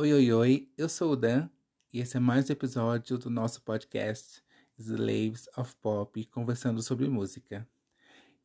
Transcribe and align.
Oi, 0.00 0.14
oi, 0.14 0.32
oi, 0.32 0.68
eu 0.78 0.88
sou 0.88 1.12
o 1.12 1.16
Dan 1.16 1.46
e 1.92 2.00
esse 2.00 2.16
é 2.16 2.20
mais 2.20 2.48
um 2.48 2.52
episódio 2.54 3.18
do 3.18 3.28
nosso 3.28 3.60
podcast 3.60 4.42
Slaves 4.78 5.46
of 5.54 5.76
Pop, 5.76 6.24
conversando 6.28 6.82
sobre 6.82 7.06
música. 7.06 7.68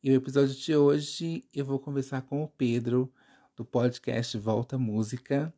E 0.02 0.10
o 0.10 0.14
episódio 0.14 0.54
de 0.54 0.76
hoje 0.76 1.48
eu 1.54 1.64
vou 1.64 1.78
conversar 1.78 2.20
com 2.20 2.44
o 2.44 2.46
Pedro, 2.46 3.10
do 3.56 3.64
podcast 3.64 4.36
Volta 4.36 4.76
Música, 4.76 5.50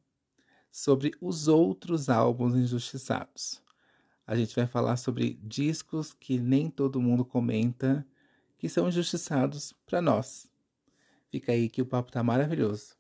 sobre 0.71 1.11
os 1.21 1.49
outros 1.49 2.09
álbuns 2.09 2.55
injustiçados. 2.55 3.61
A 4.25 4.37
gente 4.37 4.55
vai 4.55 4.69
falar 4.69 4.99
sobre 4.99 5.35
discos 5.43 6.15
que 6.15 6.39
nem 6.39 6.71
todo 6.71 7.03
mundo 7.03 7.25
comenta, 7.25 8.07
que 8.57 8.69
são 8.69 8.87
injustiçados 8.87 9.75
para 9.85 10.01
nós. 10.01 10.49
Fica 11.29 11.51
aí 11.51 11.69
que 11.69 11.83
o 11.83 11.87
papo 11.87 12.13
tá 12.13 12.23
maravilhoso. 12.23 12.97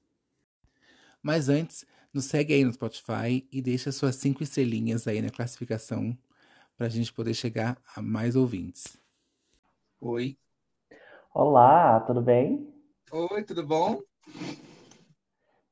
Mas 1.23 1.49
antes, 1.49 1.87
nos 2.13 2.27
segue 2.27 2.55
aí 2.55 2.65
no 2.65 2.73
Spotify 2.73 3.47
e 3.51 3.61
deixa 3.61 3.93
suas 3.93 4.17
cinco 4.17 4.43
estrelinhas 4.43 5.07
aí 5.07 5.21
na 5.21 5.31
classificação 5.31 6.17
para 6.77 6.87
a 6.87 6.91
gente 6.91 7.13
poder 7.13 7.35
chegar 7.35 7.77
a 7.95 8.01
mais 8.01 8.37
ouvintes. 8.37 9.01
Oi. 10.01 10.39
Olá, 11.35 12.01
tudo 12.01 12.23
bem? 12.23 12.73
Oi, 13.11 13.45
tudo 13.45 13.67
bom? 13.67 14.01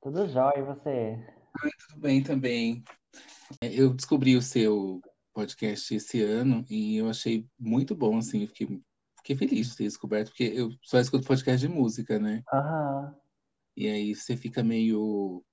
Tudo 0.02 0.28
jóia, 0.28 0.58
e 0.58 0.62
você? 0.62 1.26
Ai, 1.62 1.70
tudo 1.88 2.00
bem 2.00 2.22
também. 2.22 2.84
É, 3.60 3.72
eu 3.72 3.94
descobri 3.94 4.36
o 4.36 4.42
seu 4.42 5.00
podcast 5.32 5.94
esse 5.94 6.22
ano 6.22 6.64
e 6.68 6.96
eu 6.96 7.08
achei 7.08 7.46
muito 7.58 7.94
bom, 7.94 8.18
assim, 8.18 8.46
fiquei, 8.46 8.80
fiquei 9.18 9.36
feliz 9.36 9.70
de 9.70 9.76
ter 9.76 9.84
descoberto, 9.84 10.28
porque 10.28 10.44
eu 10.44 10.70
só 10.82 10.98
escuto 10.98 11.26
podcast 11.26 11.66
de 11.66 11.72
música, 11.72 12.18
né? 12.18 12.42
Aham. 12.52 13.14
E 13.76 13.88
aí 13.88 14.14
você 14.14 14.36
fica 14.36 14.62
meio. 14.62 15.44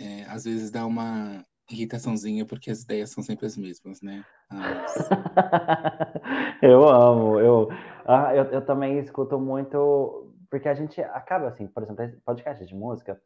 É, 0.00 0.24
às 0.28 0.44
vezes 0.44 0.70
dá 0.70 0.86
uma 0.86 1.44
irritaçãozinha, 1.70 2.44
porque 2.44 2.70
as 2.70 2.82
ideias 2.82 3.10
são 3.10 3.22
sempre 3.22 3.46
as 3.46 3.56
mesmas, 3.56 4.00
né? 4.02 4.24
As- 4.48 5.08
Eu 6.62 6.86
amo, 6.88 7.40
eu, 7.40 7.68
ah, 8.04 8.34
eu, 8.34 8.44
eu 8.44 8.64
também 8.64 8.98
escuto 8.98 9.38
muito, 9.38 10.34
porque 10.50 10.68
a 10.68 10.74
gente 10.74 11.00
acaba 11.00 11.48
assim, 11.48 11.66
por 11.66 11.82
exemplo, 11.82 12.20
podcast 12.24 12.66
de 12.66 12.74
música, 12.74 13.18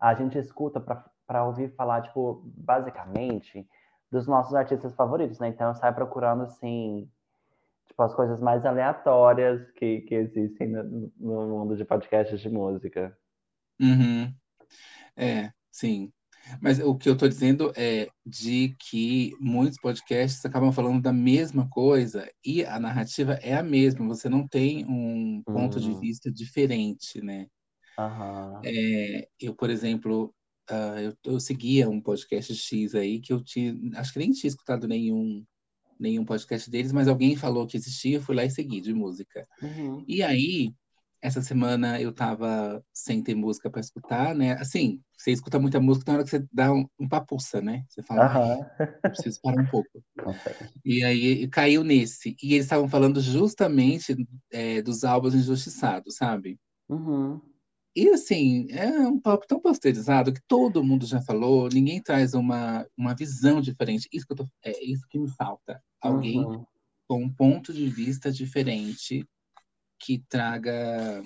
a 0.00 0.14
gente 0.14 0.38
escuta 0.38 0.80
para 1.26 1.44
ouvir 1.44 1.74
falar, 1.74 2.02
tipo, 2.02 2.42
basicamente, 2.56 3.68
dos 4.10 4.26
nossos 4.26 4.54
artistas 4.54 4.94
favoritos, 4.94 5.38
né? 5.38 5.48
Então 5.48 5.68
eu 5.68 5.74
saio 5.74 5.94
procurando, 5.94 6.44
assim, 6.44 7.10
tipo, 7.86 8.02
as 8.02 8.14
coisas 8.14 8.40
mais 8.40 8.64
aleatórias 8.64 9.70
que, 9.72 10.00
que 10.02 10.14
existem 10.14 10.68
no, 10.68 11.12
no 11.18 11.48
mundo 11.48 11.76
de 11.76 11.84
podcasts 11.84 12.40
de 12.40 12.48
música. 12.48 13.16
Uhum. 13.78 14.32
É, 15.16 15.52
sim. 15.70 16.10
Mas 16.60 16.78
o 16.80 16.96
que 16.96 17.08
eu 17.08 17.14
estou 17.14 17.28
dizendo 17.28 17.72
é 17.76 18.08
de 18.26 18.76
que 18.78 19.36
muitos 19.40 19.78
podcasts 19.78 20.44
acabam 20.44 20.72
falando 20.72 21.02
da 21.02 21.12
mesma 21.12 21.68
coisa 21.70 22.30
e 22.44 22.64
a 22.64 22.78
narrativa 22.80 23.34
é 23.42 23.54
a 23.54 23.62
mesma, 23.62 24.06
você 24.06 24.28
não 24.28 24.46
tem 24.48 24.84
um 24.86 25.42
ponto 25.50 25.80
de 25.80 25.92
Hum, 25.92 25.94
vista 25.94 26.30
diferente, 26.32 27.20
né? 27.22 27.46
aham. 27.96 28.72
É, 28.86 29.28
eu, 29.40 29.54
por 29.54 29.70
exemplo, 29.70 30.34
ah, 30.68 31.00
eu, 31.02 31.14
eu 31.24 31.40
seguia 31.40 31.88
um 31.88 32.00
podcast 32.00 32.54
X 32.54 32.94
aí 32.94 33.20
que 33.20 33.32
eu 33.32 33.42
tinha, 33.42 33.74
acho 33.96 34.12
que 34.12 34.18
nem 34.18 34.30
tinha 34.32 34.48
escutado 34.48 34.88
nenhum, 34.88 35.44
nenhum 36.00 36.24
podcast 36.24 36.70
deles, 36.70 36.92
mas 36.92 37.08
alguém 37.08 37.36
falou 37.36 37.66
que 37.66 37.76
existia, 37.78 38.18
eu 38.18 38.22
fui 38.22 38.36
lá 38.36 38.44
e 38.44 38.50
segui 38.50 38.80
de 38.82 38.94
música. 38.94 39.46
Uhum. 39.62 40.08
E 40.08 40.22
aí, 40.22 40.72
essa 41.20 41.42
semana 41.42 42.00
eu 42.00 42.12
tava 42.12 42.82
sem 42.92 43.22
ter 43.22 43.34
música 43.34 43.68
para 43.70 43.80
escutar, 43.80 44.34
né? 44.34 44.52
Assim, 44.52 45.02
você 45.16 45.32
escuta 45.32 45.58
muita 45.58 45.80
música 45.80 46.10
na 46.12 46.18
hora 46.18 46.24
que 46.24 46.30
você 46.30 46.46
dá 46.52 46.72
um, 46.72 46.86
um 46.98 47.08
papuça, 47.08 47.60
né? 47.60 47.84
Você 47.88 48.02
fala, 48.02 48.26
eu 48.78 49.10
preciso 49.10 49.40
parar 49.42 49.62
um 49.62 49.66
pouco. 49.66 50.02
E 50.84 51.04
aí 51.04 51.48
caiu 51.48 51.84
nesse. 51.84 52.36
E 52.42 52.54
eles 52.54 52.64
estavam 52.66 52.88
falando 52.88 53.20
justamente 53.20 54.16
é, 54.50 54.80
dos 54.80 55.04
álbuns 55.04 55.34
injustiçados, 55.34 56.16
sabe? 56.16 56.58
Uhum. 56.88 57.40
E 57.94 58.08
assim, 58.10 58.68
é 58.70 58.88
um 59.00 59.20
papo 59.20 59.46
tão 59.46 59.60
pasteurizado 59.60 60.32
que 60.32 60.40
todo 60.46 60.84
mundo 60.84 61.04
já 61.04 61.20
falou, 61.20 61.68
ninguém 61.68 62.00
traz 62.00 62.32
uma, 62.32 62.86
uma 62.96 63.14
visão 63.14 63.60
diferente. 63.60 64.08
Isso 64.12 64.26
que 64.26 64.34
tô, 64.34 64.46
é 64.64 64.84
isso 64.84 65.04
que 65.08 65.18
me 65.18 65.28
falta. 65.30 65.82
Alguém 66.00 66.44
Uhum. 66.44 66.64
com 67.08 67.24
um 67.24 67.32
ponto 67.32 67.72
de 67.72 67.88
vista 67.88 68.30
diferente 68.30 69.26
que 69.98 70.18
traga 70.28 71.22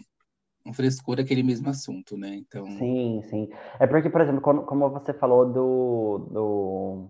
um 0.66 0.72
frescor 0.72 1.20
àquele 1.20 1.42
mesmo 1.42 1.68
assunto, 1.70 2.16
né? 2.16 2.34
Então, 2.36 2.66
Sim, 2.66 3.22
sim. 3.30 3.48
É 3.80 3.86
porque, 3.86 4.08
por 4.10 4.20
exemplo, 4.20 4.40
quando- 4.40 4.62
como 4.64 4.88
você 4.90 5.12
falou 5.12 5.46
do, 5.52 6.18
do, 6.30 7.08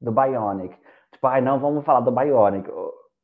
do 0.00 0.12
Bionic, 0.12 0.76
tipo, 1.12 1.26
ai, 1.26 1.40
não 1.40 1.58
vamos 1.60 1.84
falar 1.84 2.00
do 2.00 2.12
Bionic. 2.12 2.68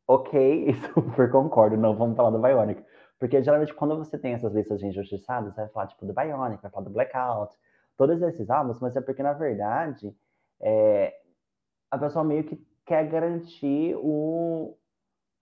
Ok, 0.07 0.73
super 0.95 1.31
concordo, 1.31 1.77
não 1.77 1.97
vamos 1.97 2.17
falar 2.17 2.31
do 2.31 2.41
Bionic. 2.41 2.83
Porque 3.19 3.43
geralmente 3.43 3.73
quando 3.75 3.97
você 3.97 4.19
tem 4.19 4.35
essas 4.35 4.53
listas 4.53 4.81
de 4.81 4.87
injustiçados, 4.87 5.55
você 5.55 5.61
vai 5.63 5.71
falar 5.71 5.87
tipo 5.87 6.05
do 6.07 6.13
Bionic, 6.13 6.63
vai 6.63 6.71
falar 6.71 6.85
do 6.85 6.91
Blackout, 6.91 7.55
todos 7.97 8.21
esses 8.23 8.51
álbuns, 8.51 8.81
mas 8.81 8.97
é 8.97 9.01
porque, 9.01 9.23
na 9.23 9.33
verdade, 9.33 10.15
é, 10.61 11.15
a 11.91 11.99
pessoa 11.99 12.25
meio 12.25 12.45
que 12.45 12.57
quer 12.87 13.09
garantir 13.09 13.95
o, 13.97 14.77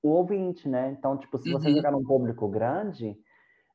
o 0.02 0.08
ouvinte, 0.08 0.68
né? 0.68 0.90
Então, 0.90 1.16
tipo, 1.16 1.38
se 1.38 1.50
você 1.50 1.68
uhum. 1.68 1.76
jogar 1.76 1.92
num 1.92 2.04
público 2.04 2.48
grande, 2.48 3.16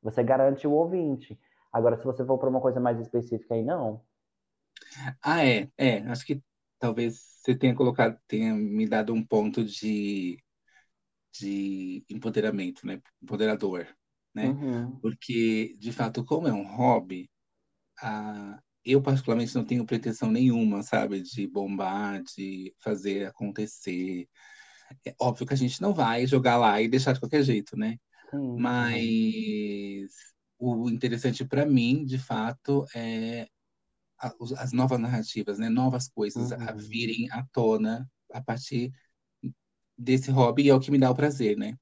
você 0.02 0.22
garante 0.22 0.66
o 0.66 0.72
ouvinte. 0.72 1.38
Agora, 1.72 1.96
se 1.96 2.04
você 2.04 2.24
for 2.24 2.38
para 2.38 2.48
uma 2.48 2.60
coisa 2.60 2.80
mais 2.80 3.00
específica 3.00 3.54
aí, 3.54 3.62
não. 3.62 4.02
Ah, 5.22 5.44
é, 5.44 5.70
é, 5.76 5.98
acho 6.08 6.24
que 6.24 6.42
talvez 6.78 7.20
você 7.42 7.54
tenha 7.56 7.74
colocado, 7.74 8.18
tenha 8.26 8.54
me 8.54 8.86
dado 8.86 9.12
um 9.12 9.24
ponto 9.24 9.64
de, 9.64 10.42
de 11.32 12.04
empoderamento, 12.08 12.86
né? 12.86 13.00
Empoderador, 13.22 13.86
né? 14.34 14.48
Uhum, 14.48 14.98
Porque, 15.00 15.76
de 15.78 15.92
fato, 15.92 16.24
como 16.24 16.48
é 16.48 16.52
um 16.52 16.66
hobby, 16.66 17.30
a, 18.00 18.60
eu 18.84 19.02
particularmente 19.02 19.54
não 19.54 19.64
tenho 19.64 19.86
pretensão 19.86 20.30
nenhuma, 20.30 20.82
sabe, 20.82 21.22
de 21.22 21.46
bombar, 21.46 22.22
de 22.22 22.74
fazer 22.80 23.26
acontecer. 23.26 24.28
É 25.06 25.14
óbvio 25.20 25.46
que 25.46 25.54
a 25.54 25.56
gente 25.56 25.80
não 25.80 25.94
vai 25.94 26.26
jogar 26.26 26.56
lá 26.58 26.80
e 26.80 26.88
deixar 26.88 27.12
de 27.12 27.20
qualquer 27.20 27.42
jeito, 27.42 27.76
né? 27.76 27.96
uhum, 28.32 28.56
Mas 28.56 30.10
o 30.58 30.88
interessante 30.90 31.44
para 31.46 31.66
mim, 31.66 32.04
de 32.04 32.18
fato, 32.18 32.86
é 32.94 33.48
a- 34.20 34.34
as 34.58 34.72
novas 34.72 35.00
narrativas, 35.00 35.58
né? 35.58 35.68
Novas 35.70 36.08
coisas 36.08 36.52
a 36.52 36.72
uhum, 36.72 36.90
virem 36.90 37.30
à 37.32 37.44
tona 37.52 38.08
a 38.32 38.42
partir 38.42 38.92
desse 39.96 40.30
hobby 40.30 40.64
e 40.64 40.70
é 40.70 40.74
o 40.74 40.80
que 40.80 40.90
me 40.90 40.98
dá 40.98 41.10
o 41.10 41.14
prazer, 41.14 41.56
né? 41.56 41.74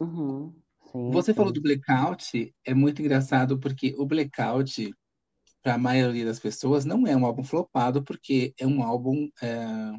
uhum, 0.00 0.62
sim, 0.92 1.22
Você 1.22 1.34
falou 1.34 1.52
sim. 1.52 1.52
do 1.52 1.60
Blackout, 1.62 2.54
é 2.64 2.74
muito 2.74 3.00
engraçado 3.02 3.58
porque 3.58 3.94
o 3.98 4.06
Blackout, 4.06 4.92
para 5.62 5.74
a 5.74 5.78
maioria 5.78 6.24
das 6.26 6.40
pessoas, 6.40 6.84
não 6.84 7.06
é 7.06 7.16
um 7.16 7.26
álbum 7.26 7.44
flopado, 7.44 8.04
porque 8.04 8.54
é 8.58 8.66
um 8.66 8.82
álbum 8.82 9.28
é, 9.42 9.92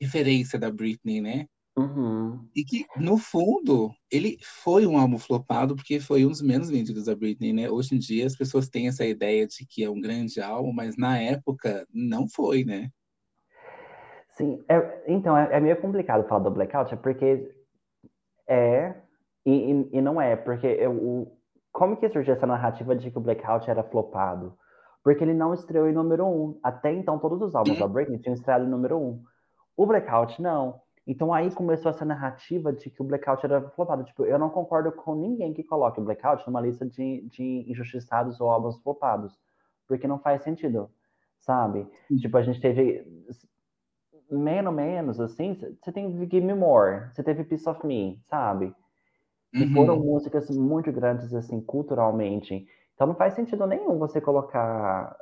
referência 0.00 0.58
da 0.58 0.70
Britney, 0.70 1.20
né? 1.20 1.46
Uhum. 1.76 2.48
E 2.54 2.64
que, 2.64 2.86
no 2.96 3.18
fundo, 3.18 3.92
ele 4.10 4.38
foi 4.62 4.86
um 4.86 4.96
álbum 4.96 5.18
flopado 5.18 5.74
porque 5.74 5.98
foi 5.98 6.24
um 6.24 6.28
dos 6.28 6.40
menos 6.40 6.70
vendidos 6.70 7.06
da 7.06 7.16
Britney, 7.16 7.52
né? 7.52 7.68
Hoje 7.68 7.96
em 7.96 7.98
dia 7.98 8.26
as 8.26 8.36
pessoas 8.36 8.68
têm 8.68 8.86
essa 8.86 9.04
ideia 9.04 9.46
de 9.46 9.66
que 9.66 9.82
é 9.82 9.90
um 9.90 10.00
grande 10.00 10.40
álbum, 10.40 10.72
mas 10.72 10.96
na 10.96 11.18
época 11.18 11.86
não 11.92 12.28
foi, 12.28 12.64
né? 12.64 12.90
Sim, 14.36 14.64
é- 14.68 15.04
então, 15.08 15.36
é, 15.36 15.48
é 15.56 15.60
meio 15.60 15.80
complicado 15.80 16.26
falar 16.28 16.44
do 16.44 16.50
Blackout, 16.50 16.92
é 16.92 16.96
porque 16.96 17.50
é 18.46 18.94
e, 19.46 19.52
e- 19.72 19.88
e 19.92 20.00
não 20.00 20.20
é, 20.20 20.36
porque 20.36 20.66
eu, 20.66 20.92
o, 20.92 21.38
como 21.72 21.96
que 21.96 22.08
surgiu 22.08 22.34
essa 22.34 22.46
narrativa 22.46 22.94
de 22.96 23.10
que 23.10 23.18
o 23.18 23.20
Blackout 23.20 23.68
era 23.68 23.82
flopado? 23.82 24.56
Porque 25.02 25.22
ele 25.22 25.34
não 25.34 25.52
estreou 25.52 25.88
em 25.88 25.92
número 25.92 26.24
um. 26.24 26.58
Até 26.62 26.92
então, 26.92 27.18
todos 27.18 27.42
os 27.42 27.54
álbuns 27.54 27.78
da 27.78 27.86
Britney 27.86 28.18
tinham 28.18 28.34
estreado 28.34 28.64
em 28.64 28.70
número 28.70 28.96
um. 28.96 29.22
O 29.76 29.84
Blackout 29.84 30.40
não. 30.40 30.80
Então 31.06 31.32
aí 31.34 31.50
começou 31.54 31.90
essa 31.90 32.04
narrativa 32.04 32.72
de 32.72 32.90
que 32.90 33.02
o 33.02 33.04
Blackout 33.04 33.44
era 33.44 33.68
flopado. 33.70 34.04
Tipo, 34.04 34.24
eu 34.24 34.38
não 34.38 34.48
concordo 34.50 34.90
com 34.92 35.14
ninguém 35.14 35.52
que 35.52 35.62
coloque 35.62 36.00
o 36.00 36.04
Blackout 36.04 36.46
numa 36.46 36.60
lista 36.60 36.86
de, 36.86 37.22
de 37.28 37.70
injustiçados 37.70 38.40
ou 38.40 38.48
álbuns 38.50 38.78
flopados. 38.82 39.38
Porque 39.86 40.08
não 40.08 40.18
faz 40.18 40.42
sentido, 40.42 40.90
sabe? 41.40 41.86
Tipo, 42.18 42.38
a 42.38 42.42
gente 42.42 42.60
teve 42.60 43.06
menos, 44.30 44.74
menos, 44.74 45.20
assim, 45.20 45.54
você 45.54 45.92
tem 45.92 46.10
Give 46.18 46.40
Me 46.40 46.54
More, 46.54 47.10
você 47.12 47.22
teve 47.22 47.44
Piece 47.44 47.68
of 47.68 47.86
Me, 47.86 48.20
sabe? 48.24 48.74
Foram 49.72 49.96
Uhum, 49.96 50.00
músicas 50.00 50.50
muito 50.50 50.90
grandes, 50.92 51.32
assim, 51.34 51.60
culturalmente. 51.60 52.66
Então 52.94 53.06
não 53.06 53.14
faz 53.14 53.34
sentido 53.34 53.66
nenhum 53.66 53.98
você 53.98 54.20
colocar 54.20 55.16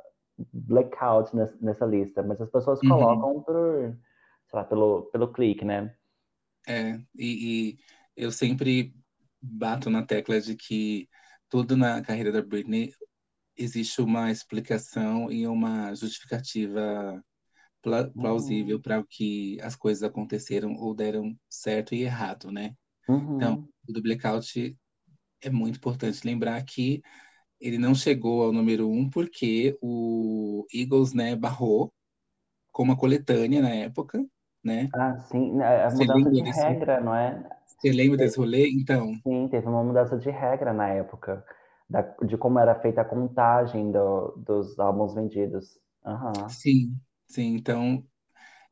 Blackout 0.51 1.35
nessa, 1.35 1.57
nessa 1.61 1.85
lista, 1.85 2.23
mas 2.23 2.41
as 2.41 2.49
pessoas 2.49 2.81
uhum. 2.83 2.83
colocam 2.83 3.41
por, 3.43 3.95
lá, 4.53 4.63
pelo, 4.63 5.03
pelo 5.11 5.31
clique, 5.31 5.65
né? 5.65 5.95
É, 6.67 6.99
e, 7.15 7.75
e 7.75 7.77
eu 8.15 8.31
sempre 8.31 8.93
bato 9.41 9.89
na 9.89 10.05
tecla 10.05 10.39
de 10.39 10.55
que 10.55 11.09
tudo 11.49 11.75
na 11.75 12.01
carreira 12.01 12.31
da 12.31 12.41
Britney 12.41 12.93
existe 13.57 14.01
uma 14.01 14.31
explicação 14.31 15.31
e 15.31 15.45
uma 15.47 15.93
justificativa 15.93 17.23
pla 17.81 18.09
plausível 18.09 18.77
uhum. 18.77 18.81
para 18.81 18.99
o 18.99 19.05
que 19.05 19.59
as 19.61 19.75
coisas 19.75 20.03
aconteceram 20.03 20.73
ou 20.75 20.95
deram 20.95 21.37
certo 21.49 21.93
e 21.93 22.03
errado, 22.03 22.51
né? 22.51 22.75
Uhum. 23.07 23.35
Então, 23.35 23.69
o 23.87 23.91
do 23.91 24.01
Blackout 24.01 24.77
é 25.41 25.49
muito 25.49 25.77
importante 25.77 26.25
lembrar 26.25 26.63
que 26.63 27.01
ele 27.59 27.77
não 27.77 27.93
chegou 27.93 28.43
ao 28.43 28.53
número 28.53 28.89
um 28.89 29.09
porque 29.09 29.77
o 29.81 30.65
Eagles, 30.73 31.13
né, 31.13 31.35
barrou 31.35 31.93
com 32.71 32.83
uma 32.83 32.97
coletânea 32.97 33.61
na 33.61 33.69
época, 33.69 34.25
né? 34.63 34.89
Ah, 34.93 35.17
sim, 35.19 35.61
a 35.61 35.89
mudança 35.91 36.31
de 36.31 36.41
desse... 36.41 36.61
regra, 36.61 37.01
não 37.01 37.13
é? 37.13 37.43
Você 37.65 37.91
lembra 37.91 38.17
desse 38.17 38.37
rolê? 38.37 38.69
Então. 38.69 39.13
Sim, 39.15 39.47
teve 39.49 39.67
uma 39.67 39.83
mudança 39.83 40.17
de 40.17 40.29
regra 40.29 40.71
na 40.71 40.87
época, 40.87 41.43
da, 41.89 42.01
de 42.23 42.37
como 42.37 42.59
era 42.59 42.75
feita 42.75 43.01
a 43.01 43.05
contagem 43.05 43.91
do, 43.91 44.33
dos 44.37 44.79
álbuns 44.79 45.13
vendidos. 45.13 45.77
Uhum. 46.05 46.47
Sim, 46.49 46.95
sim. 47.27 47.55
Então, 47.55 48.03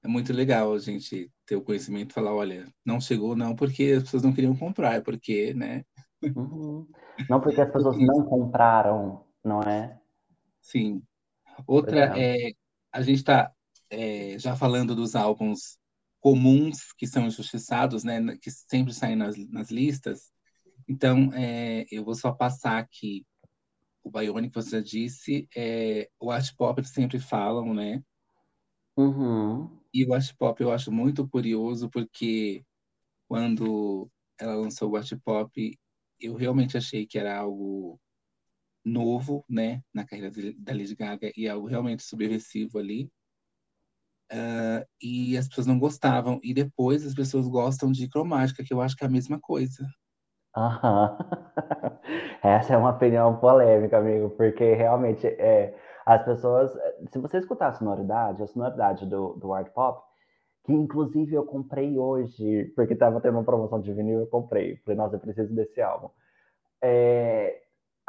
é 0.04 0.08
muito 0.08 0.32
legal 0.32 0.74
a 0.74 0.80
gente 0.80 1.30
ter 1.46 1.58
o 1.58 1.62
conhecimento 1.62 2.12
e 2.12 2.14
falar, 2.14 2.34
olha, 2.34 2.66
não 2.86 3.02
chegou 3.02 3.36
não 3.36 3.56
porque 3.56 3.96
as 3.98 4.04
pessoas 4.04 4.24
não 4.24 4.34
queriam 4.34 4.56
comprar, 4.56 4.96
é 4.96 5.02
porque, 5.02 5.54
né? 5.54 5.84
Uhum. 6.24 6.88
Não 7.30 7.42
porque 7.42 7.60
as 7.60 7.70
pessoas 7.72 7.98
não 7.98 8.24
compraram, 8.24 9.26
não 9.44 9.62
é? 9.62 10.00
Sim. 10.62 11.02
Outra 11.68 12.18
é, 12.18 12.50
é 12.50 12.52
a 12.94 13.02
gente 13.02 13.18
está 13.18 13.52
é, 13.90 14.38
já 14.40 14.56
falando 14.56 14.96
dos 14.96 15.16
álbuns 15.16 15.78
comuns 16.22 16.94
que 16.94 17.08
são 17.08 17.26
injustiçados, 17.26 18.04
né, 18.04 18.38
que 18.42 18.50
sempre 18.50 18.94
saem 18.94 19.16
nas, 19.16 19.36
nas 19.50 19.70
listas. 19.70 20.32
Então, 20.88 21.34
é, 21.34 21.86
eu 21.92 22.06
vou 22.06 22.16
só 22.16 22.32
passar 22.32 22.78
aqui 22.78 23.26
o 24.04 24.10
Bionic, 24.10 24.54
você 24.54 24.78
já 24.78 24.82
disse, 24.82 25.48
é, 25.56 26.10
o 26.20 26.32
art 26.32 26.56
pop 26.56 26.80
eles 26.80 26.92
sempre 26.92 27.20
falam, 27.20 27.74
né? 27.74 28.04
Uhum. 28.98 29.80
E 29.94 30.06
o 30.06 30.14
art 30.14 30.34
pop 30.38 30.62
eu 30.62 30.72
acho 30.72 30.92
muito 30.92 31.28
curioso 31.28 31.90
porque 31.90 32.66
quando 33.28 34.10
ela 34.40 34.56
lançou 34.56 34.92
o 34.92 34.96
art 34.96 35.12
pop, 35.24 35.80
eu 36.20 36.36
realmente 36.36 36.78
achei 36.78 37.06
que 37.06 37.18
era 37.18 37.38
algo 37.38 38.00
novo, 38.84 39.46
né, 39.48 39.84
na 39.94 40.06
carreira 40.06 40.32
da 40.58 40.74
Lady 40.74 40.96
Gaga 40.96 41.32
e 41.36 41.48
algo 41.48 41.68
realmente 41.68 42.04
subversivo 42.04 42.80
ali. 42.80 43.10
Uh, 44.32 44.86
e 45.02 45.38
as 45.38 45.48
pessoas 45.48 45.68
não 45.68 45.78
gostavam. 45.78 46.40
E 46.42 46.54
depois 46.54 47.06
as 47.06 47.14
pessoas 47.14 47.48
gostam 47.48 47.92
de 47.92 48.08
cromática, 48.08 48.64
que 48.64 48.74
eu 48.74 48.82
acho 48.82 48.96
que 48.96 49.04
é 49.04 49.08
a 49.08 49.12
mesma 49.12 49.40
coisa. 49.40 49.86
Aham. 50.56 51.18
Essa 52.42 52.74
é 52.74 52.78
uma 52.78 52.92
opinião 52.92 53.38
polêmica, 53.38 53.98
amigo, 53.98 54.30
porque 54.32 54.74
realmente 54.74 55.28
é, 55.28 55.76
as 56.06 56.24
pessoas. 56.24 56.72
Se 57.12 57.20
você 57.20 57.38
escutar 57.38 57.68
a 57.68 57.74
sonoridade, 57.74 58.42
a 58.42 58.48
sonoridade 58.48 59.06
do, 59.06 59.34
do 59.34 59.54
art 59.54 59.70
pop, 59.74 60.02
que 60.66 60.74
inclusive 60.74 61.34
eu 61.34 61.46
comprei 61.46 61.98
hoje, 61.98 62.72
porque 62.76 62.94
estava 62.94 63.20
tendo 63.20 63.38
uma 63.38 63.44
promoção 63.44 63.82
de 63.82 63.94
vinil, 63.94 64.20
eu 64.22 64.28
comprei. 64.28 64.78
Falei, 64.78 64.98
nossa, 64.98 65.16
eu 65.16 65.20
preciso 65.20 65.54
desse 65.54 65.82
álbum. 65.82 66.10
É, 66.82 67.62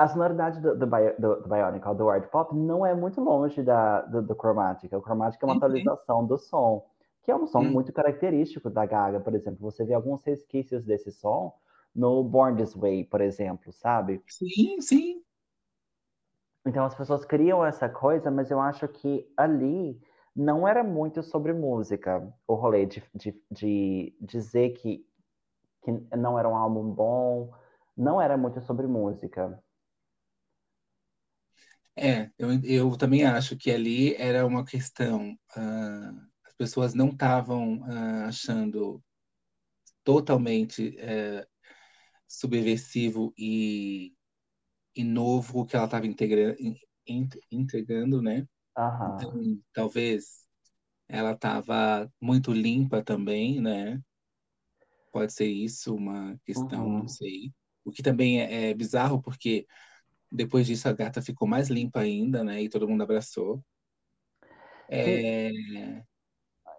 a 0.02 0.08
sonoridade 0.08 0.60
do, 0.60 0.76
do, 0.76 0.86
do, 0.86 1.42
do 1.42 1.48
Bionicle, 1.48 1.94
do 1.94 2.10
Art 2.10 2.28
Pop, 2.28 2.54
não 2.56 2.84
é 2.84 2.92
muito 2.92 3.20
longe 3.20 3.62
da, 3.62 4.00
do, 4.02 4.20
do 4.20 4.34
Chromatic. 4.34 4.92
O 4.92 5.00
Chromatic 5.00 5.40
é 5.40 5.46
uma 5.46 5.52
uhum. 5.52 5.58
atualização 5.58 6.26
do 6.26 6.36
som, 6.36 6.84
que 7.22 7.30
é 7.30 7.36
um 7.36 7.46
som 7.46 7.60
uhum. 7.60 7.70
muito 7.70 7.92
característico 7.92 8.68
da 8.68 8.84
Gaga, 8.84 9.20
por 9.20 9.32
exemplo. 9.34 9.58
Você 9.60 9.84
vê 9.84 9.94
alguns 9.94 10.24
resquícios 10.24 10.84
desse 10.84 11.12
som 11.12 11.54
no 11.94 12.24
Born 12.24 12.56
This 12.56 12.74
Way, 12.74 13.04
por 13.04 13.20
exemplo, 13.20 13.72
sabe? 13.72 14.20
Sim, 14.26 14.80
sim. 14.80 15.22
Então 16.66 16.84
as 16.84 16.94
pessoas 16.94 17.24
criam 17.24 17.64
essa 17.64 17.88
coisa, 17.88 18.30
mas 18.30 18.50
eu 18.50 18.60
acho 18.60 18.88
que 18.88 19.30
ali 19.36 20.00
não 20.34 20.66
era 20.66 20.82
muito 20.82 21.22
sobre 21.22 21.52
música, 21.52 22.26
o 22.46 22.54
rolê 22.54 22.86
de, 22.86 23.04
de, 23.14 23.40
de 23.50 24.16
dizer 24.20 24.70
que, 24.70 25.06
que 25.82 25.92
não 26.16 26.36
era 26.38 26.48
um 26.48 26.56
álbum 26.56 26.90
bom, 26.90 27.52
não 27.96 28.20
era 28.20 28.36
muito 28.36 28.60
sobre 28.62 28.86
música. 28.86 29.62
É, 31.96 32.30
eu, 32.38 32.48
eu 32.64 32.96
também 32.96 33.24
acho 33.24 33.56
que 33.56 33.70
ali 33.70 34.14
era 34.14 34.46
uma 34.46 34.64
questão. 34.64 35.32
Uh, 35.56 36.26
as 36.44 36.54
pessoas 36.56 36.94
não 36.94 37.10
estavam 37.10 37.80
uh, 37.80 38.24
achando 38.26 39.02
totalmente 40.02 40.96
uh, 40.98 41.46
subversivo 42.26 43.32
e, 43.36 44.14
e 44.94 45.04
novo 45.04 45.60
o 45.60 45.66
que 45.66 45.76
ela 45.76 45.84
estava 45.84 46.06
entregando, 46.06 48.22
né? 48.22 48.46
Aham. 48.76 49.16
Então, 49.16 49.62
talvez 49.72 50.46
ela 51.08 51.32
estava 51.32 52.10
muito 52.20 52.52
limpa 52.52 53.02
também, 53.02 53.60
né? 53.60 54.00
Pode 55.12 55.32
ser 55.32 55.46
isso 55.46 55.94
uma 55.94 56.38
questão, 56.44 56.86
uhum. 56.86 56.98
não 57.00 57.08
sei. 57.08 57.52
O 57.84 57.90
que 57.90 58.02
também 58.02 58.40
é, 58.40 58.70
é 58.70 58.74
bizarro, 58.74 59.20
porque 59.20 59.66
depois 60.32 60.66
disso, 60.66 60.88
a 60.88 60.92
gata 60.92 61.20
ficou 61.20 61.46
mais 61.46 61.68
limpa 61.68 62.00
ainda, 62.00 62.42
né? 62.42 62.62
E 62.62 62.68
todo 62.68 62.88
mundo 62.88 63.02
abraçou. 63.02 63.62
É... 64.88 65.50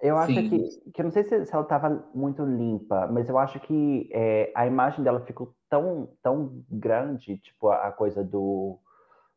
Eu 0.01 0.17
acho 0.17 0.33
Sim. 0.33 0.49
que, 0.49 0.91
que 0.91 1.01
eu 1.01 1.05
não 1.05 1.11
sei 1.11 1.23
se, 1.23 1.45
se 1.45 1.53
ela 1.53 1.63
estava 1.63 2.05
muito 2.13 2.43
limpa, 2.43 3.07
mas 3.07 3.29
eu 3.29 3.37
acho 3.37 3.59
que 3.61 4.09
é, 4.11 4.51
a 4.53 4.67
imagem 4.67 5.01
dela 5.01 5.25
ficou 5.25 5.55
tão, 5.69 6.09
tão 6.21 6.61
grande, 6.69 7.37
tipo 7.37 7.69
a, 7.69 7.87
a, 7.87 7.91
coisa 7.91 8.21
do, 8.21 8.77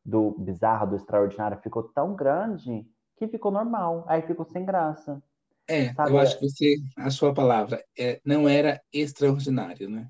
do 0.05 0.33
bizarro, 0.39 0.89
do 0.89 0.97
extraordinário, 0.97 1.61
ficou 1.63 1.85
tão 1.85 2.17
grande 2.17 2.85
que 3.17 3.29
ficou 3.29 3.53
normal. 3.53 4.05
Aí 4.09 4.23
ficou 4.23 4.45
sem 4.45 4.65
graça. 4.65 5.23
É, 5.69 5.93
sabe? 5.95 6.11
eu 6.11 6.19
acho 6.19 6.39
que 6.39 6.49
você 6.49 6.77
achou 6.97 7.31
a 7.31 7.35
palavra. 7.35 7.85
É, 7.97 8.21
não 8.25 8.49
era 8.49 8.81
extraordinário, 8.93 9.89
né? 9.89 10.09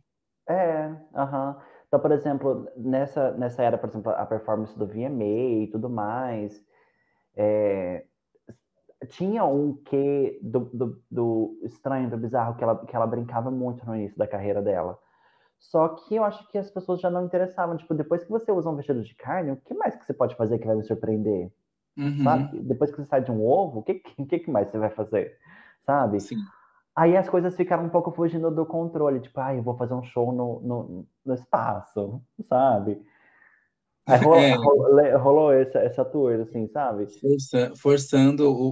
É, 0.49 0.97
aham. 1.15 1.61
Então, 1.97 2.01
por 2.01 2.13
exemplo, 2.13 2.69
nessa, 2.77 3.31
nessa 3.33 3.63
era, 3.63 3.79
por 3.79 3.89
exemplo, 3.89 4.13
a 4.13 4.27
performance 4.27 4.79
do 4.79 4.87
VMA 4.87 5.63
e 5.65 5.69
tudo 5.73 5.89
mais, 5.89 6.63
é, 7.35 8.05
tinha 9.09 9.45
um 9.47 9.73
quê 9.83 10.39
do, 10.43 10.61
do, 10.75 11.03
do, 11.11 11.59
estranho, 11.63 12.11
do 12.11 12.19
bizarro, 12.19 12.55
que 12.55 12.63
ela, 12.63 12.85
que 12.85 12.95
ela 12.95 13.07
brincava 13.07 13.51
muito 13.51 13.87
no 13.87 13.97
início 13.97 14.19
da 14.19 14.27
carreira 14.27 14.61
dela. 14.61 14.99
Só 15.59 15.89
que 15.89 16.17
eu 16.17 16.25
acho 16.25 16.47
que 16.49 16.59
as 16.59 16.71
pessoas 16.71 17.01
já 17.01 17.09
não 17.09 17.25
interessavam. 17.25 17.79
Tipo, 17.79 17.95
depois 17.95 18.23
que 18.23 18.31
você 18.31 18.53
usa 18.53 18.69
um 18.69 18.77
vestido 18.77 19.03
de 19.03 19.15
carne, 19.15 19.53
o 19.53 19.57
que 19.57 19.73
mais 19.73 19.97
que 19.97 20.05
você 20.05 20.13
pode 20.13 20.37
fazer 20.37 20.59
que 20.59 20.67
vai 20.67 20.77
me 20.77 20.85
surpreender? 20.85 21.51
Uhum. 21.97 22.23
Sabe? 22.23 22.61
Depois 22.61 22.91
que 22.91 22.99
você 22.99 23.07
sai 23.07 23.25
de 23.25 23.33
um 23.33 23.43
ovo, 23.43 23.79
o 23.79 23.83
que, 23.83 23.95
que, 24.29 24.39
que 24.41 24.51
mais 24.51 24.69
você 24.69 24.77
vai 24.77 24.91
fazer? 24.91 25.39
Sabe? 25.87 26.21
Sim. 26.21 26.37
Aí 26.97 27.15
as 27.15 27.29
coisas 27.29 27.55
ficaram 27.55 27.85
um 27.85 27.91
pouco 27.91 28.11
fugindo 28.11 28.51
do 28.51 28.65
controle, 28.65 29.21
tipo, 29.21 29.39
ah, 29.39 29.55
eu 29.55 29.63
vou 29.63 29.77
fazer 29.77 29.93
um 29.93 30.03
show 30.03 30.33
no, 30.33 30.61
no, 30.61 31.07
no 31.27 31.35
espaço, 31.35 32.23
sabe? 32.49 33.03
Aí 34.07 34.19
rolou, 34.19 34.39
é. 34.41 34.55
rolou, 34.55 35.19
rolou 35.19 35.53
essa, 35.53 35.79
essa 35.81 36.05
tour, 36.07 36.41
assim, 36.41 36.67
sabe? 36.69 37.07
Força, 37.21 37.73
forçando 37.77 38.51
o, 38.51 38.69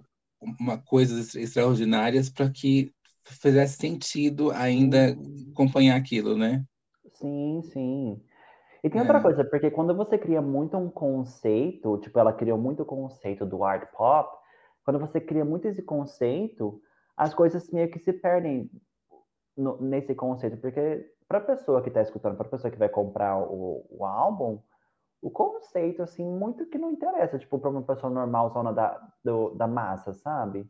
uma 0.60 0.78
coisas 0.78 1.36
extraordinárias 1.36 2.28
para 2.28 2.50
que 2.50 2.92
fizesse 3.24 3.76
sentido 3.76 4.50
ainda 4.50 5.16
acompanhar 5.52 5.96
aquilo, 5.96 6.36
né? 6.36 6.64
Sim, 7.12 7.62
sim. 7.72 8.20
E 8.82 8.90
tem 8.90 8.98
é. 8.98 9.02
outra 9.02 9.20
coisa, 9.20 9.44
porque 9.44 9.70
quando 9.70 9.94
você 9.94 10.18
cria 10.18 10.42
muito 10.42 10.76
um 10.76 10.90
conceito, 10.90 11.98
tipo, 11.98 12.18
ela 12.18 12.32
criou 12.32 12.58
muito 12.58 12.82
o 12.82 12.86
conceito 12.86 13.46
do 13.46 13.62
art 13.62 13.88
pop, 13.96 14.36
quando 14.84 14.98
você 14.98 15.20
cria 15.20 15.44
muito 15.44 15.68
esse 15.68 15.82
conceito, 15.82 16.82
as 17.16 17.34
coisas 17.34 17.70
meio 17.70 17.90
que 17.90 17.98
se 17.98 18.12
perdem 18.12 18.70
no, 19.56 19.80
nesse 19.80 20.14
conceito, 20.14 20.56
porque 20.56 21.10
para 21.28 21.38
a 21.38 21.42
pessoa 21.42 21.82
que 21.82 21.88
está 21.88 22.02
escutando, 22.02 22.36
para 22.36 22.46
a 22.46 22.50
pessoa 22.50 22.70
que 22.70 22.78
vai 22.78 22.88
comprar 22.88 23.38
o, 23.38 23.86
o, 23.90 24.04
álbum, 24.04 24.60
o 25.22 25.30
conceito, 25.30 26.02
assim, 26.02 26.24
muito 26.24 26.66
que 26.66 26.78
não 26.78 26.90
interessa, 26.90 27.38
tipo, 27.38 27.58
para 27.58 27.70
uma 27.70 27.82
pessoa 27.82 28.12
normal, 28.12 28.52
zona 28.52 28.72
da, 28.72 29.12
do, 29.24 29.54
da 29.54 29.66
massa, 29.66 30.12
sabe? 30.12 30.68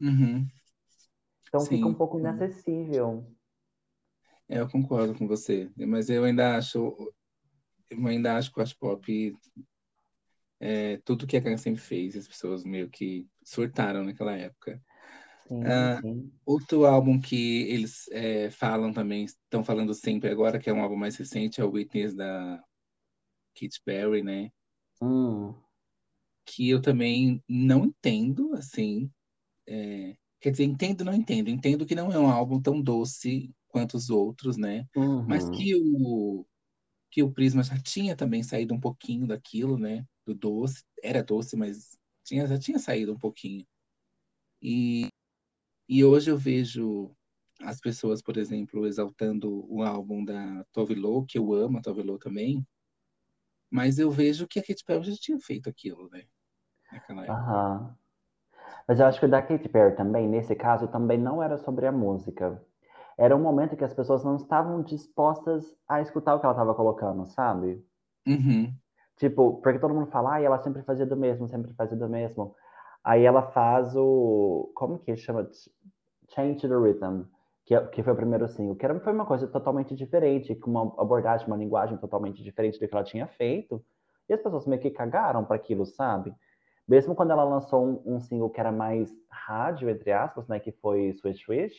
Uhum. 0.00 0.46
Então 1.46 1.60
Sim. 1.60 1.76
fica 1.76 1.88
um 1.88 1.94
pouco 1.94 2.18
inacessível. 2.18 3.26
É, 4.48 4.60
eu 4.60 4.68
concordo 4.68 5.14
com 5.14 5.26
você, 5.26 5.70
mas 5.76 6.10
eu 6.10 6.24
ainda 6.24 6.56
acho, 6.56 7.12
eu 7.90 8.06
ainda 8.06 8.36
acho 8.36 8.52
que 8.52 8.58
o 8.58 8.62
Ash 8.62 8.74
Pop 8.74 9.34
é, 10.62 10.98
tudo 10.98 11.26
que 11.26 11.36
a 11.36 11.42
Karen 11.42 11.56
sempre 11.56 11.80
fez, 11.80 12.16
as 12.16 12.28
pessoas 12.28 12.62
meio 12.62 12.88
que 12.88 13.28
surtaram 13.42 14.04
naquela 14.04 14.36
época. 14.36 14.80
Sim, 15.48 15.60
uh, 15.60 16.00
sim. 16.00 16.32
Outro 16.44 16.86
álbum 16.86 17.20
que 17.20 17.62
eles 17.62 18.08
é, 18.10 18.50
falam 18.50 18.92
também, 18.92 19.24
estão 19.24 19.64
falando 19.64 19.94
sempre 19.94 20.30
agora, 20.30 20.58
que 20.58 20.70
é 20.70 20.72
um 20.72 20.82
álbum 20.82 20.96
mais 20.96 21.16
recente, 21.16 21.60
é 21.60 21.64
o 21.64 21.70
Witness 21.70 22.14
da 22.14 22.62
Katy 23.54 23.80
Perry, 23.84 24.22
né? 24.22 24.50
Hum. 25.00 25.54
Que 26.46 26.68
eu 26.68 26.80
também 26.80 27.42
não 27.48 27.86
entendo, 27.86 28.54
assim. 28.54 29.10
É, 29.66 30.16
quer 30.40 30.50
dizer, 30.50 30.64
entendo, 30.64 31.04
não 31.04 31.14
entendo. 31.14 31.48
Entendo 31.48 31.86
que 31.86 31.94
não 31.94 32.10
é 32.10 32.18
um 32.18 32.30
álbum 32.30 32.60
tão 32.60 32.80
doce 32.80 33.54
quanto 33.68 33.96
os 33.96 34.10
outros, 34.10 34.56
né? 34.56 34.86
Uhum. 34.96 35.24
Mas 35.26 35.48
que 35.50 35.74
o 35.76 36.44
que 37.12 37.22
o 37.22 37.30
Prisma 37.30 37.62
já 37.62 37.78
tinha 37.78 38.16
também 38.16 38.42
saído 38.42 38.72
um 38.72 38.80
pouquinho 38.80 39.26
daquilo, 39.26 39.76
né? 39.76 40.06
Do 40.26 40.34
doce. 40.34 40.82
Era 41.02 41.22
doce, 41.22 41.54
mas 41.56 41.98
tinha, 42.24 42.46
já 42.46 42.58
tinha 42.58 42.78
saído 42.78 43.12
um 43.12 43.18
pouquinho. 43.18 43.66
E, 44.62 45.08
e 45.88 46.04
hoje 46.04 46.30
eu 46.30 46.36
vejo 46.36 47.14
as 47.60 47.80
pessoas, 47.80 48.22
por 48.22 48.36
exemplo, 48.36 48.86
exaltando 48.86 49.64
o 49.72 49.82
álbum 49.82 50.24
da 50.24 50.64
Tove 50.72 50.94
Lo, 50.94 51.24
que 51.24 51.38
eu 51.38 51.52
amo 51.52 51.78
a 51.78 51.82
Tove 51.82 52.02
Lo 52.02 52.18
também, 52.18 52.66
mas 53.70 53.98
eu 53.98 54.10
vejo 54.10 54.46
que 54.46 54.58
a 54.58 54.62
Katy 54.62 54.84
Perry 54.84 55.04
já 55.04 55.16
tinha 55.16 55.38
feito 55.38 55.68
aquilo, 55.68 56.08
né? 56.10 56.24
Naquela 56.92 57.22
época. 57.22 57.32
Aham. 57.32 57.96
Mas 58.86 59.00
eu 59.00 59.06
acho 59.06 59.20
que 59.20 59.26
o 59.26 59.30
da 59.30 59.40
Katy 59.40 59.68
Perry 59.68 59.96
também, 59.96 60.28
nesse 60.28 60.54
caso, 60.54 60.88
também 60.88 61.18
não 61.18 61.42
era 61.42 61.56
sobre 61.56 61.86
a 61.86 61.92
música. 61.92 62.62
Era 63.16 63.36
um 63.36 63.40
momento 63.40 63.76
que 63.76 63.84
as 63.84 63.94
pessoas 63.94 64.24
não 64.24 64.36
estavam 64.36 64.82
dispostas 64.82 65.76
a 65.88 66.00
escutar 66.00 66.34
o 66.34 66.40
que 66.40 66.46
ela 66.46 66.54
estava 66.54 66.74
colocando, 66.74 67.24
sabe? 67.26 67.84
Uhum. 68.26 68.74
Tipo, 69.16 69.60
porque 69.62 69.78
todo 69.78 69.94
mundo 69.94 70.10
fala, 70.10 70.34
ah, 70.34 70.40
ela 70.40 70.58
sempre 70.58 70.82
fazia 70.82 71.06
do 71.06 71.16
mesmo, 71.16 71.48
sempre 71.48 71.72
fazia 71.74 71.96
do 71.96 72.08
mesmo. 72.08 72.54
Aí 73.04 73.24
ela 73.24 73.42
faz 73.42 73.94
o. 73.96 74.70
Como 74.74 74.98
que 74.98 75.16
chama? 75.16 75.48
Change 76.34 76.60
the 76.68 76.74
Rhythm, 76.74 77.24
que, 77.64 77.74
é- 77.74 77.86
que 77.88 78.02
foi 78.02 78.12
o 78.12 78.16
primeiro 78.16 78.48
single, 78.48 78.76
que 78.76 78.84
era, 78.84 78.98
foi 79.00 79.12
uma 79.12 79.26
coisa 79.26 79.46
totalmente 79.46 79.94
diferente, 79.94 80.54
com 80.54 80.70
uma 80.70 80.82
abordagem, 80.98 81.46
uma 81.46 81.56
linguagem 81.56 81.96
totalmente 81.98 82.42
diferente 82.42 82.78
do 82.78 82.88
que 82.88 82.94
ela 82.94 83.04
tinha 83.04 83.26
feito. 83.26 83.84
E 84.28 84.32
as 84.34 84.40
pessoas 84.40 84.66
meio 84.66 84.80
que 84.80 84.90
cagaram 84.90 85.44
para 85.44 85.56
aquilo, 85.56 85.84
sabe? 85.84 86.34
Mesmo 86.88 87.14
quando 87.14 87.32
ela 87.32 87.44
lançou 87.44 87.84
um, 87.84 88.16
um 88.16 88.20
single 88.20 88.50
que 88.50 88.60
era 88.60 88.72
mais 88.72 89.12
rádio, 89.30 89.90
entre 89.90 90.12
aspas, 90.12 90.48
né? 90.48 90.58
Que 90.60 90.72
foi 90.72 91.12
Swish 91.14 91.40
Swish, 91.44 91.74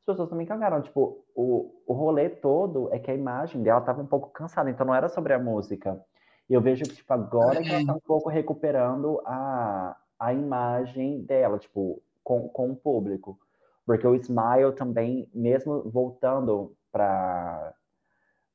as 0.00 0.06
pessoas 0.06 0.28
também 0.30 0.46
cagaram. 0.46 0.82
Tipo, 0.82 1.24
o, 1.34 1.82
o 1.86 1.92
rolê 1.94 2.28
todo 2.30 2.92
é 2.92 2.98
que 2.98 3.10
a 3.10 3.14
imagem 3.14 3.62
dela 3.62 3.80
tava 3.80 4.02
um 4.02 4.06
pouco 4.06 4.30
cansada, 4.30 4.70
então 4.70 4.86
não 4.86 4.94
era 4.94 5.08
sobre 5.08 5.32
a 5.32 5.38
música. 5.38 6.00
E 6.48 6.54
eu 6.54 6.60
vejo 6.60 6.86
que, 6.86 6.94
tipo, 6.96 7.12
agora 7.12 7.62
que 7.64 7.70
ela 7.70 7.84
tá 7.84 7.94
um 7.94 8.00
pouco 8.00 8.28
recuperando 8.28 9.20
a, 9.24 9.96
a 10.22 10.32
imagem 10.32 11.24
dela, 11.24 11.58
tipo, 11.58 12.00
com, 12.22 12.48
com 12.48 12.70
o 12.70 12.76
público. 12.76 13.36
Porque 13.84 14.06
o 14.06 14.14
Smile 14.14 14.72
também, 14.76 15.28
mesmo 15.34 15.82
voltando 15.90 16.76
para 16.92 17.74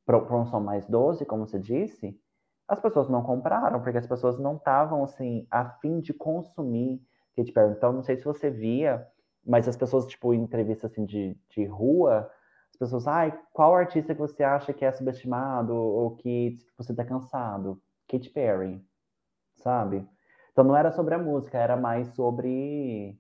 um 0.08 0.46
som 0.46 0.62
mais 0.62 0.88
doce, 0.88 1.26
como 1.26 1.46
você 1.46 1.60
disse, 1.60 2.18
as 2.70 2.80
pessoas 2.80 3.10
não 3.10 3.22
compraram, 3.22 3.82
porque 3.82 3.98
as 3.98 4.08
pessoas 4.08 4.40
não 4.40 4.56
estavam, 4.56 5.04
assim, 5.04 5.46
a 5.52 5.66
fim 5.82 6.00
de 6.00 6.14
consumir 6.14 7.02
Katy 7.36 7.52
Perry. 7.52 7.74
Então, 7.74 7.92
não 7.92 8.02
sei 8.02 8.16
se 8.16 8.24
você 8.24 8.50
via, 8.50 9.06
mas 9.46 9.68
as 9.68 9.76
pessoas, 9.76 10.08
tipo, 10.08 10.34
em 10.34 10.42
entrevista, 10.42 10.88
assim, 10.88 11.06
de, 11.06 11.38
de 11.50 11.66
rua, 11.66 12.32
as 12.72 12.78
pessoas, 12.78 13.08
ai, 13.08 13.38
qual 13.52 13.76
artista 13.76 14.16
que 14.16 14.22
você 14.22 14.42
acha 14.42 14.72
que 14.72 14.86
é 14.86 14.92
subestimado 14.94 15.76
ou 15.76 16.16
que 16.16 16.58
você 16.78 16.94
tá 16.96 17.04
cansado? 17.04 17.82
Katy 18.08 18.30
Perry, 18.30 18.82
sabe? 19.58 20.08
Então, 20.58 20.66
não 20.66 20.76
era 20.76 20.92
sobre 20.92 21.14
a 21.14 21.20
música, 21.20 21.56
era 21.56 21.78
mais 21.78 22.08
sobre... 22.16 23.16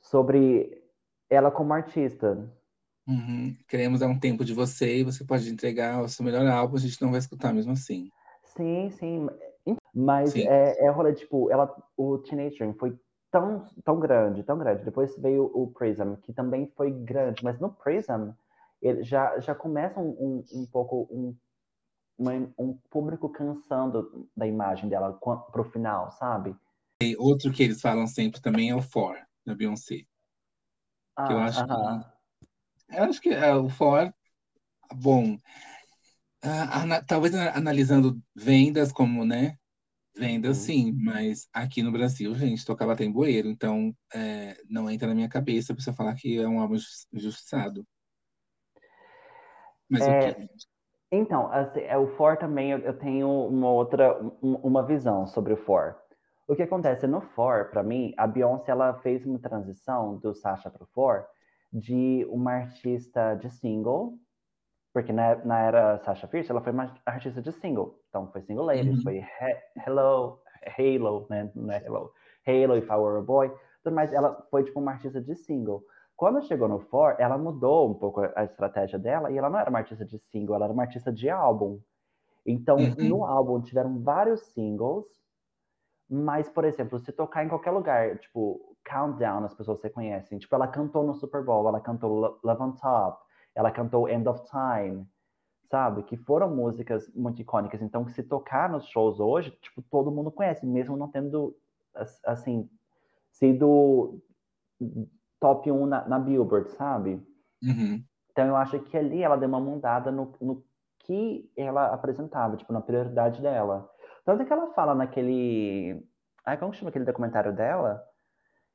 Sobre 0.00 0.82
ela 1.30 1.48
como 1.48 1.72
artista. 1.72 2.52
Uhum. 3.06 3.56
Queremos 3.68 4.00
dar 4.00 4.08
um 4.08 4.18
tempo 4.18 4.44
de 4.44 4.52
você 4.52 4.96
e 4.96 5.04
você 5.04 5.24
pode 5.24 5.48
entregar 5.48 6.02
o 6.02 6.08
seu 6.08 6.24
melhor 6.24 6.44
álbum, 6.48 6.74
a 6.74 6.80
gente 6.80 7.00
não 7.00 7.12
vai 7.12 7.20
escutar 7.20 7.54
mesmo 7.54 7.70
assim. 7.70 8.10
Sim, 8.42 8.90
sim. 8.90 9.28
Mas 9.94 10.32
Sim. 10.32 10.42
é, 10.48 10.86
é 10.86 10.90
rolê, 10.90 11.12
tipo, 11.12 11.48
ela, 11.52 11.72
o 11.96 12.18
Teenage 12.18 12.58
Dream 12.58 12.74
foi 12.74 12.98
tão, 13.30 13.64
tão 13.84 14.00
grande, 14.00 14.42
tão 14.42 14.58
grande. 14.58 14.84
Depois 14.84 15.16
veio 15.18 15.52
o 15.54 15.68
Prism, 15.68 16.16
que 16.16 16.32
também 16.32 16.66
foi 16.76 16.90
grande, 16.90 17.44
mas 17.44 17.60
no 17.60 17.70
Prism 17.70 18.32
ele 18.82 19.04
já, 19.04 19.38
já 19.38 19.54
começa 19.54 20.00
um, 20.00 20.10
um, 20.10 20.44
um 20.52 20.66
pouco 20.66 21.06
um, 21.12 21.32
uma- 22.22 22.54
um 22.58 22.74
público 22.88 23.28
cansando 23.28 24.28
da 24.36 24.46
imagem 24.46 24.88
dela 24.88 25.12
pro 25.12 25.64
final, 25.64 26.10
sabe? 26.12 26.56
E 27.02 27.16
outro 27.16 27.52
que 27.52 27.62
eles 27.62 27.80
falam 27.80 28.06
sempre 28.06 28.40
também 28.40 28.70
é 28.70 28.74
o 28.76 28.82
For, 28.82 29.18
da 29.44 29.54
Beyoncé. 29.54 29.96
Que 29.96 31.32
eu 31.32 31.38
Ah, 31.38 31.44
acho 31.46 31.64
que- 31.64 31.70
aham. 31.72 32.12
Eu 32.90 33.04
acho 33.04 33.20
que 33.20 33.30
é, 33.30 33.54
o 33.54 33.68
For, 33.68 34.12
bom, 34.94 35.38
ah, 36.42 36.82
ana- 36.82 37.02
talvez 37.02 37.34
ana- 37.34 37.56
analisando 37.56 38.20
vendas 38.34 38.92
como, 38.92 39.24
né? 39.24 39.56
Vendas 40.16 40.58
Uhum. 40.58 40.64
sim, 40.64 40.92
mas 40.92 41.48
aqui 41.52 41.82
no 41.82 41.92
Brasil, 41.92 42.34
gente, 42.34 42.64
tocava 42.66 42.92
até 42.92 43.04
em 43.04 43.12
bueiro, 43.12 43.48
então 43.48 43.96
é, 44.14 44.56
não 44.68 44.90
entra 44.90 45.08
na 45.08 45.14
minha 45.14 45.28
cabeça 45.28 45.72
a 45.72 45.76
pessoa 45.76 45.96
falar 45.96 46.14
que 46.16 46.38
é 46.38 46.46
um 46.48 46.60
álbum 46.60 46.76
injustiçado. 47.12 47.86
Mas 49.88 50.06
É, 50.06 50.10
o 50.10 50.18
quê? 50.18 50.48
Então, 51.12 51.52
assim, 51.52 51.80
é, 51.82 51.96
o 51.98 52.08
For 52.16 52.36
também 52.38 52.70
eu, 52.72 52.78
eu 52.78 52.98
tenho 52.98 53.28
uma 53.46 53.70
outra 53.70 54.18
um- 54.42 54.56
uma 54.62 54.82
visão 54.84 55.26
sobre 55.26 55.52
o 55.52 55.56
For. 55.56 55.96
O 56.48 56.56
que 56.56 56.62
acontece 56.62 57.06
no 57.06 57.20
For, 57.20 57.68
para 57.70 57.82
mim, 57.82 58.14
a 58.16 58.26
Beyoncé 58.26 58.72
ela 58.72 58.94
fez 59.00 59.24
uma 59.26 59.38
transição 59.38 60.16
do 60.18 60.34
Sasha 60.34 60.70
para 60.70 60.82
o 60.82 60.86
For 60.86 61.26
de 61.72 62.26
uma 62.30 62.52
artista 62.52 63.34
de 63.34 63.50
single, 63.50 64.18
porque 64.92 65.12
na, 65.12 65.36
na 65.44 65.60
era 65.62 65.98
Sasha 66.00 66.28
Fierce 66.28 66.50
ela 66.50 66.62
foi 66.62 66.72
uma 66.72 66.94
artista 67.06 67.42
de 67.42 67.52
single. 67.52 68.00
Então 68.10 68.30
foi 68.32 68.42
Single 68.42 68.66
Ladies, 68.66 68.96
Uhum. 68.98 69.02
foi 69.02 69.18
He- 69.18 69.62
Hello, 69.86 70.40
Halo, 70.78 71.26
né? 71.30 71.50
Não 71.54 71.72
é 71.72 71.78
Hello, 71.84 72.12
Halo, 72.46 72.76
If 72.78 72.90
I 72.90 72.96
Were 72.96 73.18
a 73.18 73.22
Boy, 73.22 73.52
tudo 73.84 73.94
mais. 73.96 74.12
Ela 74.12 74.46
foi 74.50 74.64
tipo 74.64 74.80
uma 74.80 74.92
artista 74.92 75.20
de 75.20 75.34
single. 75.36 75.84
Quando 76.22 76.40
chegou 76.42 76.68
no 76.68 76.78
For, 76.78 77.16
ela 77.18 77.36
mudou 77.36 77.90
um 77.90 77.94
pouco 77.94 78.20
a 78.36 78.44
estratégia 78.44 78.96
dela 78.96 79.32
e 79.32 79.36
ela 79.36 79.50
não 79.50 79.58
era 79.58 79.68
uma 79.68 79.80
artista 79.80 80.04
de 80.04 80.20
single, 80.20 80.54
ela 80.54 80.66
era 80.66 80.72
uma 80.72 80.84
artista 80.84 81.12
de 81.12 81.28
álbum. 81.28 81.80
Então, 82.46 82.78
Uhum. 82.78 83.08
no 83.08 83.24
álbum 83.24 83.60
tiveram 83.60 83.98
vários 83.98 84.40
singles, 84.52 85.04
mas, 86.08 86.48
por 86.48 86.64
exemplo, 86.64 86.96
se 87.00 87.10
tocar 87.10 87.44
em 87.44 87.48
qualquer 87.48 87.72
lugar, 87.72 88.20
tipo, 88.20 88.76
Countdown, 88.84 89.42
as 89.46 89.52
pessoas 89.52 89.82
reconhecem. 89.82 90.38
Tipo, 90.38 90.54
ela 90.54 90.68
cantou 90.68 91.02
no 91.04 91.12
Super 91.12 91.42
Bowl, 91.44 91.66
ela 91.66 91.80
cantou 91.80 92.14
Lo- 92.14 92.38
Love 92.44 92.62
on 92.62 92.72
Top, 92.76 93.24
ela 93.52 93.72
cantou 93.72 94.08
End 94.08 94.28
of 94.28 94.44
Time, 94.48 95.04
sabe? 95.64 96.04
Que 96.04 96.16
foram 96.16 96.54
músicas 96.54 97.12
muito 97.16 97.42
icônicas. 97.42 97.82
Então, 97.82 98.04
que 98.04 98.12
se 98.12 98.22
tocar 98.22 98.70
nos 98.70 98.86
shows 98.86 99.18
hoje, 99.18 99.50
tipo, 99.60 99.82
todo 99.82 100.12
mundo 100.12 100.30
conhece, 100.30 100.64
mesmo 100.64 100.96
não 100.96 101.08
tendo, 101.10 101.56
as- 101.92 102.20
assim, 102.24 102.70
sido 103.32 104.22
top 105.42 105.70
1 105.70 105.86
na, 105.86 106.08
na 106.08 106.18
Billboard, 106.20 106.70
sabe? 106.70 107.20
Uhum. 107.60 108.02
Então 108.30 108.46
eu 108.46 108.56
acho 108.56 108.78
que 108.78 108.96
ali 108.96 109.22
ela 109.22 109.36
deu 109.36 109.48
uma 109.48 109.60
mudada 109.60 110.12
no, 110.12 110.32
no 110.40 110.64
que 111.00 111.50
ela 111.56 111.92
apresentava, 111.92 112.56
tipo, 112.56 112.72
na 112.72 112.80
prioridade 112.80 113.42
dela. 113.42 113.90
Tanto 114.24 114.44
que 114.46 114.52
ela 114.52 114.72
fala 114.72 114.94
naquele. 114.94 116.00
Ai, 116.46 116.56
como 116.56 116.72
chama 116.72 116.90
aquele 116.90 117.04
documentário 117.04 117.52
dela? 117.52 118.00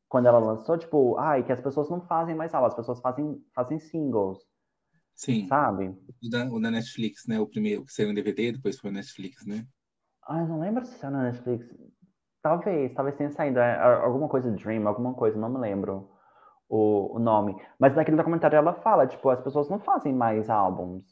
Quando 0.10 0.28
ela 0.28 0.40
lançou, 0.40 0.78
tipo, 0.78 1.18
ai, 1.18 1.44
que 1.44 1.52
as 1.52 1.62
pessoas 1.62 1.90
não 1.90 2.02
fazem 2.02 2.36
mais 2.36 2.54
aula, 2.54 2.68
as 2.68 2.76
pessoas 2.76 3.00
fazem, 3.00 3.42
fazem 3.56 3.80
singles, 3.80 4.40
Sim, 5.16 5.48
sabe? 5.48 5.90
o 6.22 6.30
da, 6.30 6.46
o 6.46 6.62
da 6.62 6.72
Netflix, 6.72 7.26
né? 7.28 7.40
O 7.40 7.48
primeiro 7.48 7.84
que 7.86 7.94
saiu 7.94 8.10
em 8.10 8.14
DVD, 8.14 8.52
depois 8.52 8.80
foi 8.80 8.90
o 8.90 8.94
Netflix, 8.94 9.46
né? 9.46 9.66
Ai, 10.28 10.46
não 10.46 10.60
lembro 10.60 10.86
se 10.86 10.98
saiu 10.98 11.12
na 11.12 11.24
Netflix. 11.24 11.66
Talvez, 12.42 12.94
talvez 12.94 13.16
tenha 13.18 13.32
saído. 13.32 13.60
é, 13.60 13.82
alguma 14.04 14.28
coisa 14.30 14.52
Dream, 14.52 14.88
alguma 14.88 15.14
coisa, 15.14 15.38
não 15.38 15.50
me 15.50 15.60
lembro 15.60 16.17
o, 16.70 17.16
o 17.16 17.20
nome. 17.20 17.56
Mas 17.80 17.96
naquele 17.96 18.18
documentário 18.18 18.58
ela 18.58 18.74
fala, 18.74 19.08
tipo, 19.08 19.30
as 19.30 19.42
pessoas 19.42 19.70
não 19.70 19.80
fazem 19.80 20.14
mais 20.14 20.50
álbuns. 20.50 21.04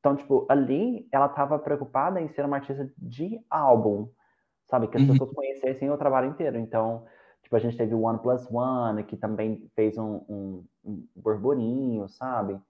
Então, 0.00 0.16
tipo, 0.16 0.46
ali 0.50 1.08
ela 1.12 1.28
tava 1.28 1.58
preocupada 1.58 2.20
em 2.20 2.28
ser 2.28 2.44
uma 2.44 2.56
artista 2.56 2.90
de 2.98 3.40
álbum, 3.50 4.08
sabe? 4.66 4.88
Que 4.88 4.96
as 4.96 5.04
Uhum. 5.04 5.04
pessoas 5.04 5.30
conhecessem 5.32 5.90
o 5.90 5.98
trabalho 5.98 6.30
inteiro. 6.30 6.58
Então, 6.58 7.06
tipo, 7.42 7.56
a 7.56 7.58
gente 7.60 7.76
teve 7.76 7.94
o 7.94 8.02
One 8.02 8.18
Plus 8.20 8.46
One, 8.50 9.04
que 9.04 9.16
também 9.16 9.68
fez 9.76 9.98
um, 9.98 10.16
um, 10.28 10.66
um 10.84 11.08
burburinho, 11.16 12.08
sabe? 12.08 12.60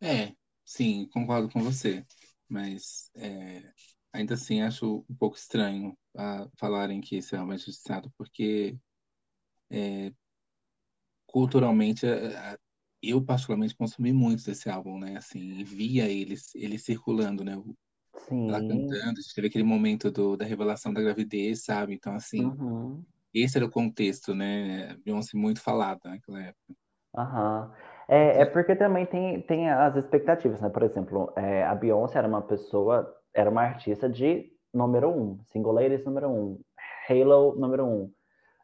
É, 0.00 0.34
sim, 0.64 1.08
concordo 1.12 1.48
com 1.50 1.62
você, 1.62 2.06
mas 2.48 3.10
é, 3.16 3.72
ainda 4.12 4.34
assim 4.34 4.60
acho 4.62 5.04
um 5.08 5.14
pouco 5.16 5.36
estranho 5.36 5.96
ah, 6.16 6.48
falarem 6.58 7.00
que 7.00 7.16
álbum 7.36 7.52
é 7.52 7.56
injustiçado, 7.56 8.10
porque 8.16 8.78
é, 9.70 10.12
culturalmente 11.28 12.06
é, 12.06 12.34
é, 12.54 12.58
eu 13.02 13.24
particularmente 13.24 13.76
consumi 13.76 14.12
muito 14.12 14.44
desse 14.44 14.70
álbum, 14.70 14.98
né? 15.00 15.16
Assim, 15.18 15.64
via 15.64 16.08
ele, 16.08 16.36
ele 16.56 16.78
circulando, 16.78 17.44
né? 17.44 17.56
o- 17.58 17.76
Ela 18.46 18.62
Sim. 18.62 18.64
cantando, 18.64 19.20
teve 19.34 19.48
aquele 19.48 19.64
momento 19.64 20.10
do, 20.10 20.36
da 20.36 20.44
revelação 20.46 20.92
da 20.92 21.00
gravidez, 21.02 21.64
sabe? 21.64 21.94
Então, 21.94 22.14
assim, 22.14 22.42
Uhum. 22.42 23.04
esse 23.34 23.58
era 23.58 23.66
o 23.66 23.70
contexto, 23.70 24.34
né? 24.34 24.96
Beyoncé 24.98 25.36
muito 25.38 25.60
falada 25.62 26.10
naquela 26.10 26.42
época. 26.42 26.74
Aham. 27.16 27.72
É, 28.08 28.42
é 28.42 28.44
porque 28.46 28.74
também 28.76 29.04
tem, 29.06 29.42
tem 29.42 29.68
as 29.70 29.96
expectativas, 29.96 30.60
né? 30.60 30.68
Por 30.70 30.82
exemplo, 30.82 31.32
é, 31.36 31.64
a 31.64 31.74
Beyoncé 31.74 32.18
era 32.18 32.28
uma 32.28 32.42
pessoa, 32.42 33.14
era 33.34 33.50
uma 33.50 33.62
artista 33.62 34.08
de 34.08 34.50
número 34.72 35.10
um, 35.10 35.38
Single 35.44 35.72
Ladies 35.72 36.04
número 36.04 36.28
um, 36.30 36.60
Halo 37.08 37.54
número 37.56 37.86
um, 37.86 38.12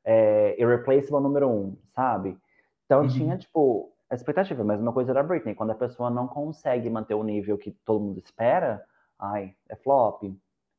é, 0.05 0.61
Irreplaceable 0.61 1.23
número 1.23 1.49
um, 1.51 1.77
sabe? 1.95 2.39
Então 2.85 3.03
Uhum. 3.03 3.09
tinha, 3.09 3.39
tipo, 3.39 3.93
a 4.11 4.15
expectativa, 4.15 4.63
mas 4.65 4.81
uma 4.81 4.93
coisa 4.93 5.11
era 5.11 5.21
a 5.21 5.25
Britney, 5.25 5.55
quando 5.55 5.71
a 5.71 5.75
pessoa 5.75 6.11
não 6.11 6.27
consegue 6.29 6.91
manter 6.91 7.15
o 7.15 7.23
nível 7.23 7.59
que 7.59 7.73
todo 7.85 8.05
mundo 8.05 8.19
espera, 8.19 8.85
ai, 9.19 9.55
é 9.69 9.77
flop, 9.77 10.23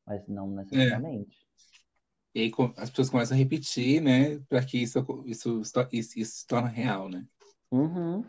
mas 0.06 0.26
não 0.28 0.48
necessariamente. 0.48 1.46
E 2.34 2.40
aí 2.40 2.52
as 2.76 2.90
pessoas 2.90 3.10
começam 3.10 3.34
a 3.34 3.38
repetir, 3.38 4.00
né? 4.00 4.38
Para 4.48 4.62
que 4.62 4.78
isso, 4.78 4.98
isso, 5.24 5.62
isso, 5.90 6.18
isso 6.18 6.36
se 6.38 6.46
torne 6.46 6.70
real, 6.70 7.08
né? 7.08 7.24
Uhum. 7.70 8.24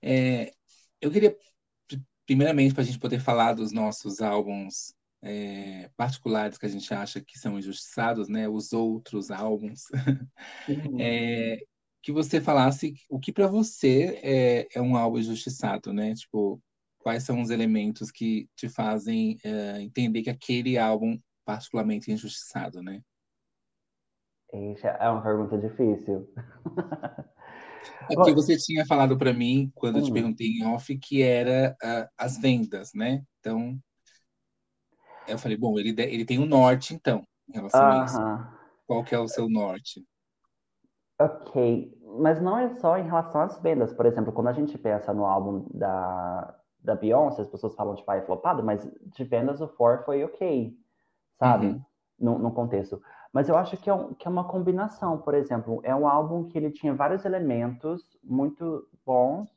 É, 0.00 0.52
eu 1.00 1.10
queria, 1.10 1.36
primeiramente, 2.26 2.72
para 2.72 2.82
a 2.82 2.86
gente 2.86 2.98
poder 2.98 3.20
falar 3.20 3.52
dos 3.52 3.72
nossos 3.72 4.20
álbuns 4.22 4.94
é, 5.20 5.90
particulares 5.96 6.56
que 6.56 6.66
a 6.66 6.68
gente 6.68 6.92
acha 6.94 7.20
que 7.20 7.38
são 7.38 7.58
injustiçados, 7.58 8.28
né? 8.28 8.48
Os 8.48 8.72
outros 8.72 9.30
álbuns. 9.30 9.82
Uhum. 10.66 10.98
É, 10.98 11.58
que 12.04 12.12
você 12.12 12.38
falasse 12.38 12.94
o 13.08 13.18
que 13.18 13.32
para 13.32 13.46
você 13.46 14.20
é, 14.22 14.68
é, 14.74 14.82
um 14.82 14.94
álbum 14.94 15.18
injustiçado, 15.18 15.90
né? 15.90 16.12
Tipo, 16.12 16.60
quais 16.98 17.22
são 17.22 17.40
os 17.40 17.48
elementos 17.48 18.10
que 18.10 18.46
te 18.54 18.68
fazem 18.68 19.38
é, 19.42 19.80
entender 19.80 20.20
que 20.20 20.28
aquele 20.28 20.76
álbum 20.76 21.18
particularmente 21.46 22.12
injustiçado, 22.12 22.82
né? 22.82 23.00
Isso 24.52 24.86
é 24.86 25.08
uma 25.08 25.22
pergunta 25.22 25.56
difícil. 25.58 26.30
É 28.10 28.14
porque 28.14 28.32
você 28.32 28.56
tinha 28.56 28.84
falado 28.86 29.16
para 29.16 29.32
mim, 29.32 29.70
quando 29.74 29.96
hum. 29.96 29.98
eu 29.98 30.04
te 30.04 30.10
hum. 30.10 30.14
perguntei 30.14 30.46
em 30.46 30.64
off, 30.66 30.98
que 30.98 31.22
era 31.22 31.76
uh, 31.82 32.08
as 32.16 32.38
vendas, 32.38 32.92
né? 32.94 33.22
Então, 33.40 33.78
eu 35.28 35.38
falei, 35.38 35.56
bom, 35.56 35.78
ele, 35.78 35.94
ele 35.98 36.24
tem 36.24 36.38
o 36.38 36.42
um 36.42 36.46
norte, 36.46 36.94
então, 36.94 37.22
em 37.46 37.52
relação 37.52 37.80
uh 37.80 37.84
-huh. 37.84 38.00
a 38.00 38.04
isso. 38.04 38.18
Qual 38.86 39.04
que 39.04 39.14
é 39.14 39.18
o 39.18 39.28
seu 39.28 39.50
norte? 39.50 40.02
Ok, 41.18 41.96
mas 42.18 42.40
não 42.40 42.58
é 42.58 42.68
só 42.70 42.98
em 42.98 43.04
relação 43.04 43.40
às 43.40 43.58
vendas. 43.60 43.92
Por 43.92 44.06
exemplo, 44.06 44.32
quando 44.32 44.48
a 44.48 44.52
gente 44.52 44.76
pensa 44.76 45.12
no 45.12 45.24
álbum 45.24 45.66
da, 45.72 46.54
da 46.82 46.94
Beyoncé, 46.94 47.42
as 47.42 47.48
pessoas 47.48 47.74
falam 47.74 47.94
de 47.94 48.04
pai 48.04 48.22
flopado, 48.22 48.62
mas 48.62 48.88
de 49.02 49.24
vendas 49.24 49.60
o 49.60 49.68
For 49.68 50.02
foi 50.04 50.24
ok, 50.24 50.76
sabe? 51.38 51.66
Uhum. 51.66 51.82
No, 52.18 52.38
no 52.38 52.52
contexto. 52.52 53.00
Mas 53.32 53.48
eu 53.48 53.56
acho 53.56 53.76
que 53.76 53.90
é, 53.90 53.94
um, 53.94 54.14
que 54.14 54.28
é 54.28 54.30
uma 54.30 54.44
combinação, 54.44 55.18
por 55.18 55.34
exemplo. 55.34 55.80
É 55.82 55.94
um 55.94 56.06
álbum 56.06 56.44
que 56.44 56.56
ele 56.56 56.70
tinha 56.70 56.94
vários 56.94 57.24
elementos 57.24 58.16
muito 58.22 58.88
bons, 59.04 59.48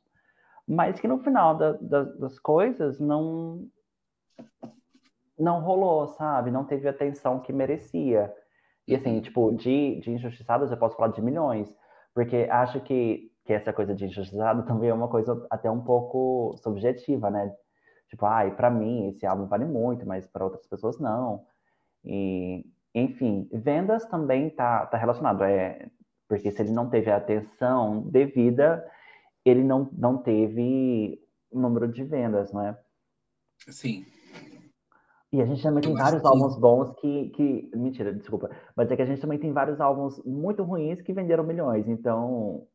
mas 0.66 0.98
que 0.98 1.06
no 1.06 1.18
final 1.18 1.56
da, 1.56 1.72
da, 1.72 2.02
das 2.02 2.38
coisas 2.38 2.98
não 2.98 3.68
não 5.38 5.60
rolou, 5.60 6.08
sabe? 6.08 6.50
Não 6.50 6.64
teve 6.64 6.88
a 6.88 6.90
atenção 6.90 7.38
que 7.38 7.52
merecia. 7.52 8.34
E 8.88 8.94
assim, 8.94 9.20
tipo, 9.20 9.52
de, 9.52 10.00
de 10.00 10.10
injustiçados 10.10 10.70
eu 10.70 10.76
posso 10.78 10.96
falar 10.96 11.12
de 11.12 11.20
milhões, 11.20 11.68
porque 12.14 12.48
acho 12.50 12.80
que, 12.80 13.30
que 13.44 13.52
essa 13.52 13.70
coisa 13.70 13.94
de 13.94 14.06
injustiçado 14.06 14.62
também 14.66 14.88
é 14.88 14.94
uma 14.94 15.08
coisa 15.08 15.46
até 15.50 15.70
um 15.70 15.82
pouco 15.82 16.56
subjetiva, 16.56 17.30
né? 17.30 17.54
Tipo, 18.08 18.24
ai, 18.24 18.48
ah, 18.48 18.50
para 18.52 18.70
mim 18.70 19.08
esse 19.08 19.26
álbum 19.26 19.46
vale 19.46 19.66
muito, 19.66 20.06
mas 20.06 20.26
para 20.26 20.42
outras 20.42 20.66
pessoas 20.66 20.98
não. 20.98 21.44
E 22.02 22.64
enfim, 22.94 23.46
vendas 23.52 24.06
também 24.06 24.48
tá, 24.48 24.86
tá 24.86 24.96
relacionado, 24.96 25.44
é, 25.44 25.90
porque 26.26 26.50
se 26.50 26.62
ele 26.62 26.72
não 26.72 26.88
teve 26.88 27.10
a 27.10 27.18
atenção 27.18 28.00
devida, 28.08 28.90
ele 29.44 29.62
não, 29.62 29.90
não 29.92 30.16
teve 30.16 31.22
número 31.52 31.86
de 31.86 32.02
vendas, 32.04 32.50
não 32.54 32.66
é? 32.66 32.78
Sim. 33.68 34.06
E 35.32 35.42
a 35.42 35.46
gente 35.46 35.62
também 35.62 35.82
tem 35.82 35.94
vários 35.94 36.22
que... 36.22 36.26
álbuns 36.26 36.58
bons 36.58 36.90
que, 37.00 37.28
que. 37.30 37.70
Mentira, 37.74 38.14
desculpa. 38.14 38.50
Mas 38.74 38.90
é 38.90 38.96
que 38.96 39.02
a 39.02 39.06
gente 39.06 39.20
também 39.20 39.38
tem 39.38 39.52
vários 39.52 39.80
álbuns 39.80 40.22
muito 40.24 40.62
ruins 40.62 41.02
que 41.02 41.12
venderam 41.12 41.44
milhões. 41.44 41.86
Então. 41.86 42.66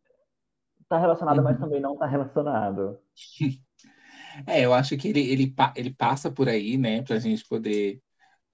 Tá 0.87 0.99
relacionado, 0.99 1.37
uhum. 1.37 1.43
mas 1.43 1.59
também 1.59 1.81
não 1.81 1.97
tá 1.97 2.05
relacionado. 2.05 2.99
É, 4.47 4.65
eu 4.65 4.73
acho 4.73 4.97
que 4.97 5.09
ele, 5.09 5.19
ele, 5.19 5.55
ele 5.75 5.93
passa 5.93 6.31
por 6.31 6.49
aí, 6.49 6.75
né, 6.75 7.03
pra 7.03 7.19
gente 7.19 7.47
poder 7.47 8.01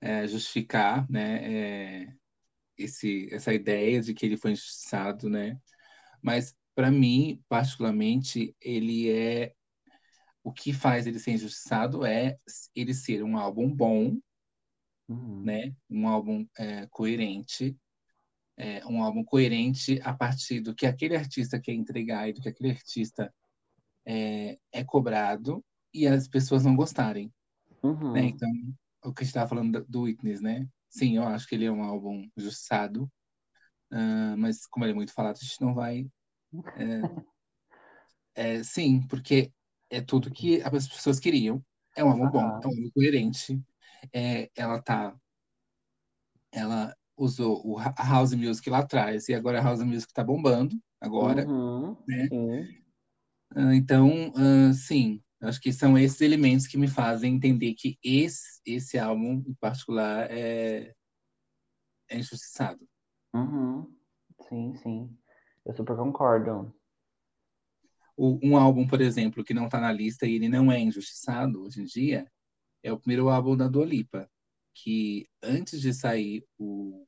é, 0.02 0.28
justificar 0.28 1.10
né, 1.10 1.40
é, 1.42 2.08
esse, 2.78 3.30
essa 3.32 3.54
ideia 3.54 4.02
de 4.02 4.14
que 4.14 4.26
ele 4.26 4.38
foi 4.38 4.52
injustiçado, 4.52 5.30
né? 5.30 5.58
Mas, 6.22 6.56
para 6.76 6.90
mim, 6.90 7.42
particularmente, 7.48 8.56
ele 8.62 9.12
é. 9.12 9.54
O 10.50 10.52
que 10.52 10.74
faz 10.74 11.06
ele 11.06 11.20
ser 11.20 11.34
injustiçado 11.34 12.04
é 12.04 12.36
ele 12.76 12.92
ser 12.92 13.22
um 13.22 13.38
álbum 13.38 13.70
bom, 13.70 14.18
uhum. 15.08 15.44
né? 15.44 15.76
Um 15.88 16.08
álbum 16.08 16.44
é, 16.58 16.88
coerente, 16.88 17.78
é, 18.58 18.84
um 18.88 19.04
álbum 19.04 19.24
coerente 19.24 20.02
a 20.04 20.12
partir 20.12 20.60
do 20.60 20.74
que 20.74 20.88
aquele 20.88 21.16
artista 21.16 21.62
quer 21.62 21.74
entregar 21.74 22.28
e 22.28 22.34
do 22.34 22.42
que 22.42 22.50
aquele 22.50 22.72
artista 22.72 23.32
é, 24.04 24.58
é 24.72 24.84
cobrado 24.84 25.64
e 25.94 26.08
as 26.08 26.28
pessoas 26.28 26.66
não 26.66 26.76
gostarem. 26.76 27.32
Uhum. 27.84 28.14
Né? 28.14 28.22
Então, 28.22 28.50
o 29.04 29.14
que 29.14 29.22
a 29.22 29.24
gente 29.24 29.30
estava 29.30 29.50
falando 29.50 29.86
do 29.88 30.02
Witness, 30.02 30.42
né? 30.42 30.68
Sim, 30.90 31.18
eu 31.18 31.24
acho 31.28 31.48
que 31.48 31.54
ele 31.54 31.66
é 31.66 31.72
um 31.72 31.84
álbum 31.84 32.28
justiçado, 32.36 33.04
uh, 33.94 34.36
mas 34.36 34.66
como 34.66 34.84
ele 34.84 34.94
é 34.94 34.96
muito 34.96 35.14
falado, 35.14 35.38
a 35.40 35.46
gente 35.46 35.62
não 35.62 35.76
vai. 35.76 36.10
É, 38.36 38.56
é, 38.58 38.64
sim, 38.64 39.06
porque 39.08 39.52
é 39.90 40.02
tudo 40.02 40.32
que 40.32 40.62
as 40.62 40.88
pessoas 40.88 41.20
queriam. 41.20 41.64
É 41.96 42.04
um 42.04 42.10
álbum 42.10 42.30
bom, 42.30 42.40
é 42.40 42.44
um 42.44 42.70
álbum 42.70 42.90
coerente. 42.94 43.62
É, 44.14 44.50
ela 44.56 44.82
tá. 44.82 45.16
Ela 46.52 46.96
usou 47.18 47.62
o, 47.66 47.78
a 47.78 47.94
House 47.98 48.34
Music 48.34 48.70
lá 48.70 48.80
atrás 48.80 49.28
e 49.28 49.34
agora 49.34 49.60
a 49.60 49.64
House 49.64 49.84
Music 49.84 50.14
tá 50.14 50.24
bombando 50.24 50.76
agora, 51.02 51.48
uhum, 51.48 51.98
né? 52.08 52.28
Uh, 53.56 53.74
então, 53.74 54.30
uh, 54.30 54.74
sim, 54.74 55.22
Acho 55.42 55.62
que 55.62 55.72
são 55.72 55.98
esses 55.98 56.20
elementos 56.20 56.68
que 56.68 56.78
me 56.78 56.88
fazem 56.88 57.36
entender 57.36 57.74
que 57.74 57.98
esse, 58.04 58.62
esse 58.66 59.00
álbum, 59.00 59.42
em 59.48 59.54
particular, 59.54 60.30
é, 60.30 60.94
é 62.10 62.18
injustiçado. 62.18 62.86
Uhum. 63.34 63.90
Sim, 64.50 64.76
sim. 64.76 65.18
Eu 65.66 65.74
super 65.74 65.96
concordo. 65.96 66.76
O, 68.22 68.38
um 68.44 68.58
álbum, 68.58 68.86
por 68.86 69.00
exemplo, 69.00 69.46
que 69.46 69.54
não 69.54 69.68
está 69.68 69.80
na 69.80 69.94
lista 69.94 70.26
e 70.26 70.36
ele 70.36 70.50
não 70.50 70.70
é 70.70 70.78
injustiçado 70.78 71.62
hoje 71.62 71.82
em 71.82 71.86
dia, 71.86 72.30
é 72.84 72.92
o 72.92 73.00
primeiro 73.00 73.30
álbum 73.30 73.56
da 73.56 73.70
Dua 73.70 73.86
Lipa, 73.86 74.30
que 74.76 75.26
antes 75.42 75.80
de 75.80 75.94
sair 75.94 76.46
o 76.58 77.08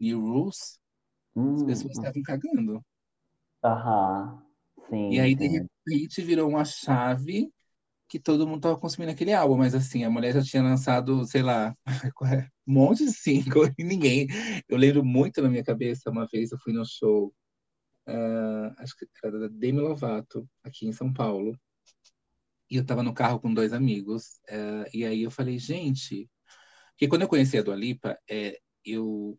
New 0.00 0.20
Rules, 0.20 0.80
hum, 1.36 1.54
as 1.54 1.62
pessoas 1.62 1.92
estavam 1.92 2.20
cagando. 2.22 2.84
Aham. 3.62 4.42
Sim, 4.90 5.12
e 5.12 5.20
aí, 5.20 5.30
sim. 5.30 5.36
de 5.36 5.46
repente, 5.46 6.22
virou 6.22 6.48
uma 6.48 6.64
chave 6.64 7.48
que 8.08 8.18
todo 8.18 8.46
mundo 8.46 8.62
tava 8.62 8.78
consumindo 8.80 9.12
aquele 9.12 9.32
álbum, 9.32 9.56
mas 9.56 9.72
assim, 9.72 10.02
a 10.02 10.10
mulher 10.10 10.34
já 10.34 10.42
tinha 10.42 10.64
lançado, 10.64 11.24
sei 11.26 11.42
lá, 11.42 11.76
um 12.66 12.72
monte 12.72 13.04
de 13.04 13.12
single 13.12 13.72
e 13.78 13.84
ninguém. 13.84 14.26
Eu 14.68 14.76
lembro 14.76 15.04
muito 15.04 15.40
na 15.40 15.48
minha 15.48 15.62
cabeça, 15.62 16.10
uma 16.10 16.26
vez 16.26 16.50
eu 16.50 16.58
fui 16.58 16.72
no 16.72 16.84
show, 16.84 17.32
uh, 18.08 18.74
acho 18.78 18.96
que 18.96 19.06
era 19.22 19.38
da 19.38 19.48
Demi 19.48 19.80
Lovato, 19.80 20.48
aqui 20.62 20.86
em 20.86 20.92
São 20.92 21.12
Paulo, 21.12 21.58
e 22.70 22.76
eu 22.76 22.84
tava 22.84 23.02
no 23.02 23.14
carro 23.14 23.40
com 23.40 23.52
dois 23.52 23.72
amigos, 23.72 24.40
uh, 24.50 24.88
e 24.92 25.04
aí 25.04 25.22
eu 25.22 25.30
falei, 25.30 25.58
gente, 25.58 26.28
porque 26.90 27.08
quando 27.08 27.22
eu 27.22 27.28
conheci 27.28 27.58
a 27.58 27.62
Dua 27.62 27.76
Lipa, 27.76 28.18
é, 28.28 28.58
eu 28.84 29.38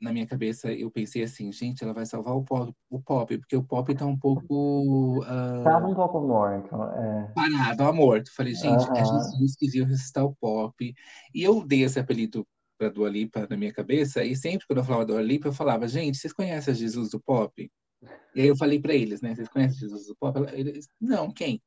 na 0.00 0.12
minha 0.12 0.26
cabeça 0.26 0.72
eu 0.72 0.90
pensei 0.90 1.22
assim, 1.22 1.50
gente, 1.52 1.82
ela 1.82 1.92
vai 1.92 2.06
salvar 2.06 2.34
o 2.34 2.44
pop, 2.44 2.72
o 2.88 3.02
pop 3.02 3.38
porque 3.38 3.56
o 3.56 3.64
pop 3.64 3.94
tá 3.94 4.06
um 4.06 4.16
pouco. 4.16 5.18
Uh, 5.20 5.64
Tava 5.64 5.88
um 5.88 5.94
pouco 5.94 6.20
morto. 6.20 6.74
É. 6.74 7.32
Parado. 7.34 8.30
Falei, 8.34 8.54
gente, 8.54 8.88
é 8.96 9.04
Jesus 9.04 9.56
que 9.56 9.68
veio 9.68 9.84
ressuscitar 9.84 10.24
o 10.24 10.36
pop. 10.36 10.94
E 11.34 11.42
eu 11.42 11.66
dei 11.66 11.82
esse 11.82 11.98
apelido 11.98 12.46
pra 12.78 12.88
Dua 12.88 13.10
Lipa 13.10 13.46
na 13.50 13.56
minha 13.56 13.72
cabeça, 13.72 14.24
e 14.24 14.36
sempre 14.36 14.66
quando 14.66 14.78
eu 14.78 14.84
falava 14.84 15.04
Dua 15.04 15.20
Lipa, 15.20 15.48
eu 15.48 15.52
falava, 15.52 15.88
gente, 15.88 16.16
vocês 16.16 16.32
conhecem 16.32 16.72
a 16.72 16.76
Jesus 16.76 17.10
do 17.10 17.20
pop? 17.20 17.70
E 18.34 18.40
aí 18.40 18.46
eu 18.46 18.56
falei 18.56 18.80
para 18.80 18.94
eles, 18.94 19.20
né, 19.20 19.34
vocês 19.34 19.48
conhecem 19.48 19.80
Jesus 19.80 20.06
do 20.06 20.16
pop? 20.16 20.38
Eles, 20.52 20.88
não, 21.00 21.30
quem? 21.32 21.60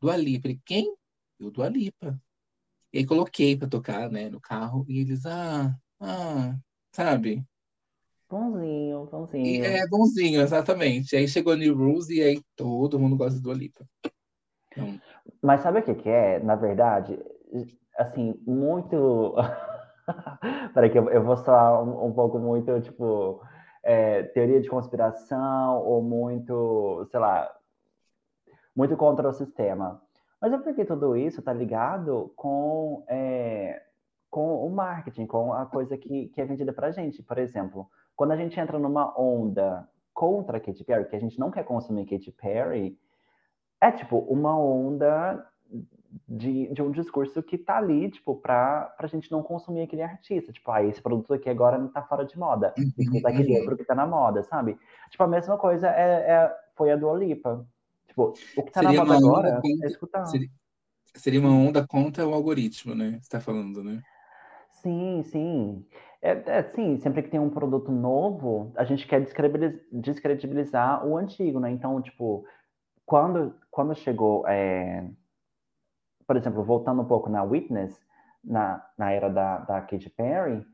Dua 0.00 0.16
Lipa. 0.16 0.48
Ele, 0.48 0.60
quem? 0.64 0.94
Eu, 1.40 1.50
Dua 1.50 1.68
Lipa. 1.68 2.20
E 2.92 2.98
aí 2.98 3.06
coloquei 3.06 3.56
para 3.56 3.68
tocar, 3.68 4.10
né, 4.10 4.28
no 4.28 4.40
carro, 4.40 4.84
e 4.88 5.00
eles, 5.00 5.24
ah, 5.26 5.74
ah, 6.00 6.56
sabe? 6.92 7.44
Bonzinho, 8.30 9.06
bonzinho. 9.06 9.64
é, 9.64 9.86
bonzinho, 9.88 10.42
exatamente. 10.42 11.16
Aí 11.16 11.26
chegou 11.26 11.56
New 11.56 11.74
Rules 11.74 12.10
e 12.10 12.20
aí 12.22 12.42
todo 12.54 12.98
mundo 12.98 13.16
gosta 13.16 13.40
do 13.40 13.48
Olipa. 13.48 13.86
Então... 14.70 15.00
Mas 15.42 15.62
sabe 15.62 15.78
o 15.78 15.82
que, 15.82 15.94
que 15.94 16.08
é? 16.08 16.38
Na 16.40 16.54
verdade, 16.54 17.18
assim, 17.96 18.34
muito. 18.46 19.34
Peraí, 20.74 20.90
que 20.90 20.98
eu, 20.98 21.08
eu 21.10 21.22
vou 21.22 21.36
soar 21.36 21.82
um, 21.82 22.06
um, 22.06 22.12
pouco 22.12 22.38
muito, 22.38 22.80
tipo, 22.80 23.42
é, 23.82 24.22
teoria 24.24 24.60
de 24.60 24.68
conspiração 24.68 25.82
ou 25.82 26.02
muito, 26.02 27.06
sei 27.10 27.20
lá, 27.20 27.50
muito 28.74 28.96
contra 28.96 29.28
o 29.28 29.32
sistema. 29.32 30.00
Mas 30.40 30.52
é 30.52 30.58
porque 30.58 30.84
tudo 30.84 31.16
isso 31.16 31.42
tá 31.42 31.52
ligado 31.52 32.32
com, 32.36 33.04
é, 33.08 33.82
com 34.30 34.64
o 34.64 34.70
marketing, 34.70 35.26
com 35.26 35.52
a 35.52 35.66
coisa 35.66 35.96
que, 35.96 36.28
que 36.28 36.40
é 36.40 36.44
vendida 36.44 36.72
pra 36.72 36.90
gente. 36.90 37.22
Por 37.22 37.38
exemplo, 37.38 37.90
quando 38.14 38.32
a 38.32 38.36
gente 38.36 38.58
entra 38.58 38.78
numa 38.78 39.18
onda 39.18 39.88
contra 40.14 40.60
Katy 40.60 40.84
Perry, 40.84 41.08
que 41.08 41.16
a 41.16 41.20
gente 41.20 41.38
não 41.38 41.50
quer 41.50 41.64
consumir 41.64 42.06
Katy 42.06 42.32
Perry, 42.32 42.98
é 43.80 43.90
tipo 43.92 44.18
uma 44.18 44.58
onda 44.58 45.44
de, 46.28 46.72
de 46.72 46.82
um 46.82 46.90
discurso 46.90 47.42
que 47.42 47.58
tá 47.58 47.76
ali, 47.78 48.10
tipo, 48.10 48.36
pra, 48.36 48.92
pra 48.96 49.06
gente 49.08 49.30
não 49.30 49.42
consumir 49.42 49.82
aquele 49.82 50.02
artista. 50.02 50.52
Tipo, 50.52 50.70
ah, 50.70 50.82
esse 50.82 51.00
produto 51.02 51.34
aqui 51.34 51.48
agora 51.48 51.78
não 51.78 51.88
tá 51.88 52.02
fora 52.02 52.24
de 52.24 52.38
moda. 52.38 52.74
Escuta 52.96 53.28
aquele 53.28 53.54
outro 53.56 53.76
que 53.76 53.84
tá 53.84 53.94
na 53.94 54.06
moda, 54.06 54.42
sabe? 54.44 54.78
Tipo, 55.10 55.22
a 55.24 55.28
mesma 55.28 55.56
coisa 55.58 55.88
é, 55.88 56.30
é- 56.30 56.56
foi 56.76 56.90
a 56.90 56.96
Dua 56.96 57.16
Lipa. 57.16 57.66
Tipo, 58.06 58.34
o 58.56 58.62
que 58.62 58.72
tá 58.72 58.80
Seria 58.80 58.98
na 58.98 59.04
moda 59.04 59.16
agora 59.18 59.62
contra- 59.62 59.86
é 59.86 59.86
escutar. 59.86 60.26
Seria, 60.26 60.48
seria 61.14 61.40
uma 61.40 61.50
onda 61.50 61.86
contra 61.86 62.26
o 62.26 62.34
algoritmo, 62.34 62.94
né? 62.94 63.18
Você 63.20 63.28
tá 63.28 63.40
falando, 63.40 63.82
né? 63.84 64.02
Sim, 64.70 65.22
sim. 65.24 65.84
É, 66.22 66.30
é, 66.46 66.62
sim, 66.62 66.96
sempre 66.98 67.22
que 67.22 67.30
tem 67.30 67.40
um 67.40 67.50
produto 67.50 67.90
novo, 67.90 68.72
a 68.76 68.84
gente 68.84 69.06
quer 69.06 69.20
descredibiliz- 69.20 69.80
descredibilizar 69.92 71.06
o 71.06 71.16
antigo, 71.16 71.58
né? 71.60 71.70
Então, 71.70 72.00
tipo, 72.00 72.44
quando, 73.04 73.54
quando 73.70 73.94
chegou, 73.94 74.46
é, 74.46 75.04
por 76.28 76.36
exemplo, 76.36 76.64
voltando 76.64 77.02
um 77.02 77.06
pouco 77.06 77.30
na 77.30 77.42
Witness, 77.44 78.00
na, 78.44 78.86
na 78.98 79.12
era 79.12 79.30
da, 79.30 79.58
da 79.60 79.82
Katy 79.82 80.10
Perry, 80.10 80.66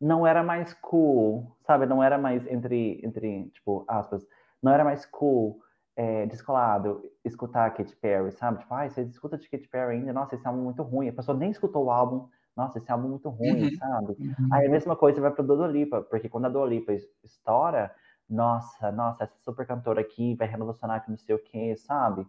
não 0.00 0.26
era 0.26 0.42
mais 0.44 0.72
cool, 0.74 1.56
sabe? 1.66 1.86
Não 1.86 2.02
era 2.02 2.16
mais, 2.18 2.46
entre, 2.46 3.00
entre 3.04 3.50
tipo, 3.50 3.84
aspas, 3.88 4.26
não 4.62 4.72
era 4.72 4.84
mais 4.84 5.04
cool, 5.06 5.60
é, 5.96 6.26
descolado, 6.26 7.02
escutar 7.24 7.66
a 7.66 7.70
Katy 7.70 7.96
Perry, 7.96 8.32
sabe? 8.32 8.60
Tipo, 8.60 8.74
ai, 8.74 8.88
você 8.90 9.02
escuta 9.02 9.36
de 9.36 9.48
Katy 9.50 9.68
Perry 9.68 9.96
ainda? 9.96 10.12
Nossa, 10.12 10.36
esse 10.36 10.46
álbum 10.46 10.60
é 10.60 10.64
muito 10.64 10.82
ruim. 10.82 11.08
A 11.08 11.12
pessoa 11.12 11.36
nem 11.36 11.50
escutou 11.50 11.86
o 11.86 11.90
álbum. 11.90 12.28
Nossa, 12.56 12.78
esse 12.78 12.90
álbum 12.90 13.06
é 13.06 13.10
muito 13.10 13.28
ruim, 13.28 13.62
Uhum. 13.64 13.76
sabe? 13.78 14.16
Uhum. 14.18 14.48
Aí 14.52 14.66
a 14.66 14.70
mesma 14.70 14.96
coisa 14.96 15.20
vai 15.20 15.30
pro 15.32 15.42
Dua 15.46 15.66
Lipa, 15.68 16.02
porque 16.02 16.28
quando 16.28 16.46
a 16.46 16.48
Dua 16.48 16.66
Lipa 16.66 16.92
es- 16.92 17.08
estoura, 17.24 17.94
nossa, 18.28 18.92
nossa, 18.92 19.24
essa 19.24 19.38
super 19.40 19.66
cantora 19.66 20.00
aqui 20.00 20.34
vai 20.36 20.46
revolucionar 20.48 21.04
que 21.04 21.10
não 21.10 21.18
sei 21.18 21.34
o 21.34 21.38
quê, 21.42 21.76
sabe? 21.76 22.26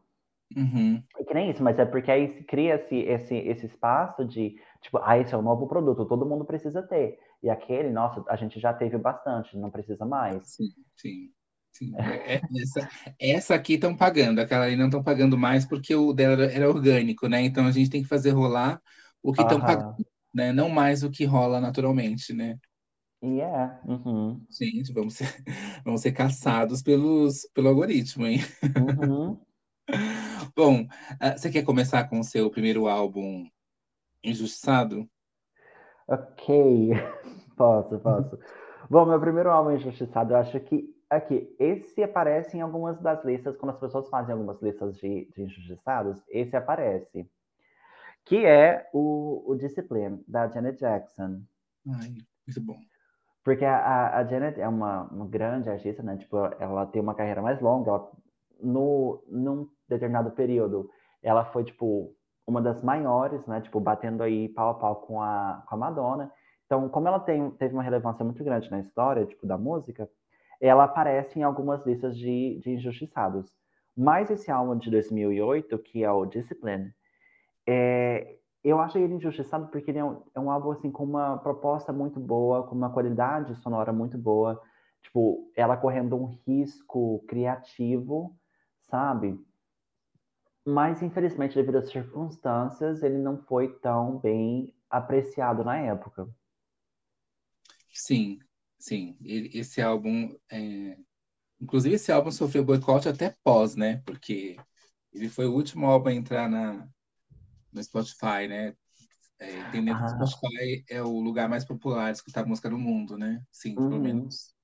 Uhum. 0.55 1.01
É 1.17 1.23
que 1.23 1.33
nem 1.33 1.49
isso, 1.49 1.63
mas 1.63 1.77
é 1.79 1.85
porque 1.85 2.11
aí 2.11 2.27
se 2.37 2.43
cria 2.43 2.75
esse, 2.75 2.95
esse, 2.95 3.35
esse 3.35 3.65
espaço 3.65 4.25
de, 4.25 4.55
tipo, 4.81 4.97
ah, 5.03 5.17
esse 5.17 5.33
é 5.33 5.37
um 5.37 5.41
novo 5.41 5.67
produto, 5.67 6.05
todo 6.05 6.25
mundo 6.25 6.45
precisa 6.45 6.81
ter. 6.81 7.19
E 7.43 7.49
aquele, 7.49 7.89
nossa, 7.89 8.23
a 8.27 8.35
gente 8.35 8.59
já 8.59 8.73
teve 8.73 8.97
bastante, 8.97 9.57
não 9.57 9.69
precisa 9.69 10.05
mais. 10.05 10.47
Sim, 10.47 10.69
sim, 10.95 11.31
sim. 11.71 11.93
É- 11.97 12.35
é- 12.35 12.41
essa, 12.61 12.89
essa 13.19 13.55
aqui 13.55 13.73
estão 13.73 13.95
pagando, 13.95 14.39
aquela 14.39 14.65
ali 14.65 14.75
não 14.75 14.85
estão 14.85 15.03
pagando 15.03 15.37
mais 15.37 15.65
porque 15.65 15.95
o 15.95 16.13
dela 16.13 16.43
era, 16.45 16.69
orgânico, 16.69 17.27
né? 17.27 17.41
Então 17.41 17.65
a 17.65 17.71
gente 17.71 17.89
tem 17.89 18.01
que 18.01 18.07
fazer 18.09 18.31
rolar 18.31 18.81
o 19.21 19.31
que 19.33 19.41
estão 19.41 19.59
pagando, 19.59 19.95
né? 20.33 20.51
Não 20.53 20.69
mais 20.69 21.03
o 21.03 21.09
que 21.11 21.25
rola 21.25 21.59
naturalmente, 21.59 22.33
né? 22.33 22.57
E 23.21 23.39
é, 23.39 23.79
uhum, 23.85 24.43
Gente, 24.49 24.91
vamos 24.93 25.15
ser, 25.15 25.27
vamos 25.85 26.01
ser 26.01 26.11
caçados 26.11 26.81
pelos, 26.81 27.47
pelo 27.53 27.69
algoritmo, 27.69 28.25
hein? 28.25 28.39
uhum. 28.75 29.39
Bom, 30.55 30.87
ah, 31.19 31.37
você 31.37 31.49
quer 31.51 31.63
começar 31.63 32.07
com 32.09 32.19
o 32.19 32.23
seu 32.23 32.49
primeiro 32.49 32.87
álbum, 32.87 33.47
Injustiçado? 34.23 35.09
Ok, 36.07 36.91
posso, 37.55 37.99
posso. 37.99 38.39
Bom, 38.89 39.05
meu 39.05 39.19
primeiro 39.19 39.49
álbum 39.49 39.71
injustiçado, 39.71 40.33
eu 40.33 40.37
acho 40.37 40.59
que 40.59 40.93
aqui, 41.09 41.55
esse 41.59 42.03
aparece 42.03 42.57
em 42.57 42.61
algumas 42.61 42.99
das 42.99 43.23
listas, 43.23 43.55
quando 43.57 43.71
as 43.71 43.79
pessoas 43.79 44.09
fazem 44.09 44.33
algumas 44.33 44.61
listas 44.61 44.95
de, 44.97 45.25
de 45.33 45.43
injustiçados, 45.43 46.21
esse 46.29 46.55
aparece. 46.55 47.29
Que 48.25 48.45
é 48.45 48.89
o, 48.93 49.43
o 49.47 49.55
Discipline, 49.55 50.23
da 50.27 50.47
Janet 50.47 50.77
Jackson. 50.79 51.41
Ai, 51.87 52.13
muito 52.45 52.61
bom. 52.61 52.79
Porque 53.43 53.65
a, 53.65 53.77
a- 53.77 54.17
a 54.19 54.23
Janet 54.25 54.59
é 54.59 54.67
uma, 54.67 55.03
uma 55.03 55.27
grande 55.27 55.69
artista, 55.69 56.03
né? 56.03 56.17
Tipo, 56.17 56.37
ela 56.59 56.85
tem 56.85 57.01
uma 57.01 57.15
carreira 57.15 57.41
mais 57.41 57.59
longa. 57.59 57.89
Ela, 57.89 58.11
no, 58.61 59.23
num 59.27 59.67
determinado 59.91 60.31
período, 60.31 60.89
ela 61.21 61.45
foi, 61.45 61.63
tipo, 61.63 62.15
uma 62.47 62.61
das 62.61 62.83
maiores, 62.83 63.45
né? 63.45 63.61
Tipo, 63.61 63.79
batendo 63.79 64.23
aí 64.23 64.49
pau 64.49 64.69
a 64.69 64.73
pau 64.73 64.95
com 64.97 65.21
a, 65.21 65.63
com 65.67 65.75
a 65.75 65.77
Madonna. 65.77 66.31
Então, 66.65 66.89
como 66.89 67.07
ela 67.07 67.19
tem, 67.19 67.51
teve 67.51 67.73
uma 67.73 67.83
relevância 67.83 68.23
muito 68.23 68.43
grande 68.43 68.69
na 68.71 68.79
história, 68.79 69.25
tipo, 69.25 69.45
da 69.45 69.57
música, 69.57 70.09
ela 70.59 70.85
aparece 70.85 71.39
em 71.39 71.43
algumas 71.43 71.85
listas 71.85 72.17
de, 72.17 72.59
de 72.63 72.71
injustiçados. 72.71 73.51
Mas 73.95 74.29
esse 74.29 74.49
álbum 74.49 74.77
de 74.77 74.89
2008, 74.89 75.77
que 75.79 76.03
é 76.03 76.11
o 76.11 76.25
Discipline, 76.25 76.93
é, 77.67 78.37
eu 78.63 78.79
acho 78.79 78.97
ele 78.97 79.15
injustiçado 79.15 79.67
porque 79.67 79.91
ele 79.91 79.99
é 79.99 80.03
um, 80.05 80.21
é 80.33 80.39
um 80.39 80.49
álbum 80.49 80.71
assim 80.71 80.91
com 80.91 81.03
uma 81.03 81.37
proposta 81.37 81.91
muito 81.91 82.19
boa, 82.19 82.63
com 82.67 82.75
uma 82.75 82.91
qualidade 82.91 83.55
sonora 83.55 83.91
muito 83.91 84.17
boa, 84.17 84.61
tipo, 85.01 85.51
ela 85.55 85.75
correndo 85.75 86.15
um 86.15 86.25
risco 86.47 87.23
criativo, 87.27 88.35
sabe? 88.83 89.39
Mas 90.65 91.03
infelizmente, 91.03 91.53
devido 91.53 91.77
às 91.77 91.91
circunstâncias, 91.91 93.03
ele 93.03 93.19
não 93.19 93.37
foi 93.43 93.71
tão 93.79 94.17
bem 94.17 94.73
apreciado 94.89 95.63
na 95.63 95.77
época. 95.77 96.27
Sim, 97.93 98.39
sim. 98.79 99.17
Ele- 99.23 99.49
esse 99.57 99.81
álbum, 99.81 100.35
é, 100.49 100.97
inclusive 101.61 101.95
esse 101.95 102.11
álbum 102.11 102.31
sofreu 102.31 102.65
boicote 102.65 103.09
até 103.09 103.31
pós, 103.43 103.75
né? 103.75 103.99
Porque 104.05 104.57
ele 105.13 105.29
foi 105.29 105.47
o 105.47 105.53
último 105.55 105.87
álbum 105.87 106.09
a 106.09 106.13
entrar 106.13 106.49
na, 106.49 106.89
no 107.73 107.83
Spotify, 107.83 108.47
né? 108.49 108.75
É, 109.39 109.59
entendendo 109.61 109.97
que 109.99 110.05
o 110.05 110.09
Ah, 110.09 110.27
Spotify 110.27 110.85
é 110.89 111.03
o 111.03 111.19
lugar 111.21 111.49
mais 111.49 111.65
popular 111.65 112.11
de 112.11 112.17
escutar 112.19 112.45
música 112.45 112.69
no 112.69 112.77
mundo, 112.79 113.17
né? 113.17 113.43
Sim, 113.51 113.81
pelo 113.83 114.01
uhum. 114.01 114.01
menos 114.01 114.55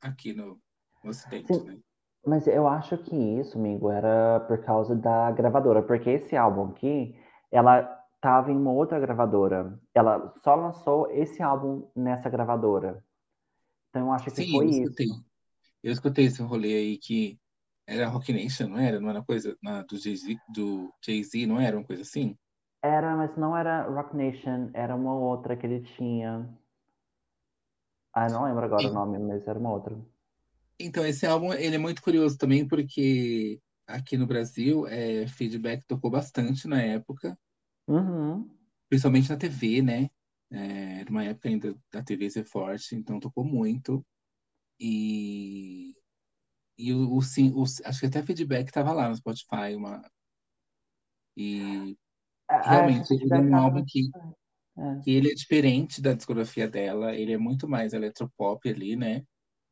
aqui 0.00 0.32
no, 0.34 0.62
no 1.04 1.10
Ocidente, 1.10 1.60
Sim, 1.60 1.66
né? 1.66 1.78
Mas 2.26 2.46
eu 2.46 2.66
acho 2.68 2.98
que 2.98 3.14
isso, 3.16 3.58
amigo, 3.58 3.90
era 3.90 4.40
por 4.40 4.58
causa 4.64 4.94
da 4.94 5.30
gravadora, 5.32 5.82
porque 5.82 6.10
esse 6.10 6.36
álbum 6.36 6.70
aqui, 6.70 7.14
ela 7.50 7.82
tava 8.20 8.50
em 8.52 8.56
uma 8.56 8.72
outra 8.72 9.00
gravadora. 9.00 9.80
Ela 9.94 10.34
só 10.44 10.54
lançou 10.54 11.10
esse 11.10 11.42
álbum 11.42 11.90
nessa 11.96 12.28
gravadora. 12.30 13.04
Então 13.90 14.06
eu 14.08 14.12
acho 14.12 14.32
que 14.32 14.42
Sim, 14.46 14.46
foi 14.50 14.66
eu 14.66 14.68
isso. 14.68 14.96
escutei. 14.96 15.06
Eu 15.82 15.92
escutei 15.92 16.26
esse 16.26 16.42
rolê 16.42 16.74
aí 16.76 16.98
que 16.98 17.38
era 17.86 18.08
Rock 18.08 18.32
Nation, 18.32 18.68
não 18.68 18.78
era? 18.78 19.00
Não 19.00 19.10
era 19.10 19.24
coisa 19.24 19.56
na- 19.62 19.82
do 19.82 19.98
Jay-Z, 19.98 20.38
do 20.54 20.92
Jay-Z, 21.04 21.46
não 21.46 21.60
era 21.60 21.76
uma 21.78 21.86
coisa 21.86 22.02
assim? 22.02 22.36
Era, 22.82 23.14
mas 23.16 23.36
não 23.36 23.56
era 23.56 23.82
Rock 23.88 24.16
Nation, 24.16 24.70
era 24.74 24.92
uma 24.96 25.14
outra 25.14 25.56
que 25.56 25.64
ele 25.64 25.80
tinha. 25.96 26.48
Ah, 28.12 28.28
não 28.28 28.44
lembro 28.44 28.64
agora 28.66 28.88
o 28.88 28.92
nome, 28.92 29.18
mas 29.18 29.46
era 29.48 29.58
uma 29.58 29.70
outra. 29.72 29.96
Então, 30.78 31.04
esse 31.06 31.26
álbum 31.26 31.52
ele 31.52 31.76
é 31.76 31.78
muito 31.78 32.02
curioso 32.02 32.36
também 32.38 32.66
porque 32.66 33.60
aqui 33.86 34.16
no 34.16 34.26
Brasil, 34.26 34.86
é, 34.86 35.26
Feedback 35.26 35.84
tocou 35.86 36.10
bastante 36.10 36.66
na 36.68 36.80
época, 36.82 37.36
Uhum. 37.88 38.56
principalmente 38.88 39.28
na 39.30 39.36
TV, 39.36 39.82
né? 39.82 40.10
É, 40.50 41.00
era 41.00 41.10
uma 41.10 41.24
época 41.24 41.48
ainda 41.48 41.74
da 41.92 42.02
TV 42.02 42.30
ser 42.30 42.44
forte, 42.44 42.94
então 42.94 43.20
tocou 43.20 43.44
muito. 43.44 44.04
E, 44.80 45.94
e 46.78 46.92
o, 46.94 47.14
o, 47.16 47.22
sim, 47.22 47.52
o- 47.54 47.64
acho 47.84 48.00
que 48.00 48.06
até 48.06 48.22
Feedback 48.24 48.68
estava 48.68 48.92
lá 48.92 49.08
no 49.10 49.16
Spotify. 49.16 49.76
Uma, 49.76 50.02
e 51.36 51.96
A- 52.48 52.88
Acho 52.88 53.04
que 53.06 53.14
realmente, 53.14 53.14
ele 53.14 53.34
é 53.34 53.40
um 53.40 53.56
álbum 53.56 53.84
que, 53.86 54.12
É. 54.76 55.02
que 55.02 55.10
ele 55.12 55.30
é 55.32 55.34
diferente 55.34 56.00
da 56.02 56.14
discografia 56.14 56.68
dela, 56.68 57.14
ele 57.14 57.32
é 57.32 57.38
muito 57.38 57.68
mais 57.68 57.92
eletropop 57.92 58.68
ali, 58.68 58.96
né? 58.96 59.24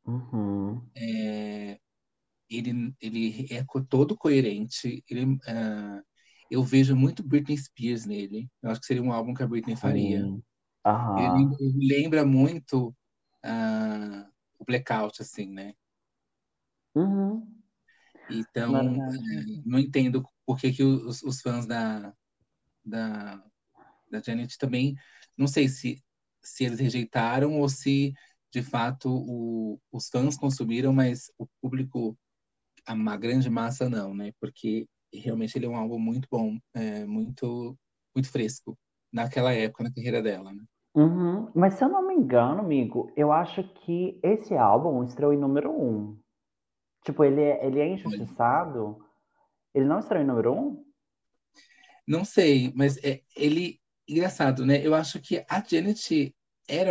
Uhum. 0.07 0.81
É, 0.95 1.79
ele, 2.49 2.95
ele 3.01 3.47
é 3.51 3.65
todo 3.89 4.17
coerente. 4.17 5.05
Ele, 5.09 5.39
ah, 5.47 6.03
eu 6.51 6.63
vejo 6.63 6.95
muito 6.97 7.23
Britney 7.27 7.59
Spears 7.59 8.07
nele. 8.07 8.49
Eu 8.63 8.71
acho 8.71 8.81
que 8.81 8.87
seria 8.87 9.03
um 9.03 9.13
álbum 9.13 9.35
que 9.35 9.43
a 9.43 9.47
Britney 9.47 9.77
faria. 9.77 10.25
Aham. 10.85 11.27
lembra, 11.39 11.57
ele 11.61 11.89
lembra 11.89 12.25
muito 12.25 12.97
ah, 13.43 14.29
o 14.59 14.65
Blackout, 14.65 15.21
assim, 15.23 15.51
né? 15.53 15.75
Uhum. 16.95 17.47
Então, 18.31 18.73
verdade. 18.73 19.63
não 19.65 19.79
entendo 19.79 20.27
por 20.45 20.59
que, 20.59 20.73
que 20.73 20.83
os, 20.83 21.23
os 21.23 21.41
fãs 21.41 21.67
da, 21.67 22.13
da, 22.85 23.43
da 24.11 24.21
Janet 24.21 24.57
também, 24.59 24.95
não 25.37 25.47
sei 25.47 25.69
se, 25.69 26.03
se 26.43 26.65
eles 26.65 26.81
rejeitaram 26.81 27.61
ou 27.61 27.69
se, 27.69 28.13
de 28.57 28.63
fato, 28.63 29.11
o, 29.11 29.79
os 29.93 30.09
fãs 30.09 30.35
consumiram, 30.35 30.91
mas 30.91 31.31
o 31.39 31.47
público 31.61 32.17
a 32.87 32.95
uma 32.95 33.15
grande 33.15 33.51
massa 33.51 33.87
não, 33.87 34.15
né? 34.15 34.33
Porque 34.41 34.89
realmente 35.13 35.59
ele 35.59 35.67
é 35.67 35.69
um 35.69 35.77
álbum 35.77 35.99
muito 35.99 36.27
bom, 36.31 36.57
é, 36.73 37.05
muito 37.05 37.77
muito 38.15 38.31
fresco 38.31 38.75
naquela 39.13 39.53
época 39.53 39.85
na 39.85 39.93
carreira 39.93 40.23
dela, 40.23 40.55
né? 40.55 40.65
Uhum. 40.95 41.51
Mas 41.55 41.75
se 41.75 41.85
eu 41.85 41.91
não 41.91 42.09
me 42.09 42.15
engano, 42.15 42.61
amigo, 42.61 43.13
eu 43.15 43.31
acho 43.31 43.63
que 43.85 44.19
esse 44.23 44.55
álbum 44.55 45.05
estreou 45.05 45.35
em 45.35 45.39
número 45.39 45.71
um. 45.71 46.19
Tipo, 47.05 47.25
ele 47.25 47.43
é, 47.43 47.67
ele 47.67 47.79
é 47.79 47.89
injustiçado. 47.89 48.97
Ele 49.75 49.85
não 49.85 49.99
estreou 49.99 50.25
em 50.25 50.27
número 50.27 50.55
um? 50.55 50.83
Não 52.09 52.25
sei, 52.25 52.73
mas 52.75 52.97
é, 53.05 53.21
ele 53.37 53.79
engraçado, 54.09 54.65
né? 54.65 54.81
Eu 54.83 54.95
acho 54.95 55.21
que 55.21 55.45
a 55.47 55.63
Janet 55.63 56.35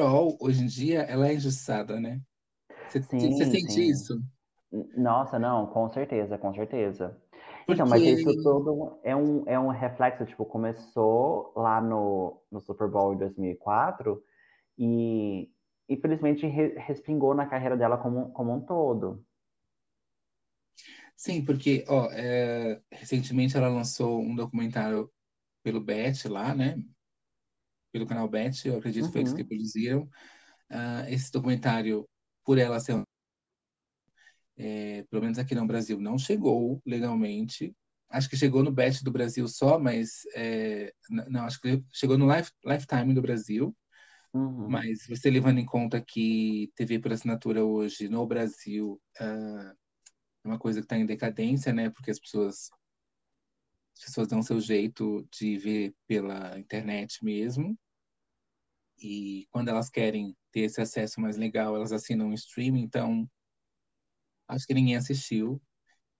all, 0.01 0.37
hoje 0.39 0.63
em 0.63 0.67
dia, 0.67 1.01
ela 1.01 1.27
é 1.27 1.33
injustiçada, 1.33 1.99
né? 1.99 2.21
Você 2.89 3.01
sente 3.01 3.71
sim. 3.71 3.89
isso? 3.89 4.21
Nossa, 4.95 5.39
não, 5.39 5.67
com 5.67 5.89
certeza, 5.89 6.37
com 6.37 6.53
certeza. 6.53 7.17
Porque... 7.65 7.73
Então, 7.73 7.87
mas 7.87 8.01
isso 8.01 8.31
tudo 8.43 8.99
é 9.03 9.15
um, 9.15 9.43
é 9.47 9.59
um 9.59 9.69
reflexo, 9.69 10.25
tipo, 10.25 10.45
começou 10.45 11.51
lá 11.55 11.81
no, 11.81 12.41
no 12.51 12.59
Super 12.61 12.87
Bowl 12.87 13.13
em 13.13 13.17
2004 13.17 14.23
e 14.77 15.49
infelizmente 15.89 16.45
re, 16.45 16.77
respingou 16.77 17.33
na 17.33 17.45
carreira 17.45 17.75
dela 17.75 17.97
como, 17.97 18.31
como 18.31 18.53
um 18.53 18.61
todo. 18.61 19.25
Sim, 21.15 21.43
porque 21.43 21.85
ó, 21.87 22.09
é, 22.11 22.81
recentemente 22.91 23.55
ela 23.55 23.69
lançou 23.69 24.19
um 24.19 24.35
documentário 24.35 25.09
pelo 25.63 25.81
Bet 25.81 26.27
lá, 26.27 26.53
né? 26.53 26.77
Pelo 27.95 28.05
canal 28.05 28.27
Bet, 28.27 28.67
eu 28.67 28.77
acredito 28.77 29.05
que 29.05 29.11
foi 29.13 29.21
eles 29.21 29.31
que 29.31 29.41
uhum. 29.41 29.47
produziram. 29.47 30.01
Uh, 30.69 31.07
esse 31.07 31.31
documentário, 31.31 32.05
por 32.43 32.57
ela 32.57 32.77
ser 32.77 33.01
é, 34.57 35.05
pelo 35.09 35.21
menos 35.21 35.39
aqui 35.39 35.55
no 35.55 35.65
Brasil, 35.65 35.97
não 35.97 36.17
chegou 36.17 36.81
legalmente. 36.85 37.73
Acho 38.09 38.29
que 38.29 38.35
chegou 38.35 38.61
no 38.61 38.71
Bet 38.73 39.01
do 39.01 39.13
Brasil 39.13 39.47
só, 39.47 39.79
mas 39.79 40.25
é, 40.35 40.93
não, 41.09 41.45
acho 41.45 41.61
que 41.61 41.81
chegou 41.93 42.17
no 42.17 42.29
Life, 42.29 42.51
Lifetime 42.65 43.13
do 43.13 43.21
Brasil. 43.21 43.73
Uhum. 44.33 44.67
Mas 44.69 45.07
você 45.07 45.29
levando 45.29 45.59
em 45.59 45.65
conta 45.65 46.03
que 46.05 46.69
TV 46.75 46.99
por 46.99 47.13
assinatura 47.13 47.63
hoje 47.63 48.09
no 48.09 48.27
Brasil 48.27 49.01
uh, 49.21 49.71
é 50.43 50.47
uma 50.47 50.59
coisa 50.59 50.81
que 50.81 50.85
está 50.85 50.97
em 50.97 51.05
decadência, 51.05 51.71
né? 51.71 51.89
Porque 51.89 52.11
as 52.11 52.19
pessoas 52.19 52.69
as 53.95 54.03
pessoas 54.03 54.27
dão 54.27 54.43
seu 54.43 54.59
jeito 54.59 55.25
de 55.31 55.57
ver 55.57 55.95
pela 56.05 56.59
internet 56.59 57.23
mesmo. 57.23 57.77
E 59.01 59.47
quando 59.51 59.69
elas 59.69 59.89
querem 59.89 60.35
ter 60.51 60.61
esse 60.61 60.81
acesso 60.81 61.19
mais 61.19 61.37
legal, 61.37 61.75
elas 61.75 61.91
assinam 61.91 62.27
um 62.27 62.33
streaming. 62.33 62.81
Então, 62.81 63.29
acho 64.47 64.65
que 64.65 64.73
ninguém 64.73 64.95
assistiu. 64.95 65.61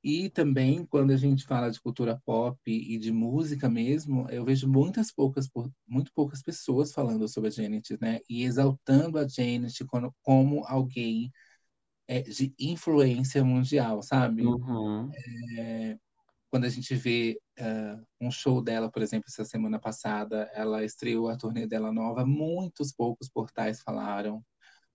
E 0.03 0.29
também, 0.29 0.85
quando 0.85 1.11
a 1.11 1.17
gente 1.17 1.45
fala 1.45 1.71
de 1.71 1.81
cultura 1.81 2.21
pop 2.23 2.59
e 2.67 2.99
de 2.99 3.11
música 3.11 3.67
mesmo, 3.67 4.29
eu 4.29 4.45
vejo 4.45 4.67
muitas 4.67 5.11
poucas, 5.11 5.49
muito 5.87 6.11
poucas 6.13 6.43
pessoas 6.43 6.91
falando 6.91 7.27
sobre 7.27 7.47
a 7.47 7.51
Janet, 7.51 7.97
né? 7.99 8.19
E 8.29 8.43
exaltando 8.43 9.17
a 9.17 9.27
Janet 9.27 9.83
como, 10.21 10.63
alguém 10.67 11.31
é, 12.07 12.21
de 12.21 12.53
influência 12.59 13.43
mundial, 13.43 14.03
sabe? 14.03 14.45
Uhum. 14.45 15.09
É, 15.57 15.97
quando 16.55 16.63
a 16.63 16.69
gente 16.69 16.95
vê 16.95 17.37
uh, 17.59 18.01
um 18.21 18.31
show 18.31 18.61
dela, 18.61 18.89
por 18.89 19.01
exemplo, 19.01 19.25
essa 19.27 19.43
semana 19.43 19.77
passada, 19.77 20.49
ela 20.53 20.85
estreou 20.85 21.27
a 21.27 21.35
turnê 21.35 21.67
dela 21.67 21.91
nova, 21.91 22.25
muitos 22.25 22.93
poucos 22.93 23.27
portais 23.27 23.81
falaram 23.81 24.41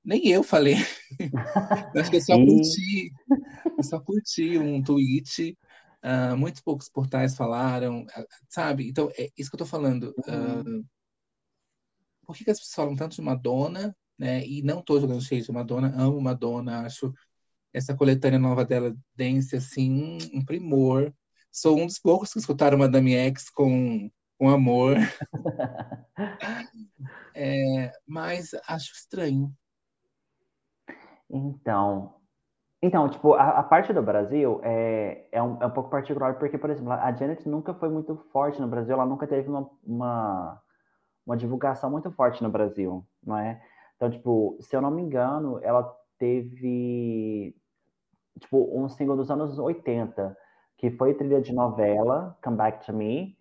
nem 0.03 0.27
eu 0.27 0.43
falei. 0.43 0.77
Acho 1.95 2.11
que 2.11 2.17
eu 2.17 2.23
só 2.23 2.35
curti. 2.35 3.13
Eu 3.77 3.85
só 3.85 4.01
curti 4.01 4.57
um 4.57 4.83
tweet. 4.83 5.59
Uh, 6.03 6.35
muitos 6.35 6.63
poucos 6.63 6.89
portais 6.89 7.37
falaram, 7.37 8.05
uh, 8.05 8.27
sabe? 8.49 8.89
Então, 8.89 9.11
é 9.19 9.29
isso 9.37 9.51
que 9.51 9.57
eu 9.57 9.59
tô 9.59 9.67
falando. 9.67 10.15
Uh, 10.21 10.83
por 12.25 12.35
que, 12.35 12.43
que, 12.43 12.51
as 12.51 12.59
pessoas 12.59 12.75
falam 12.75 12.97
tanto 12.97 13.17
de 13.17 13.21
Madonna, 13.21 13.95
né? 14.19 14.43
E 14.47 14.63
não 14.63 14.81
tô 14.81 14.99
jogando 14.99 15.21
cheio 15.21 15.43
de 15.43 15.53
Madonna, 15.53 15.95
amo 15.95 16.19
Madonna, 16.23 16.87
acho 16.87 17.13
essa 17.71 17.95
coletânea 17.95 18.39
nova 18.39 18.65
dela, 18.65 18.97
Dance, 19.15 19.55
assim, 19.55 20.17
um 20.33 20.43
primor. 20.43 21.13
Sou 21.51 21.79
um 21.79 21.87
dos 21.87 21.99
poucos 21.99 22.33
que 22.33 22.39
escutaram 22.39 22.79
Madame 22.79 23.15
X 23.15 23.51
com, 23.51 24.11
com 24.39 24.49
amor. 24.49 24.97
é, 27.35 27.93
mas 28.07 28.55
acho 28.69 28.93
estranho. 28.93 29.53
Então, 31.29 32.15
então 32.81 33.09
tipo, 33.09 33.35
a, 33.35 33.59
a 33.59 33.63
parte 33.63 33.93
do 33.93 34.03
Brasil 34.03 34.61
é, 34.63 35.29
é, 35.33 35.43
um, 35.43 35.61
é 35.61 35.67
um 35.67 35.71
pouco 35.71 35.91
particular, 35.91 36.39
porque, 36.39 36.57
por 36.57 36.71
exemplo, 36.71 36.93
a 36.93 37.13
Janet 37.13 37.49
nunca 37.49 37.75
foi 37.75 37.89
muito 37.89 38.17
forte 38.33 38.61
no 38.61 38.69
Brasil, 38.69 38.95
ela 38.95 39.07
nunca 39.07 39.27
teve 39.27 39.49
uma, 39.49 39.69
uma, 39.85 40.63
uma 41.27 41.37
divulgação 41.37 41.91
muito 41.91 42.11
forte 42.13 42.43
no 42.43 42.51
Brasil, 42.51 43.05
não 43.25 43.37
é? 43.37 43.61
Então, 43.97 44.11
tipo, 44.11 44.57
se 44.61 44.75
eu 44.75 44.81
não 44.81 44.91
me 44.91 45.03
engano, 45.03 45.59
ela 45.63 45.83
teve, 46.17 47.55
tipo, 48.39 48.71
um 48.73 48.89
single 48.89 49.17
dos 49.17 49.31
anos 49.31 49.59
80, 49.59 50.37
que 50.81 50.91
foi 50.91 51.13
trilha 51.13 51.43
de 51.43 51.53
novela, 51.53 52.39
Come 52.43 52.57
Back 52.57 52.87
to 52.87 52.93
Me, 52.95 53.37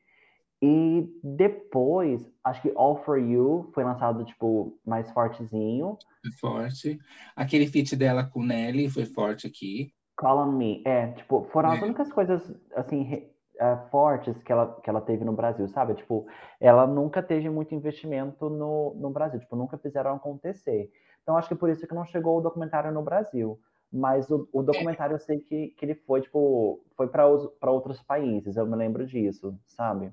e 0.61 1.09
depois, 1.23 2.29
acho 2.43 2.61
que 2.61 2.73
All 2.75 2.97
For 2.97 3.17
You 3.17 3.71
foi 3.73 3.85
lançado, 3.85 4.25
tipo, 4.25 4.77
mais 4.85 5.09
fortezinho. 5.11 5.97
Forte. 6.41 6.99
Aquele 7.33 7.65
feat 7.65 7.95
dela 7.95 8.25
com 8.25 8.43
Nelly 8.43 8.89
foi 8.89 9.05
forte 9.05 9.47
aqui. 9.47 9.93
Call 10.17 10.39
On 10.39 10.51
Me. 10.51 10.83
É, 10.85 11.13
tipo, 11.13 11.47
foram 11.53 11.71
é. 11.71 11.77
as 11.77 11.81
únicas 11.81 12.11
coisas, 12.11 12.53
assim, 12.75 13.29
uh, 13.55 13.89
fortes 13.89 14.37
que 14.43 14.51
ela, 14.51 14.77
que 14.83 14.89
ela 14.89 14.99
teve 14.99 15.23
no 15.23 15.31
Brasil, 15.31 15.65
sabe? 15.69 15.93
Tipo, 15.93 16.27
ela 16.59 16.85
nunca 16.85 17.23
teve 17.23 17.49
muito 17.49 17.73
investimento 17.73 18.49
no, 18.49 18.93
no 18.95 19.11
Brasil. 19.11 19.39
Tipo, 19.39 19.55
nunca 19.55 19.77
fizeram 19.77 20.13
acontecer. 20.13 20.91
Então, 21.23 21.37
acho 21.37 21.47
que 21.47 21.55
por 21.55 21.69
isso 21.69 21.87
que 21.87 21.95
não 21.95 22.03
chegou 22.03 22.37
o 22.37 22.41
documentário 22.41 22.91
no 22.91 23.01
Brasil. 23.01 23.57
Mas 23.91 24.29
o, 24.29 24.47
o 24.53 24.61
documentário 24.61 25.15
eu 25.15 25.19
sei 25.19 25.39
que, 25.39 25.69
que 25.69 25.85
ele 25.85 25.95
foi, 25.95 26.21
tipo, 26.21 26.83
foi 26.95 27.07
para 27.07 27.25
outros 27.71 28.01
países. 28.03 28.55
Eu 28.55 28.67
me 28.67 28.75
lembro 28.75 29.05
disso, 29.05 29.59
sabe? 29.65 30.11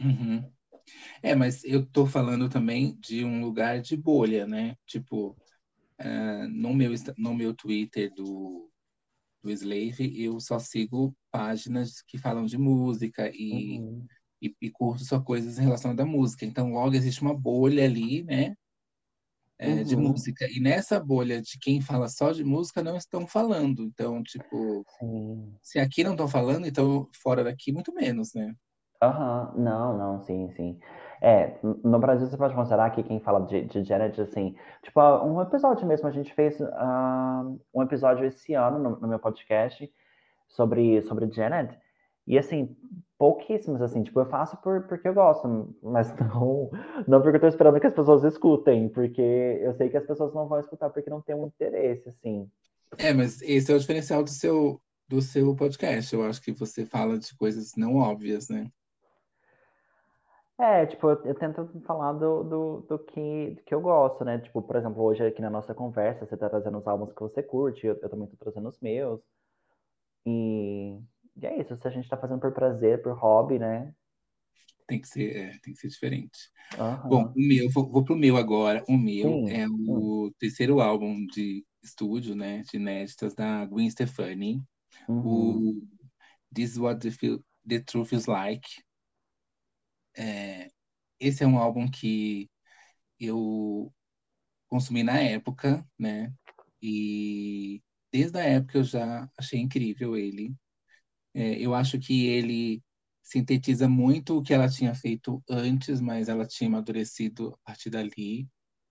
Uhum. 0.00 0.50
É, 1.22 1.34
mas 1.34 1.64
eu 1.64 1.84
tô 1.84 2.06
falando 2.06 2.48
também 2.48 2.96
de 3.00 3.24
um 3.24 3.42
lugar 3.42 3.80
de 3.80 3.96
bolha, 3.96 4.46
né? 4.46 4.76
Tipo, 4.86 5.36
uh, 6.00 6.48
no, 6.50 6.74
meu, 6.74 6.92
no 7.16 7.34
meu 7.34 7.54
Twitter 7.54 8.12
do, 8.14 8.70
do 9.42 9.50
Slave, 9.50 10.22
eu 10.22 10.40
só 10.40 10.58
sigo 10.58 11.14
páginas 11.30 12.02
que 12.02 12.18
falam 12.18 12.46
de 12.46 12.58
música 12.58 13.30
e, 13.34 13.78
uhum. 13.78 14.06
e, 14.40 14.54
e, 14.60 14.70
curto 14.70 15.04
só 15.04 15.20
coisas 15.20 15.58
relacionadas 15.58 16.06
à 16.06 16.08
música. 16.08 16.44
Então, 16.44 16.72
logo 16.72 16.94
existe 16.94 17.22
uma 17.22 17.34
bolha 17.34 17.84
ali, 17.84 18.22
né? 18.24 18.54
É, 19.64 19.68
uhum. 19.68 19.82
De 19.82 19.96
música. 19.96 20.46
E 20.50 20.60
nessa 20.60 21.00
bolha 21.00 21.40
de 21.40 21.58
quem 21.58 21.80
fala 21.80 22.06
só 22.08 22.32
de 22.32 22.44
música, 22.44 22.82
não 22.82 22.96
estão 22.96 23.26
falando. 23.26 23.82
Então, 23.82 24.22
tipo, 24.22 24.84
Sim. 24.98 25.54
se 25.62 25.78
aqui 25.78 26.04
não 26.04 26.12
estão 26.12 26.28
falando, 26.28 26.66
então 26.66 27.08
fora 27.22 27.42
daqui, 27.42 27.72
muito 27.72 27.94
menos, 27.94 28.34
né? 28.34 28.54
Aham, 29.02 29.52
não, 29.56 29.98
não, 29.98 30.20
sim, 30.20 30.50
sim. 30.50 30.78
É, 31.20 31.58
no 31.62 31.98
Brasil 31.98 32.26
você 32.26 32.36
pode 32.36 32.54
considerar 32.54 32.90
que 32.90 33.02
quem 33.02 33.20
fala 33.20 33.46
de, 33.46 33.62
de 33.62 33.84
Janet, 33.84 34.20
assim, 34.20 34.54
tipo, 34.82 35.00
um 35.24 35.40
episódio 35.40 35.86
mesmo, 35.86 36.06
a 36.08 36.10
gente 36.10 36.32
fez 36.34 36.58
uh, 36.60 37.60
um 37.74 37.82
episódio 37.82 38.26
esse 38.26 38.54
ano 38.54 38.78
no, 38.78 39.00
no, 39.00 39.08
meu 39.08 39.18
podcast 39.18 39.90
sobre, 40.48 41.02
sobre 41.02 41.30
Janet, 41.30 41.78
e 42.26 42.38
assim, 42.38 42.74
pouquíssimos, 43.18 43.80
assim, 43.80 44.02
tipo, 44.02 44.20
eu 44.20 44.26
faço 44.26 44.56
por, 44.58 44.82
porque 44.86 45.08
eu 45.08 45.14
gosto, 45.14 45.74
mas 45.82 46.12
não, 46.18 46.70
não 47.06 47.22
porque 47.22 47.36
eu 47.36 47.40
tô 47.40 47.48
esperando 47.48 47.80
que 47.80 47.86
as 47.86 47.94
pessoas 47.94 48.24
escutem, 48.24 48.88
porque 48.88 49.20
eu 49.20 49.74
sei 49.74 49.88
que 49.88 49.96
as 49.96 50.06
pessoas 50.06 50.32
não 50.34 50.48
vão 50.48 50.60
escutar 50.60 50.90
porque 50.90 51.10
não 51.10 51.20
tem 51.20 51.34
um 51.34 51.46
interesse, 51.46 52.08
assim. 52.08 52.50
É, 52.98 53.12
mas 53.12 53.42
esse 53.42 53.72
é 53.72 53.74
o 53.74 53.78
diferencial 53.78 54.22
do 54.22 54.30
seu, 54.30 54.80
do 55.08 55.20
seu 55.20 55.54
podcast, 55.54 56.14
eu 56.14 56.24
acho 56.24 56.40
que 56.42 56.52
você 56.52 56.84
fala 56.84 57.18
de 57.18 57.36
coisas 57.36 57.72
não 57.76 57.96
óbvias, 57.96 58.48
né? 58.48 58.70
É, 60.56 60.86
tipo, 60.86 61.10
eu, 61.10 61.20
eu 61.24 61.34
tento 61.34 61.68
falar 61.84 62.12
do, 62.12 62.44
do, 62.44 62.80
do, 62.88 62.98
que, 62.98 63.50
do 63.56 63.62
que 63.64 63.74
eu 63.74 63.80
gosto, 63.80 64.24
né? 64.24 64.38
Tipo, 64.38 64.62
por 64.62 64.76
exemplo, 64.76 65.02
hoje 65.02 65.26
aqui 65.26 65.42
na 65.42 65.50
nossa 65.50 65.74
conversa, 65.74 66.24
você 66.24 66.36
tá 66.36 66.48
trazendo 66.48 66.78
os 66.78 66.86
álbuns 66.86 67.12
que 67.12 67.20
você 67.20 67.42
curte, 67.42 67.86
eu, 67.86 67.98
eu 68.00 68.08
também 68.08 68.28
tô 68.28 68.36
trazendo 68.36 68.68
os 68.68 68.78
meus. 68.78 69.20
E, 70.24 70.30
e 71.44 71.46
é 71.46 71.60
isso, 71.60 71.76
se 71.76 71.86
a 71.86 71.90
gente 71.90 72.08
tá 72.08 72.16
fazendo 72.16 72.40
por 72.40 72.52
prazer, 72.52 73.02
por 73.02 73.12
hobby, 73.12 73.58
né? 73.58 73.94
Tem 74.86 75.00
que 75.00 75.08
ser, 75.08 75.36
é, 75.36 75.58
tem 75.58 75.72
que 75.72 75.80
ser 75.80 75.88
diferente. 75.88 76.50
Uhum. 76.78 77.08
Bom, 77.08 77.32
o 77.34 77.34
meu, 77.36 77.70
vou, 77.70 77.90
vou 77.90 78.04
pro 78.04 78.16
meu 78.16 78.36
agora. 78.36 78.84
O 78.88 78.96
meu 78.96 79.46
Sim. 79.46 79.50
é 79.50 79.66
o 79.68 80.32
terceiro 80.38 80.80
álbum 80.80 81.24
de 81.26 81.64
estúdio, 81.82 82.34
né? 82.34 82.62
De 82.70 82.76
inéditas 82.76 83.34
da 83.34 83.64
Gwen 83.66 83.90
Stefani. 83.90 84.62
Uhum. 85.08 85.26
O 85.26 85.82
This 86.54 86.72
is 86.72 86.78
What 86.78 87.00
the, 87.00 87.10
feel, 87.10 87.42
the 87.66 87.80
Truth 87.80 88.12
is 88.12 88.26
Like 88.26 88.68
é, 90.16 90.70
esse 91.18 91.42
é 91.42 91.46
um 91.46 91.58
álbum 91.58 91.90
que 91.90 92.48
eu 93.18 93.92
consumi 94.68 95.02
na 95.02 95.18
época, 95.18 95.86
né? 95.98 96.32
E 96.80 97.82
desde 98.12 98.38
a 98.38 98.42
época 98.42 98.78
eu 98.78 98.84
já 98.84 99.28
achei 99.36 99.60
incrível 99.60 100.16
ele. 100.16 100.54
É, 101.34 101.58
eu 101.58 101.74
acho 101.74 101.98
que 101.98 102.26
ele 102.26 102.82
sintetiza 103.22 103.88
muito 103.88 104.38
o 104.38 104.42
que 104.42 104.54
ela 104.54 104.68
tinha 104.68 104.94
feito 104.94 105.42
antes, 105.48 106.00
mas 106.00 106.28
ela 106.28 106.46
tinha 106.46 106.68
amadurecido 106.68 107.54
a 107.54 107.70
partir 107.70 107.90
dali. 107.90 108.48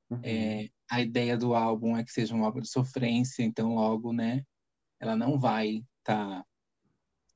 Uhum. 0.10 0.20
É, 0.24 0.70
a 0.90 1.02
ideia 1.02 1.38
do 1.38 1.56
álbum 1.56 1.96
é 1.96 2.04
que 2.04 2.12
seja 2.12 2.36
um 2.36 2.44
álbum 2.44 2.60
de 2.60 2.70
sofrência, 2.70 3.44
então 3.44 3.74
logo, 3.76 4.12
né? 4.12 4.44
Ela 5.00 5.16
não 5.16 5.40
vai 5.40 5.84
estar 6.00 6.42
tá 6.42 6.46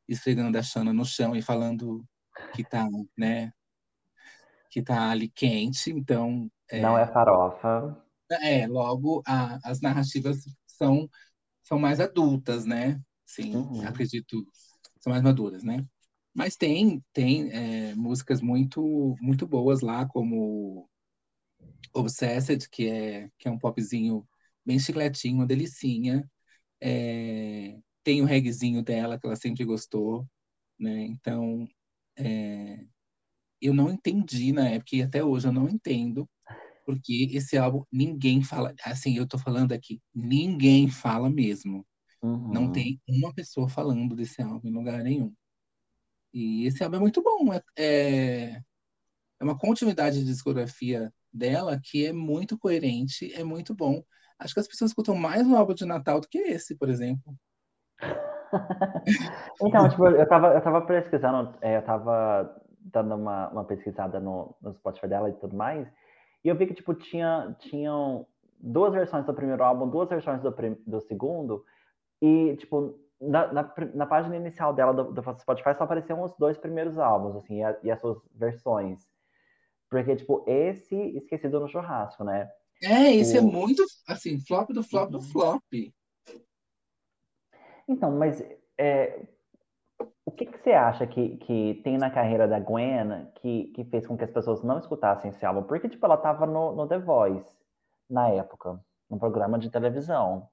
esfregando 0.08 0.58
a 0.58 0.64
Xana 0.64 0.94
no 0.94 1.06
chão 1.06 1.36
e 1.36 1.42
falando 1.42 2.06
que 2.54 2.64
tá, 2.64 2.88
né, 3.18 3.52
que 4.70 4.80
está 4.80 5.10
ali 5.10 5.30
quente, 5.30 5.92
então... 5.92 6.50
É, 6.70 6.82
Não 6.82 6.98
é 6.98 7.08
farofa. 7.08 7.98
É, 8.30 8.68
logo 8.68 9.22
a, 9.26 9.58
as 9.64 9.80
narrativas 9.82 10.44
são, 10.66 11.10
são 11.64 11.80
mais 11.80 12.00
adultas, 12.00 12.66
né? 12.66 13.02
Sim, 13.26 13.56
uhum. 13.56 13.88
acredito, 13.88 14.46
são 15.08 15.12
mais 15.12 15.24
maduras, 15.24 15.64
né? 15.64 15.86
Mas 16.34 16.56
tem, 16.56 17.04
tem 17.14 17.50
é, 17.52 17.96
músicas 17.96 18.42
muito, 18.42 19.16
muito 19.22 19.48
boas 19.48 19.82
lá, 19.82 20.06
como 20.06 20.90
Obsessed, 21.94 22.70
que 22.70 22.88
é, 22.88 23.30
que 23.40 23.48
é 23.48 23.52
um 23.52 23.58
popzinho 23.58 24.28
bem 24.66 24.78
chicletinho, 24.78 25.38
uma 25.38 25.48
delicinha. 25.48 26.30
É, 26.82 27.78
tem 28.04 28.22
o 28.22 28.26
reggaezinho 28.26 28.84
dela, 28.84 29.20
que 29.20 29.26
ela 29.26 29.36
sempre 29.36 29.64
gostou, 29.66 30.28
né? 30.80 31.06
Então, 31.06 31.68
é, 32.18 32.86
eu 33.62 33.74
não 33.74 33.92
entendi 33.92 34.52
na 34.52 34.70
época, 34.70 34.96
e 34.96 35.02
até 35.02 35.24
hoje 35.24 35.48
eu 35.48 35.54
não 35.54 35.70
entendo, 35.70 36.30
porque 36.86 37.30
esse 37.34 37.58
álbum 37.58 37.84
ninguém 37.92 38.44
fala, 38.44 38.74
assim, 38.84 39.18
eu 39.18 39.28
tô 39.28 39.38
falando 39.40 39.74
aqui, 39.74 40.02
ninguém 40.14 40.90
fala 40.90 41.30
mesmo. 41.30 41.86
Uhum. 42.22 42.52
Não 42.52 42.72
tem 42.72 43.00
uma 43.08 43.34
pessoa 43.34 43.70
falando 43.70 44.16
desse 44.16 44.42
álbum 44.42 44.68
em 44.68 44.74
lugar 44.74 45.04
nenhum. 45.04 45.34
E 46.34 46.66
esse 46.66 46.84
álbum 46.84 46.98
é 46.98 47.00
muito 47.00 47.22
bom. 47.22 47.54
É, 47.54 47.62
é, 47.78 48.62
é 49.40 49.44
uma 49.44 49.58
continuidade 49.58 50.20
de 50.20 50.26
discografia 50.26 51.12
dela 51.32 51.80
que 51.82 52.06
é 52.06 52.14
muito 52.14 52.58
coerente, 52.58 53.34
é 53.34 53.44
muito 53.44 53.74
bom. 53.76 54.04
Acho 54.40 54.54
que 54.54 54.60
as 54.60 54.68
pessoas 54.68 54.92
escutam 54.92 55.16
mais 55.16 55.48
o 55.48 55.56
álbum 55.56 55.74
de 55.74 55.86
Natal 55.86 56.20
do 56.20 56.28
que 56.28 56.38
esse, 56.38 56.76
por 56.76 56.90
exemplo. 56.90 57.36
então, 59.62 59.90
tipo, 59.90 60.08
eu 60.08 60.28
tava, 60.28 60.54
eu 60.54 60.62
tava 60.62 60.82
pesquisando, 60.82 61.56
é, 61.62 61.78
eu 61.78 61.82
tava 61.82 62.62
dando 62.80 63.16
uma, 63.16 63.50
uma 63.50 63.64
pesquisada 63.66 64.20
no, 64.20 64.56
no 64.62 64.74
Spotify 64.74 65.08
dela 65.08 65.30
e 65.30 65.34
tudo 65.34 65.56
mais, 65.56 65.88
e 66.44 66.50
eu 66.50 66.56
vi 66.56 66.68
que, 66.68 66.74
tipo, 66.74 66.94
tinha, 66.94 67.56
tinham 67.60 68.26
duas 68.60 68.94
versões 68.94 69.26
do 69.26 69.34
primeiro 69.34 69.64
álbum, 69.64 69.90
duas 69.90 70.08
versões 70.08 70.42
do, 70.42 70.56
do 70.86 71.02
segundo, 71.02 71.66
e, 72.22 72.56
tipo, 72.58 73.00
na, 73.20 73.52
na, 73.52 73.74
na, 73.94 74.06
página 74.06 74.36
inicial 74.36 74.74
dela 74.74 74.94
do, 74.94 75.12
do, 75.12 75.40
Spotify 75.40 75.76
só 75.76 75.84
apareciam 75.84 76.22
os 76.24 76.34
dois 76.38 76.58
primeiros 76.58 76.98
álbuns, 76.98 77.36
assim, 77.36 77.60
e, 77.60 77.64
a, 77.64 77.78
e, 77.84 77.92
as 77.92 78.00
suas 78.00 78.18
versões. 78.34 79.08
Porque, 79.90 80.16
tipo, 80.16 80.44
esse 80.48 80.96
esquecido 81.18 81.60
no 81.60 81.68
churrasco, 81.68 82.24
né? 82.24 82.50
É, 82.84 83.16
esse 83.16 83.38
é 83.38 83.42
o... 83.42 83.48
é 83.48 83.52
muito, 83.52 83.84
assim, 84.08 84.40
flop 84.40 84.70
do 84.72 84.84
flop 84.84 85.10
do 85.10 85.22
flop. 85.22 85.64
Então, 87.88 88.12
mas 88.12 88.44
é, 88.78 89.26
o 90.26 90.32
que, 90.32 90.46
que 90.46 90.58
você 90.60 90.72
acha 90.72 91.08
que, 91.08 91.38
que 91.38 91.82
tem 91.84 91.98
na 91.98 92.12
carreira 92.12 92.48
da 92.48 92.60
Gwen 92.60 93.32
que, 93.36 93.68
que 93.68 93.86
fez 93.86 94.06
com 94.06 94.18
que 94.18 94.26
as 94.26 94.32
pessoas 94.32 94.62
não 94.62 94.78
escutassem 94.78 95.32
esse 95.32 95.46
álbum? 95.46 95.64
Porque, 95.64 95.88
tipo, 95.88 96.06
ela 96.06 96.18
tava 96.18 96.46
no, 96.46 96.76
no 96.76 96.88
The 96.88 97.00
Voice, 97.00 97.58
na 98.10 98.30
época, 98.30 98.80
no 99.10 99.18
programa 99.18 99.58
de 99.58 99.70
televisão. 99.70 100.50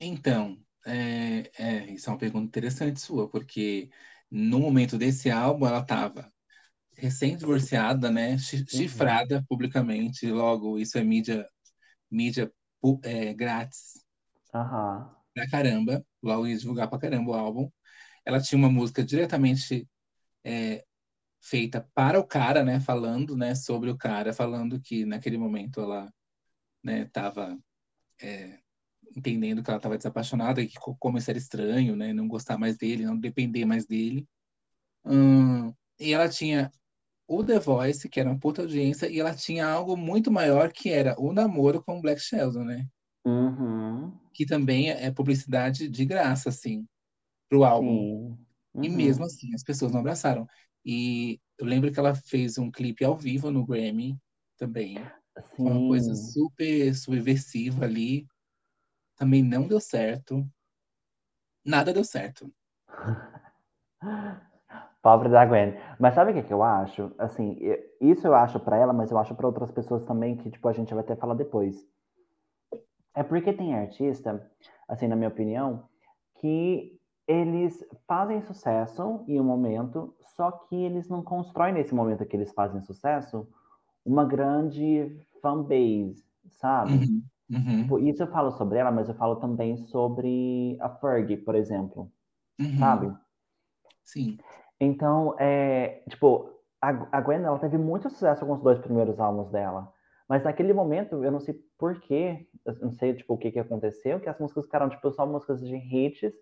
Então, 0.00 0.58
é, 0.86 1.50
é, 1.58 1.90
isso 1.90 2.08
é 2.08 2.12
uma 2.12 2.18
pergunta 2.18 2.46
interessante 2.46 3.00
sua, 3.00 3.28
porque 3.28 3.90
no 4.30 4.60
momento 4.60 4.96
desse 4.96 5.30
álbum 5.30 5.66
ela 5.66 5.80
estava 5.80 6.32
recém-divorciada, 6.96 8.10
né, 8.10 8.32
uhum. 8.32 8.38
chifrada 8.38 9.36
uhum. 9.36 9.44
publicamente, 9.48 10.30
logo 10.30 10.78
isso 10.78 10.98
é 10.98 11.04
mídia, 11.04 11.48
mídia 12.10 12.52
é, 13.04 13.34
grátis 13.34 14.04
uhum. 14.54 15.08
pra 15.34 15.48
caramba, 15.50 16.04
logo 16.22 16.46
ia 16.46 16.56
divulgar 16.56 16.88
pra 16.88 16.98
caramba 16.98 17.30
o 17.30 17.34
álbum. 17.34 17.70
Ela 18.24 18.40
tinha 18.40 18.58
uma 18.58 18.70
música 18.70 19.02
diretamente 19.04 19.88
é, 20.44 20.84
feita 21.40 21.88
para 21.94 22.18
o 22.18 22.26
cara, 22.26 22.64
né, 22.64 22.80
falando, 22.80 23.36
né, 23.36 23.54
sobre 23.54 23.90
o 23.90 23.96
cara, 23.96 24.32
falando 24.32 24.80
que 24.80 25.04
naquele 25.04 25.38
momento 25.38 25.80
ela, 25.80 26.12
né, 26.82 27.06
tava 27.06 27.56
é, 28.20 28.60
entendendo 29.16 29.62
que 29.62 29.70
ela 29.70 29.78
estava 29.78 29.96
desapaixonada 29.96 30.60
e 30.60 30.66
que 30.66 30.78
como 30.98 31.18
isso 31.18 31.30
era 31.30 31.38
estranho, 31.38 31.96
né, 31.96 32.12
não 32.12 32.28
gostar 32.28 32.58
mais 32.58 32.76
dele, 32.76 33.04
não 33.04 33.18
depender 33.18 33.64
mais 33.64 33.86
dele. 33.86 34.26
Hum, 35.04 35.72
e 35.98 36.12
ela 36.12 36.28
tinha 36.28 36.70
o 37.26 37.44
The 37.44 37.58
Voice, 37.58 38.08
que 38.08 38.18
era 38.18 38.30
uma 38.30 38.38
puta 38.38 38.62
audiência, 38.62 39.08
e 39.08 39.20
ela 39.20 39.34
tinha 39.34 39.66
algo 39.66 39.96
muito 39.96 40.30
maior 40.30 40.72
que 40.72 40.90
era 40.90 41.14
o 41.20 41.32
namoro 41.32 41.82
com 41.82 41.98
o 41.98 42.00
Black 42.00 42.20
Sheldon, 42.20 42.64
né? 42.64 42.86
Uhum. 43.24 44.12
Que 44.32 44.46
também 44.46 44.90
é 44.90 45.10
publicidade 45.10 45.88
de 45.88 46.04
graça, 46.06 46.48
assim, 46.48 46.86
pro 47.48 47.64
álbum. 47.64 48.36
Uhum. 48.74 48.84
E 48.84 48.88
mesmo 48.88 49.24
assim, 49.24 49.54
as 49.54 49.62
pessoas 49.62 49.92
não 49.92 50.00
abraçaram. 50.00 50.46
E 50.84 51.38
eu 51.58 51.66
lembro 51.66 51.92
que 51.92 51.98
ela 51.98 52.14
fez 52.14 52.56
um 52.56 52.70
clipe 52.70 53.04
ao 53.04 53.16
vivo 53.16 53.50
no 53.50 53.66
Grammy 53.66 54.16
também. 54.56 54.96
Sim. 55.54 55.62
Uma 55.62 55.74
coisa 55.88 56.14
super 56.14 56.94
subversiva 56.94 57.84
ali 57.84 58.26
também 59.18 59.42
não 59.42 59.66
deu 59.66 59.80
certo. 59.80 60.48
Nada 61.64 61.92
deu 61.92 62.04
certo. 62.04 62.50
Pobre 65.02 65.28
da 65.28 65.44
Gwen. 65.44 65.74
Mas 65.98 66.14
sabe 66.14 66.30
o 66.30 66.34
que, 66.34 66.42
que 66.42 66.52
eu 66.52 66.62
acho? 66.62 67.12
Assim, 67.18 67.58
isso 68.00 68.26
eu 68.26 68.34
acho 68.34 68.60
para 68.60 68.76
ela, 68.76 68.92
mas 68.92 69.10
eu 69.10 69.18
acho 69.18 69.34
para 69.34 69.46
outras 69.46 69.70
pessoas 69.70 70.04
também 70.04 70.36
que, 70.36 70.50
tipo, 70.50 70.68
a 70.68 70.72
gente 70.72 70.92
vai 70.94 71.02
até 71.02 71.16
falar 71.16 71.34
depois. 71.34 71.86
É 73.14 73.22
porque 73.22 73.52
tem 73.52 73.74
artista, 73.74 74.50
assim, 74.88 75.08
na 75.08 75.16
minha 75.16 75.28
opinião, 75.28 75.88
que 76.40 76.98
eles 77.26 77.84
fazem 78.06 78.40
sucesso 78.42 79.24
em 79.26 79.40
um 79.40 79.44
momento, 79.44 80.14
só 80.36 80.50
que 80.50 80.76
eles 80.76 81.08
não 81.08 81.22
constroem 81.22 81.74
nesse 81.74 81.94
momento 81.94 82.24
que 82.24 82.36
eles 82.36 82.52
fazem 82.52 82.80
sucesso 82.82 83.46
uma 84.04 84.24
grande 84.24 85.20
fanbase, 85.42 86.24
sabe? 86.50 86.92
Uhum. 86.92 87.22
Uhum. 87.50 87.82
Tipo, 87.82 87.98
isso 87.98 88.22
eu 88.22 88.26
falo 88.28 88.52
sobre 88.52 88.78
ela, 88.78 88.90
mas 88.90 89.08
eu 89.08 89.14
falo 89.14 89.36
também 89.36 89.76
sobre 89.76 90.76
a 90.80 90.88
Fergie, 90.88 91.36
por 91.36 91.54
exemplo. 91.54 92.12
Uhum. 92.60 92.78
Sabe? 92.78 93.16
Sim. 94.04 94.38
Então, 94.80 95.34
é, 95.38 96.02
tipo, 96.08 96.50
a, 96.80 97.20
Gwen, 97.20 97.42
ela 97.42 97.58
teve 97.58 97.78
muito 97.78 98.08
sucesso 98.10 98.46
com 98.46 98.52
os 98.52 98.62
dois 98.62 98.78
primeiros 98.78 99.18
álbuns 99.18 99.50
dela. 99.50 99.92
Mas 100.28 100.44
naquele 100.44 100.72
momento, 100.72 101.24
eu 101.24 101.32
não 101.32 101.40
sei 101.40 101.54
porquê, 101.78 102.46
não 102.80 102.92
sei, 102.92 103.14
tipo, 103.14 103.34
o 103.34 103.38
que 103.38 103.50
que 103.50 103.58
aconteceu, 103.58 104.20
que 104.20 104.28
as 104.28 104.38
músicas 104.38 104.64
ficaram, 104.66 104.88
tipo, 104.88 105.10
só 105.10 105.26
músicas 105.26 105.60
de 105.60 105.74
hits, 105.74 106.34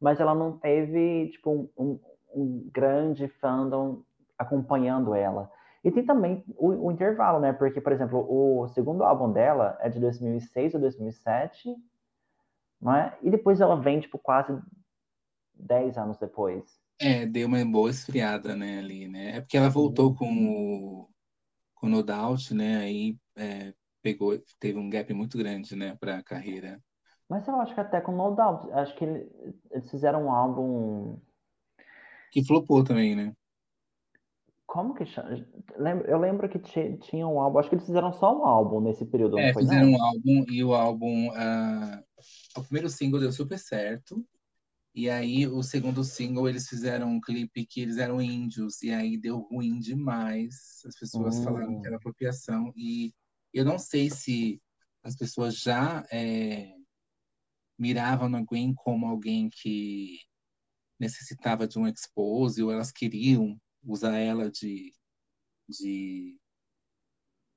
mas 0.00 0.20
ela 0.20 0.34
não 0.34 0.58
teve, 0.58 1.30
tipo, 1.30 1.70
um, 1.76 1.98
um 2.34 2.68
grande 2.72 3.28
fandom 3.28 4.02
acompanhando 4.38 5.14
ela. 5.14 5.50
E 5.82 5.90
tem 5.90 6.04
também 6.04 6.44
o, 6.56 6.86
o, 6.86 6.92
intervalo, 6.92 7.40
né? 7.40 7.52
Porque, 7.52 7.80
por 7.80 7.92
exemplo, 7.92 8.26
o 8.28 8.68
segundo 8.68 9.02
álbum 9.02 9.32
dela 9.32 9.78
é 9.80 9.88
de 9.88 9.98
2006 9.98 10.74
ou 10.74 10.80
2007, 10.80 11.74
não 12.80 12.94
é? 12.94 13.16
E 13.22 13.30
depois 13.30 13.60
ela 13.60 13.80
vem, 13.80 14.00
tipo, 14.00 14.18
quase 14.18 14.52
10 15.54 15.96
anos 15.96 16.18
depois. 16.18 16.64
É, 17.00 17.24
deu 17.24 17.48
uma 17.48 17.64
boa 17.64 17.88
esfriada, 17.88 18.54
né, 18.54 18.78
ali, 18.78 19.08
né? 19.08 19.36
É 19.36 19.40
porque 19.40 19.56
ela 19.56 19.70
voltou 19.70 20.14
com 20.14 20.26
o, 20.26 21.08
com 21.74 21.86
o 21.86 21.90
No 21.90 22.02
Doubt, 22.02 22.54
né? 22.54 22.76
Aí 22.76 23.16
é, 23.36 23.72
pegou, 24.02 24.38
teve 24.58 24.78
um 24.78 24.90
gap 24.90 25.12
muito 25.14 25.38
grande, 25.38 25.74
né, 25.74 25.96
pra 25.98 26.22
carreira. 26.22 26.78
Mas 27.26 27.46
eu 27.48 27.58
acho 27.58 27.72
que 27.72 27.80
até 27.80 28.02
com 28.02 28.12
No 28.12 28.34
Doubt, 28.34 28.70
acho 28.72 28.94
que 28.96 29.04
eles 29.04 29.90
fizeram 29.90 30.26
um 30.26 30.30
álbum... 30.30 31.18
Que 32.30 32.44
flopou 32.44 32.84
também, 32.84 33.16
né? 33.16 33.34
Como 34.70 34.94
que 34.94 35.04
chama? 35.04 35.30
Eu 36.06 36.16
lembro 36.16 36.48
que 36.48 36.60
tinha 36.60 37.26
um 37.26 37.40
álbum, 37.40 37.58
acho 37.58 37.68
que 37.68 37.74
eles 37.74 37.86
fizeram 37.86 38.12
só 38.12 38.38
um 38.38 38.44
álbum 38.44 38.80
nesse 38.80 39.04
período, 39.04 39.36
é? 39.36 39.52
Fizeram 39.52 39.90
não? 39.90 39.98
um 39.98 40.02
álbum 40.04 40.44
e 40.48 40.62
o 40.62 40.72
álbum. 40.72 41.28
Uh, 41.30 42.04
o 42.56 42.62
primeiro 42.62 42.88
single 42.88 43.18
deu 43.18 43.32
super 43.32 43.58
certo. 43.58 44.24
E 44.94 45.10
aí, 45.10 45.44
o 45.44 45.60
segundo 45.64 46.04
single, 46.04 46.48
eles 46.48 46.68
fizeram 46.68 47.08
um 47.08 47.20
clipe 47.20 47.66
que 47.66 47.80
eles 47.80 47.98
eram 47.98 48.22
índios, 48.22 48.80
e 48.80 48.92
aí 48.92 49.18
deu 49.18 49.40
ruim 49.40 49.80
demais. 49.80 50.82
As 50.86 50.96
pessoas 50.96 51.38
hum. 51.38 51.42
falaram 51.42 51.80
que 51.80 51.88
era 51.88 51.96
apropriação. 51.96 52.72
E 52.76 53.12
eu 53.52 53.64
não 53.64 53.76
sei 53.76 54.08
se 54.08 54.62
as 55.02 55.16
pessoas 55.16 55.58
já 55.58 56.06
é, 56.12 56.76
miravam 57.76 58.28
na 58.28 58.40
Gwen 58.40 58.72
como 58.72 59.08
alguém 59.08 59.48
que 59.50 60.20
necessitava 60.96 61.66
de 61.66 61.76
um 61.76 61.88
expose, 61.88 62.62
ou 62.62 62.70
elas 62.70 62.92
queriam 62.92 63.58
usar 63.82 64.16
ela 64.18 64.50
de, 64.50 64.92
de 65.68 66.38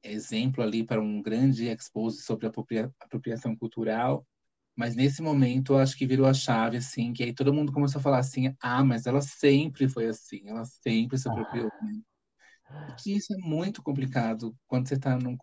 exemplo 0.03 0.63
ali 0.63 0.83
para 0.83 1.01
um 1.01 1.21
grande 1.21 1.67
expose 1.67 2.21
sobre 2.21 2.47
apropria, 2.47 2.93
apropriação 2.99 3.55
cultural. 3.55 4.25
Mas 4.75 4.95
nesse 4.95 5.21
momento, 5.21 5.73
eu 5.73 5.77
acho 5.77 5.95
que 5.95 6.07
virou 6.07 6.25
a 6.25 6.33
chave, 6.33 6.77
assim, 6.77 7.13
que 7.13 7.23
aí 7.23 7.33
todo 7.33 7.53
mundo 7.53 7.71
começou 7.71 7.99
a 7.99 8.01
falar 8.01 8.19
assim, 8.19 8.55
ah, 8.59 8.83
mas 8.83 9.05
ela 9.05 9.21
sempre 9.21 9.87
foi 9.87 10.07
assim, 10.07 10.41
ela 10.47 10.65
sempre 10.65 11.17
se 11.17 11.29
apropriou. 11.29 11.71
Né? 11.81 12.01
E 12.89 12.93
que 12.95 13.15
isso 13.15 13.33
é 13.33 13.37
muito 13.37 13.83
complicado 13.83 14.55
quando 14.67 14.87
você 14.87 14.95
está 14.95 15.15
num, 15.15 15.37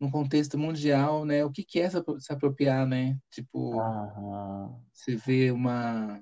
num 0.00 0.10
contexto 0.10 0.58
mundial, 0.58 1.24
né? 1.24 1.44
O 1.44 1.50
que, 1.50 1.64
que 1.64 1.78
é 1.78 1.88
se 1.88 2.32
apropriar, 2.32 2.86
né? 2.86 3.16
Tipo, 3.30 3.80
uhum. 3.80 4.82
você 4.92 5.14
vê 5.14 5.52
uma 5.52 6.20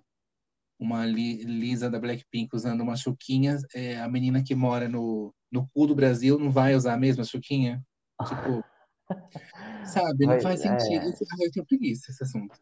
uma 0.85 1.07
Lisa 1.07 1.91
da 1.91 1.99
Blackpink 1.99 2.55
usando 2.55 2.82
uma 2.82 2.97
chuquinha, 2.97 3.57
é, 3.74 3.99
a 3.99 4.09
menina 4.09 4.43
que 4.43 4.55
mora 4.55 4.89
no, 4.89 5.35
no 5.51 5.66
cu 5.68 5.87
do 5.87 5.95
Brasil 5.95 6.39
não 6.39 6.51
vai 6.51 6.74
usar 6.74 6.95
a 6.95 6.99
mesma 6.99 7.24
chuquinha? 7.24 7.82
Tipo, 8.26 8.64
sabe, 9.87 10.26
não 10.26 10.41
faz 10.41 10.61
sentido. 10.61 11.07
É... 11.07 11.47
Eu 11.47 11.53
tenho 11.53 11.66
preguiça 11.66 12.11
esse 12.11 12.22
assunto. 12.22 12.59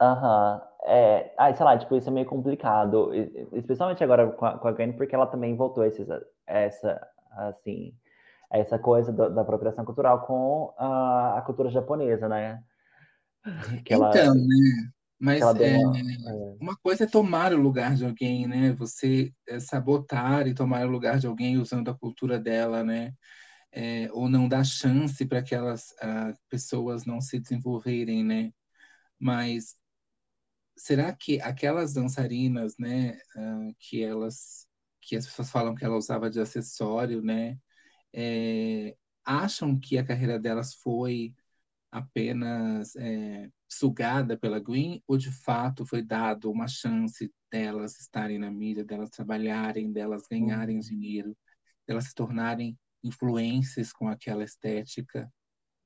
Aham. 0.00 0.62
é, 0.86 1.34
ah, 1.36 1.54
sei 1.54 1.64
lá, 1.64 1.76
tipo, 1.76 1.96
isso 1.96 2.08
é 2.08 2.12
meio 2.12 2.26
complicado, 2.26 3.10
especialmente 3.52 4.02
agora 4.02 4.30
com 4.30 4.46
a, 4.46 4.56
com 4.56 4.68
a 4.68 4.72
Gwen, 4.72 4.92
porque 4.92 5.14
ela 5.14 5.26
também 5.26 5.56
voltou 5.56 5.84
esses, 5.84 6.06
essa, 6.46 7.04
assim, 7.32 7.92
essa 8.50 8.78
coisa 8.78 9.12
do, 9.12 9.28
da 9.28 9.42
apropriação 9.42 9.84
cultural 9.84 10.24
com 10.24 10.72
a, 10.78 11.38
a, 11.38 11.42
cultura 11.42 11.68
japonesa, 11.68 12.28
né? 12.28 12.62
Que 13.84 13.94
ela, 13.94 14.10
então, 14.10 14.34
né? 14.34 14.90
Mas 15.18 15.42
é, 15.42 15.76
uma, 15.78 15.98
é... 15.98 16.56
uma, 16.60 16.76
coisa 16.76 17.04
é 17.04 17.06
tomar 17.06 17.52
o 17.52 17.60
lugar 17.60 17.96
de 17.96 18.04
alguém, 18.04 18.46
né? 18.46 18.72
Você 18.74 19.32
é, 19.48 19.58
sabotar 19.58 20.46
e 20.46 20.54
tomar 20.54 20.86
o 20.86 20.90
lugar 20.90 21.18
de 21.18 21.26
alguém 21.26 21.58
usando 21.58 21.90
a 21.90 21.98
cultura 21.98 22.38
dela, 22.38 22.84
né? 22.84 23.12
É, 23.72 24.08
ou 24.12 24.28
não 24.28 24.48
dar 24.48 24.64
chance 24.64 25.26
para 25.26 25.40
aquelas 25.40 25.90
uh, 26.02 26.32
pessoas 26.48 27.04
não 27.04 27.20
se 27.20 27.38
desenvolverem, 27.38 28.24
né? 28.24 28.52
Mas 29.18 29.76
será 30.76 31.12
que 31.12 31.40
aquelas 31.40 31.92
dançarinas, 31.92 32.76
né, 32.78 33.18
uh, 33.36 33.74
que 33.78 34.02
elas, 34.02 34.66
que 35.00 35.16
as 35.16 35.26
pessoas 35.26 35.50
falam 35.50 35.74
que 35.74 35.84
ela 35.84 35.96
usava 35.96 36.30
de 36.30 36.40
acessório, 36.40 37.20
né, 37.22 37.58
é, 38.12 38.96
acham 39.24 39.78
que 39.78 39.98
a 39.98 40.04
carreira 40.04 40.38
delas 40.38 40.74
foi 40.74 41.34
apenas 41.90 42.96
é, 42.96 43.50
sugada 43.68 44.36
pela 44.36 44.58
Green 44.58 45.02
ou 45.06 45.18
de 45.18 45.30
fato 45.30 45.84
foi 45.84 46.02
dado 46.02 46.50
uma 46.50 46.66
chance 46.66 47.30
delas 47.50 47.98
estarem 48.00 48.38
na 48.38 48.50
mídia, 48.50 48.84
delas 48.84 49.10
trabalharem, 49.10 49.92
delas 49.92 50.22
ganharem 50.30 50.78
dinheiro, 50.78 51.36
delas 51.86 52.04
se 52.04 52.14
tornarem 52.14 52.78
influências 53.04 53.92
com 53.92 54.08
aquela 54.08 54.42
estética, 54.42 55.30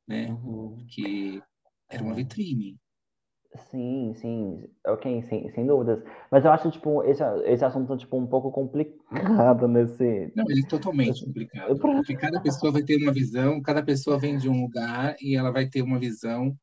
né? 0.07 0.29
Uhum. 0.31 0.87
Que 0.89 1.43
era 1.89 2.03
uma 2.03 2.13
é. 2.13 2.17
vitrine. 2.17 2.79
Sim, 3.71 4.15
sim, 4.15 4.65
ok, 4.87 5.23
sim, 5.25 5.51
sem 5.51 5.67
dúvidas. 5.67 6.03
Mas 6.31 6.43
eu 6.43 6.51
acho, 6.51 6.71
tipo, 6.71 7.03
esse, 7.05 7.23
esse 7.45 7.63
assunto, 7.63 7.95
tipo, 7.99 8.17
um 8.17 8.27
pouco 8.27 8.51
complicado 8.51 9.69
nesse... 9.69 10.33
Não, 10.35 10.45
ele 10.49 10.63
é 10.65 10.69
totalmente 10.69 11.23
complicado, 11.23 11.77
porque 11.79 12.17
cada 12.17 12.41
pessoa 12.41 12.73
vai 12.73 12.83
ter 12.83 12.97
uma 12.97 13.13
visão, 13.13 13.61
cada 13.61 13.83
pessoa 13.83 14.19
vem 14.19 14.39
de 14.39 14.49
um 14.49 14.63
lugar 14.63 15.17
e 15.21 15.37
ela 15.37 15.51
vai 15.51 15.69
ter 15.69 15.83
uma 15.83 15.99
visão 15.99 16.57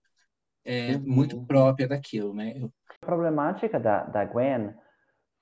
é, 0.69 0.95
uhum. 0.95 1.03
muito 1.05 1.45
própria 1.45 1.87
daquilo, 1.87 2.33
né? 2.33 2.53
A 3.01 3.05
problemática 3.05 3.79
da, 3.79 4.03
da 4.03 4.25
Gwen 4.25 4.73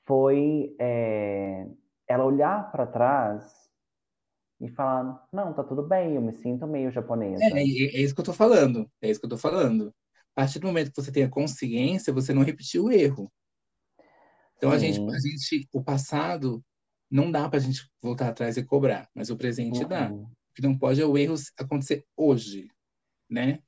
foi 0.05 0.75
é, 0.79 1.67
ela 2.07 2.23
olhar 2.23 2.71
para 2.71 2.87
trás 2.87 3.43
e 4.61 4.69
falar, 4.69 5.27
não, 5.31 5.53
tá 5.53 5.63
tudo 5.63 5.83
bem, 5.83 6.15
eu 6.15 6.21
me 6.21 6.33
sinto 6.33 6.65
meio 6.65 6.89
japonesa. 6.91 7.43
É, 7.43 7.49
é, 7.49 7.59
é 7.59 8.01
isso 8.01 8.15
que 8.15 8.21
eu 8.21 8.25
tô 8.25 8.33
falando, 8.33 8.89
é 9.01 9.09
isso 9.09 9.19
que 9.19 9.25
eu 9.25 9.29
tô 9.29 9.37
falando 9.37 9.93
a 10.37 10.41
partir 10.41 10.59
do 10.59 10.67
momento 10.67 10.91
que 10.91 11.01
você 11.01 11.11
tem 11.11 11.23
a 11.23 11.29
consciência, 11.29 12.13
você 12.13 12.31
não 12.31 12.43
repetiu 12.43 12.85
o 12.85 12.91
erro. 12.91 13.31
Então, 14.55 14.71
a 14.71 14.77
gente, 14.77 14.99
a 14.99 15.19
gente, 15.19 15.67
o 15.73 15.83
passado 15.83 16.63
não 17.09 17.31
dá 17.31 17.49
para 17.49 17.57
a 17.57 17.61
gente 17.61 17.89
voltar 18.01 18.29
atrás 18.29 18.55
e 18.55 18.63
cobrar, 18.63 19.09
mas 19.15 19.31
o 19.31 19.37
presente 19.37 19.81
uhum. 19.81 19.87
dá. 19.87 20.11
O 20.11 20.29
que 20.55 20.61
não 20.61 20.77
pode 20.77 21.01
é 21.01 21.05
o 21.05 21.17
erro 21.17 21.35
acontecer 21.59 22.05
hoje, 22.15 22.69
né? 23.27 23.59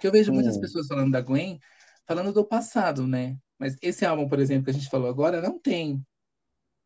Que 0.00 0.06
eu 0.06 0.12
vejo 0.12 0.32
muitas 0.32 0.58
pessoas 0.58 0.86
falando 0.86 1.12
da 1.12 1.20
Gwen, 1.20 1.60
falando 2.06 2.32
do 2.32 2.44
passado, 2.44 3.06
né? 3.06 3.36
Mas 3.58 3.76
esse 3.82 4.04
álbum, 4.06 4.26
por 4.28 4.38
exemplo, 4.38 4.64
que 4.64 4.70
a 4.70 4.74
gente 4.74 4.88
falou 4.88 5.08
agora, 5.08 5.42
não 5.42 5.58
tem 5.58 6.04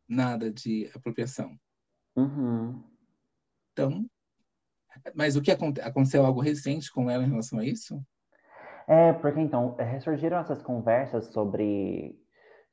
nada 0.07 0.51
de 0.51 0.91
apropriação. 0.93 1.57
Uhum. 2.15 2.83
Então, 3.71 4.05
mas 5.13 5.35
o 5.35 5.41
que 5.41 5.51
aconteceu 5.51 6.25
algo 6.25 6.41
recente 6.41 6.91
com 6.91 7.09
ela 7.09 7.23
em 7.23 7.29
relação 7.29 7.59
a 7.59 7.65
isso? 7.65 8.01
É, 8.87 9.13
porque 9.13 9.39
então, 9.39 9.75
ressurgiram 9.75 10.37
essas 10.37 10.61
conversas 10.61 11.25
sobre, 11.33 12.15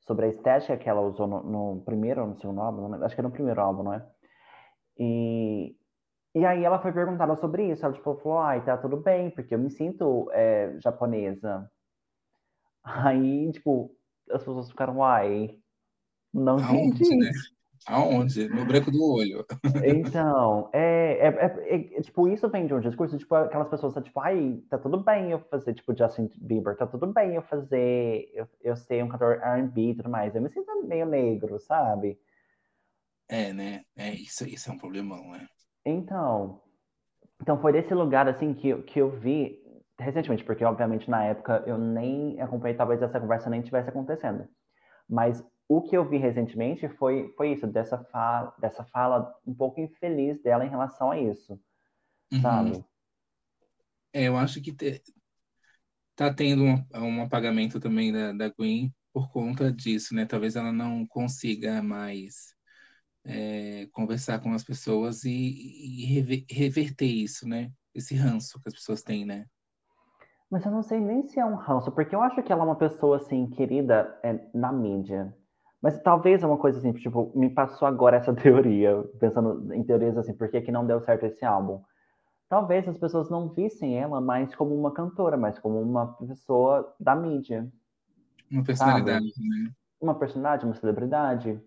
sobre 0.01 0.27
a 0.27 0.29
estética 0.29 0.77
que 0.77 0.87
ela 0.87 1.01
usou 1.01 1.27
no, 1.27 1.43
no 1.43 1.81
primeiro 1.81 2.21
ou 2.21 2.27
no 2.27 2.39
segundo 2.39 2.61
álbum, 2.61 2.93
acho 3.03 3.15
que 3.15 3.21
é 3.21 3.23
no 3.23 3.31
primeiro 3.31 3.59
álbum, 3.59 3.83
não 3.83 3.93
é? 3.93 4.05
E, 4.97 5.75
e 6.35 6.45
aí 6.45 6.63
ela 6.63 6.79
foi 6.79 6.91
perguntada 6.91 7.35
sobre 7.35 7.71
isso, 7.71 7.85
ela 7.85 7.93
tipo, 7.93 8.15
falou, 8.15 8.39
ai, 8.39 8.63
tá 8.63 8.75
tudo 8.77 8.97
bem, 8.97 9.29
porque 9.29 9.53
eu 9.53 9.59
me 9.59 9.69
sinto 9.69 10.29
é, 10.31 10.75
japonesa. 10.79 11.69
Aí, 12.83 13.51
tipo, 13.51 13.95
as 14.29 14.39
pessoas 14.39 14.69
ficaram, 14.69 15.01
ai, 15.03 15.57
não 16.33 16.59
entendi. 16.59 17.15
Né? 17.15 17.31
Aonde? 17.85 18.47
No 18.47 18.65
branco 18.65 18.89
do 18.89 19.03
olho. 19.03 19.45
Então, 19.85 20.69
é, 20.73 21.17
é, 21.19 21.27
é, 21.27 21.97
é, 21.97 22.01
tipo, 22.01 22.27
isso 22.27 22.49
vem 22.49 22.65
de 22.65 22.73
um 22.73 22.79
discurso, 22.79 23.17
tipo, 23.17 23.35
aquelas 23.35 23.67
pessoas, 23.67 23.93
tipo, 24.03 24.19
ai, 24.19 24.61
tá 24.69 24.77
tudo 24.77 24.97
bem 24.97 25.31
eu 25.31 25.39
fazer, 25.39 25.73
tipo, 25.73 25.95
Justin 25.95 26.29
Bieber, 26.37 26.77
tá 26.77 26.87
tudo 26.87 27.07
bem 27.07 27.35
eu 27.35 27.41
fazer, 27.41 28.31
eu, 28.33 28.47
eu 28.61 28.75
ser 28.75 29.03
um 29.03 29.09
cantor 29.09 29.41
R&B 29.41 29.91
e 29.91 29.95
tudo 29.95 30.09
mais, 30.09 30.33
eu 30.33 30.41
me 30.41 30.49
sinto 30.49 30.83
meio 30.87 31.05
negro, 31.05 31.59
sabe? 31.59 32.17
É, 33.27 33.53
né? 33.53 33.83
É, 33.95 34.13
isso, 34.13 34.47
isso 34.47 34.69
é 34.69 34.73
um 34.73 34.77
problemão, 34.77 35.31
né? 35.31 35.47
Então, 35.85 36.61
então 37.41 37.59
foi 37.59 37.73
desse 37.73 37.93
lugar, 37.93 38.27
assim, 38.27 38.53
que, 38.53 38.75
que 38.83 38.99
eu 38.99 39.11
vi 39.19 39.61
recentemente, 39.99 40.43
porque, 40.43 40.63
obviamente, 40.63 41.09
na 41.09 41.23
época 41.23 41.63
eu 41.67 41.77
nem 41.77 42.39
acompanhei, 42.41 42.75
talvez 42.75 43.01
essa 43.01 43.19
conversa 43.19 43.49
nem 43.49 43.61
tivesse 43.61 43.89
acontecendo, 43.89 44.47
mas 45.07 45.43
o 45.67 45.81
que 45.81 45.95
eu 45.95 46.07
vi 46.07 46.17
recentemente 46.17 46.87
foi, 46.89 47.33
foi 47.37 47.53
isso, 47.53 47.67
dessa 47.67 47.97
fala, 48.05 48.53
dessa 48.59 48.83
fala 48.85 49.33
um 49.45 49.53
pouco 49.53 49.79
infeliz 49.79 50.41
dela 50.41 50.65
em 50.65 50.69
relação 50.69 51.11
a 51.11 51.19
isso, 51.19 51.59
uhum. 52.31 52.41
sabe? 52.41 52.85
É, 54.13 54.23
eu 54.27 54.37
acho 54.37 54.61
que 54.61 54.71
te, 54.71 55.01
tá 56.15 56.33
tendo 56.33 56.63
um, 56.63 56.85
um 56.93 57.23
apagamento 57.23 57.79
também 57.79 58.11
da, 58.11 58.31
da 58.31 58.49
Gwen 58.49 58.93
por 59.11 59.31
conta 59.31 59.71
disso, 59.71 60.13
né? 60.13 60.25
Talvez 60.25 60.55
ela 60.55 60.71
não 60.71 61.05
consiga 61.07 61.81
mais 61.81 62.52
é, 63.25 63.87
conversar 63.91 64.39
com 64.41 64.53
as 64.53 64.63
pessoas 64.63 65.23
e, 65.23 65.31
e 65.31 66.05
rever, 66.05 66.45
reverter 66.49 67.05
isso, 67.05 67.47
né? 67.47 67.71
Esse 67.93 68.15
ranço 68.15 68.59
que 68.59 68.67
as 68.67 68.73
pessoas 68.73 69.01
têm, 69.01 69.25
né? 69.25 69.45
Mas 70.49 70.65
eu 70.65 70.71
não 70.71 70.83
sei 70.83 70.99
nem 70.99 71.23
se 71.23 71.39
é 71.39 71.45
um 71.45 71.55
ranço, 71.55 71.91
porque 71.91 72.15
eu 72.15 72.21
acho 72.21 72.43
que 72.43 72.51
ela 72.51 72.61
é 72.61 72.65
uma 72.65 72.75
pessoa, 72.75 73.17
assim, 73.17 73.47
querida 73.47 74.19
é, 74.21 74.39
na 74.53 74.71
mídia. 74.71 75.35
Mas 75.81 75.99
talvez 76.01 76.43
é 76.43 76.47
uma 76.47 76.57
coisa 76.57 76.77
assim, 76.77 76.93
tipo, 76.93 77.31
me 77.35 77.49
passou 77.49 77.87
agora 77.87 78.17
essa 78.17 78.31
teoria, 78.35 79.03
pensando 79.19 79.73
em 79.73 79.83
teorias 79.83 80.17
assim, 80.17 80.33
por 80.33 80.49
que, 80.49 80.61
que 80.61 80.71
não 80.71 80.85
deu 80.85 81.01
certo 81.01 81.25
esse 81.25 81.43
álbum? 81.43 81.81
Talvez 82.47 82.87
as 82.87 82.97
pessoas 82.97 83.29
não 83.29 83.49
vissem 83.49 83.97
ela 83.97 84.21
mais 84.21 84.53
como 84.53 84.77
uma 84.77 84.93
cantora, 84.93 85.35
mas 85.35 85.57
como 85.57 85.81
uma 85.81 86.13
pessoa 86.13 86.95
da 86.99 87.15
mídia. 87.15 87.67
Uma 88.51 88.63
personalidade, 88.63 89.33
sabe? 89.33 89.49
né? 89.49 89.71
Uma 89.99 90.13
personalidade, 90.13 90.65
uma 90.65 90.75
celebridade. 90.75 91.59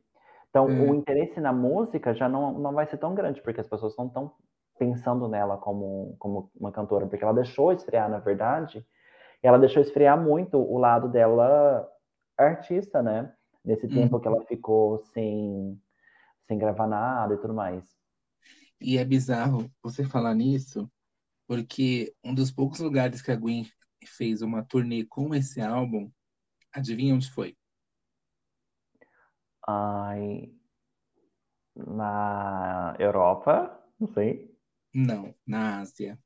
Então, 0.50 0.68
é. 0.70 0.72
o 0.72 0.94
interesse 0.94 1.40
na 1.40 1.52
música 1.52 2.14
já 2.14 2.28
não, 2.28 2.58
não 2.58 2.72
vai 2.72 2.86
ser 2.86 2.98
tão 2.98 3.14
grande, 3.14 3.42
porque 3.42 3.60
as 3.60 3.68
pessoas 3.68 3.96
não 3.96 4.06
estão 4.06 4.32
pensando 4.78 5.28
nela 5.28 5.56
como, 5.56 6.16
como 6.18 6.50
uma 6.54 6.72
cantora, 6.72 7.06
porque 7.06 7.24
ela 7.24 7.34
deixou 7.34 7.72
esfriar, 7.72 8.10
na 8.10 8.18
verdade, 8.18 8.86
ela 9.42 9.58
deixou 9.58 9.82
esfriar 9.82 10.20
muito 10.20 10.58
o 10.58 10.78
lado 10.78 11.08
dela 11.08 11.86
artista, 12.38 13.02
né? 13.02 13.32
nesse 13.66 13.88
tempo 13.88 14.14
uhum. 14.14 14.22
que 14.22 14.28
ela 14.28 14.46
ficou 14.46 14.98
sem, 15.12 15.78
sem 16.46 16.56
gravar 16.56 16.86
nada 16.86 17.34
e 17.34 17.38
tudo 17.38 17.52
mais. 17.52 17.84
E 18.80 18.96
é 18.96 19.04
bizarro 19.04 19.68
você 19.82 20.04
falar 20.04 20.34
nisso, 20.34 20.88
porque 21.48 22.14
um 22.22 22.32
dos 22.32 22.52
poucos 22.52 22.78
lugares 22.78 23.20
que 23.20 23.32
a 23.32 23.36
Gwen 23.36 23.66
fez 24.06 24.40
uma 24.40 24.62
turnê 24.62 25.04
com 25.04 25.34
esse 25.34 25.60
álbum, 25.60 26.08
adivinha 26.72 27.14
onde 27.14 27.28
foi? 27.28 27.56
Ai, 29.66 30.50
na 31.74 32.96
Europa? 32.98 33.78
Não 33.98 34.08
sei. 34.08 34.54
Não, 34.94 35.34
na 35.46 35.80
Ásia. 35.80 36.18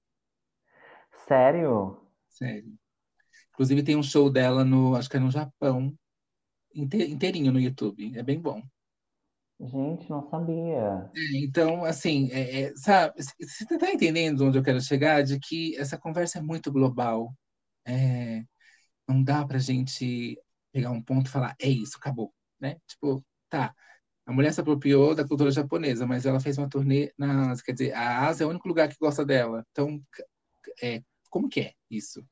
Sério? 1.26 2.00
Sério. 2.28 2.72
Inclusive 3.52 3.82
tem 3.82 3.96
um 3.96 4.02
show 4.02 4.30
dela 4.30 4.64
no, 4.64 4.96
acho 4.96 5.08
que 5.08 5.16
é 5.16 5.20
no 5.20 5.30
Japão, 5.30 5.94
inteirinho 6.74 7.52
no 7.52 7.60
YouTube. 7.60 8.16
É 8.16 8.22
bem 8.22 8.40
bom. 8.40 8.62
Gente, 9.60 10.08
não 10.08 10.28
sabia. 10.30 11.10
É, 11.14 11.36
então, 11.44 11.84
assim, 11.84 12.30
é, 12.32 12.62
é, 12.62 12.76
sabe, 12.76 13.22
você 13.22 13.64
está 13.64 13.90
entendendo 13.92 14.46
onde 14.46 14.56
eu 14.56 14.62
quero 14.62 14.80
chegar? 14.80 15.22
De 15.22 15.38
que 15.38 15.76
essa 15.76 15.98
conversa 15.98 16.38
é 16.38 16.42
muito 16.42 16.72
global. 16.72 17.34
É, 17.84 18.42
não 19.08 19.22
dá 19.22 19.44
pra 19.46 19.58
gente 19.58 20.40
pegar 20.72 20.90
um 20.90 21.02
ponto 21.02 21.26
e 21.28 21.30
falar, 21.30 21.54
é 21.60 21.68
isso, 21.68 21.96
acabou. 21.98 22.32
Né? 22.60 22.76
Tipo, 22.86 23.24
tá, 23.50 23.74
a 24.26 24.32
mulher 24.32 24.52
se 24.52 24.60
apropriou 24.60 25.14
da 25.14 25.26
cultura 25.26 25.50
japonesa, 25.50 26.06
mas 26.06 26.24
ela 26.24 26.40
fez 26.40 26.56
uma 26.56 26.68
turnê 26.68 27.12
na 27.18 27.50
Ásia. 27.50 27.64
Quer 27.64 27.72
dizer, 27.72 27.92
a 27.92 28.28
Ásia 28.28 28.44
é 28.44 28.46
o 28.46 28.50
único 28.50 28.68
lugar 28.68 28.88
que 28.88 28.96
gosta 29.00 29.24
dela. 29.24 29.66
Então, 29.72 30.00
é, 30.82 31.02
como 31.28 31.48
que 31.48 31.60
é 31.60 31.72
isso? 31.90 32.24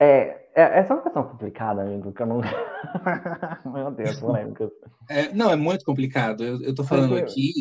É, 0.00 0.48
é, 0.54 0.78
essa 0.80 0.92
é 0.92 0.96
uma 0.96 1.02
questão 1.02 1.22
complicada, 1.22 1.82
amigo, 1.82 2.12
que 2.12 2.20
eu 2.20 2.26
não. 2.26 2.40
Meu 3.72 3.92
Deus, 3.92 4.18
polêmicas. 4.18 4.70
É, 5.08 5.32
não, 5.32 5.50
é 5.50 5.56
muito 5.56 5.84
complicado. 5.84 6.42
Eu, 6.42 6.60
eu 6.62 6.74
tô 6.74 6.82
falando 6.82 7.16
aqui 7.16 7.52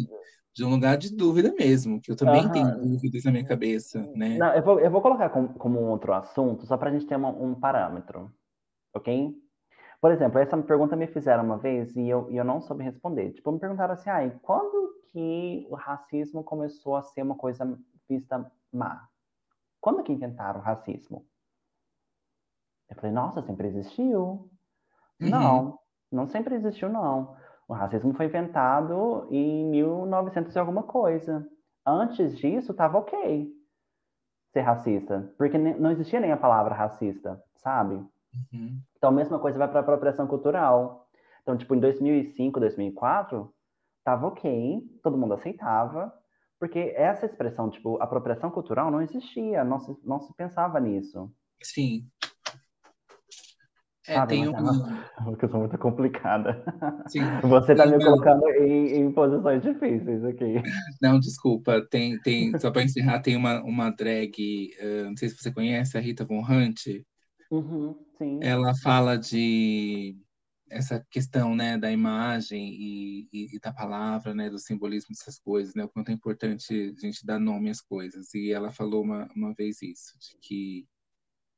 de 0.53 0.65
um 0.65 0.69
lugar 0.69 0.97
de 0.97 1.15
dúvida 1.15 1.53
mesmo, 1.53 2.01
que 2.01 2.11
eu 2.11 2.15
também 2.15 2.45
uhum. 2.45 2.51
tenho 2.51 2.77
dúvidas 2.79 3.23
na 3.23 3.31
minha 3.31 3.45
cabeça, 3.45 4.01
né? 4.15 4.37
Não, 4.37 4.53
eu 4.53 4.63
vou, 4.63 4.79
eu 4.79 4.89
vou 4.89 5.01
colocar 5.01 5.29
como, 5.29 5.53
como 5.53 5.79
um 5.79 5.89
outro 5.89 6.11
assunto, 6.13 6.65
só 6.65 6.75
para 6.75 6.89
a 6.89 6.93
gente 6.93 7.05
ter 7.05 7.15
uma, 7.15 7.29
um 7.29 7.53
parâmetro. 7.53 8.33
ok? 8.93 9.31
Por 10.01 10.11
exemplo, 10.11 10.39
essa 10.39 10.57
pergunta 10.57 10.95
me 10.95 11.05
fizeram 11.05 11.43
uma 11.43 11.57
vez 11.57 11.95
e 11.95 12.09
eu, 12.09 12.29
e 12.31 12.35
eu 12.35 12.43
não 12.43 12.59
soube 12.59 12.83
responder. 12.83 13.33
Tipo, 13.33 13.51
me 13.51 13.59
perguntaram 13.59 13.93
assim, 13.93 14.09
ah, 14.09 14.39
quando 14.41 14.95
que 15.11 15.67
o 15.69 15.75
racismo 15.75 16.43
começou 16.43 16.95
a 16.95 17.03
ser 17.03 17.21
uma 17.21 17.35
coisa 17.35 17.79
vista 18.09 18.51
má? 18.73 19.07
Quando 19.79 20.03
que 20.03 20.11
inventaram 20.11 20.59
o 20.59 20.63
racismo? 20.63 21.25
Eu 22.89 22.95
falei, 22.95 23.11
nossa, 23.11 23.43
sempre 23.43 23.67
existiu. 23.67 24.49
Uhum. 25.21 25.29
Não, 25.29 25.79
não 26.11 26.27
sempre 26.27 26.55
existiu, 26.55 26.89
não. 26.89 27.37
O 27.67 27.73
racismo 27.73 28.13
foi 28.15 28.25
inventado 28.25 29.27
em 29.29 29.69
1900 29.69 30.55
e 30.55 30.59
alguma 30.59 30.83
coisa. 30.83 31.47
Antes 31.85 32.37
disso, 32.37 32.73
tava 32.73 32.97
ok 32.97 33.61
ser 34.51 34.61
racista, 34.61 35.33
porque 35.37 35.57
não 35.57 35.91
existia 35.91 36.19
nem 36.19 36.31
a 36.31 36.37
palavra 36.37 36.75
racista, 36.75 37.41
sabe? 37.55 38.05
Uhum. 38.33 38.79
Então, 38.97 39.09
a 39.09 39.13
mesma 39.13 39.39
coisa 39.39 39.57
vai 39.57 39.67
para 39.67 39.79
a 39.79 39.83
apropriação 39.83 40.27
cultural. 40.27 41.07
Então, 41.41 41.57
tipo, 41.57 41.75
em 41.75 41.79
2005, 41.79 42.59
2004, 42.59 43.53
tava 44.03 44.27
ok, 44.27 44.81
todo 45.03 45.17
mundo 45.17 45.33
aceitava, 45.33 46.13
porque 46.59 46.93
essa 46.95 47.25
expressão, 47.25 47.69
tipo, 47.69 48.01
apropriação 48.01 48.51
cultural 48.51 48.91
não 48.91 49.01
existia, 49.01 49.63
não 49.63 49.79
se, 49.79 49.95
não 50.03 50.19
se 50.19 50.33
pensava 50.35 50.79
nisso. 50.79 51.31
Sim. 51.61 52.07
É, 54.07 54.15
Sabe, 54.15 54.29
tem. 54.35 54.45
É 54.45 54.49
uma 55.21 55.37
questão 55.37 55.59
muito 55.59 55.77
complicada. 55.77 56.63
Sim. 57.07 57.19
Você 57.43 57.73
está 57.73 57.85
me 57.85 57.97
não. 57.97 57.99
colocando 57.99 58.47
em, 58.49 58.97
em, 58.97 59.11
posições 59.11 59.61
difíceis 59.61 60.23
aqui. 60.23 60.55
Não, 61.01 61.19
desculpa. 61.19 61.81
Tem, 61.89 62.19
tem, 62.19 62.57
só 62.59 62.71
para 62.71 62.83
encerrar, 62.83 63.21
tem 63.21 63.35
uma, 63.35 63.61
uma 63.61 63.89
drag, 63.91 64.71
uh, 64.79 65.09
não 65.09 65.17
sei 65.17 65.29
se 65.29 65.37
você 65.37 65.51
conhece, 65.51 65.97
a 65.97 66.01
Rita 66.01 66.25
Von 66.25 66.41
Hunt. 66.41 66.81
Uhum, 67.51 67.95
sim. 68.21 68.39
Ela 68.41 68.75
fala 68.75 69.17
de 69.17 70.15
essa 70.69 71.05
questão 71.09 71.53
né, 71.53 71.77
da 71.77 71.91
imagem 71.91 72.73
e, 72.73 73.29
e, 73.33 73.55
e, 73.55 73.59
da 73.59 73.73
palavra, 73.73 74.33
né, 74.33 74.49
do 74.49 74.57
simbolismo 74.57 75.09
dessas 75.09 75.37
coisas, 75.37 75.75
né, 75.75 75.83
o 75.83 75.89
quanto 75.89 76.09
é 76.09 76.13
importante 76.13 76.93
a 76.97 77.01
gente 77.01 77.25
dar 77.25 77.39
nome 77.39 77.69
às 77.69 77.81
coisas. 77.81 78.33
E 78.33 78.51
ela 78.51 78.71
falou 78.71 79.03
uma, 79.03 79.27
uma 79.35 79.53
vez 79.53 79.81
isso, 79.81 80.17
de 80.17 80.37
que 80.39 80.87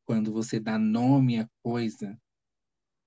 quando 0.06 0.32
você 0.34 0.60
dá 0.60 0.80
nome 0.80 1.40
à 1.40 1.48
coisa, 1.62 2.18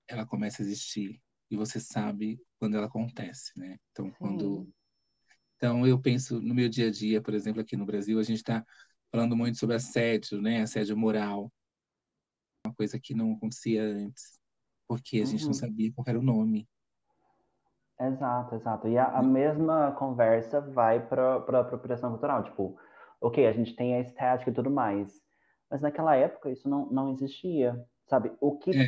ela 0.07 0.25
começa 0.25 0.61
a 0.61 0.65
existir 0.65 1.21
e 1.51 1.57
você 1.57 1.79
sabe 1.79 2.39
quando 2.59 2.77
ela 2.77 2.87
acontece, 2.87 3.51
né? 3.57 3.77
Então, 3.91 4.09
quando 4.11 4.67
então 5.57 5.85
eu 5.87 5.99
penso 5.99 6.39
no 6.39 6.53
meu 6.53 6.69
dia 6.69 6.87
a 6.87 6.91
dia, 6.91 7.21
por 7.21 7.33
exemplo, 7.33 7.61
aqui 7.61 7.75
no 7.75 7.85
Brasil, 7.85 8.19
a 8.19 8.23
gente 8.23 8.37
está 8.37 8.63
falando 9.11 9.35
muito 9.35 9.57
sobre 9.57 9.75
assédio, 9.75 10.41
né? 10.41 10.61
Assédio 10.61 10.95
moral, 10.95 11.51
uma 12.67 12.75
coisa 12.75 12.99
que 12.99 13.13
não 13.13 13.33
acontecia 13.33 13.83
antes, 13.83 14.39
porque 14.87 15.17
a 15.17 15.19
uhum. 15.21 15.25
gente 15.25 15.41
não 15.41 15.47
uhum. 15.47 15.53
sabia 15.53 15.91
qual 15.93 16.05
era 16.07 16.19
o 16.19 16.23
nome. 16.23 16.67
Exato, 17.99 18.55
exato. 18.55 18.87
E 18.87 18.97
a, 18.97 19.05
a 19.07 19.23
mesma 19.23 19.91
conversa 19.93 20.61
vai 20.61 21.05
para 21.05 21.35
a 21.35 21.59
apropriação 21.59 22.11
cultural. 22.11 22.43
Tipo, 22.43 22.77
ok, 23.19 23.47
a 23.47 23.51
gente 23.51 23.75
tem 23.75 23.95
a 23.95 23.99
estética 23.99 24.51
e 24.51 24.53
tudo 24.53 24.69
mais, 24.69 25.19
mas 25.69 25.81
naquela 25.81 26.15
época 26.15 26.51
isso 26.51 26.69
não, 26.69 26.85
não 26.91 27.11
existia, 27.11 27.83
sabe? 28.05 28.31
O 28.39 28.57
que 28.57 28.71
é 28.71 28.85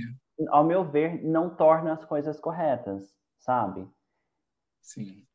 ao 0.48 0.64
meu 0.64 0.90
ver, 0.90 1.22
não 1.24 1.54
torna 1.54 1.94
as 1.94 2.06
coisas 2.06 2.40
corretas, 2.40 3.14
sabe? 3.40 3.88
Sim. 4.82 5.26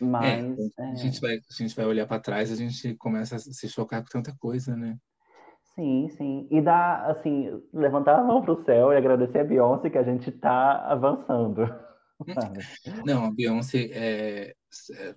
Mas. 0.00 0.58
É, 0.78 0.84
a, 0.84 0.94
gente 0.94 1.20
vai, 1.20 1.36
a 1.36 1.52
gente 1.62 1.74
vai 1.74 1.84
olhar 1.84 2.06
para 2.06 2.20
trás, 2.22 2.50
a 2.52 2.56
gente 2.56 2.94
começa 2.94 3.36
a 3.36 3.38
se 3.38 3.68
chocar 3.68 4.02
com 4.02 4.08
tanta 4.08 4.34
coisa, 4.38 4.76
né? 4.76 4.96
Sim, 5.80 6.08
sim. 6.10 6.48
E 6.50 6.60
dá, 6.60 7.06
assim, 7.06 7.58
levantar 7.72 8.18
a 8.18 8.22
mão 8.22 8.42
para 8.42 8.52
o 8.52 8.64
céu 8.66 8.92
e 8.92 8.98
agradecer 8.98 9.38
a 9.38 9.44
Beyoncé 9.44 9.88
que 9.88 9.96
a 9.96 10.02
gente 10.02 10.28
está 10.28 10.84
avançando. 10.84 11.66
Sabe? 12.34 12.58
Não, 13.06 13.24
a 13.24 13.30
Beyoncé 13.30 13.88
é. 13.90 14.54
é 14.98 15.14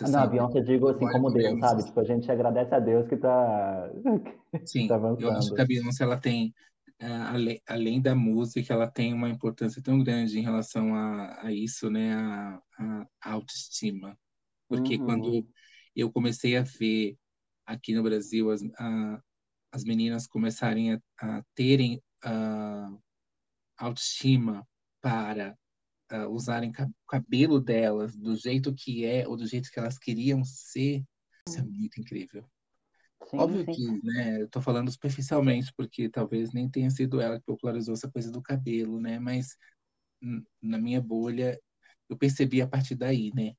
não, 0.00 0.08
sabe, 0.08 0.26
a 0.26 0.26
Beyoncé 0.26 0.58
eu 0.58 0.64
digo 0.64 0.88
assim 0.88 1.06
como 1.08 1.30
Deus, 1.30 1.60
sabe? 1.60 1.84
Tipo, 1.84 2.00
a 2.00 2.04
gente 2.04 2.30
agradece 2.30 2.74
a 2.74 2.80
Deus 2.80 3.06
que 3.06 3.14
está 3.14 3.90
Sim, 4.66 4.88
tá 4.88 4.96
avançando. 4.96 5.22
eu 5.22 5.32
acho 5.32 5.54
que 5.54 5.60
a 5.60 5.64
Beyoncé 5.64 6.02
ela 6.02 6.18
tem 6.18 6.52
além, 7.30 7.62
além 7.66 8.02
da 8.02 8.14
música, 8.14 8.74
ela 8.74 8.90
tem 8.90 9.14
uma 9.14 9.30
importância 9.30 9.80
tão 9.80 10.02
grande 10.02 10.38
em 10.38 10.42
relação 10.42 10.94
a, 10.94 11.46
a 11.46 11.52
isso, 11.52 11.88
né? 11.88 12.12
A, 12.12 12.60
a, 12.78 13.06
a 13.22 13.32
autoestima. 13.32 14.18
Porque 14.68 14.96
uhum. 14.96 15.06
quando 15.06 15.46
eu 15.94 16.10
comecei 16.10 16.56
a 16.56 16.62
ver 16.62 17.16
aqui 17.64 17.94
no 17.94 18.02
Brasil 18.02 18.50
as, 18.50 18.62
a, 18.78 19.22
as 19.72 19.84
meninas 19.84 20.26
começarem 20.26 20.94
a, 20.94 21.00
a 21.18 21.42
terem 21.54 22.02
a 22.22 22.90
autoestima 23.78 24.66
para 25.00 25.56
uh, 26.12 26.28
usarem 26.28 26.70
o 26.70 27.06
cabelo 27.06 27.60
delas 27.60 28.16
do 28.16 28.34
jeito 28.34 28.74
que 28.74 29.04
é 29.04 29.26
ou 29.28 29.36
do 29.36 29.46
jeito 29.46 29.70
que 29.70 29.78
elas 29.78 29.98
queriam 29.98 30.44
ser, 30.44 31.04
isso 31.48 31.60
é 31.60 31.62
muito 31.62 32.00
incrível. 32.00 32.44
Sim, 33.30 33.38
Óbvio 33.38 33.64
sim. 33.64 33.72
que, 33.72 34.06
né, 34.06 34.42
eu 34.42 34.48
tô 34.48 34.60
falando 34.60 34.90
superficialmente, 34.90 35.72
porque 35.76 36.08
talvez 36.08 36.52
nem 36.52 36.68
tenha 36.68 36.90
sido 36.90 37.20
ela 37.20 37.38
que 37.38 37.46
popularizou 37.46 37.94
essa 37.94 38.10
coisa 38.10 38.30
do 38.30 38.42
cabelo, 38.42 39.00
né? 39.00 39.18
Mas 39.18 39.56
na 40.62 40.78
minha 40.78 41.00
bolha, 41.00 41.60
eu 42.08 42.16
percebi 42.16 42.62
a 42.62 42.68
partir 42.68 42.94
daí, 42.94 43.32
né? 43.34 43.54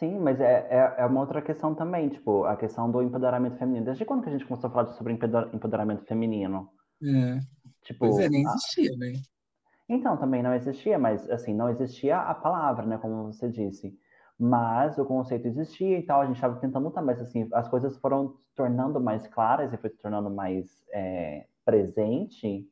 Sim, 0.00 0.18
mas 0.18 0.40
é, 0.40 0.66
é, 0.70 0.94
é, 0.98 1.06
uma 1.06 1.20
outra 1.20 1.40
questão 1.40 1.74
também, 1.74 2.08
tipo, 2.08 2.44
a 2.44 2.56
questão 2.56 2.90
do 2.90 3.02
empoderamento 3.02 3.58
feminino. 3.58 3.84
Desde 3.84 4.04
quando 4.04 4.22
que 4.22 4.30
a 4.30 4.32
gente 4.32 4.46
começou 4.46 4.68
a 4.68 4.72
falar 4.72 4.86
sobre 4.94 5.12
empoderamento 5.12 6.04
feminino? 6.06 6.70
É. 7.02 7.38
Tipo, 7.82 8.00
pois 8.00 8.18
é, 8.18 8.28
nem 8.28 8.42
existia, 8.42 8.96
né? 8.96 9.12
Então, 9.88 10.16
também 10.16 10.42
não 10.42 10.54
existia, 10.54 10.98
mas, 10.98 11.28
assim, 11.30 11.54
não 11.54 11.68
existia 11.68 12.16
a 12.18 12.34
palavra, 12.34 12.86
né, 12.86 12.98
como 12.98 13.32
você 13.32 13.48
disse 13.48 13.96
mas 14.42 14.96
o 14.96 15.04
conceito 15.04 15.46
existia 15.46 15.98
e 15.98 16.02
tal, 16.02 16.22
a 16.22 16.24
gente 16.24 16.36
estava 16.36 16.58
tentando 16.58 16.84
lutar, 16.84 17.04
mas 17.04 17.20
assim, 17.20 17.46
as 17.52 17.68
coisas 17.68 17.98
foram 17.98 18.30
se 18.30 18.54
tornando 18.54 18.98
mais 18.98 19.26
claras 19.26 19.70
e 19.70 19.76
foi 19.76 19.90
se 19.90 19.98
tornando 19.98 20.30
mais 20.30 20.82
é, 20.94 21.44
presente 21.62 22.66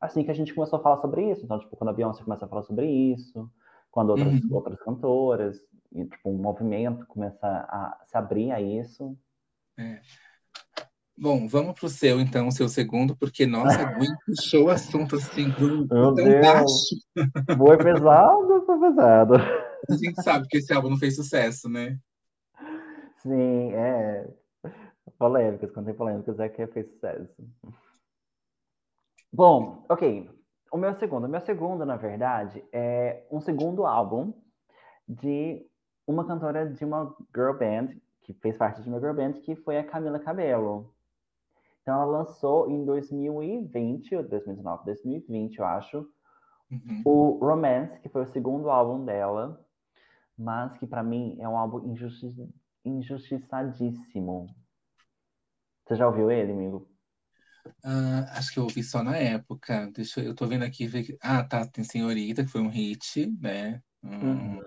assim 0.00 0.24
que 0.24 0.30
a 0.30 0.34
gente 0.34 0.54
começou 0.54 0.78
a 0.78 0.82
falar 0.82 0.98
sobre 0.98 1.30
isso. 1.30 1.44
Então, 1.44 1.58
tipo, 1.58 1.76
quando 1.76 1.90
a 1.90 1.92
Beyoncé 1.92 2.22
começa 2.22 2.44
a 2.44 2.48
falar 2.48 2.62
sobre 2.62 2.86
isso, 2.86 3.50
quando 3.90 4.10
outras, 4.10 4.40
uhum. 4.44 4.54
outras 4.54 4.78
cantoras, 4.80 5.58
e 5.92 6.04
tipo, 6.04 6.30
um 6.30 6.38
movimento 6.38 7.06
começa 7.06 7.46
a 7.46 8.00
se 8.06 8.16
abrir 8.16 8.52
a 8.52 8.60
isso. 8.60 9.16
É. 9.78 10.00
Bom, 11.18 11.48
vamos 11.48 11.78
pro 11.78 11.88
seu, 11.88 12.20
então, 12.20 12.48
o 12.48 12.52
seu 12.52 12.68
segundo, 12.68 13.16
porque, 13.16 13.46
nossa, 13.46 13.84
Gwen 13.96 14.14
puxou 14.26 14.66
o 14.66 14.70
assunto 14.70 15.16
assim, 15.16 15.48
do, 15.50 15.88
tão 15.88 16.12
Deus. 16.14 16.46
baixo. 16.46 16.96
Foi 17.56 17.78
pesado, 17.78 18.66
foi 18.66 18.80
pesado. 18.80 19.34
A 19.88 19.96
gente 19.96 20.22
sabe 20.22 20.46
que 20.48 20.58
esse 20.58 20.72
álbum 20.74 20.90
não 20.90 20.98
fez 20.98 21.16
sucesso, 21.16 21.68
né? 21.70 21.98
Sim, 23.22 23.72
é. 23.72 24.28
Polêmicas, 25.18 25.70
quando 25.70 25.86
tem 25.86 25.94
polêmicas 25.94 26.38
é 26.38 26.48
que 26.50 26.66
fez 26.66 26.86
sucesso. 26.90 27.34
Bom, 29.32 29.86
ok. 29.88 30.30
O 30.70 30.76
meu 30.76 30.94
segundo. 30.94 31.24
O 31.24 31.28
meu 31.28 31.40
segundo, 31.40 31.86
na 31.86 31.96
verdade, 31.96 32.62
é 32.72 33.24
um 33.30 33.40
segundo 33.40 33.86
álbum 33.86 34.34
de 35.08 35.64
uma 36.06 36.26
cantora 36.26 36.68
de 36.68 36.84
uma 36.84 37.14
girl 37.34 37.52
band, 37.52 37.96
que 38.22 38.32
fez 38.34 38.56
parte 38.56 38.82
de 38.82 38.88
uma 38.88 39.00
girl 39.00 39.14
band, 39.14 39.34
que 39.34 39.56
foi 39.56 39.78
a 39.78 39.84
Camila 39.84 40.18
Cabello. 40.18 40.92
Então 41.82 41.94
ela 41.94 42.04
lançou 42.04 42.70
em 42.70 42.84
2020, 42.84 44.16
ou 44.16 44.22
2019, 44.22 44.84
2020, 44.84 45.58
eu 45.58 45.64
acho, 45.64 46.08
uhum. 46.70 47.02
o 47.04 47.38
Romance, 47.38 48.00
que 48.00 48.08
foi 48.08 48.22
o 48.22 48.26
segundo 48.26 48.70
álbum 48.70 49.04
dela 49.04 49.64
mas 50.36 50.76
que 50.78 50.86
para 50.86 51.02
mim 51.02 51.36
é 51.40 51.48
um 51.48 51.56
álbum 51.56 51.90
injusti 51.90 52.26
injustiçadíssimo. 52.84 54.46
Você 55.84 55.96
já 55.96 56.06
ouviu 56.06 56.30
ele, 56.30 56.52
amigo? 56.52 56.88
Uh, 57.84 58.22
acho 58.30 58.52
que 58.52 58.58
eu 58.60 58.64
ouvi 58.64 58.82
só 58.82 59.02
na 59.02 59.16
época. 59.16 59.90
Deixa 59.92 60.20
eu, 60.20 60.26
eu 60.26 60.34
tô 60.34 60.46
vendo 60.46 60.64
aqui. 60.64 60.86
Ver... 60.86 61.16
Ah, 61.20 61.42
tá. 61.42 61.66
Tem 61.66 61.82
Senhorita, 61.82 62.44
que 62.44 62.50
foi 62.50 62.60
um 62.60 62.68
hit, 62.68 63.26
né? 63.40 63.82
Hum. 64.04 64.20
Uhum. 64.20 64.62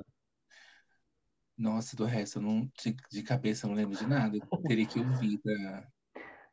Nossa, 1.60 1.94
do 1.98 2.06
resto, 2.06 2.40
eu 2.40 2.44
não, 2.44 2.62
de, 2.82 2.96
de 3.12 3.22
cabeça 3.22 3.66
eu 3.66 3.70
não 3.70 3.76
lembro 3.76 3.98
de 3.98 4.08
nada. 4.08 4.38
Eu 4.38 4.58
teria 4.62 4.86
que 4.86 4.98
ouvir. 4.98 5.42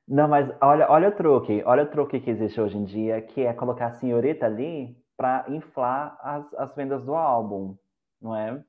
Não, 0.07 0.27
mas 0.27 0.51
olha, 0.61 0.91
olha 0.91 1.09
o 1.11 1.13
truque. 1.13 1.63
Olha 1.65 1.85
o 1.85 1.91
truque 1.91 2.19
que 2.19 2.31
existe 2.31 2.61
hoje 2.61 2.77
em 2.77 2.85
dia, 2.85 3.23
que 3.23 3.43
é 3.43 3.53
colocar 3.53 3.87
a 3.87 3.93
senhorita 3.93 4.47
ali 4.47 5.01
para 5.17 5.47
inflar 5.49 6.19
as, 6.21 6.53
as 6.55 6.75
vendas 6.75 7.05
do 7.05 7.15
álbum, 7.15 7.79
não 8.21 8.35
é? 8.35 8.61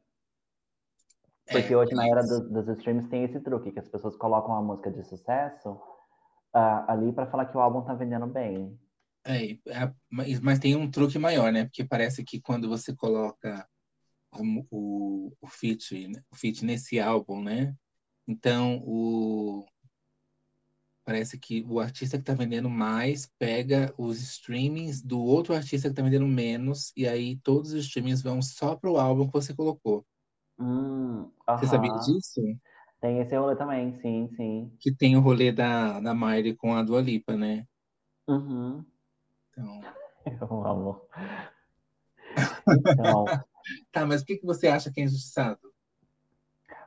Porque 1.50 1.74
é, 1.74 1.78
hoje, 1.78 1.96
na 1.96 2.08
era 2.08 2.22
dos, 2.22 2.50
dos, 2.52 2.68
streams, 2.78 3.10
tem 3.10 3.24
esse 3.24 3.40
truque, 3.40 3.72
que 3.72 3.80
as 3.80 3.88
pessoas 3.88 4.16
colocam 4.16 4.52
uma 4.52 4.62
música 4.62 4.92
de 4.92 5.04
sucesso 5.04 5.72
uh, 5.72 6.86
ali 6.88 7.12
para 7.12 7.26
falar 7.26 7.46
que 7.46 7.58
o 7.58 7.60
álbum 7.60 7.82
tá 7.82 7.96
vendendo 7.96 8.28
bem. 8.28 8.78
É, 9.26 9.54
é, 9.68 9.92
mas 10.42 10.60
tem 10.60 10.76
um 10.76 10.90
truque 10.90 11.18
maior, 11.18 11.52
né? 11.52 11.66
Porque 11.66 11.84
parece 11.84 12.24
que 12.24 12.40
quando 12.40 12.70
você 12.70 12.96
coloca 12.96 13.68
o, 14.40 14.66
o, 14.72 15.34
o, 15.42 15.48
feat, 15.48 16.12
o 16.32 16.36
feat 16.36 16.64
nesse 16.64 17.00
álbum, 17.00 17.42
né? 17.42 17.76
Então, 18.28 18.84
o, 18.86 19.66
parece 21.06 21.40
que 21.40 21.64
o 21.70 21.80
artista 21.80 22.18
que 22.18 22.24
tá 22.24 22.34
vendendo 22.34 22.70
mais 22.70 23.32
pega 23.40 23.94
os 23.98 24.22
streamings 24.22 25.02
do 25.02 25.22
outro 25.22 25.54
artista 25.54 25.90
que 25.90 25.96
tá 25.96 26.02
vendendo 26.02 26.28
menos, 26.28 26.92
e 26.98 27.08
aí 27.08 27.38
todos 27.38 27.72
os 27.72 27.86
streamings 27.86 28.22
vão 28.22 28.42
só 28.42 28.76
pro 28.76 28.98
álbum 28.98 29.28
que 29.28 29.34
você 29.34 29.54
colocou. 29.56 30.06
Hum, 30.60 31.32
Você 31.48 31.68
sabia 31.68 31.94
disso? 31.94 32.42
Tem 33.00 33.20
esse 33.20 33.38
rolê 33.38 33.56
também, 33.56 33.94
sim, 34.02 34.28
sim. 34.36 34.72
Que 34.80 34.92
tem 34.94 35.16
o 35.16 35.22
rolê 35.22 35.52
da, 35.52 36.00
da 36.00 36.14
Miley 36.14 36.56
com 36.56 36.74
a 36.74 36.84
Dua 36.84 37.00
Lipa, 37.00 37.38
né? 37.38 37.66
Uhum. 38.28 38.84
Então, 39.52 39.82
Eu 40.42 40.66
amo. 40.66 41.02
Então, 42.92 43.26
tá, 43.92 44.06
mas 44.06 44.22
por 44.22 44.28
que, 44.28 44.38
que 44.38 44.46
você 44.46 44.68
acha 44.68 44.92
que 44.92 45.02
é 45.02 45.04
injustiçado? 45.04 45.60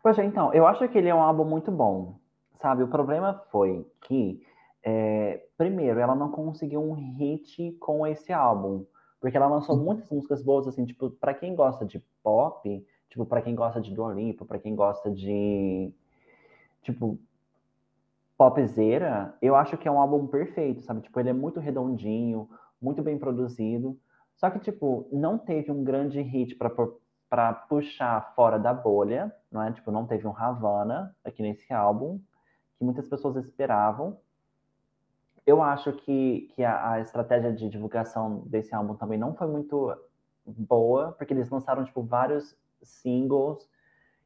poxa, 0.03 0.25
então, 0.25 0.53
eu 0.55 0.67
acho 0.67 0.89
que 0.89 0.99
ele 0.99 1.09
é 1.09 1.15
um 1.15 1.23
álbum 1.23 1.45
muito 1.45 1.71
bom, 1.71 2.19
sabe? 2.61 2.83
O 2.83 2.89
problema 2.89 3.43
foi 3.51 3.87
que, 4.03 4.45
é, 4.83 5.45
primeiro, 5.57 6.01
ela 6.01 6.15
não 6.15 6.31
conseguiu 6.31 6.83
um 6.83 6.93
hit 6.93 7.73
com 7.81 8.07
esse 8.07 8.33
álbum, 8.33 8.85
porque 9.21 9.37
ela 9.37 9.47
lançou 9.47 9.77
muitas 9.77 10.11
músicas 10.11 10.43
boas, 10.43 10.67
assim, 10.67 10.85
tipo, 10.85 11.11
pra 11.11 11.35
quem 11.35 11.55
gosta 11.55 11.85
de 11.85 11.99
pop, 12.23 12.87
tipo, 13.09 13.27
pra 13.27 13.43
quem 13.43 13.55
gosta 13.55 13.81
de 13.81 13.95
Dua 13.95 14.13
Lipa, 14.13 14.45
pra 14.45 14.59
quem 14.59 14.75
gosta 14.75 15.11
de, 15.11 15.93
tipo, 16.83 17.19
popzera, 18.39 19.37
eu 19.43 19.55
acho 19.55 19.77
que 19.77 19.87
é 19.87 19.91
um 19.91 20.01
álbum 20.01 20.27
perfeito, 20.27 20.81
sabe? 20.81 21.03
Tipo, 21.03 21.21
ele 21.21 21.29
é 21.29 21.35
muito 21.35 21.61
redondinho, 21.61 22.49
muito 22.81 23.03
bem 23.03 23.19
produzido. 23.19 23.99
Só 24.41 24.49
que, 24.49 24.59
tipo, 24.59 25.07
não 25.13 25.37
teve 25.37 25.71
um 25.71 25.85
grande 25.85 26.19
hit 26.23 26.57
para 26.57 27.53
puxar 27.53 28.35
fora 28.35 28.59
da 28.59 28.73
bolha, 28.73 29.31
não 29.53 29.63
é? 29.63 29.71
Tipo, 29.71 29.91
não 29.91 30.07
teve 30.07 30.27
um 30.27 30.35
Havana 30.35 31.15
aqui 31.23 31.43
nesse 31.43 31.71
álbum, 31.75 32.19
que 32.79 32.83
muitas 32.83 33.07
pessoas 33.07 33.37
esperavam. 33.37 34.19
Eu 35.47 35.63
acho 35.63 35.93
que, 35.93 36.51
que 36.55 36.65
a, 36.65 36.93
a 36.93 37.01
estratégia 37.01 37.53
de 37.53 37.69
divulgação 37.69 38.39
desse 38.47 38.75
álbum 38.75 38.95
também 38.95 39.19
não 39.19 39.35
foi 39.35 39.47
muito 39.47 39.95
boa, 40.47 41.13
porque 41.13 41.35
eles 41.35 41.51
lançaram, 41.51 41.85
tipo, 41.85 42.03
vários 42.03 42.57
singles 42.83 43.69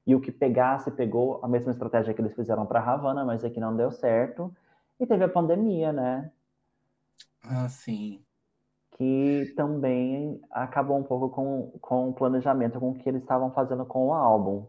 e 0.06 0.14
o 0.14 0.20
que 0.20 0.30
pegasse, 0.30 0.92
pegou 0.92 1.40
a 1.42 1.48
mesma 1.48 1.72
estratégia 1.72 2.14
que 2.14 2.20
eles 2.20 2.36
fizeram 2.36 2.64
para 2.64 2.78
Havana, 2.80 3.24
mas 3.24 3.44
aqui 3.44 3.58
não 3.58 3.76
deu 3.76 3.90
certo. 3.90 4.54
E 5.00 5.08
teve 5.08 5.24
a 5.24 5.28
pandemia, 5.28 5.92
né? 5.92 6.30
Ah, 7.42 7.68
sim. 7.68 8.23
Que 8.94 9.52
também 9.56 10.40
acabou 10.50 10.96
um 10.98 11.02
pouco 11.02 11.28
com, 11.28 11.72
com 11.80 12.08
o 12.10 12.12
planejamento 12.14 12.78
com 12.78 12.90
o 12.90 12.94
que 12.94 13.08
eles 13.08 13.22
estavam 13.22 13.50
fazendo 13.50 13.84
com 13.84 14.08
o 14.08 14.12
álbum. 14.12 14.66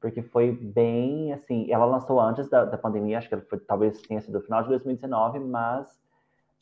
Porque 0.00 0.22
foi 0.22 0.52
bem 0.52 1.32
assim. 1.32 1.70
Ela 1.70 1.84
lançou 1.84 2.20
antes 2.20 2.48
da, 2.48 2.64
da 2.64 2.76
pandemia, 2.76 3.18
acho 3.18 3.28
que 3.28 3.36
foi, 3.42 3.58
talvez 3.60 4.00
tenha 4.02 4.20
sido 4.20 4.38
no 4.38 4.44
final 4.44 4.62
de 4.62 4.68
2019, 4.68 5.38
mas 5.40 5.98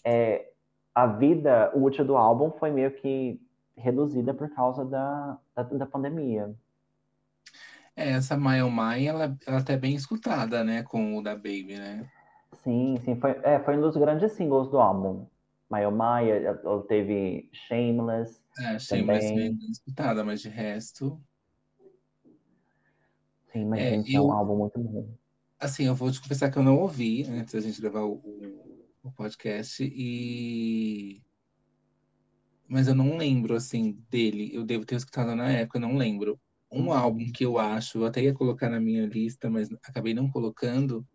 é, 0.05 0.51
a 0.95 1.07
vida 1.07 1.73
útil 1.75 2.05
do 2.05 2.16
álbum 2.16 2.51
foi 2.53 2.71
meio 2.71 2.91
que 2.93 3.41
reduzida 3.77 4.35
por 4.35 4.49
causa 4.51 4.85
da, 4.85 5.39
da, 5.55 5.62
da 5.62 5.87
pandemia. 5.87 6.55
É, 7.97 8.12
essa 8.12 8.37
My 8.37 8.62
Oh 8.62 8.71
My, 8.71 9.07
ela, 9.07 9.37
ela 9.47 9.59
até 9.59 9.75
é 9.75 9.79
bem 9.79 9.95
escutada, 9.95 10.62
né, 10.62 10.83
com 10.83 11.18
o 11.18 11.23
da 11.23 11.35
Baby, 11.35 11.77
né? 11.79 12.09
Sim, 12.62 12.97
sim, 13.05 13.16
foi, 13.16 13.39
é, 13.43 13.59
foi 13.61 13.77
um 13.77 13.81
dos 13.81 13.97
grandes 13.97 14.33
singles 14.33 14.68
do 14.68 14.79
álbum. 14.79 15.27
My, 15.71 16.29
ela 16.31 16.83
teve 16.87 17.49
Shameless. 17.53 18.43
É, 18.59 18.79
Shameless 18.79 19.33
é 19.33 19.33
também. 19.33 19.51
bem 19.51 19.71
escutada, 19.71 20.25
mas 20.25 20.41
de 20.41 20.49
resto... 20.49 21.21
Sim, 23.53 23.66
mas 23.66 23.81
É, 23.81 23.91
gente, 23.91 24.16
é 24.16 24.21
um 24.21 24.31
eu, 24.31 24.33
álbum 24.33 24.57
muito 24.57 24.79
bom. 24.81 25.09
assim, 25.59 25.85
eu 25.87 25.95
vou 25.95 26.11
te 26.11 26.21
confessar 26.21 26.51
que 26.51 26.59
eu 26.59 26.62
não 26.62 26.77
ouvi 26.79 27.25
antes 27.25 27.55
da 27.55 27.61
gente 27.61 27.81
gravar 27.81 28.03
o, 28.03 28.14
o, 28.14 28.89
o 29.03 29.12
podcast 29.12 29.83
e... 29.85 31.23
Mas 32.68 32.87
eu 32.89 32.95
não 32.95 33.16
lembro, 33.16 33.55
assim, 33.57 33.93
dele. 34.09 34.55
Eu 34.55 34.64
devo 34.64 34.85
ter 34.87 34.95
escutado 34.97 35.35
na 35.35 35.51
época, 35.51 35.79
eu 35.79 35.83
não 35.83 35.97
lembro. 35.97 36.41
Um 36.71 36.93
Uhum. 36.93 36.93
álbum 36.93 37.31
que 37.33 37.45
eu 37.45 37.59
acho, 37.59 37.99
eu 37.99 38.07
até 38.07 38.23
ia 38.23 38.33
colocar 38.35 38.71
na 38.71 38.81
minha 38.81 39.07
lista, 39.07 39.51
mas 39.51 39.68
acabei 39.85 40.14
não 40.14 40.31
colocando, 40.31 41.07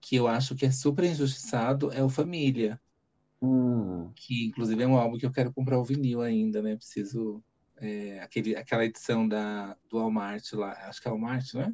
que 0.00 0.16
eu 0.16 0.28
acho 0.28 0.54
que 0.56 0.66
é 0.66 0.70
super 0.72 1.04
injustiçado, 1.04 1.92
é 1.92 2.02
o 2.04 2.08
Família. 2.10 2.80
Hum, 3.44 4.14
que 4.16 4.46
inclusive 4.46 4.82
é 4.82 4.86
um 4.86 4.96
álbum 4.98 5.18
que 5.18 5.26
eu 5.26 5.32
quero 5.32 5.52
comprar 5.52 5.78
o 5.78 5.84
vinil 5.84 6.22
ainda, 6.22 6.62
né? 6.62 6.76
Preciso. 6.76 7.44
é, 7.78 8.20
aquele, 8.20 8.56
aquela 8.56 8.84
edição 8.84 9.26
da, 9.28 9.74
do 9.90 9.98
Walmart 9.98 10.52
lá, 10.54 10.72
acho 10.88 11.00
que 11.02 11.08
é 11.08 11.10
Walmart, 11.10 11.52
não 11.54 11.62
é? 11.62 11.72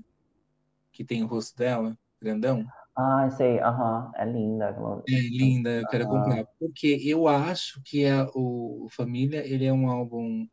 Que 0.92 1.04
tem 1.04 1.24
o 1.24 1.28
rosto 1.28 1.56
dela, 1.56 1.98
grandão. 2.22 2.66
Ah, 2.96 3.28
sei, 3.30 3.58
aham, 3.60 4.12
é 4.16 4.24
linda. 4.24 4.70
É 5.08 5.12
linda, 5.20 5.70
eu 5.80 5.86
quero 5.88 6.06
Aham, 6.06 6.08
comprar. 6.08 6.44
Porque 6.58 6.98
eu 7.04 7.26
acho 7.28 7.80
que 7.84 8.04
é, 8.04 8.14
o, 8.34 8.86
Família 8.90 9.44
ele 9.46 9.64
é 9.64 9.72
um 9.72 9.88
álbum 9.90 10.46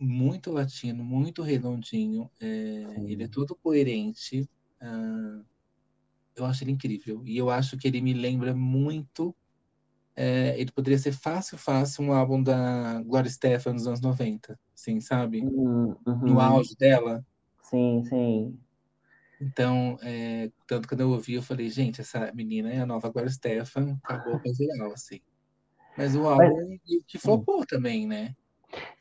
muito 0.00 0.52
latino, 0.52 1.04
muito 1.04 1.42
redondinho. 1.42 2.30
é, 2.40 2.46
ele 3.10 3.24
é 3.24 3.28
todo 3.28 3.56
coerente. 3.56 4.48
ah, 4.80 5.42
eu 6.36 6.44
acho 6.46 6.64
ele 6.64 6.72
incrível. 6.72 7.22
E 7.26 7.36
eu 7.36 7.50
acho 7.50 7.76
que 7.78 7.88
ele 7.88 8.00
me 8.00 8.12
lembra 8.14 8.54
muito. 8.54 9.36
É, 10.16 10.58
ele 10.60 10.72
poderia 10.72 10.98
ser 10.98 11.12
fácil, 11.12 11.58
fácil 11.58 12.04
um 12.04 12.12
álbum 12.12 12.42
da 12.42 13.02
Gloria 13.02 13.28
Estefan 13.28 13.74
nos 13.74 13.86
anos 13.86 14.00
90, 14.00 14.58
assim, 14.74 15.00
sabe? 15.00 15.42
Hum, 15.42 15.94
No 16.24 16.40
uhum, 16.40 16.40
auge 16.40 16.74
dela. 16.76 17.24
sim, 17.62 18.02
sim. 18.04 18.58
Então, 19.40 19.98
é, 20.02 20.50
tanto 20.66 20.88
quando 20.88 21.02
eu 21.02 21.10
ouvi, 21.10 21.34
eu 21.34 21.42
falei, 21.42 21.68
gente, 21.68 22.00
essa 22.00 22.32
menina 22.32 22.72
é 22.72 22.80
a 22.80 22.86
nova 22.86 23.10
Gloria 23.10 23.28
Estefan, 23.30 23.98
acabou 24.02 24.40
com 24.40 24.52
geral, 24.54 24.92
assim. 24.92 25.20
Mas 25.96 26.16
o 26.16 26.26
Mas, 26.36 26.52
álbum 26.52 26.78
meio 26.86 27.04
que 27.06 27.18
flopou 27.18 27.66
também, 27.66 28.06
né? 28.06 28.34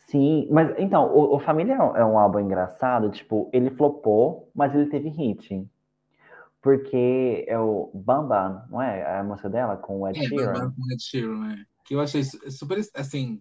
sim, 0.08 0.48
mas 0.52 0.74
então, 0.78 1.14
o, 1.14 1.36
o 1.36 1.40
Família 1.40 1.74
é 1.74 1.82
um 1.82 1.96
é 1.98 2.06
um 2.06 2.18
álbum 2.20 2.40
engraçado, 2.40 3.10
tipo, 3.12 3.50
ele 3.54 3.70
flopou, 3.72 4.50
mas 4.54 4.74
ele 4.74 4.88
teve 4.90 5.10
hit. 5.10 5.68
Porque 6.66 7.46
é 7.48 7.60
o 7.60 7.92
Bamba, 7.94 8.66
não 8.72 8.82
é? 8.82 9.20
A 9.20 9.24
música 9.24 9.48
dela 9.48 9.78
com 9.78 10.02
o 10.02 10.08
Ed 10.08 10.18
É, 10.18 10.28
Sheeran. 10.28 10.72
com 10.72 10.92
Ed 10.92 11.00
Sheeran, 11.04 11.38
né? 11.38 11.66
Que 11.86 11.94
eu 11.94 12.02
achei 12.02 12.24
su- 12.24 12.40
super, 12.50 12.80
assim, 12.96 13.40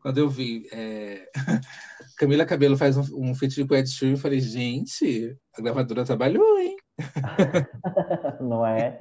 quando 0.00 0.18
eu 0.18 0.28
vi 0.28 0.68
é, 0.72 1.28
Camila 2.16 2.46
Cabello 2.46 2.76
faz 2.76 2.96
um, 2.96 3.30
um 3.30 3.34
feat 3.34 3.66
com 3.66 3.74
Ed 3.74 3.90
Sheeran, 3.90 4.12
eu 4.12 4.16
falei, 4.16 4.38
gente, 4.38 5.36
a 5.58 5.60
gravadora 5.60 6.04
trabalhou, 6.04 6.56
hein? 6.60 6.76
não 8.40 8.64
é? 8.64 8.96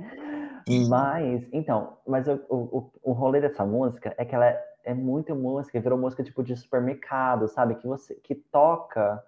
Mas, 0.90 1.48
então, 1.54 1.98
mas 2.08 2.28
o, 2.28 2.40
o, 2.50 2.92
o 3.04 3.12
rolê 3.12 3.42
dessa 3.42 3.64
música 3.64 4.16
é 4.18 4.26
que 4.26 4.34
ela 4.34 4.48
é, 4.48 4.64
é 4.86 4.94
muito 4.96 5.36
música, 5.36 5.80
virou 5.80 6.00
música 6.00 6.24
tipo 6.24 6.44
de 6.44 6.56
supermercado, 6.58 7.48
sabe? 7.48 7.76
Que 7.76 7.86
você 7.86 8.16
que 8.16 8.34
toca, 8.34 9.24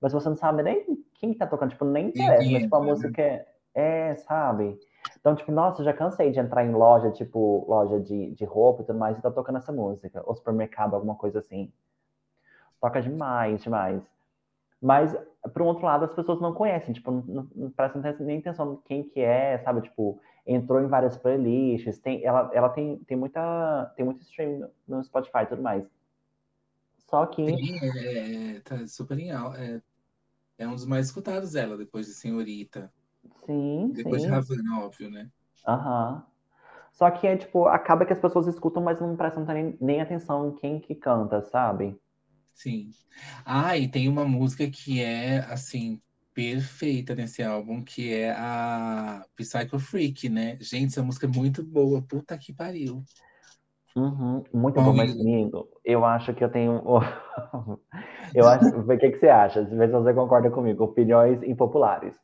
mas 0.00 0.12
você 0.12 0.28
não 0.28 0.36
sabe 0.36 0.64
nem 0.64 0.84
quem 1.14 1.34
tá 1.34 1.46
tocando, 1.46 1.70
tipo, 1.70 1.84
nem 1.84 2.08
interessa, 2.08 2.50
mas 2.50 2.62
tipo, 2.62 2.74
a 2.74 2.80
né? 2.80 2.86
música 2.86 3.22
é, 3.22 3.46
é, 3.76 4.16
sabe? 4.16 4.80
Então, 5.20 5.36
tipo, 5.36 5.52
nossa, 5.52 5.84
já 5.84 5.92
cansei 5.92 6.32
de 6.32 6.40
entrar 6.40 6.64
em 6.64 6.72
loja, 6.72 7.10
tipo, 7.10 7.64
loja 7.68 8.00
de, 8.00 8.32
de 8.32 8.44
roupa 8.44 8.82
e 8.82 8.86
tudo 8.86 8.98
mais, 8.98 9.18
e 9.18 9.22
tá 9.22 9.30
tocando 9.30 9.58
essa 9.58 9.70
música, 9.70 10.22
ou 10.26 10.34
supermercado, 10.34 10.94
alguma 10.94 11.14
coisa 11.14 11.38
assim. 11.38 11.70
Toca 12.80 13.02
demais, 13.02 13.62
demais. 13.62 14.02
Mas, 14.80 15.14
por 15.52 15.62
um 15.62 15.66
outro 15.66 15.84
lado, 15.84 16.04
as 16.04 16.14
pessoas 16.14 16.40
não 16.40 16.54
conhecem, 16.54 16.94
tipo, 16.94 17.10
não, 17.10 17.22
não, 17.22 17.48
não 17.54 17.70
prestam 17.70 18.02
nem 18.20 18.38
atenção 18.38 18.74
em 18.74 18.76
quem 18.86 19.04
que 19.04 19.20
é, 19.20 19.58
sabe? 19.58 19.82
Tipo, 19.82 20.20
entrou 20.46 20.80
em 20.80 20.86
várias 20.86 21.16
playlists, 21.16 21.98
tem, 21.98 22.24
ela, 22.24 22.50
ela 22.54 22.68
tem, 22.70 22.98
tem, 23.00 23.16
muita, 23.16 23.92
tem 23.96 24.04
muito 24.04 24.22
stream 24.22 24.70
no, 24.86 25.02
Spotify 25.04 25.40
e 25.42 25.46
tudo 25.46 25.62
mais. 25.62 25.84
Só 27.10 27.26
que, 27.26 27.42
é, 27.42 28.56
é, 28.56 28.60
tá 28.60 28.86
super 28.86 29.18
em. 29.18 29.30
É, 29.30 29.80
é 30.58 30.66
um 30.66 30.74
dos 30.74 30.86
mais 30.86 31.06
escutados 31.06 31.52
dela, 31.52 31.76
depois 31.76 32.06
de 32.06 32.14
Senhorita. 32.14 32.92
Sim, 33.46 33.94
Depois 33.94 34.22
de 34.22 34.28
sim, 34.28 34.30
Havana, 34.30 34.80
óbvio, 34.84 35.10
né? 35.10 35.28
aham. 35.66 36.24
Só 36.92 37.10
que 37.10 37.26
é, 37.26 37.36
tipo, 37.36 37.66
acaba 37.66 38.06
que 38.06 38.12
as 38.14 38.20
pessoas 38.20 38.46
escutam, 38.48 38.82
mas 38.82 39.00
não 39.00 39.16
prestam 39.16 39.44
nem, 39.46 39.76
nem 39.80 40.00
atenção 40.02 40.48
em 40.50 40.54
quem 40.56 40.80
que 40.80 40.94
canta, 40.94 41.42
sabe? 41.42 41.98
Sim. 42.54 42.90
Ah, 43.44 43.76
e 43.76 43.88
tem 43.90 44.08
uma 44.08 44.24
música 44.26 44.68
que 44.70 45.00
é, 45.02 45.38
assim, 45.52 46.00
perfeita 46.32 47.14
nesse 47.14 47.42
álbum, 47.42 47.84
que 47.84 48.12
é 48.14 48.30
a 48.32 49.26
Psycho 49.36 49.78
Freak, 49.78 50.28
né? 50.28 50.58
Gente, 50.60 50.88
essa 50.88 51.02
música 51.02 51.26
é 51.26 51.28
muito 51.28 51.62
boa. 51.64 52.02
Puta 52.02 52.36
que 52.38 52.52
pariu. 52.54 53.04
Uhum, 53.96 54.44
muito 54.52 54.80
bom, 54.82 54.92
mas 54.92 55.16
amigo, 55.18 55.68
eu 55.84 56.04
acho 56.04 56.34
que 56.34 56.44
eu 56.44 56.50
tenho. 56.50 56.82
eu 58.34 58.46
acho. 58.48 58.68
O 58.78 58.86
que, 58.98 59.10
que 59.10 59.18
você 59.18 59.28
acha? 59.28 59.62
Vê 59.64 59.86
se 59.86 59.92
você 59.92 60.12
concorda 60.14 60.50
comigo. 60.50 60.84
Opiniões 60.84 61.42
impopulares. 61.42 62.14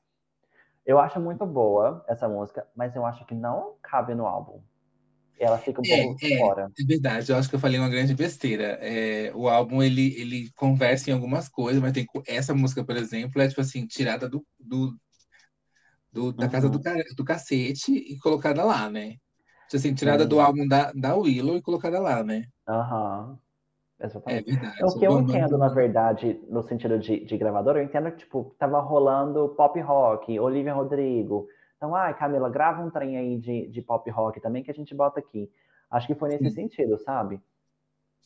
Eu 0.86 0.98
acho 1.00 1.20
muito 1.20 1.44
boa 1.46 2.04
essa 2.08 2.28
música, 2.28 2.68
mas 2.74 2.94
eu 2.96 3.04
acho 3.06 3.24
que 3.26 3.34
não 3.34 3.76
cabe 3.82 4.14
no 4.14 4.26
álbum. 4.26 4.62
Ela 5.38 5.60
fica 5.60 5.80
um 5.82 5.86
pouco 5.86 6.20
É, 6.20 6.38
é, 6.38 6.38
fora. 6.38 6.72
é 6.80 6.84
verdade. 6.86 7.30
Eu 7.32 7.36
acho 7.36 7.48
que 7.48 7.54
eu 7.56 7.60
falei 7.60 7.78
uma 7.78 7.88
grande 7.88 8.14
besteira. 8.14 8.78
É, 8.80 9.32
o 9.34 9.48
álbum, 9.48 9.82
ele, 9.82 10.14
ele 10.20 10.50
conversa 10.54 11.10
em 11.10 11.12
algumas 11.12 11.48
coisas, 11.48 11.80
mas 11.82 11.92
tem 11.92 12.06
essa 12.26 12.54
música, 12.54 12.84
por 12.84 12.96
exemplo, 12.96 13.40
é, 13.40 13.48
tipo 13.48 13.60
assim, 13.60 13.86
tirada 13.86 14.28
do, 14.28 14.46
do, 14.58 14.96
do, 16.12 16.32
da 16.32 16.48
casa 16.48 16.68
do, 16.70 16.78
Uhum. 16.78 16.86
do 17.16 17.24
cacete 17.24 17.92
e 17.92 18.18
colocada 18.18 18.64
lá, 18.64 18.90
né? 18.90 19.12
Tipo 19.68 19.76
assim, 19.76 19.94
tirada 19.94 20.26
do 20.26 20.40
álbum 20.40 20.66
da, 20.68 20.92
da 20.92 21.16
Willow 21.16 21.56
e 21.56 21.62
colocada 21.62 22.00
lá, 22.00 22.22
né? 22.24 22.44
Aham. 22.66 23.38
É 23.38 23.51
Exatamente. 24.02 24.50
verdade. 24.50 24.84
O 24.84 24.98
que 24.98 25.04
eu 25.06 25.20
entendo, 25.20 25.56
na 25.56 25.68
verdade, 25.68 26.40
no 26.48 26.62
sentido 26.62 26.98
de, 26.98 27.24
de 27.24 27.36
gravadora, 27.38 27.78
eu 27.80 27.84
entendo 27.84 28.10
que, 28.10 28.18
tipo, 28.18 28.54
tava 28.58 28.80
rolando 28.80 29.50
pop 29.50 29.78
rock, 29.80 30.38
Olivia 30.40 30.74
Rodrigo. 30.74 31.46
Então, 31.76 31.94
ai, 31.94 32.16
Camila, 32.16 32.50
grava 32.50 32.82
um 32.82 32.90
trem 32.90 33.16
aí 33.16 33.38
de, 33.38 33.68
de 33.68 33.82
pop 33.82 34.08
rock 34.10 34.40
também 34.40 34.62
que 34.62 34.70
a 34.70 34.74
gente 34.74 34.94
bota 34.94 35.20
aqui. 35.20 35.50
Acho 35.90 36.06
que 36.06 36.14
foi 36.14 36.30
nesse 36.30 36.48
Sim. 36.50 36.54
sentido, 36.54 36.98
sabe? 36.98 37.40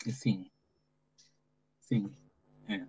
Sim. 0.09 0.51
Sim. 1.81 2.11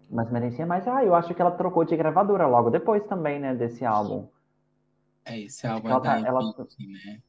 Mas 0.10 0.32
merecia 0.32 0.66
mais. 0.66 0.88
Ah, 0.88 1.04
eu 1.04 1.14
acho 1.14 1.34
que 1.34 1.42
ela 1.42 1.52
trocou 1.52 1.84
de 1.84 1.96
gravadora 1.96 2.48
logo 2.48 2.70
depois 2.70 3.04
também, 3.06 3.40
né, 3.40 3.54
desse 3.54 3.86
álbum. 3.86 4.28
É, 5.26 5.40
esse 5.40 5.68
álbum 5.68 5.90
Ela 5.90 5.98
é 5.98 6.02
tá- 6.02 6.28
ela- 6.28 6.42
Epic, 6.42 6.80
né? 6.80 7.22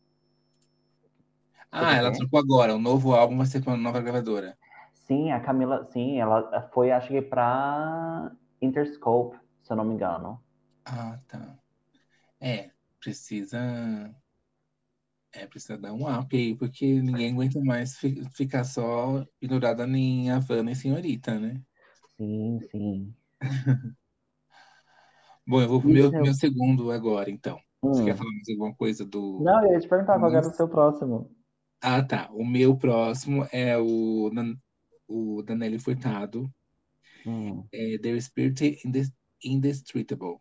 Você 1.71 1.85
Ah, 1.85 1.95
ela 1.95 2.13
trocou 2.13 2.39
agora. 2.39 2.75
O 2.75 2.79
novo 2.79 3.15
álbum 3.15 3.37
vai 3.37 3.47
ser 3.47 3.63
com 3.63 3.71
a 3.71 3.77
nova 3.77 4.01
gravadora. 4.01 4.57
Sim, 5.09 5.33
a 5.33 5.41
Camila, 5.41 5.85
sim, 5.91 6.21
ela 6.21 6.69
foi, 6.73 6.91
acho 6.93 7.09
que 7.09 7.21
pra 7.23 8.31
Interscope, 8.61 9.37
se 9.63 9.73
eu 9.73 9.77
não 9.77 9.85
me 9.85 9.95
engano. 9.95 10.41
Ah, 10.85 11.23
tá. 11.29 11.57
É, 12.41 12.73
precisa. 13.01 13.59
É, 15.33 15.47
precisa 15.47 15.77
dar 15.79 15.93
um 15.93 16.09
up 16.09 16.35
aí, 16.37 16.57
porque 16.57 17.01
ninguém 17.03 17.33
aguenta 17.33 17.61
mais 17.61 17.97
fi- 17.99 18.25
ficar 18.35 18.65
só 18.65 19.25
pendurada 19.39 19.85
em 19.87 20.31
Havana 20.31 20.73
e 20.73 20.77
Senhorita, 20.77 21.39
né? 21.39 21.63
Sim, 22.17 22.61
sim. 22.71 23.15
Bom, 25.47 25.61
eu 25.63 25.69
vou 25.69 25.81
pro 25.81 25.91
meu, 25.91 26.13
seu? 26.13 26.21
meu 26.21 26.35
segundo 26.35 26.91
agora, 26.93 27.31
então. 27.31 27.61
Você 27.91 28.03
Hum. 28.03 28.05
quer 28.05 28.17
falar 28.17 28.31
mais 28.33 28.49
alguma 28.51 28.75
coisa 28.75 29.05
do. 29.05 29.47
Não, 29.47 29.65
eu 29.65 29.73
ia 29.73 29.81
te 29.81 29.89
perguntar 29.89 30.19
qual 30.19 30.35
era 30.35 30.47
o 30.47 30.53
seu 30.53 30.69
próximo. 30.69 31.35
Ah, 31.81 32.03
tá. 32.05 32.29
O 32.33 32.45
meu 32.45 32.77
próximo 32.77 33.47
é 33.53 33.77
o, 33.79 34.31
o 35.09 35.43
Danelli 35.43 35.79
Furtado, 35.79 36.53
Hum, 37.25 37.69
é 37.73 37.99
The 37.99 38.21
Spirit 38.21 38.79
Indes- 38.85 39.13
Indestructible. 39.43 40.39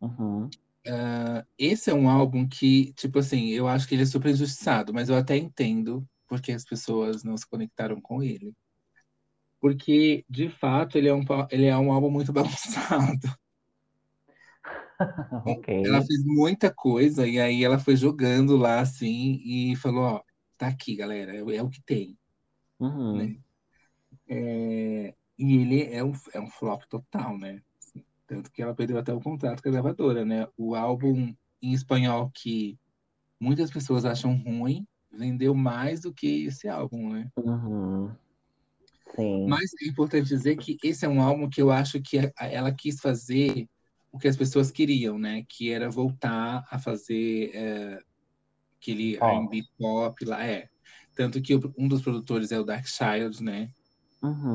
uhum. 0.00 0.50
Ah, 0.86 1.46
esse 1.58 1.90
é 1.90 1.94
um 1.94 2.08
álbum 2.08 2.46
que, 2.48 2.92
tipo 2.94 3.18
assim, 3.18 3.48
eu 3.50 3.66
acho 3.68 3.88
que 3.88 3.94
ele 3.94 4.02
é 4.02 4.06
super 4.06 4.30
injustiçado, 4.30 4.92
mas 4.92 5.08
eu 5.08 5.16
até 5.16 5.36
entendo 5.36 6.06
porque 6.26 6.52
as 6.52 6.64
pessoas 6.64 7.22
não 7.24 7.36
se 7.36 7.46
conectaram 7.48 8.00
com 8.00 8.22
ele. 8.22 8.54
Porque, 9.60 10.24
de 10.28 10.48
fato, 10.48 10.96
ele 10.98 11.08
é 11.08 11.14
um, 11.14 11.24
ele 11.50 11.66
é 11.66 11.76
um 11.76 11.92
álbum 11.92 12.10
muito 12.10 12.32
bagunçado. 12.32 13.28
Ok. 15.46 15.68
Ela 15.84 16.00
fez 16.02 16.24
muita 16.24 16.72
coisa 16.72 17.26
e 17.26 17.38
aí 17.38 17.64
ela 17.64 17.78
foi 17.78 17.96
jogando 17.96 18.56
lá, 18.56 18.80
assim, 18.80 19.40
e 19.44 19.76
falou, 19.76 20.02
ó, 20.04 20.22
tá 20.56 20.68
aqui, 20.68 20.96
galera, 20.96 21.34
é, 21.34 21.56
é 21.56 21.62
o 21.62 21.68
que 21.68 21.82
tem. 21.82 22.18
Uhum. 22.78 23.16
né? 23.18 23.36
É, 24.28 25.14
e 25.38 25.56
ele 25.56 25.82
é 25.82 26.02
um, 26.02 26.12
é 26.32 26.40
um 26.40 26.48
flop 26.48 26.82
total, 26.88 27.36
né? 27.38 27.62
Assim, 27.78 28.04
tanto 28.26 28.50
que 28.50 28.62
ela 28.62 28.74
perdeu 28.74 28.98
até 28.98 29.12
o 29.12 29.20
contrato 29.20 29.62
com 29.62 29.68
a 29.68 29.72
gravadora, 29.72 30.24
né? 30.24 30.46
O 30.56 30.74
álbum 30.74 31.34
em 31.62 31.72
espanhol 31.72 32.30
que 32.34 32.78
muitas 33.40 33.70
pessoas 33.70 34.04
acham 34.04 34.34
ruim, 34.36 34.86
vendeu 35.12 35.54
mais 35.54 36.02
do 36.02 36.12
que 36.12 36.44
esse 36.44 36.68
álbum, 36.68 37.10
né? 37.10 37.30
Uhum. 37.36 38.10
Sim. 39.14 39.46
Mas 39.46 39.70
é 39.80 39.86
importante 39.86 40.28
dizer 40.28 40.56
que 40.56 40.76
esse 40.82 41.04
é 41.04 41.08
um 41.08 41.20
álbum 41.20 41.48
que 41.48 41.62
eu 41.62 41.70
acho 41.70 42.00
que 42.00 42.18
ela 42.38 42.72
quis 42.72 43.00
fazer 43.00 43.68
o 44.10 44.18
que 44.18 44.28
as 44.28 44.36
pessoas 44.36 44.70
queriam, 44.70 45.18
né? 45.18 45.44
Que 45.48 45.70
era 45.70 45.90
voltar 45.90 46.66
a 46.70 46.78
fazer 46.78 47.50
é, 47.54 47.98
aquele. 48.80 49.16
R&B 49.16 49.64
pop 49.78 50.24
lá, 50.24 50.44
é. 50.44 50.68
Tanto 51.14 51.40
que 51.40 51.54
um 51.78 51.86
dos 51.86 52.02
produtores 52.02 52.50
é 52.50 52.58
o 52.58 52.64
Dark 52.64 52.86
Child, 52.86 53.42
né? 53.42 53.70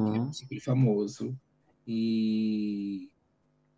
Ele 0.07 0.17
é 0.17 0.21
Uhum. 0.21 0.33
super 0.33 0.59
famoso. 0.61 1.37
E, 1.85 3.09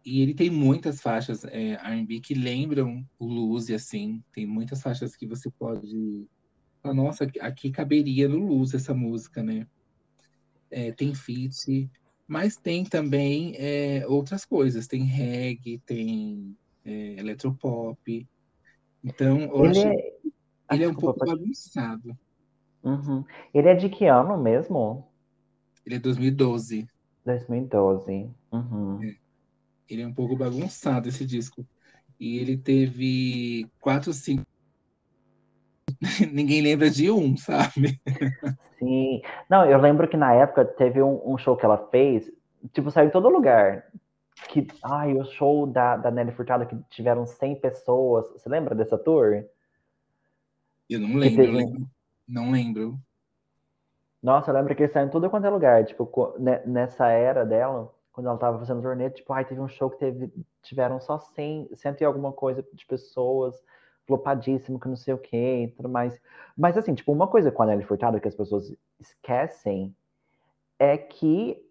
e 0.05 0.21
ele 0.21 0.33
tem 0.33 0.49
muitas 0.49 1.01
faixas 1.01 1.43
é, 1.45 1.73
R&B 1.73 2.19
que 2.19 2.33
lembram 2.33 3.05
o 3.19 3.25
Luzi, 3.25 3.73
assim. 3.73 4.23
Tem 4.33 4.45
muitas 4.45 4.81
faixas 4.81 5.15
que 5.15 5.25
você 5.27 5.49
pode... 5.51 6.27
falar, 6.81 6.95
Nossa, 6.95 7.23
aqui- 7.41 7.71
caberia 7.71 8.27
no 8.27 8.39
Luzi 8.39 8.75
essa 8.75 8.93
música, 8.93 9.43
né? 9.43 9.67
É, 10.69 10.91
tem 10.93 11.13
feat, 11.13 11.89
mas 12.27 12.55
tem 12.55 12.85
também 12.85 13.53
é, 13.57 14.07
outras 14.07 14.45
coisas. 14.45 14.87
Tem 14.87 15.03
reggae, 15.03 15.79
tem 15.85 16.55
é, 16.85 17.19
eletropop. 17.19 18.27
Então, 19.03 19.41
eu 19.41 19.65
Ele 19.65 19.67
acho 19.67 19.87
é. 19.87 20.11
Ah, 20.67 20.75
ele 20.75 20.83
é 20.85 20.87
um 20.87 20.91
desculpa, 20.91 21.19
pouco 21.19 21.25
pode- 21.25 21.41
bagunçado. 21.41 22.17
Uhum. 22.83 23.25
Ele 23.53 23.67
é 23.67 23.75
de 23.75 23.89
que 23.89 24.05
ano 24.05 24.37
mesmo? 24.41 25.10
Ele 25.85 25.95
é 25.95 25.99
2012. 25.99 26.87
2012. 27.25 28.29
Uhum. 28.51 28.99
Ele 29.89 30.01
é 30.01 30.07
um 30.07 30.13
pouco 30.13 30.35
bagunçado 30.35 31.09
esse 31.09 31.25
disco. 31.25 31.65
E 32.19 32.37
ele 32.37 32.57
teve 32.57 33.67
quatro, 33.79 34.13
cinco. 34.13 34.45
Ninguém 36.31 36.61
lembra 36.61 36.89
de 36.89 37.09
um, 37.11 37.35
sabe? 37.35 37.99
Sim. 38.79 39.21
Não, 39.49 39.65
eu 39.65 39.79
lembro 39.79 40.07
que 40.07 40.17
na 40.17 40.33
época 40.33 40.65
teve 40.65 41.01
um, 41.01 41.21
um 41.33 41.37
show 41.37 41.55
que 41.57 41.65
ela 41.65 41.89
fez, 41.89 42.31
tipo, 42.73 42.89
saiu 42.91 43.07
em 43.07 43.11
todo 43.11 43.29
lugar. 43.29 43.85
Que, 44.49 44.67
ai, 44.83 45.13
o 45.13 45.23
show 45.25 45.67
da, 45.67 45.97
da 45.97 46.09
Nelly 46.09 46.31
Furtado 46.31 46.65
que 46.65 46.75
tiveram 46.89 47.25
100 47.27 47.59
pessoas. 47.59 48.27
Você 48.31 48.49
lembra 48.49 48.73
dessa 48.73 48.97
tour? 48.97 49.43
Eu 50.89 50.99
não 50.99 51.15
lembro, 51.15 51.43
eu 51.43 51.45
teve- 51.45 51.57
lembro. 51.57 51.89
Não 52.27 52.51
lembro. 52.51 52.99
Nossa, 54.21 54.51
eu 54.51 54.55
lembro 54.55 54.75
que 54.75 54.83
ele 54.83 54.91
saiu 54.91 55.07
em 55.07 55.09
tudo 55.09 55.29
quanto 55.29 55.45
é 55.47 55.49
lugar. 55.49 55.83
Tipo, 55.85 56.35
ne- 56.39 56.61
nessa 56.65 57.07
era 57.07 57.45
dela, 57.45 57.93
quando 58.11 58.27
ela 58.27 58.37
tava 58.37 58.59
fazendo 58.59 58.81
turnê, 58.81 59.09
tipo, 59.09 59.33
ai, 59.33 59.45
teve 59.45 59.59
um 59.61 59.67
show 59.67 59.89
que 59.89 59.97
teve, 59.97 60.31
tiveram 60.61 60.99
só 60.99 61.17
100, 61.19 61.69
cento 61.75 62.01
e 62.01 62.05
alguma 62.05 62.31
coisa 62.31 62.63
de 62.73 62.85
pessoas, 62.85 63.55
flopadíssimo, 64.05 64.79
que 64.79 64.87
não 64.87 64.95
sei 64.95 65.13
o 65.13 65.17
quê, 65.17 65.63
e 65.63 65.67
tudo 65.69 65.89
mais. 65.89 66.19
Mas, 66.57 66.77
assim, 66.77 66.93
tipo, 66.93 67.11
uma 67.11 67.27
coisa 67.27 67.51
com 67.51 67.63
a 67.63 67.65
Nelly 67.65 67.83
Furtado 67.83 68.19
que 68.19 68.27
as 68.27 68.35
pessoas 68.35 68.75
esquecem 68.99 69.95
é 70.79 70.97
que 70.97 71.63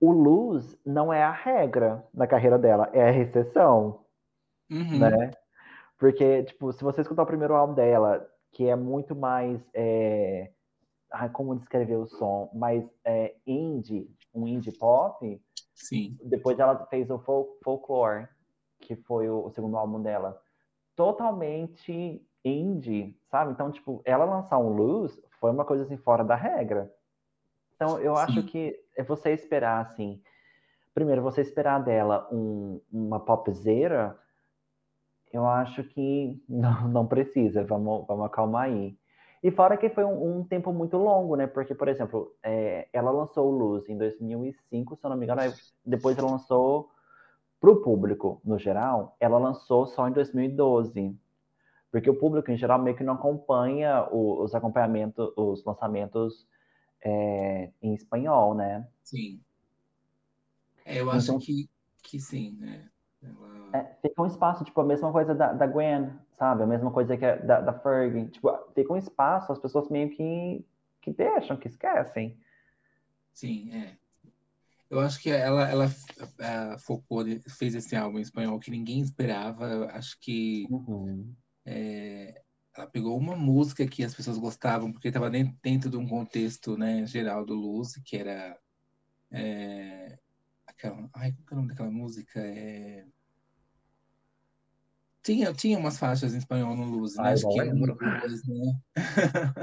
o 0.00 0.12
luz 0.12 0.76
não 0.84 1.12
é 1.12 1.22
a 1.22 1.30
regra 1.30 2.04
na 2.14 2.26
carreira 2.26 2.58
dela, 2.58 2.88
é 2.92 3.02
a 3.02 3.12
exceção 3.16 4.00
Uhum. 4.70 4.98
né? 5.00 5.30
Porque, 5.98 6.44
tipo, 6.44 6.72
se 6.72 6.84
você 6.84 7.02
escutar 7.02 7.22
o 7.22 7.26
primeiro 7.26 7.54
álbum 7.54 7.74
dela, 7.74 8.28
que 8.52 8.68
é 8.68 8.76
muito 8.76 9.14
mais. 9.16 9.60
É... 9.74 10.50
Ai, 11.12 11.28
como 11.30 11.56
descrever 11.56 11.96
o 11.96 12.06
som? 12.06 12.50
Mais 12.54 12.84
é, 13.04 13.36
indie, 13.46 14.10
um 14.34 14.46
indie 14.46 14.72
pop. 14.72 15.40
Sim, 15.74 16.18
Depois 16.24 16.58
ela 16.58 16.86
fez 16.86 17.10
o 17.10 17.18
Fol- 17.18 17.58
Folklore, 17.64 18.28
que 18.80 18.96
foi 18.96 19.28
o, 19.28 19.46
o 19.46 19.50
segundo 19.50 19.76
álbum 19.76 20.02
dela. 20.02 20.40
Totalmente 20.96 22.26
indie, 22.44 23.18
sabe? 23.30 23.52
Então, 23.52 23.70
tipo, 23.70 24.02
ela 24.04 24.24
lançar 24.24 24.58
um 24.58 24.70
luz 24.74 25.20
foi 25.40 25.50
uma 25.50 25.64
coisa 25.64 25.84
assim 25.84 25.96
fora 25.96 26.24
da 26.24 26.34
regra. 26.36 26.92
Então, 27.76 27.98
eu 28.00 28.16
acho 28.16 28.42
Sim. 28.42 28.46
que 28.46 28.78
é 28.96 29.02
você 29.02 29.32
esperar, 29.32 29.80
assim. 29.86 30.22
Primeiro, 30.94 31.22
você 31.22 31.42
esperar 31.42 31.82
dela 31.84 32.28
um, 32.32 32.82
uma 32.92 33.20
popzeira, 33.20 34.18
eu 35.32 35.46
acho 35.46 35.84
que 35.84 36.42
não, 36.48 36.88
não 36.88 37.06
precisa. 37.06 37.64
Vamos, 37.64 38.06
vamos 38.06 38.26
acalmar 38.26 38.64
aí. 38.64 38.99
E 39.42 39.50
fora 39.50 39.76
que 39.76 39.88
foi 39.88 40.04
um, 40.04 40.38
um 40.40 40.44
tempo 40.44 40.72
muito 40.72 40.96
longo, 40.98 41.34
né? 41.34 41.46
Porque, 41.46 41.74
por 41.74 41.88
exemplo, 41.88 42.34
é, 42.42 42.88
ela 42.92 43.10
lançou 43.10 43.48
o 43.48 43.56
Luz 43.56 43.88
em 43.88 43.96
2005, 43.96 44.96
se 44.96 45.04
eu 45.06 45.10
não 45.10 45.16
me 45.16 45.24
engano. 45.24 45.40
Depois 45.84 46.18
ela 46.18 46.30
lançou 46.30 46.90
para 47.58 47.70
o 47.70 47.76
público, 47.82 48.40
no 48.44 48.58
geral, 48.58 49.16
ela 49.20 49.38
lançou 49.38 49.86
só 49.86 50.06
em 50.08 50.12
2012. 50.12 51.16
Porque 51.90 52.08
o 52.08 52.14
público, 52.14 52.50
em 52.50 52.56
geral, 52.56 52.78
meio 52.78 52.96
que 52.96 53.02
não 53.04 53.14
acompanha 53.14 54.06
o- 54.10 54.42
os 54.42 54.54
acompanhamentos, 54.54 55.32
os 55.36 55.64
lançamentos 55.64 56.46
é, 57.02 57.70
em 57.82 57.94
espanhol, 57.94 58.54
né? 58.54 58.86
sim. 59.02 59.40
É, 60.84 61.00
eu 61.00 61.10
acho 61.10 61.26
Então- 61.30 61.38
que, 61.38 61.68
que 62.02 62.18
sim, 62.20 62.56
né? 62.60 62.88
Ela- 63.22 63.70
É, 63.72 63.94
fica 64.02 64.22
um 64.22 64.26
espaço, 64.26 64.64
tipo, 64.64 64.80
a 64.80 64.84
mesma 64.84 65.12
coisa 65.12 65.34
da, 65.34 65.52
da 65.52 65.66
Gwen, 65.66 66.10
sabe? 66.38 66.62
A 66.62 66.66
mesma 66.66 66.90
coisa 66.90 67.16
que 67.16 67.24
a, 67.24 67.36
da, 67.36 67.60
da 67.60 67.72
Fergie. 67.72 68.28
Tipo, 68.28 68.50
fica 68.74 68.92
um 68.92 68.96
espaço, 68.96 69.52
as 69.52 69.58
pessoas 69.58 69.88
meio 69.88 70.10
que, 70.10 70.64
que 71.00 71.12
deixam, 71.12 71.56
que 71.56 71.68
esquecem. 71.68 72.38
Sim, 73.32 73.72
é. 73.72 73.96
Eu 74.90 74.98
acho 74.98 75.20
que 75.22 75.30
ela, 75.30 75.70
ela 75.70 75.86
ah, 76.40 76.76
focou, 76.78 77.24
fez 77.48 77.76
esse 77.76 77.94
álbum 77.94 78.18
em 78.18 78.22
espanhol 78.22 78.58
que 78.58 78.72
ninguém 78.72 79.00
esperava. 79.00 79.66
Eu 79.66 79.84
acho 79.90 80.18
que 80.20 80.66
Uhum. 80.68 81.32
é, 81.64 82.42
ela 82.76 82.88
pegou 82.88 83.16
uma 83.16 83.36
música 83.36 83.86
que 83.86 84.02
as 84.02 84.14
pessoas 84.14 84.36
gostavam, 84.36 84.92
porque 84.92 85.08
estava 85.08 85.30
dentro, 85.30 85.56
dentro 85.62 85.90
de 85.90 85.96
um 85.96 86.08
contexto 86.08 86.76
né, 86.76 87.06
geral 87.06 87.46
do 87.46 87.54
Luz, 87.54 87.94
que 88.04 88.16
era. 88.16 88.58
é, 89.30 90.18
aquela, 90.80 91.10
ai, 91.14 91.32
qual 91.32 91.46
que 91.46 91.52
é 91.54 91.56
o 91.56 91.56
nome 91.56 91.68
daquela 91.68 91.90
música? 91.90 92.40
É, 92.40 93.06
Tinha, 95.22 95.52
tinha 95.54 95.78
umas 95.78 95.98
faixas 95.98 96.34
em 96.34 96.38
espanhol 96.38 96.74
no 96.76 96.84
Luz, 96.84 97.18
né? 97.18 97.30
Ai, 97.30 97.34
Acho 97.34 97.46
que 97.48 97.60
lembro. 97.62 97.96
duas, 97.98 98.44
né? 98.46 98.80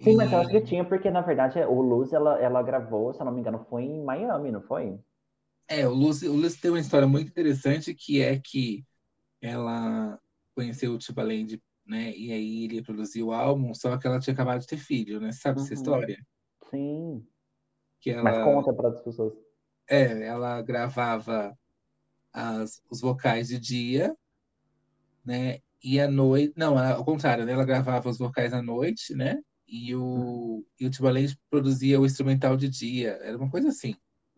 Sim, 0.00 0.14
mas 0.14 0.32
eu 0.32 0.38
acho 0.40 0.50
que 0.50 0.60
tinha, 0.60 0.84
porque 0.84 1.10
na 1.10 1.20
verdade 1.20 1.60
o 1.64 1.80
Luz 1.80 2.12
ela, 2.12 2.38
ela 2.40 2.60
gravou, 2.62 3.12
se 3.12 3.20
eu 3.20 3.24
não 3.26 3.32
me 3.32 3.40
engano, 3.40 3.64
foi 3.68 3.84
em 3.84 4.02
Miami, 4.02 4.50
não 4.50 4.62
foi? 4.62 4.98
é, 5.68 5.86
o 5.86 5.92
Luz, 5.94 6.22
o 6.22 6.32
Luz 6.34 6.56
tem 6.56 6.70
uma 6.70 6.80
história 6.80 7.06
muito 7.08 7.28
interessante 7.28 7.94
que 7.94 8.20
é 8.22 8.38
que 8.40 8.84
ela 9.42 10.20
conheceu 10.54 10.94
o 10.94 10.98
Timbaland, 10.98 11.62
né? 11.86 12.16
E 12.16 12.32
aí 12.32 12.64
ele 12.66 12.82
produziu 12.82 13.28
o 13.28 13.32
álbum, 13.32 13.74
só 13.74 13.96
que 13.98 14.06
ela 14.06 14.20
tinha 14.20 14.34
acabado 14.34 14.60
de 14.62 14.66
ter 14.68 14.78
filho, 14.78 15.20
né? 15.20 15.32
Sabe 15.32 15.60
essa 15.60 15.74
Uhum. 15.74 15.74
história? 15.74 16.18
Sim. 16.70 17.28
Que 18.00 18.10
Mas 18.22 18.38
ela, 18.38 18.38
conta 18.38 18.72
para 18.72 18.88
as 18.88 19.02
pessoas. 19.02 19.34
é, 19.88 20.26
ela 20.26 20.62
gravava 20.62 21.56
as, 22.32 22.82
os 22.90 23.00
vocais 23.00 23.48
de 23.48 23.58
dia, 23.60 24.16
né? 25.24 25.58
E 25.82 25.98
à 26.00 26.08
noite, 26.10 26.52
não, 26.56 26.76
ao 26.78 27.04
contrário, 27.04 27.44
né? 27.44 27.52
Ela 27.52 27.64
gravava 27.64 28.08
os 28.08 28.18
vocais 28.18 28.52
à 28.52 28.62
noite, 28.62 29.14
né? 29.14 29.38
E 29.66 29.94
o, 29.94 30.64
e 30.78 30.86
o 30.86 30.90
Timbaland 30.90 31.36
produzia 31.48 32.00
o 32.00 32.04
instrumental 32.06 32.56
de 32.56 32.68
dia, 32.68 33.12
era 33.22 33.36
uma 33.36 33.50
coisa 33.50 33.68
assim. 33.68 33.94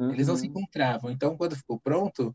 Eles 0.09 0.29
não 0.29 0.37
se 0.37 0.47
Uhum. 0.47 0.49
encontravam. 0.49 1.11
Então, 1.11 1.37
quando 1.37 1.57
ficou 1.57 1.81
pronto, 1.81 2.35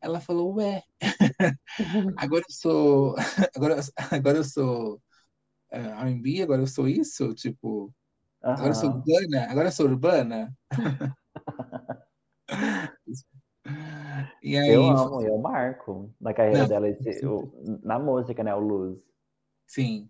ela 0.00 0.20
falou: 0.20 0.56
Ué, 0.56 0.82
agora 2.16 2.42
eu 2.48 2.52
sou. 2.54 3.14
Agora, 3.56 3.76
agora 4.12 4.38
eu 4.38 4.44
sou 4.44 5.02
é, 5.72 5.78
R&B, 5.80 6.42
agora 6.42 6.62
eu 6.62 6.66
sou 6.66 6.88
isso? 6.88 7.34
Tipo, 7.34 7.94
agora 8.52 8.70
eu 8.70 8.74
sou 8.74 8.90
urbana? 8.90 9.50
Agora 9.50 9.68
eu 9.68 9.72
sou 9.72 9.86
urbana? 9.86 10.56
E 14.42 14.56
Eu 14.56 14.80
aí, 14.80 14.90
amo, 14.90 15.20
eu 15.22 15.38
marco 15.38 16.14
na 16.20 16.32
carreira 16.32 16.60
não, 16.60 16.68
dela, 16.68 16.88
esse, 16.88 17.26
o- 17.26 17.80
na 17.82 17.98
música, 17.98 18.42
né? 18.44 18.54
O 18.54 18.60
Luz. 18.60 18.98
sim. 19.66 20.08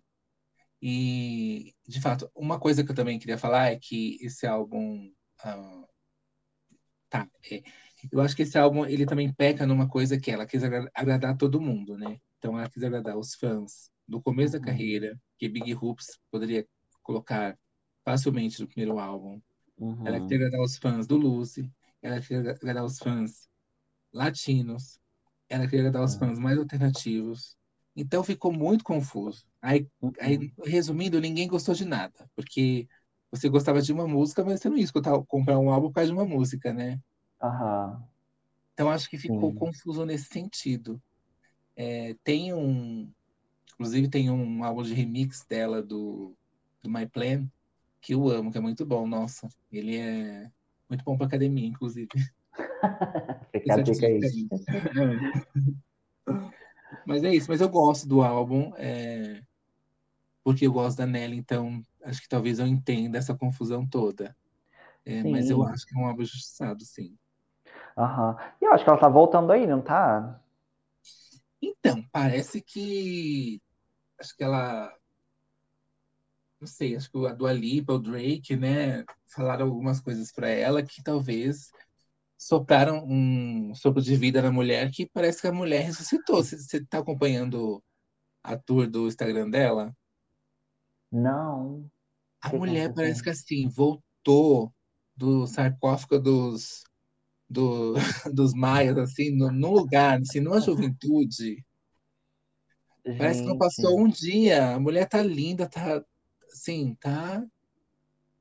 E, 0.81 1.73
de 1.87 1.99
fato, 1.99 2.29
uma 2.35 2.59
coisa 2.59 2.83
que 2.83 2.91
eu 2.91 2.95
também 2.95 3.17
queria 3.17 3.37
falar 3.37 3.71
é 3.71 3.79
que 3.79 4.17
esse 4.21 4.45
álbum. 4.45 5.11
ah, 5.43 5.83
tá, 7.09 7.27
é, 7.51 7.63
eu 8.11 8.21
acho 8.21 8.35
que 8.35 8.43
esse 8.43 8.57
álbum 8.57 8.85
ele 8.85 9.05
também 9.05 9.33
peca 9.33 9.65
numa 9.65 9.87
coisa 9.89 10.19
que 10.19 10.29
ela 10.31 10.45
quis 10.45 10.63
agra- 10.63 10.89
agradar 10.93 11.35
todo 11.37 11.61
mundo, 11.61 11.97
né? 11.97 12.19
Então 12.37 12.57
ela 12.59 12.69
quis 12.69 12.83
agradar 12.83 13.17
os 13.17 13.33
fãs 13.35 13.89
do 14.07 14.21
começo 14.21 14.53
da 14.53 14.59
Uhum. 14.59 14.65
carreira, 14.65 15.19
que 15.37 15.49
Big 15.49 15.73
Hoops 15.73 16.19
poderia 16.31 16.67
colocar 17.01 17.57
facilmente 18.07 18.61
no 18.61 18.67
primeiro 18.69 18.99
álbum. 18.99 19.41
Ela 20.05 20.21
quis 20.21 20.31
Uhum. 20.31 20.37
agradar 20.37 20.61
os 20.61 20.77
fãs 20.77 21.05
do 21.07 21.17
Lucy, 21.17 21.69
ela 22.01 22.21
quis 22.21 22.31
agradar 22.31 22.85
os 22.85 22.99
fãs 22.99 23.49
latinos, 24.13 24.99
ela 25.49 25.65
queria 25.65 25.81
agradar 25.87 26.03
os 26.05 26.15
Uhum. 26.15 26.17
fãs 26.17 26.39
mais 26.39 26.57
alternativos. 26.57 27.57
Então 27.95 28.23
ficou 28.23 28.53
muito 28.53 28.83
confuso. 28.85 29.45
Aí, 29.61 29.89
aí, 30.21 30.39
Uhum. 30.39 30.51
resumindo, 30.65 31.19
ninguém 31.19 31.47
gostou 31.49 31.75
de 31.75 31.85
nada, 31.85 32.29
porque 32.35 32.87
você 33.31 33.49
gostava 33.49 33.81
de 33.81 33.93
uma 33.93 34.07
música, 34.07 34.43
mas 34.45 34.61
você 34.61 34.69
não 34.69 34.77
ia 34.77 34.85
escutar, 34.85 35.21
comprar 35.27 35.59
um 35.59 35.69
álbum 35.69 35.89
por 35.89 35.95
causa 35.95 36.07
de 36.11 36.17
uma 36.17 36.25
música, 36.25 36.73
né? 36.73 36.99
Aham. 37.41 38.07
Então 38.73 38.89
acho 38.89 39.09
que 39.09 39.17
ficou 39.17 39.53
Sim. 39.53 39.53
confuso 39.53 40.05
nesse 40.05 40.25
sentido. 40.25 41.01
É, 41.75 42.15
tem 42.23 42.53
um, 42.53 43.11
inclusive 43.73 44.09
tem 44.09 44.29
um 44.31 44.63
álbum 44.63 44.83
de 44.83 44.93
remix 44.93 45.45
dela 45.45 45.81
do, 45.83 46.37
do 46.83 46.89
My 46.89 47.07
Plan 47.07 47.49
que 48.07 48.13
eu 48.13 48.29
amo, 48.29 48.49
que 48.53 48.57
é 48.57 48.61
muito 48.61 48.85
bom. 48.85 49.05
Nossa, 49.05 49.49
ele 49.69 49.97
é 49.97 50.49
muito 50.89 51.03
bom 51.03 51.17
para 51.17 51.27
academia, 51.27 51.67
inclusive. 51.67 52.07
Fica 53.51 53.73
a 53.73 53.81
dica 53.81 54.07
aí. 54.07 54.47
Mas 57.05 57.25
é 57.25 57.35
isso, 57.35 57.49
mas 57.49 57.59
eu 57.59 57.67
gosto 57.67 58.07
do 58.07 58.21
álbum, 58.21 58.71
é, 58.77 59.41
porque 60.41 60.65
eu 60.65 60.71
gosto 60.71 60.97
da 60.97 61.05
Nelly, 61.05 61.35
então 61.35 61.81
acho 62.05 62.21
que 62.21 62.29
talvez 62.29 62.59
eu 62.59 62.65
entenda 62.67 63.17
essa 63.17 63.35
confusão 63.35 63.85
toda. 63.85 64.33
É, 65.05 65.21
mas 65.23 65.49
eu 65.49 65.61
acho 65.63 65.85
que 65.85 65.93
é 65.93 65.99
um 65.99 66.07
álbum 66.07 66.23
justiçado, 66.23 66.85
sim. 66.85 67.13
Aham. 67.97 68.37
E 68.61 68.65
eu 68.65 68.71
acho 68.71 68.85
que 68.85 68.89
ela 68.89 68.99
tá 68.99 69.09
voltando 69.09 69.51
aí, 69.51 69.67
não 69.67 69.81
tá? 69.81 70.39
Então, 71.61 72.01
parece 72.09 72.61
que. 72.61 73.61
Acho 74.17 74.33
que 74.37 74.43
ela. 74.45 74.93
Não 76.59 76.67
sei, 76.67 76.95
acho 76.95 77.11
que 77.11 77.25
a 77.27 77.33
Dua 77.33 77.53
Lipa, 77.53 77.93
o 77.93 77.99
Drake, 77.99 78.55
né? 78.55 79.03
Falaram 79.27 79.67
algumas 79.67 79.99
coisas 79.99 80.31
para 80.31 80.49
ela 80.49 80.81
que 80.81 81.03
talvez 81.03 81.71
sopraram 82.37 83.05
um 83.07 83.73
sopro 83.75 84.01
de 84.01 84.15
vida 84.15 84.41
na 84.41 84.51
mulher 84.51 84.91
que 84.91 85.07
parece 85.07 85.41
que 85.41 85.47
a 85.47 85.53
mulher 85.53 85.85
ressuscitou. 85.85 86.43
Você, 86.43 86.57
você 86.57 86.85
tá 86.85 86.99
acompanhando 86.99 87.83
a 88.43 88.57
tour 88.57 88.89
do 88.89 89.07
Instagram 89.07 89.49
dela? 89.49 89.95
Não. 91.11 91.89
A 92.41 92.49
que 92.49 92.57
mulher 92.57 92.93
parece 92.93 93.21
que 93.21 93.29
assim, 93.29 93.67
voltou 93.67 94.73
do 95.15 95.47
sarcófago 95.47 96.19
dos, 96.19 96.83
do, 97.49 97.93
dos 98.33 98.53
maias, 98.53 98.97
assim, 98.97 99.35
no, 99.35 99.51
num 99.51 99.71
lugar, 99.71 100.19
assim, 100.19 100.39
numa 100.39 100.61
juventude. 100.61 101.63
Parece 103.03 103.41
que 103.41 103.47
não 103.47 103.57
passou 103.57 103.91
Gente. 103.91 104.01
um 104.01 104.07
dia. 104.09 104.75
A 104.75 104.79
mulher 104.79 105.07
tá 105.07 105.21
linda, 105.23 105.67
tá 105.67 106.03
assim, 106.57 106.95
tá 106.95 107.45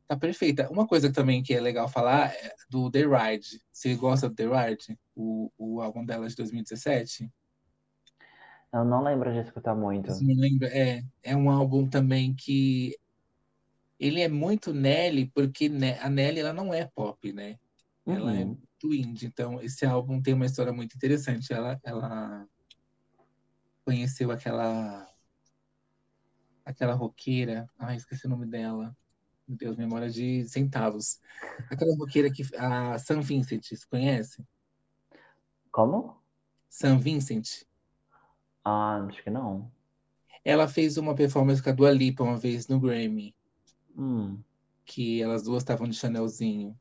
tá 0.09 0.17
perfeita. 0.17 0.71
Uma 0.71 0.87
coisa 0.87 1.13
também 1.13 1.43
que 1.43 1.53
é 1.53 1.61
legal 1.61 1.89
falar 1.89 2.33
é 2.33 2.55
do 2.71 2.91
The 2.91 3.01
Ride. 3.01 3.61
Você 3.73 3.95
gosta 3.97 4.29
do 4.29 4.35
The 4.35 4.45
Ride? 4.47 4.99
O, 5.15 5.51
o 5.59 5.81
álbum 5.81 6.05
dela 6.05 6.29
de 6.29 6.37
2017? 6.37 7.31
Eu 8.73 8.85
não 8.85 9.03
lembro 9.03 9.33
de 9.33 9.41
escutar 9.41 9.75
muito. 9.75 10.09
Você 10.13 10.25
lembra? 10.25 10.69
É, 10.69 11.03
é 11.23 11.37
um 11.37 11.51
álbum 11.51 11.89
também 11.89 12.35
que 12.35 12.97
ele 13.99 14.21
é 14.21 14.29
muito 14.29 14.73
Nelly, 14.73 15.31
porque 15.35 15.71
a 16.01 16.09
Nelly 16.11 16.41
ela 16.41 16.53
não 16.53 16.73
é 16.73 16.87
pop, 16.95 17.33
né? 17.33 17.59
Ela 18.07 18.37
é 18.37 18.45
Uhum. 18.45 18.47
muito 18.47 18.95
indie. 18.95 19.27
Então, 19.27 19.61
esse 19.61 19.85
álbum 19.87 20.21
tem 20.23 20.35
uma 20.35 20.47
história 20.47 20.73
muito 20.73 20.95
interessante. 20.95 21.53
Ela, 21.53 21.81
ela 21.83 22.47
conheceu 23.85 24.31
aquela 24.31 25.09
aquela 26.67 26.95
roqueira. 26.95 27.71
Ai, 27.79 27.97
esqueci 27.97 28.27
o 28.27 28.29
nome 28.29 28.45
dela. 28.45 28.95
Meu 29.47 29.57
Deus, 29.57 29.77
memória 29.77 30.11
de 30.11 30.45
centavos. 30.49 31.21
Aquela 31.71 31.97
roqueira 31.97 32.31
que 32.31 32.43
a 32.57 32.99
Sam 32.99 33.21
Vincent, 33.21 33.65
conhece? 33.89 34.45
Como? 35.71 36.21
Sam 36.69 36.99
Vincent. 36.99 37.63
Ah, 38.65 39.07
acho 39.09 39.23
que 39.23 39.31
não. 39.31 39.71
Ela 40.45 40.67
fez 40.67 40.97
uma 40.97 41.15
performance 41.15 41.63
com 41.63 41.71
a 41.71 41.73
Dua 41.73 41.93
Lipa 41.93 42.25
uma 42.25 42.37
vez 42.37 42.67
no 42.67 42.81
Grammy, 42.81 43.35
Hum. 43.97 44.43
que 44.85 45.23
elas 45.23 45.45
duas 45.45 45.63
estavam 45.63 45.89
de 45.89 45.97
Chanelzinho. 45.97 46.79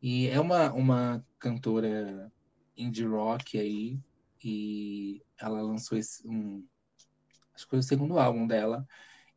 E 0.00 0.28
é 0.28 0.40
uma, 0.40 0.72
uma 0.72 1.26
cantora 1.38 2.32
indie 2.76 3.04
rock 3.04 3.58
aí, 3.58 4.00
e 4.42 5.22
ela 5.38 5.60
lançou 5.60 5.98
esse, 5.98 6.26
um, 6.26 6.64
acho 7.54 7.64
que 7.64 7.70
foi 7.70 7.78
o 7.80 7.82
segundo 7.82 8.18
álbum 8.18 8.46
dela, 8.46 8.86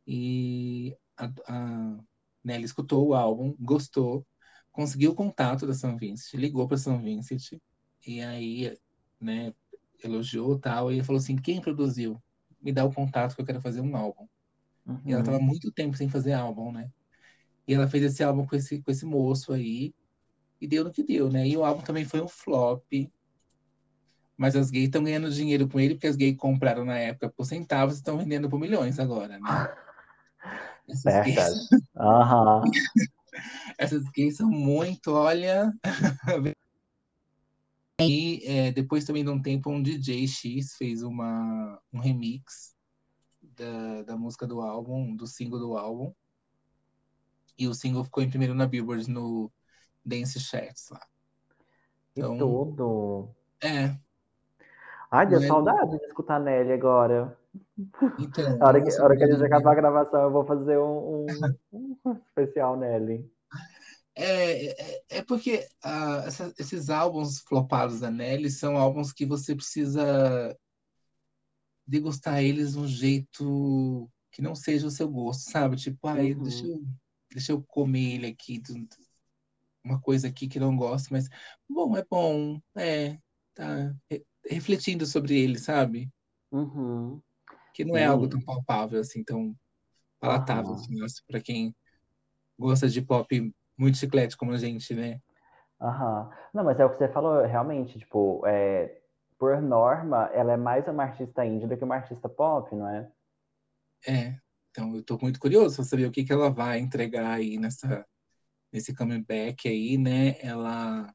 e 0.06 0.96
a, 1.16 1.26
a 1.48 2.04
Nelly 2.44 2.64
escutou 2.64 3.08
o 3.08 3.14
álbum, 3.14 3.56
gostou, 3.60 4.26
conseguiu 4.72 5.12
o 5.12 5.14
contato 5.14 5.66
da 5.66 5.74
Sam 5.74 5.96
Vincent, 5.96 6.34
ligou 6.40 6.68
para 6.68 6.76
Sam 6.78 7.02
Vincent, 7.02 7.60
e 8.06 8.20
aí, 8.22 8.78
né, 9.20 9.54
elogiou 10.02 10.58
tal, 10.58 10.92
e 10.92 11.02
falou 11.04 11.18
assim, 11.20 11.36
quem 11.36 11.60
produziu? 11.60 12.22
Me 12.60 12.72
dá 12.72 12.84
o 12.84 12.92
contato 12.94 13.34
que 13.34 13.40
eu 13.42 13.46
quero 13.46 13.60
fazer 13.60 13.80
um 13.80 13.96
álbum. 13.96 14.28
E 15.06 15.12
ela 15.12 15.22
tava 15.22 15.38
Uhum. 15.38 15.40
muito 15.40 15.72
tempo 15.72 15.96
sem 15.96 16.08
fazer 16.08 16.32
álbum, 16.34 16.72
né? 16.72 16.90
E 17.66 17.74
ela 17.74 17.88
fez 17.88 18.04
esse 18.04 18.22
álbum 18.24 18.46
com 18.46 18.56
esse, 18.56 18.82
com 18.82 18.90
esse 18.90 19.04
moço 19.06 19.52
aí, 19.52 19.94
e 20.60 20.68
deu 20.68 20.84
no 20.84 20.92
que 20.92 21.04
deu, 21.04 21.30
né? 21.30 21.48
E 21.48 21.56
o 21.56 21.64
álbum 21.64 21.82
também 21.84 22.04
foi 22.04 22.20
um 22.22 22.28
flop, 22.28 22.84
mas 24.36 24.56
as 24.56 24.70
gays 24.70 24.86
estão 24.86 25.02
ganhando 25.02 25.30
dinheiro 25.30 25.68
com 25.68 25.80
ele, 25.80 25.94
porque 25.94 26.06
as 26.06 26.16
gays 26.16 26.36
compraram 26.36 26.84
na 26.84 26.98
época 26.98 27.32
por 27.36 27.44
centavos 27.44 27.94
e 27.96 27.98
estão 27.98 28.18
vendendo 28.18 28.48
por 28.48 28.58
milhões 28.60 28.98
agora, 28.98 29.38
né? 29.38 29.68
Essas 30.88 31.20
gays. 31.24 31.68
Aham. 31.98 32.62
essas 33.78 34.02
gays 34.14 34.36
são 34.36 34.48
muito, 34.48 35.12
olha. 35.12 35.72
E 37.98 38.42
é, 38.44 38.72
depois 38.72 39.04
também 39.06 39.24
de 39.24 39.30
um 39.30 39.40
tempo, 39.40 39.70
um 39.70 39.82
DJ 39.82 40.28
X 40.28 40.74
fez 40.76 41.02
uma, 41.02 41.80
um 41.90 41.98
remix 41.98 42.74
da, 43.40 44.02
da 44.02 44.16
música 44.16 44.46
do 44.46 44.60
álbum, 44.60 45.16
do 45.16 45.26
single 45.26 45.58
do 45.58 45.76
álbum. 45.78 46.12
E 47.58 47.66
o 47.66 47.74
single 47.74 48.04
ficou 48.04 48.22
em 48.22 48.28
primeiro 48.28 48.54
na 48.54 48.66
Billboard 48.66 49.08
no 49.10 49.50
Dance 50.04 50.38
Charts 50.38 50.90
lá. 50.90 51.00
E 52.14 52.20
Então, 52.20 52.36
tudo. 52.38 53.34
é. 53.62 53.98
Ai, 55.10 55.26
deu 55.26 55.38
Não 55.38 55.44
é- 55.44 55.48
saudade 55.48 55.98
de 55.98 56.04
escutar 56.06 56.40
Nelly 56.40 56.72
agora. 56.72 57.38
Então, 58.18 58.58
A 58.60 58.66
hora 58.66 58.82
que, 58.82 58.90
a, 58.90 59.04
hora 59.04 59.16
que 59.16 59.24
a 59.24 59.26
gente 59.32 59.44
acabar 59.44 59.72
a 59.72 59.74
gravação, 59.74 60.22
eu 60.22 60.30
vou 60.30 60.44
fazer 60.44 60.78
um, 60.78 61.26
um, 61.72 61.98
um 62.04 62.12
especial 62.28 62.76
Nelly. 62.76 63.30
É, 64.14 64.66
é, 64.68 65.02
é 65.10 65.22
porque 65.22 65.66
ah, 65.84 66.22
essa- 66.26 66.52
esses 66.58 66.88
álbuns 66.88 67.40
flopados 67.40 68.00
da 68.00 68.10
Nelly 68.10 68.50
são 68.50 68.76
álbuns 68.76 69.12
que 69.12 69.26
você 69.26 69.54
precisa 69.54 70.56
degustar 71.86 72.42
eles 72.42 72.72
de 72.72 72.78
um 72.78 72.86
jeito 72.86 74.10
que 74.32 74.42
não 74.42 74.54
seja 74.54 74.86
o 74.86 74.90
seu 74.90 75.08
gosto, 75.08 75.50
sabe? 75.50 75.76
Tipo, 75.76 76.08
ai, 76.08 76.32
Uhum. 76.34 76.42
deixa, 76.42 76.66
eu, 76.66 76.84
deixa 77.30 77.52
eu 77.52 77.62
comer 77.62 78.14
ele 78.16 78.26
aqui, 78.26 78.60
uma 79.84 80.00
coisa 80.00 80.28
aqui 80.28 80.48
que 80.48 80.58
não 80.58 80.76
gosto, 80.76 81.12
mas 81.12 81.28
bom, 81.68 81.96
é 81.96 82.04
bom, 82.10 82.60
é, 82.76 83.18
tá 83.54 83.94
re- 84.10 84.24
refletindo 84.48 85.06
sobre 85.06 85.38
ele, 85.38 85.58
sabe? 85.58 86.10
Uhum. 86.50 87.20
Que 87.74 87.84
não 87.84 87.96
é 87.96 88.06
algo 88.06 88.28
tão 88.28 88.40
palpável, 88.40 89.00
assim, 89.00 89.22
tão 89.22 89.54
palatável, 90.20 90.72
Aham. 90.72 91.06
assim, 91.06 91.22
pra 91.26 91.40
quem 91.40 91.74
gosta 92.58 92.88
de 92.88 93.02
pop 93.02 93.54
muito 93.78 93.98
chiclete 93.98 94.36
como 94.36 94.52
a 94.52 94.58
gente, 94.58 94.94
né? 94.94 95.20
Aham. 95.80 96.30
Não, 96.54 96.64
mas 96.64 96.80
é 96.80 96.84
o 96.84 96.90
que 96.90 96.96
você 96.96 97.08
falou, 97.08 97.44
realmente, 97.44 97.98
tipo, 97.98 98.42
é, 98.46 99.00
por 99.38 99.60
norma, 99.60 100.30
ela 100.32 100.52
é 100.52 100.56
mais 100.56 100.88
uma 100.88 101.02
artista 101.04 101.44
indie 101.44 101.66
do 101.66 101.76
que 101.76 101.84
uma 101.84 101.96
artista 101.96 102.28
pop, 102.28 102.74
não 102.74 102.88
é? 102.88 103.10
É, 104.08 104.38
então 104.70 104.94
eu 104.94 105.02
tô 105.02 105.18
muito 105.20 105.38
curioso 105.38 105.76
pra 105.76 105.84
saber 105.84 106.06
o 106.06 106.10
que 106.10 106.24
que 106.24 106.32
ela 106.32 106.50
vai 106.50 106.78
entregar 106.78 107.32
aí 107.32 107.58
nessa, 107.58 108.06
nesse 108.72 108.94
comeback 108.94 109.68
aí, 109.68 109.98
né? 109.98 110.38
Ela, 110.40 111.12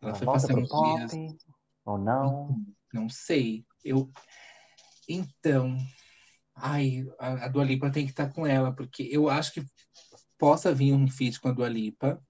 ela 0.00 0.12
Ela 0.12 0.14
foi 0.14 0.28
uns 0.28 0.68
dias, 0.68 1.12
pop 1.12 1.36
ou 1.84 1.98
não? 1.98 2.62
não 2.92 3.08
sei, 3.08 3.64
eu, 3.84 4.12
então, 5.08 5.76
ai, 6.54 7.04
a, 7.18 7.46
a 7.46 7.48
Dua 7.48 7.64
Lipa 7.64 7.90
tem 7.92 8.04
que 8.06 8.12
estar 8.12 8.32
com 8.32 8.46
ela, 8.46 8.74
porque 8.74 9.08
eu 9.12 9.28
acho 9.30 9.52
que 9.54 9.62
possa 10.38 10.74
vir 10.74 10.92
um 10.94 11.08
feat 11.08 11.40
com 11.40 11.48
a 11.48 11.52
Dua 11.52 11.68
Lipa, 11.68 12.22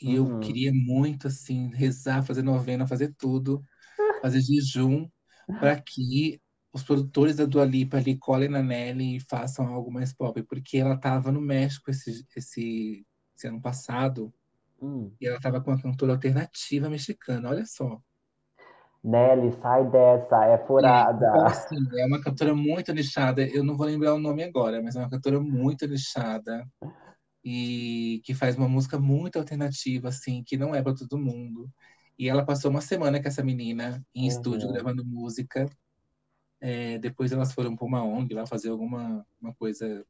e 0.00 0.14
eu 0.14 0.32
Uhum. 0.32 0.38
queria 0.40 0.72
muito, 0.74 1.28
assim, 1.28 1.70
rezar, 1.74 2.24
fazer 2.24 2.42
novena, 2.42 2.86
fazer 2.88 3.14
tudo, 3.18 3.64
fazer 4.22 4.40
jejum, 4.42 5.08
para 5.58 5.80
que 5.82 6.40
os 6.72 6.82
produtores 6.84 7.36
da 7.36 7.46
Dua 7.46 7.64
Lipa 7.66 7.98
ali 7.98 8.18
colhem 8.18 8.48
na 8.50 8.62
Nelly 8.62 9.16
e 9.18 9.20
façam 9.20 9.66
algo 9.68 9.92
mais 9.92 10.12
pop, 10.14 10.42
porque 10.44 10.78
ela 10.78 10.94
estava 10.96 11.32
no 11.32 11.40
México 11.42 11.90
esse, 11.90 12.26
esse, 12.36 13.06
esse 13.36 13.48
ano 13.48 13.60
passado, 13.62 14.34
Hum. 14.80 15.18
e 15.20 15.26
ela 15.26 15.36
estava 15.36 15.60
com 15.62 15.70
uma 15.70 15.82
cantora 15.82 16.12
alternativa 16.14 16.88
mexicana, 16.90 17.50
olha 17.50 17.66
só. 17.66 18.00
Nelly, 19.04 19.52
sai 19.60 19.84
dessa, 19.90 20.44
é 20.46 20.58
É, 20.58 20.66
furada. 20.66 21.46
assim, 21.46 21.76
é 21.98 22.06
uma 22.06 22.20
cantora 22.20 22.54
muito 22.54 22.92
nichada, 22.92 23.42
eu 23.46 23.62
não 23.64 23.76
vou 23.76 23.86
lembrar 23.86 24.14
o 24.14 24.18
nome 24.18 24.42
agora, 24.42 24.82
mas 24.82 24.96
é 24.96 25.00
uma 25.00 25.10
cantora 25.10 25.40
muito 25.40 25.86
nichada 25.86 26.66
e 27.44 28.20
que 28.24 28.34
faz 28.34 28.56
uma 28.56 28.68
música 28.68 28.98
muito 28.98 29.38
alternativa, 29.38 30.08
assim, 30.08 30.42
que 30.44 30.56
não 30.56 30.74
é 30.74 30.82
para 30.82 30.94
todo 30.94 31.18
mundo. 31.18 31.70
E 32.18 32.28
ela 32.28 32.44
passou 32.44 32.70
uma 32.70 32.80
semana 32.80 33.20
com 33.20 33.28
essa 33.28 33.42
menina 33.42 34.04
em 34.14 34.26
estúdio 34.26 34.68
Uhum. 34.68 34.74
gravando 34.74 35.04
música. 35.04 35.66
É, 36.60 36.98
depois 36.98 37.32
elas 37.32 37.52
foram 37.52 37.76
para 37.76 37.86
uma 37.86 38.02
ONG 38.04 38.34
lá 38.34 38.46
fazer 38.46 38.70
alguma 38.70 39.26
uma 39.40 39.54
coisa 39.54 40.06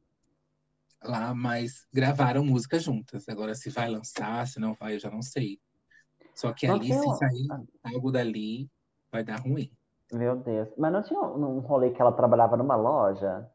lá, 1.03 1.33
mas 1.35 1.87
gravaram 1.93 2.45
música 2.45 2.79
juntas. 2.79 3.27
Agora, 3.29 3.53
se 3.55 3.69
vai 3.69 3.89
lançar, 3.89 4.47
se 4.47 4.59
não 4.59 4.73
vai, 4.73 4.95
eu 4.95 4.99
já 4.99 5.11
não 5.11 5.21
sei. 5.21 5.59
Só 6.33 6.53
que 6.53 6.67
ali, 6.67 6.93
se 6.93 7.09
sair 7.17 7.47
algo 7.83 8.11
dali, 8.11 8.69
vai 9.15 9.23
dar 9.23 9.39
ruim. 9.39 9.71
Meu 10.11 10.35
Deus. 10.35 10.69
Mas 10.77 10.91
não 10.91 11.01
tinha 11.01 11.19
um 11.19 11.59
rolê 11.59 11.91
que 11.91 12.01
ela 12.01 12.11
trabalhava 12.11 12.57
numa 12.57 12.75
loja? 12.75 13.49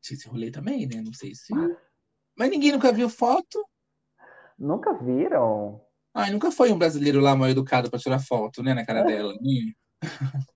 Tinha 0.00 0.16
esse 0.16 0.28
rolê 0.28 0.50
também, 0.50 0.86
né? 0.86 1.00
Não 1.00 1.12
sei 1.12 1.34
se. 1.34 1.52
Mas 2.36 2.50
ninguém 2.50 2.72
nunca 2.72 2.92
viu 2.92 3.08
foto. 3.08 3.64
Nunca 4.58 4.92
viram? 4.94 5.80
Ai, 6.14 6.30
nunca 6.30 6.50
foi 6.50 6.72
um 6.72 6.78
brasileiro 6.78 7.20
lá 7.20 7.36
mal 7.36 7.48
educado 7.48 7.90
para 7.90 7.98
tirar 7.98 8.18
foto, 8.18 8.62
né, 8.62 8.74
na 8.74 8.84
cara 8.84 9.02
dela. 9.02 9.32
né? 9.34 9.72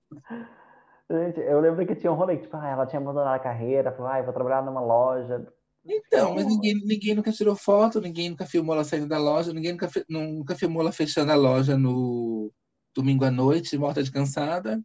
Gente, 1.08 1.40
eu 1.40 1.60
lembro 1.60 1.86
que 1.86 1.94
tinha 1.94 2.10
um 2.10 2.16
rolê 2.16 2.36
tipo, 2.36 2.56
ah, 2.56 2.68
ela 2.68 2.86
tinha 2.86 3.00
abandonado 3.00 3.36
a 3.36 3.38
carreira, 3.38 3.92
falou, 3.92 4.10
ah, 4.10 4.20
vou 4.22 4.32
trabalhar 4.32 4.64
numa 4.64 4.80
loja. 4.80 5.46
Então, 5.84 6.34
mas 6.34 6.46
ninguém, 6.46 6.74
ninguém 6.84 7.14
nunca 7.14 7.30
tirou 7.30 7.54
foto, 7.54 8.00
ninguém 8.00 8.30
nunca 8.30 8.44
filmou 8.44 8.74
ela 8.74 8.82
saindo 8.82 9.06
da 9.06 9.18
loja, 9.18 9.52
ninguém 9.52 9.72
nunca, 9.72 9.88
nunca 10.08 10.56
filmou 10.56 10.82
ela 10.82 10.90
fechando 10.90 11.30
a 11.30 11.36
loja 11.36 11.78
no 11.78 12.52
domingo 12.96 13.24
à 13.24 13.30
noite, 13.30 13.78
morta 13.78 14.02
de 14.02 14.10
cansada. 14.12 14.82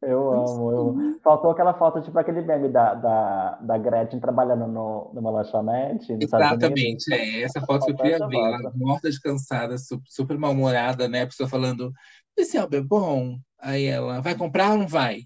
Eu 0.00 0.30
amo, 0.32 0.70
eu. 0.72 0.96
Faltou 1.22 1.50
aquela 1.50 1.74
foto, 1.74 2.00
tipo 2.02 2.16
aquele 2.18 2.40
meme 2.42 2.68
da, 2.68 2.94
da, 2.94 3.50
da 3.56 3.78
Gretchen 3.78 4.20
trabalhando 4.20 4.66
no, 4.68 5.10
numa 5.12 5.30
lanchonete. 5.30 6.12
Exatamente, 6.20 7.12
é 7.14 7.42
essa 7.42 7.60
foto 7.64 7.84
que 7.84 7.92
eu 7.92 7.96
queria 7.96 8.18
ver, 8.26 8.36
ela 8.36 8.72
morta 8.74 9.08
de 9.10 9.20
cansada, 9.20 9.78
su- 9.78 10.02
super 10.06 10.36
mal-humorada, 10.36 11.08
né? 11.08 11.22
A 11.22 11.26
pessoa 11.26 11.48
falando, 11.48 11.92
esse 12.36 12.58
álbum 12.58 12.76
é 12.78 12.82
bom? 12.82 13.38
Aí 13.58 13.84
ela, 13.84 14.20
vai 14.20 14.36
comprar 14.36 14.72
ou 14.72 14.78
não 14.78 14.88
vai? 14.88 15.22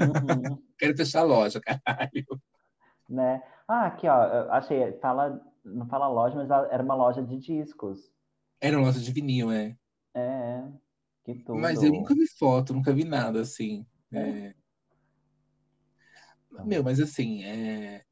Uhum, 0.00 0.58
Quero 0.78 0.96
fechar 0.96 1.20
a 1.20 1.24
loja, 1.24 1.60
caralho. 1.60 2.26
né? 3.08 3.42
Ah, 3.68 3.86
aqui, 3.86 4.08
ó, 4.08 4.50
achei, 4.52 4.92
fala, 5.00 5.40
não 5.64 5.86
fala 5.88 6.08
loja, 6.08 6.36
mas 6.36 6.50
era 6.70 6.82
uma 6.82 6.94
loja 6.94 7.22
de 7.22 7.38
discos. 7.38 8.10
Era 8.60 8.78
uma 8.78 8.86
loja 8.86 9.00
de 9.00 9.12
vinil, 9.12 9.50
é. 9.52 9.76
É, 10.14 10.62
que 11.24 11.34
tudo. 11.44 11.60
Mas 11.60 11.82
eu 11.82 11.92
nunca 11.92 12.12
vi 12.14 12.26
foto, 12.38 12.72
nunca 12.74 12.92
vi 12.92 13.04
nada 13.04 13.40
assim. 13.42 13.86
é. 14.12 14.54
Meu, 16.62 16.82
mas 16.82 17.00
assim, 17.00 17.42
é, 17.44 18.04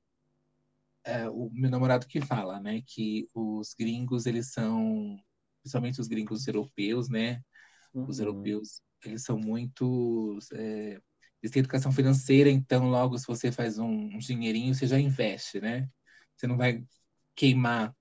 é 1.05 1.29
o 1.29 1.51
meu 1.53 1.71
namorado 1.71 2.07
que 2.07 2.21
fala, 2.21 2.61
né, 2.61 2.83
que 2.87 3.27
os 3.35 3.75
gringos, 3.79 4.27
eles 4.27 4.53
são, 4.53 5.19
principalmente 5.63 6.01
os 6.01 6.09
gringos 6.09 6.47
europeus, 6.47 7.09
né, 7.09 7.43
os 8.07 8.19
Uhum, 8.19 8.21
europeus, 8.21 8.83
eles 9.05 9.25
são 9.25 9.39
muito, 9.39 10.39
é, 10.55 11.01
eles 11.43 11.53
têm 11.53 11.61
educação 11.61 11.93
financeira, 11.93 12.51
então 12.51 12.89
logo 12.91 13.19
se 13.19 13.27
você 13.27 13.53
faz 13.53 13.79
um, 13.79 13.87
um 13.89 14.19
dinheirinho, 14.19 14.75
você 14.75 14.87
já 14.87 14.99
investe, 15.01 15.61
né? 15.61 15.89
Você 16.37 16.47
não 16.49 16.57
vai 16.59 16.85
queimar 17.37 17.95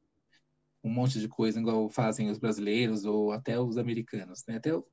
um 0.88 0.94
monte 0.94 1.20
de 1.20 1.28
coisa 1.28 1.60
igual 1.60 1.90
fazem 1.90 2.30
os 2.30 2.40
brasileiros 2.40 3.06
ou 3.06 3.32
até 3.32 3.60
os 3.60 3.78
americanos, 3.78 4.44
né? 4.48 4.58
Até 4.58 4.76
os 4.76 4.86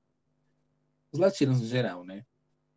latinos 1.18 1.60
no 1.60 1.66
geral, 1.66 2.04
né? 2.04 2.24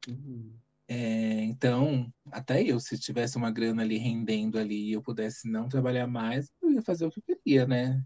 uhum. 0.07 0.53
É, 0.89 1.43
então, 1.43 2.09
até 2.32 2.63
eu, 2.63 2.80
se 2.80 2.97
tivesse 2.97 3.36
uma 3.36 3.51
grana 3.51 3.82
ali 3.82 3.97
rendendo 3.97 4.57
ali 4.57 4.89
e 4.89 4.93
eu 4.93 5.01
pudesse 5.01 5.49
não 5.49 5.68
trabalhar 5.68 6.07
mais, 6.07 6.49
eu 6.61 6.72
ia 6.72 6.82
fazer 6.82 7.05
o 7.05 7.11
que 7.11 7.20
eu 7.20 7.24
queria, 7.38 7.68
né? 7.68 8.01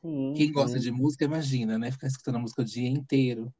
Sim, 0.00 0.32
Quem 0.36 0.52
gosta 0.52 0.78
sim. 0.78 0.84
de 0.84 0.92
música, 0.92 1.24
imagina, 1.24 1.78
né? 1.78 1.90
Ficar 1.90 2.06
escutando 2.06 2.36
a 2.36 2.38
música 2.38 2.62
o 2.62 2.64
dia 2.64 2.88
inteiro. 2.88 3.52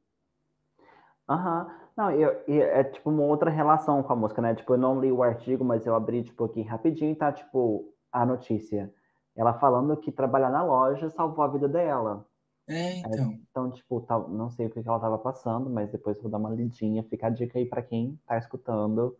Aham. 1.27 1.67
Não, 1.97 2.11
eu, 2.11 2.43
e 2.47 2.59
é 2.59 2.83
tipo 2.83 3.09
uma 3.09 3.23
outra 3.23 3.49
relação 3.49 4.03
com 4.03 4.11
a 4.11 4.15
música, 4.15 4.41
né? 4.41 4.53
Tipo, 4.53 4.73
eu 4.73 4.77
não 4.77 4.99
li 4.99 5.11
o 5.11 5.23
artigo, 5.23 5.63
mas 5.63 5.85
eu 5.85 5.95
abri, 5.95 6.23
tipo, 6.23 6.43
aqui 6.43 6.61
rapidinho 6.61 7.11
e 7.11 7.15
tá, 7.15 7.31
tipo, 7.31 7.93
a 8.11 8.25
notícia. 8.25 8.93
Ela 9.35 9.53
falando 9.59 9.97
que 9.97 10.11
trabalhar 10.11 10.49
na 10.49 10.63
loja 10.63 11.09
salvou 11.09 11.43
a 11.45 11.47
vida 11.47 11.67
dela. 11.67 12.25
É, 12.67 12.99
então. 12.99 13.39
Então, 13.49 13.71
tipo, 13.71 14.01
tá, 14.01 14.19
não 14.19 14.49
sei 14.49 14.67
o 14.67 14.69
que 14.69 14.79
ela 14.79 14.99
tava 14.99 15.17
passando, 15.17 15.69
mas 15.69 15.91
depois 15.91 16.17
eu 16.17 16.23
vou 16.23 16.31
dar 16.31 16.37
uma 16.37 16.49
lidinha. 16.51 17.03
Fica 17.03 17.27
a 17.27 17.29
dica 17.29 17.57
aí 17.57 17.65
pra 17.65 17.81
quem 17.81 18.19
tá 18.27 18.37
escutando. 18.37 19.17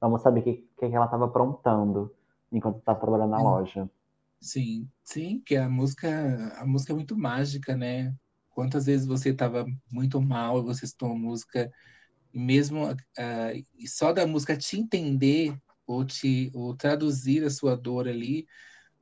Vamos 0.00 0.22
saber 0.22 0.40
o 0.40 0.44
que, 0.44 0.54
que 0.78 0.86
ela 0.86 1.08
tava 1.08 1.26
aprontando 1.26 2.14
enquanto 2.52 2.80
tava 2.82 3.00
trabalhando 3.00 3.30
na 3.32 3.40
Sim. 3.40 3.42
loja. 3.42 3.90
Sim, 4.40 4.90
sim, 5.04 5.40
que 5.40 5.56
a 5.56 5.68
música, 5.68 6.08
a 6.60 6.66
música 6.66 6.92
é 6.92 6.96
muito 6.96 7.16
mágica, 7.18 7.76
né? 7.76 8.14
Quantas 8.50 8.86
vezes 8.86 9.06
você 9.06 9.30
estava 9.30 9.66
muito 9.90 10.20
mal 10.22 10.60
e 10.60 10.62
você 10.64 10.84
escutou 10.86 11.10
uma 11.10 11.18
música 11.18 11.70
e 12.32 12.38
mesmo 12.40 12.86
e 13.78 13.88
só 13.88 14.12
da 14.12 14.26
música 14.26 14.56
te 14.56 14.78
entender 14.78 15.56
ou 15.86 16.04
te 16.04 16.50
ou 16.54 16.76
traduzir 16.76 17.44
a 17.44 17.50
sua 17.50 17.76
dor 17.76 18.08
ali, 18.08 18.46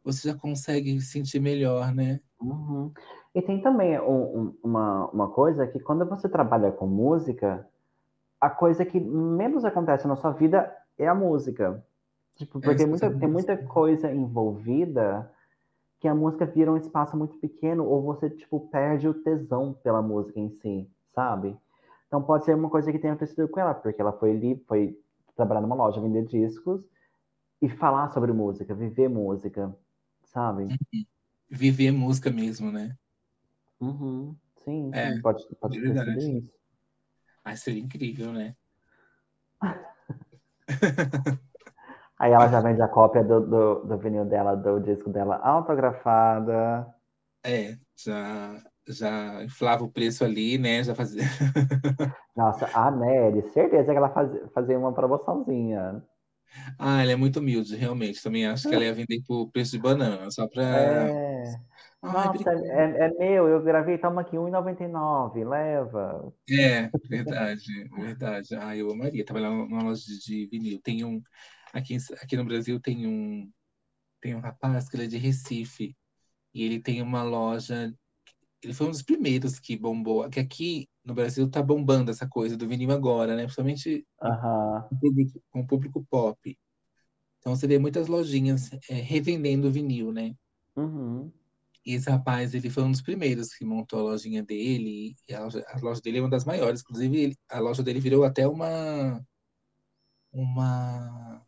você 0.05 0.29
já 0.31 0.37
consegue 0.39 1.01
sentir 1.01 1.41
melhor, 1.41 1.93
né? 1.95 2.21
Uhum. 2.41 2.93
E 3.35 3.43
tem 3.43 3.61
também 3.63 3.99
um- 4.01 4.39
um- 4.39 4.59
uma, 4.63 5.07
uma 5.11 5.31
coisa 5.31 5.67
que 5.67 5.81
quando 5.81 6.05
você 6.07 6.29
trabalha 6.29 6.71
com 6.73 6.87
música, 6.87 7.67
a 8.41 8.51
coisa 8.51 8.85
que 8.85 9.01
menos 9.01 9.65
acontece 9.65 10.07
na 10.09 10.17
sua 10.17 10.33
vida 10.33 10.75
é 10.99 11.09
a 11.09 11.15
música. 11.15 11.85
Tipo, 12.37 12.59
É, 12.59 12.63
porque 12.63 12.87
você 12.87 13.09
muita, 13.09 13.11
tem 13.21 13.29
muita 13.29 13.57
coisa 13.57 14.13
envolvida 14.13 15.31
que 16.01 16.09
a 16.09 16.15
música 16.15 16.47
vira 16.47 16.73
um 16.73 16.77
espaço 16.77 17.17
muito 17.17 17.39
pequeno 17.39 17.85
ou 17.87 18.03
você, 18.03 18.31
tipo, 18.31 18.61
perde 18.69 19.09
o 19.09 19.15
tesão 19.15 19.75
pela 19.83 20.03
música 20.03 20.39
em 20.41 20.51
si, 20.51 20.91
sabe? 21.15 21.57
Então 22.09 22.23
pode 22.23 22.45
ser 22.45 22.55
uma 22.55 22.71
coisa 22.71 22.93
que 22.93 22.99
tenha 22.99 23.15
acontecido 23.15 23.49
com 23.49 23.61
ela, 23.61 23.75
porque 23.75 24.01
ela 24.01 24.13
foi 24.13 24.33
ali, 24.33 24.57
foi 24.69 24.99
trabalhar 25.37 25.61
numa 25.63 25.75
loja, 25.77 26.01
vender 26.01 26.25
discos 26.27 26.83
e 27.63 27.69
falar 27.69 28.11
sobre 28.13 28.33
música, 28.33 28.75
viver 28.75 29.09
música, 29.09 29.75
sabe? 30.35 30.68
Viver 31.49 31.93
música 31.93 32.30
mesmo, 32.30 32.70
né? 32.70 32.97
Uhum. 33.80 34.37
Sim, 34.64 34.91
É, 34.93 35.12
sim, 35.12 35.22
pode, 35.22 35.45
pode 35.61 35.80
ter 35.80 36.16
isso. 36.18 36.55
Seria 37.57 37.80
incrível, 37.80 38.32
né? 38.32 38.57
Aí 42.18 42.32
ela 42.32 42.49
já 42.49 42.61
vende 42.61 42.80
a 42.80 42.89
cópia 42.89 43.22
do, 43.22 43.41
do, 43.41 43.74
do 43.85 43.99
vinil 43.99 44.24
dela, 44.24 44.55
do 44.57 44.80
disco 44.80 45.11
dela 45.11 45.37
autografada. 45.37 46.87
É, 47.45 47.76
já 47.97 48.62
já 48.87 49.43
inflava 49.43 49.82
o 49.85 49.91
preço 49.91 50.24
ali, 50.24 50.59
né? 50.59 50.82
Já 50.82 50.95
fazia. 50.95 51.22
Nossa, 52.37 52.68
a 52.74 52.91
Nery, 52.91 53.43
certeza 53.53 53.93
que 53.93 53.97
ela 53.97 54.11
fazia, 54.11 54.49
fazia 54.55 54.78
uma 54.78 54.93
promoçãozinha. 54.93 56.03
Ah, 56.79 57.03
ela 57.03 57.13
é 57.13 57.17
muito 57.17 57.41
humilde, 57.41 57.77
realmente. 57.77 58.23
Também 58.23 58.47
acho 58.47 58.69
que 58.69 58.75
ela 58.75 58.85
ia 58.85 58.95
vender 58.95 59.23
por 59.27 59.51
preço 59.51 59.73
de 59.73 59.79
banana, 59.79 60.31
só 60.31 60.47
pra. 60.49 60.65
É. 60.65 61.55
Ai, 62.03 62.27
Nossa, 62.27 62.51
é, 62.51 63.07
é 63.07 63.09
meu, 63.19 63.49
eu 63.49 63.63
gravei, 63.63 63.97
toma 63.97 64.21
aqui, 64.21 64.37
R$1,99, 64.37 65.43
leva. 65.45 66.35
É, 66.51 66.91
verdade, 67.09 67.89
verdade. 67.97 68.55
Ah, 68.57 68.77
eu 68.77 68.91
amaria 68.91 69.25
trabalhar 69.25 69.51
numa 69.51 69.83
loja 69.83 70.03
de 70.05 70.47
vinil. 70.47 70.81
Tem 70.83 71.03
um. 71.05 71.23
Aqui, 71.73 71.97
aqui 72.21 72.37
no 72.37 72.45
Brasil 72.45 72.79
tem 72.79 73.07
um. 73.07 73.51
Tem 74.21 74.35
um 74.35 74.41
rapaz 74.41 74.89
que 74.89 74.97
ele 74.97 75.05
é 75.05 75.07
de 75.07 75.17
Recife. 75.17 75.97
E 76.53 76.63
ele 76.63 76.81
tem 76.81 77.01
uma 77.01 77.23
loja. 77.23 77.93
Ele 78.63 78.75
foi 78.75 78.87
um 78.87 78.91
dos 78.91 79.03
primeiros 79.03 79.59
que 79.59 79.77
bombou. 79.77 80.29
Que 80.29 80.41
aqui 80.41 80.89
no 81.05 81.15
Brasil 81.15 81.49
tá 81.51 81.63
bombando 81.63 82.11
essa 82.11 82.27
coisa 82.27 82.57
do 82.57 82.67
vinil 82.67 82.91
agora, 82.91 83.37
né? 83.37 83.43
Principalmente 83.43 84.07
Aham. 84.23 84.87
com 84.89 84.95
o 84.95 84.99
público, 84.99 85.43
com 85.51 85.61
o 85.61 85.67
público 85.67 86.07
pop. 86.11 86.59
Então 87.39 87.55
você 87.55 87.67
vê 87.67 87.79
muitas 87.79 88.09
lojinhas 88.09 88.71
é, 88.89 88.95
revendendo 88.95 89.71
vinil, 89.71 90.13
né? 90.13 90.35
Uhum. 90.75 91.31
E 91.85 91.93
esse 91.93 92.09
rapaz, 92.09 92.55
ele 92.55 92.71
foi 92.71 92.83
um 92.83 92.91
dos 92.91 93.03
primeiros 93.03 93.53
que 93.55 93.65
montou 93.65 93.99
a 94.01 94.03
lojinha 94.03 94.43
dele. 94.43 95.15
E 95.29 95.35
a 95.35 95.43
loja, 95.43 95.63
a 95.69 95.79
loja 95.79 96.01
dele 96.01 96.17
é 96.17 96.21
uma 96.23 96.31
das 96.31 96.47
maiores. 96.47 96.81
Inclusive, 96.81 97.17
ele- 97.19 97.37
a 97.51 97.61
loja 97.61 97.83
dele 97.83 98.01
virou 98.01 98.25
até 98.25 98.49
uma. 98.49 99.23
Uma. 100.33 101.47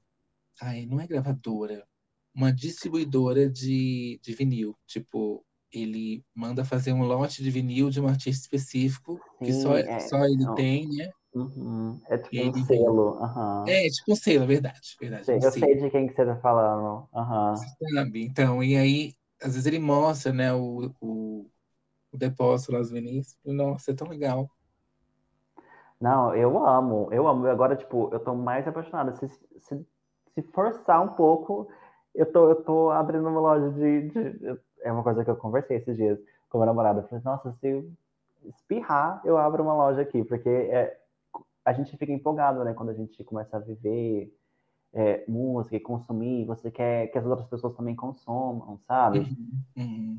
Ai, 0.61 0.85
não 0.85 1.01
é 1.01 1.07
gravadora. 1.07 1.87
Uma 2.35 2.53
distribuidora 2.53 3.49
de, 3.49 4.21
de 4.23 4.35
vinil. 4.35 4.77
Tipo, 4.87 5.43
ele 5.83 6.25
manda 6.35 6.65
fazer 6.65 6.93
um 6.93 7.03
lote 7.05 7.43
de 7.43 7.51
vinil 7.51 7.91
de 7.91 8.01
um 8.01 8.09
artista 8.09 8.43
específico, 8.43 9.21
que 9.43 9.53
Sim, 9.53 9.61
só, 9.63 9.77
é, 9.77 9.99
só 10.09 10.25
ele 10.25 10.45
não. 10.45 10.55
tem, 10.55 10.89
né? 10.89 11.11
Uhum. 11.35 12.01
É 12.09 12.19
tipo 12.19 12.43
um 12.43 12.53
ele 12.53 12.63
vem. 12.65 12.79
selo. 12.79 13.19
Aham. 13.23 13.67
É, 13.67 13.89
tipo 13.91 14.13
um 14.13 14.17
selo, 14.17 14.47
verdade. 14.47 14.97
Verdade, 15.01 15.33
um 15.35 15.41
Eu 15.41 15.41
selo. 15.41 15.67
sei 15.67 15.77
de 15.77 15.91
quem 15.91 16.07
que 16.09 16.15
você 16.15 16.25
tá 16.25 16.37
falando. 16.37 17.09
Aham. 17.15 17.61
Sabe? 17.95 18.25
Então, 18.25 18.63
e 18.63 18.77
aí, 18.77 19.15
às 19.41 19.53
vezes 19.55 19.67
ele 19.67 19.79
mostra, 19.79 20.33
né, 20.33 20.53
o, 20.53 20.93
o, 21.01 21.51
o 22.13 22.19
depósito 22.19 22.73
lá 22.73 22.81
dos 22.81 22.91
vinis. 22.93 23.37
Nossa, 23.45 23.93
é 23.93 23.95
tão 23.95 24.09
legal. 24.09 24.51
Não, 26.01 26.35
eu 26.35 26.59
amo, 26.67 27.09
eu 27.13 27.27
amo. 27.27 27.47
Agora, 27.47 27.77
tipo, 27.77 28.11
eu 28.13 28.21
tô 28.21 28.35
mais 28.35 28.67
apaixonada. 28.69 29.13
Se, 29.17 29.29
se, 29.29 29.87
se 30.35 30.43
forçar 30.53 31.03
um 31.03 31.09
pouco, 31.15 31.69
eu 32.15 32.31
tô, 32.31 32.51
eu 32.51 32.63
tô 32.65 32.91
abrindo 32.91 33.29
uma 33.29 33.41
loja 33.41 33.71
de, 33.73 34.09
de- 34.11 34.61
É 34.83 34.93
uma 34.93 35.03
coisa 35.03 35.25
que 35.25 35.31
eu 35.31 35.37
conversei 35.37 35.79
esses 35.79 35.97
dias 35.97 36.19
com 36.49 36.59
a 36.59 36.61
minha 36.61 36.67
namorada. 36.67 37.01
Eu 37.01 37.09
falei, 37.09 37.25
nossa, 37.25 37.53
se 37.61 37.89
espirrar, 38.45 39.21
eu 39.25 39.37
abro 39.39 39.63
uma 39.63 39.75
loja 39.75 40.03
aqui, 40.03 40.25
porque 40.25 40.49
é, 40.49 40.99
a 41.65 41.73
gente 41.73 41.97
fica 41.97 42.13
empolgado, 42.13 42.65
né? 42.65 42.75
Quando 42.75 42.91
a 42.91 42.95
gente 42.95 43.23
começa 43.25 43.57
a 43.57 43.61
viver 43.61 44.33
é, 44.93 45.25
música 45.29 45.77
e 45.77 45.81
consumir, 45.81 46.47
você 46.47 46.71
quer 46.71 47.09
que 47.09 47.19
as 47.19 47.27
outras 47.27 47.49
pessoas 47.49 47.77
também 47.77 47.95
consumam, 47.95 48.81
sabe? 48.87 49.21
Uhum, 49.21 49.63
uhum. 49.77 50.19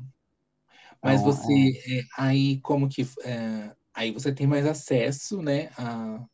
Mas 1.02 1.20
Então, 1.20 1.32
você, 1.32 1.52
é, 1.52 2.02
aí 2.16 2.60
como 2.60 2.88
que, 2.88 3.02
é, 3.24 3.74
aí 3.94 4.10
você 4.10 4.32
tem 4.32 4.46
mais 4.46 4.66
acesso, 4.66 5.40
né, 5.42 5.70
a, 5.78 6.24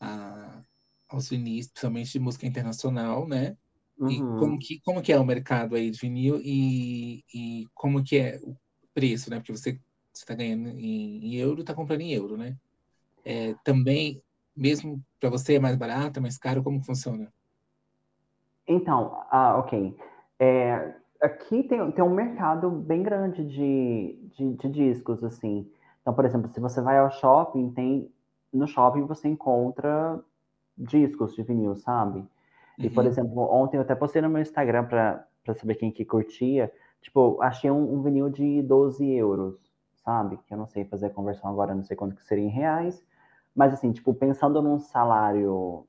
a, 0.00 0.62
aos 1.08 1.28
vinis, 1.28 1.68
principalmente 1.68 2.12
de 2.12 2.18
música 2.18 2.46
internacional, 2.46 3.26
né? 3.26 3.56
E 3.98 4.20
uhum. 4.20 4.38
como 4.38 4.58
que, 4.58 4.80
como 4.84 5.02
que 5.02 5.12
é 5.12 5.18
o 5.18 5.24
mercado 5.24 5.76
aí 5.76 5.90
de 5.90 5.98
vinil 5.98 6.40
e, 6.42 7.24
e 7.32 7.66
como 7.74 8.02
que 8.02 8.18
é 8.18 8.40
o 8.42 8.56
preço, 8.92 9.30
né? 9.30 9.36
Porque 9.36 9.52
você 9.52 9.78
está 10.12 10.34
ganhando 10.34 10.68
em, 10.68 11.24
em 11.24 11.34
euro, 11.36 11.60
está 11.60 11.74
comprando 11.74 12.00
em 12.00 12.12
euro, 12.12 12.36
né? 12.36 12.56
É, 13.24 13.54
também, 13.64 14.20
mesmo 14.56 15.00
para 15.20 15.30
você 15.30 15.54
é 15.54 15.60
mais 15.60 15.76
barato, 15.76 16.18
é 16.18 16.22
mais 16.22 16.36
caro, 16.36 16.62
como 16.62 16.82
funciona? 16.82 17.32
Então, 18.66 19.16
ah, 19.30 19.56
ok. 19.58 19.96
É, 20.38 20.94
aqui 21.22 21.62
tem, 21.62 21.90
tem 21.92 22.04
um 22.04 22.14
mercado 22.14 22.70
bem 22.70 23.02
grande 23.02 23.44
de, 23.44 24.18
de, 24.36 24.54
de 24.54 24.68
discos, 24.68 25.22
assim. 25.22 25.70
Então, 26.02 26.12
por 26.12 26.24
exemplo, 26.24 26.50
se 26.52 26.60
você 26.60 26.80
vai 26.80 26.98
ao 26.98 27.10
shopping, 27.10 27.70
tem 27.70 28.10
no 28.52 28.66
shopping 28.66 29.02
você 29.06 29.28
encontra 29.28 30.20
discos 30.76 31.34
de 31.34 31.42
vinil, 31.42 31.76
sabe? 31.76 32.24
E, 32.82 32.90
por 32.90 33.04
Uhum. 33.04 33.06
exemplo, 33.06 33.40
ontem 33.52 33.76
eu 33.78 33.82
até 33.82 33.94
postei 33.94 34.22
no 34.22 34.28
meu 34.28 34.42
Instagram 34.42 34.84
para 34.86 35.26
saber 35.54 35.76
quem 35.76 35.90
que 35.92 36.04
curtia. 36.04 36.72
Tipo, 37.02 37.40
achei 37.42 37.70
um, 37.70 37.94
um 37.94 38.02
vinil 38.02 38.28
de 38.30 38.62
12 38.62 39.06
euros, 39.10 39.56
sabe? 40.04 40.38
Que 40.46 40.54
eu 40.54 40.58
não 40.58 40.66
sei 40.66 40.84
fazer 40.84 41.06
a 41.06 41.10
conversão 41.10 41.50
agora, 41.50 41.74
não 41.74 41.84
sei 41.84 41.96
quanto 41.96 42.16
que 42.16 42.24
seria 42.24 42.44
em 42.44 42.48
reais. 42.50 43.04
Mas, 43.54 43.72
assim, 43.74 43.92
tipo, 43.92 44.14
pensando 44.14 44.60
num 44.62 44.78
salário, 44.80 45.86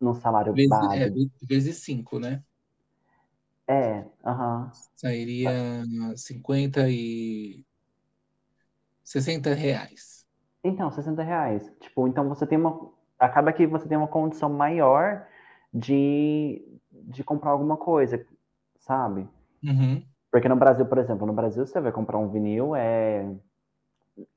num 0.00 0.14
salário 0.14 0.54
Vezes, 0.54 0.68
base. 0.68 0.92
é, 0.92 1.08
vezes 1.46 1.78
5, 1.84 2.18
né? 2.18 2.44
É, 3.66 4.04
aham. 4.24 4.76
Sairia 4.96 5.84
50 6.16 6.88
e 6.90 7.64
60 9.02 9.54
reais. 9.54 10.24
Então, 10.62 10.90
60 10.90 11.22
reais. 11.22 11.70
Tipo, 11.80 12.06
então 12.08 12.28
você 12.28 12.46
tem 12.46 12.58
uma. 12.58 12.90
Acaba 13.18 13.52
que 13.52 13.66
você 13.66 13.88
tem 13.88 13.96
uma 13.98 14.08
condição 14.08 14.48
maior 14.50 15.26
de, 15.72 16.62
de 16.92 17.24
comprar 17.24 17.50
alguma 17.50 17.76
coisa, 17.76 18.24
sabe? 18.78 19.28
Uhum. 19.62 20.02
Porque 20.30 20.48
no 20.48 20.56
Brasil, 20.56 20.86
por 20.86 20.98
exemplo, 20.98 21.26
no 21.26 21.32
Brasil 21.32 21.66
você 21.66 21.80
vai 21.80 21.92
comprar 21.92 22.18
um 22.18 22.28
vinil 22.28 22.74
é 22.76 23.26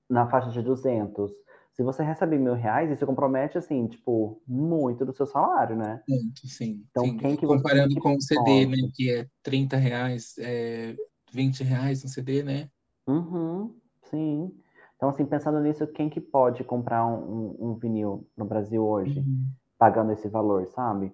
na 0.09 0.27
faixa 0.27 0.49
de 0.49 0.61
200. 0.61 1.31
Se 1.73 1.83
você 1.83 2.03
recebe 2.03 2.37
mil 2.37 2.53
reais, 2.53 2.91
isso 2.91 3.05
compromete, 3.05 3.57
assim, 3.57 3.87
tipo, 3.87 4.41
muito 4.47 5.05
do 5.05 5.13
seu 5.13 5.25
salário, 5.25 5.75
né? 5.75 6.03
Muito, 6.07 6.47
sim. 6.47 6.83
Então, 6.91 7.05
sim. 7.05 7.17
quem 7.17 7.35
que 7.35 7.47
Comparando 7.47 7.95
que 7.95 8.01
com 8.01 8.15
o 8.15 8.21
CD, 8.21 8.65
né? 8.67 8.77
Que 8.93 9.11
é 9.11 9.27
30 9.41 9.77
reais, 9.77 10.35
é 10.37 10.95
20 11.31 11.63
reais 11.63 12.03
no 12.03 12.09
CD, 12.09 12.43
né? 12.43 12.69
Uhum, 13.07 13.73
sim. 14.03 14.51
Então, 14.95 15.09
assim, 15.09 15.25
pensando 15.25 15.59
nisso, 15.61 15.87
quem 15.87 16.09
que 16.09 16.21
pode 16.21 16.63
comprar 16.63 17.05
um, 17.05 17.55
um- 17.61 17.71
um 17.71 17.75
vinil 17.75 18.27
no 18.37 18.45
Brasil 18.45 18.85
hoje, 18.85 19.19
Uhum. 19.19 19.47
pagando 19.77 20.11
esse 20.11 20.27
valor, 20.27 20.67
sabe? 20.67 21.11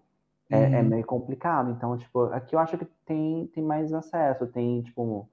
É, 0.50 0.80
é 0.80 0.82
Uhum. 0.82 0.90
meio 0.90 1.06
complicado. 1.06 1.72
Então, 1.72 1.98
tipo, 1.98 2.24
aqui 2.26 2.56
eu 2.56 2.60
acho 2.60 2.78
que 2.78 2.86
tem, 3.06 3.48
tem 3.48 3.64
mais 3.64 3.94
acesso, 3.94 4.48
tem, 4.48 4.82
tipo, 4.84 5.30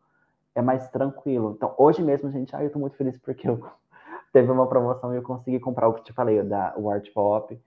é 0.55 0.63
mais 0.63 0.89
tranquilo. 0.91 1.55
Então, 1.57 1.75
hoje 1.79 2.03
mesmo, 2.03 2.31
gente, 2.31 2.55
ai, 2.57 2.67
eu 2.67 2.73
tô 2.73 2.79
muito 2.79 2.97
feliz 2.97 3.19
porque 3.19 3.49
eu 3.49 3.59
teve 4.33 4.51
uma 4.51 4.69
promoção 4.69 5.15
e 5.15 5.17
eu 5.19 5.23
consegui 5.23 5.61
comprar 5.61 5.89
o 5.89 5.95
que 5.95 6.05
te 6.05 6.13
falei, 6.13 6.41
o 6.41 6.49
da 6.49 6.75
o 6.77 6.91
Art 6.91 7.09
Pop. 7.13 7.61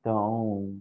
Então, 0.00 0.80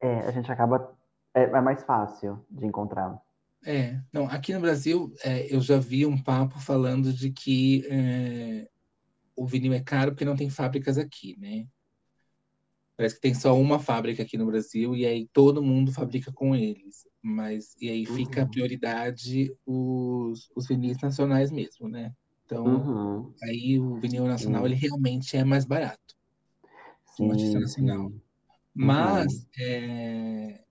é, 0.00 0.20
a 0.20 0.30
gente 0.30 0.50
acaba. 0.50 0.92
É, 1.34 1.44
é 1.44 1.60
mais 1.60 1.82
fácil 1.84 2.44
de 2.50 2.66
encontrar. 2.66 3.18
É, 3.64 4.00
não, 4.12 4.26
aqui 4.26 4.52
no 4.52 4.60
Brasil 4.60 5.14
é, 5.24 5.54
eu 5.54 5.60
já 5.60 5.78
vi 5.78 6.04
um 6.04 6.20
papo 6.20 6.58
falando 6.58 7.12
de 7.12 7.30
que 7.30 7.86
é, 7.88 8.68
o 9.36 9.46
vinil 9.46 9.72
é 9.72 9.80
caro 9.80 10.10
porque 10.12 10.24
não 10.24 10.36
tem 10.36 10.50
fábricas 10.50 10.98
aqui, 10.98 11.36
né? 11.38 11.66
Parece 12.96 13.16
que 13.16 13.20
tem 13.22 13.34
só 13.34 13.58
uma 13.58 13.78
fábrica 13.78 14.22
aqui 14.22 14.36
no 14.38 14.46
Brasil 14.46 14.94
e 14.96 15.06
aí 15.06 15.28
todo 15.32 15.62
mundo 15.62 15.92
fabrica 15.92 16.32
com 16.32 16.54
eles. 16.54 17.06
Mas 17.22 17.74
e 17.80 17.88
aí 17.90 18.06
fica 18.06 18.42
a 18.42 18.44
Uhum. 18.44 18.50
prioridade 18.50 19.54
os, 19.66 20.50
os 20.56 20.66
vinis 20.68 20.98
nacionais 21.02 21.50
mesmo, 21.50 21.88
né? 21.88 22.12
Então, 22.44 22.66
Uhum. 22.66 23.34
aí 23.42 23.78
o 23.80 23.98
vinil 24.00 24.26
nacional 24.26 24.64
Sim. 24.64 24.66
ele 24.66 24.74
realmente 24.76 25.36
é 25.36 25.44
mais 25.44 25.64
barato 25.64 26.16
que 27.16 27.22
um 27.24 27.30
artista 27.30 27.58
Sim, 27.58 27.60
nacional. 27.60 28.12
sim. 28.74 28.74
Mas 28.74 29.46
é, 29.60 30.64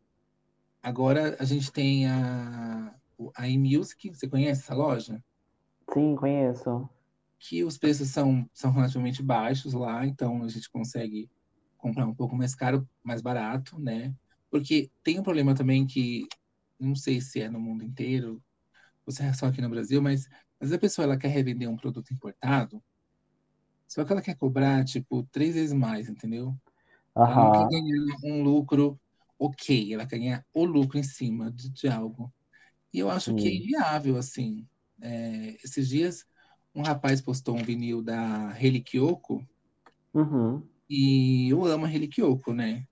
agora 0.83 1.37
a 1.39 1.45
gente 1.45 1.71
tem 1.71 2.07
a, 2.07 2.95
o- 3.17 3.31
a 3.35 3.49
eMusic, 3.49 4.09
você 4.09 4.27
conhece 4.29 4.61
essa 4.63 4.75
loja? 4.75 5.23
Sim, 5.93 6.15
conheço. 6.15 6.89
Que 7.39 7.63
os 7.63 7.77
preços 7.77 8.09
são, 8.09 8.47
são 8.53 8.71
relativamente 8.71 9.21
baixos 9.23 9.73
lá, 9.73 10.05
então 10.05 10.43
a 10.43 10.47
gente 10.47 10.69
consegue 10.69 11.29
comprar 11.81 12.07
um 12.07 12.15
pouco 12.15 12.35
mais 12.35 12.55
caro, 12.55 12.87
mais 13.03 13.21
barato, 13.21 13.79
né? 13.79 14.15
Porque 14.49 14.91
tem 15.03 15.19
um 15.19 15.23
problema 15.23 15.55
também 15.55 15.87
que, 15.87 16.27
não 16.79 16.95
sei 16.95 17.21
se 17.21 17.41
é 17.41 17.49
no 17.49 17.59
mundo 17.59 17.83
inteiro, 17.83 18.43
ou 19.05 19.13
se 19.13 19.23
é 19.23 19.33
só 19.33 19.47
aqui 19.47 19.61
no 19.61 19.69
Brasil, 19.69 20.01
mas 20.01 20.27
às 20.59 20.69
vezes 20.69 20.75
a 20.75 20.79
pessoa 20.79 21.05
ela 21.05 21.17
quer 21.19 21.29
revender 21.29 21.69
um 21.69 21.77
produto 21.77 22.13
importado, 22.13 22.83
só 23.87 24.05
que 24.05 24.11
ela 24.11 24.21
quer 24.21 24.35
cobrar, 24.37 24.83
tipo, 24.85 25.23
três 25.31 25.55
vezes 25.55 25.73
mais, 25.73 26.07
entendeu? 26.09 26.55
Ela 27.25 27.39
não 27.39 27.51
quer 27.51 27.65
Aham. 27.65 27.69
ganhar 27.69 28.17
um 28.25 28.43
lucro 28.43 28.99
ok, 29.39 29.93
ela 29.93 30.07
quer 30.07 30.19
ganhar 30.19 30.45
o 30.53 30.65
lucro 30.65 30.99
em 30.99 31.03
cima 31.03 31.51
de, 31.51 31.69
de 31.71 31.87
algo. 31.89 32.33
E 32.93 32.99
eu 32.99 33.09
acho 33.11 33.33
que 33.35 33.49
é 33.49 33.51
Sim. 33.51 33.57
inviável, 33.57 34.17
assim. 34.17 34.67
É, 35.01 35.55
esses 35.63 35.89
dias, 35.89 36.25
um 36.75 36.83
rapaz 36.83 37.21
postou 37.21 37.57
um 37.57 37.63
vinil 37.63 38.03
da 38.03 38.49
Reliquioko, 38.51 39.47
Uhum. 40.13 40.70
E 40.91 41.49
eu 41.49 41.63
amo 41.63 41.85
a 41.85 41.87
Reliquioko, 41.87 42.53
né? 42.53 42.83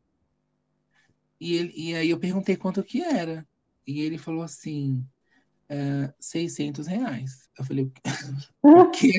E, 1.40 1.54
ele, 1.56 1.74
e 1.76 1.96
aí 1.96 2.10
eu 2.10 2.20
perguntei 2.20 2.56
quanto 2.56 2.82
que 2.82 3.02
era. 3.04 3.46
E 3.86 4.00
ele 4.02 4.18
falou 4.18 4.42
assim, 4.42 5.06
é, 5.68 6.14
600 6.18 6.88
reais. 6.88 7.50
Eu 7.58 7.66
falei, 7.66 7.92
o 8.64 8.90
quê? 8.90 9.12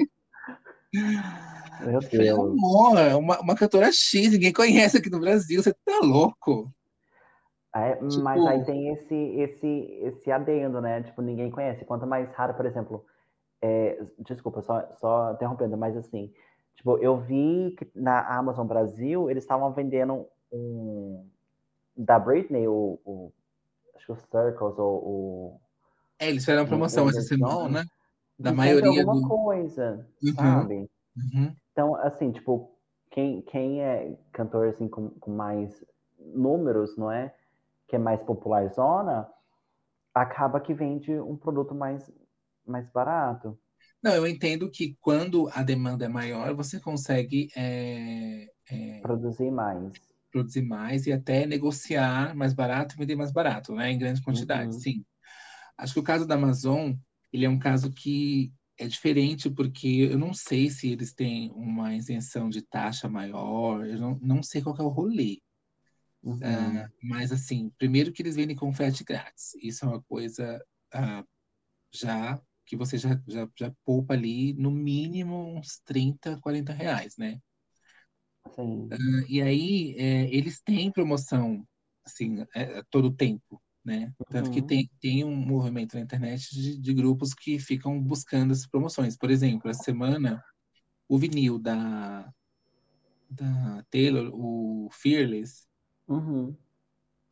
Meu 1.80 2.00
falei, 2.02 2.26
Deus. 2.26 2.38
amor, 2.38 2.98
é 2.98 3.14
uma, 3.14 3.40
uma 3.40 3.54
cantora 3.54 3.92
X, 3.92 4.32
ninguém 4.32 4.52
conhece 4.52 4.96
aqui 4.96 5.10
no 5.10 5.20
Brasil, 5.20 5.62
você 5.62 5.74
tá 5.84 6.00
louco? 6.02 6.72
É, 7.74 8.00
mas 8.00 8.38
Tipo- 8.38 8.48
aí 8.48 8.64
tem 8.64 8.88
esse, 8.88 9.14
esse, 9.14 9.66
esse 10.02 10.32
adendo, 10.32 10.80
né? 10.80 11.02
Tipo, 11.02 11.22
ninguém 11.22 11.50
conhece. 11.50 11.84
Quanto 11.84 12.06
mais 12.06 12.30
raro, 12.32 12.54
por 12.54 12.66
exemplo, 12.66 13.04
é, 13.62 13.98
desculpa, 14.20 14.62
só, 14.62 14.86
só 14.96 15.32
interrompendo, 15.32 15.76
mas 15.76 15.96
assim, 15.96 16.32
tipo, 16.80 16.96
eu 16.96 17.18
vi 17.18 17.74
que 17.78 17.86
na 17.94 18.26
Amazon 18.38 18.66
Brasil 18.66 19.30
eles 19.30 19.44
estavam 19.44 19.70
vendendo 19.72 20.26
um 20.50 21.28
da 21.94 22.18
Britney, 22.18 22.66
o, 22.66 22.98
o- 23.04 23.32
acho 23.94 24.06
que 24.06 24.12
o 24.12 24.16
Circles, 24.16 24.78
ou 24.78 24.94
o. 25.04 25.60
É, 26.18 26.28
eles 26.30 26.42
fizeram 26.42 26.66
promoção 26.66 27.06
essa 27.08 27.20
semana, 27.20 27.84
da 28.38 28.50
de 28.50 28.56
maioria 28.56 28.88
alguma 29.02 29.20
do. 29.20 29.28
coisa, 29.28 30.08
Uhum. 30.22 30.34
sabe? 30.34 30.90
Uhum. 31.16 31.54
Então, 31.72 31.94
assim, 31.96 32.32
tipo, 32.32 32.74
quem, 33.10 33.42
quem 33.42 33.82
é 33.82 34.16
cantor 34.32 34.68
assim 34.68 34.88
com, 34.88 35.10
com 35.10 35.30
mais 35.30 35.84
números, 36.18 36.96
não 36.96 37.12
é? 37.12 37.34
Que 37.88 37.96
é 37.96 37.98
mais 37.98 38.22
popular 38.22 38.66
zona, 38.72 39.28
acaba 40.14 40.60
que 40.60 40.72
vende 40.72 41.12
um 41.20 41.36
produto 41.36 41.74
mais, 41.74 42.10
mais 42.66 42.88
barato. 42.88 43.58
Não, 44.02 44.14
eu 44.14 44.26
entendo 44.26 44.70
que 44.70 44.96
quando 45.00 45.48
a 45.52 45.62
demanda 45.62 46.06
é 46.06 46.08
maior, 46.08 46.54
você 46.54 46.80
consegue 46.80 47.48
é, 47.54 48.48
é, 48.70 49.00
Produzir 49.00 49.50
mais. 49.50 49.92
produzir 50.30 50.62
mais 50.62 51.06
e 51.06 51.12
até 51.12 51.46
negociar 51.46 52.34
mais 52.34 52.54
barato 52.54 52.94
e 52.94 52.98
vender 52.98 53.16
mais 53.16 53.30
barato, 53.32 53.74
né? 53.74 53.90
Em 53.90 53.98
grande 53.98 54.22
quantidade, 54.22 54.72
Uhum. 54.74 54.80
sim. 54.80 55.04
Acho 55.76 55.94
que 55.94 56.00
o 56.00 56.04
caso 56.04 56.26
da 56.26 56.34
Amazon, 56.34 56.92
ele 57.32 57.44
é 57.44 57.48
um 57.48 57.58
caso 57.58 57.90
que 57.90 58.52
é 58.78 58.86
diferente 58.86 59.50
porque 59.50 60.08
eu 60.10 60.18
não 60.18 60.32
sei 60.32 60.70
se 60.70 60.90
eles 60.90 61.12
têm 61.12 61.50
uma 61.52 61.94
isenção 61.94 62.48
de 62.48 62.62
taxa 62.62 63.08
maior, 63.08 63.86
eu 63.86 63.98
não, 63.98 64.18
não 64.22 64.42
sei 64.42 64.62
qual 64.62 64.74
que 64.74 64.80
é 64.80 64.84
o 64.84 64.88
rolê. 64.88 65.42
Uhum. 66.22 66.38
Ah, 66.42 66.90
mas 67.02 67.32
assim, 67.32 67.70
primeiro 67.76 68.12
que 68.12 68.22
eles 68.22 68.36
vendem 68.36 68.56
com 68.56 68.72
frete 68.72 69.04
grátis. 69.04 69.54
Isso 69.62 69.84
é 69.84 69.88
uma 69.88 70.02
coisa 70.02 70.64
ah, 70.92 71.24
já 71.92 72.40
que 72.70 72.76
você 72.76 72.96
já, 72.98 73.10
já, 73.28 73.48
já 73.58 73.72
poupa 73.84 74.14
ali 74.14 74.54
no 74.54 74.70
mínimo 74.70 75.58
uns 75.58 75.80
30, 75.84 76.40
40 76.40 76.72
reais, 76.72 77.16
né? 77.18 77.40
Sim. 78.54 78.96
Ah, 78.98 79.24
E 79.28 79.40
aí 79.42 79.94
é, 79.98 80.34
eles 80.34 80.60
têm 80.62 80.90
promoção 80.92 81.66
assim 82.04 82.40
é, 82.54 82.78
é, 82.80 82.82
todo 82.90 83.06
o 83.08 83.14
tempo, 83.16 83.62
né? 83.84 84.12
Tanto 84.30 84.50
que 84.50 84.62
Uhum. 84.62 84.62
tem, 84.62 84.90
tem 85.00 85.24
um 85.24 85.34
movimento 85.36 85.94
na 85.94 86.00
internet 86.02 86.50
de, 86.54 86.78
de 86.80 86.94
grupos 86.94 87.34
que 87.34 87.58
ficam 87.58 88.00
buscando 88.02 88.52
essas 88.52 88.66
promoções. 88.66 89.16
Por 89.16 89.30
exemplo, 89.30 89.70
essa 89.70 89.82
semana 89.82 90.42
o 91.08 91.18
vinil 91.18 91.58
da, 91.58 92.32
da 93.28 93.82
Taylor, 93.90 94.30
o 94.34 94.88
Fearless, 94.92 95.66
Uhum. 96.08 96.58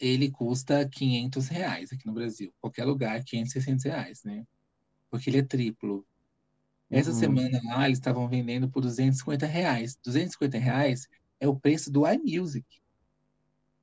ele 0.00 0.30
custa 0.30 0.88
500 0.88 1.46
reais 1.48 1.92
aqui 1.92 2.06
no 2.06 2.12
Brasil. 2.14 2.52
Qualquer 2.60 2.84
lugar, 2.84 3.22
500, 3.24 3.52
600 3.52 3.84
reais, 3.84 4.20
né? 4.24 4.44
Porque 5.10 5.30
ele 5.30 5.38
é 5.38 5.42
triplo. 5.42 6.06
Essa 6.90 7.10
Uhum. 7.10 7.16
semana 7.16 7.60
lá, 7.64 7.86
eles 7.86 7.98
estavam 7.98 8.28
vendendo 8.28 8.70
por 8.70 8.80
250 8.80 9.46
reais. 9.46 9.96
250 10.02 10.58
reais 10.58 11.06
é 11.40 11.46
o 11.46 11.58
preço 11.58 11.90
do 11.90 12.02
iMusic. 12.06 12.66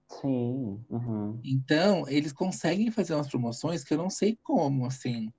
Sim. 0.09 0.83
Uhum. 0.89 1.39
Então, 1.43 2.07
eles 2.07 2.31
conseguem 2.33 2.89
fazer 2.91 3.13
umas 3.13 3.27
promoções 3.29 3.83
que 3.83 3.93
eu 3.93 3.97
não 3.97 4.09
sei 4.09 4.37
como, 4.41 4.85
assim, 4.85 5.31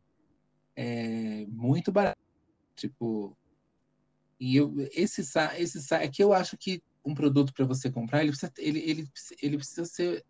é 0.77 1.47
muito 1.47 1.91
barato. 1.91 2.19
Tipo, 2.77 3.37
e 4.39 4.57
eu, 4.57 4.75
esse, 4.93 5.23
esse 5.23 5.95
é 5.95 6.09
que 6.09 6.23
eu 6.23 6.33
acho 6.33 6.57
que 6.59 6.83
um 7.05 7.15
produto 7.15 7.53
para 7.55 7.65
você 7.65 7.91
comprar, 7.91 8.21
ele 8.21 8.31
precisa, 8.31 8.53
ele, 8.59 8.79
ele, 8.81 9.09
ele 9.41 9.57
precisa 9.57 9.85
ser, 9.87 10.25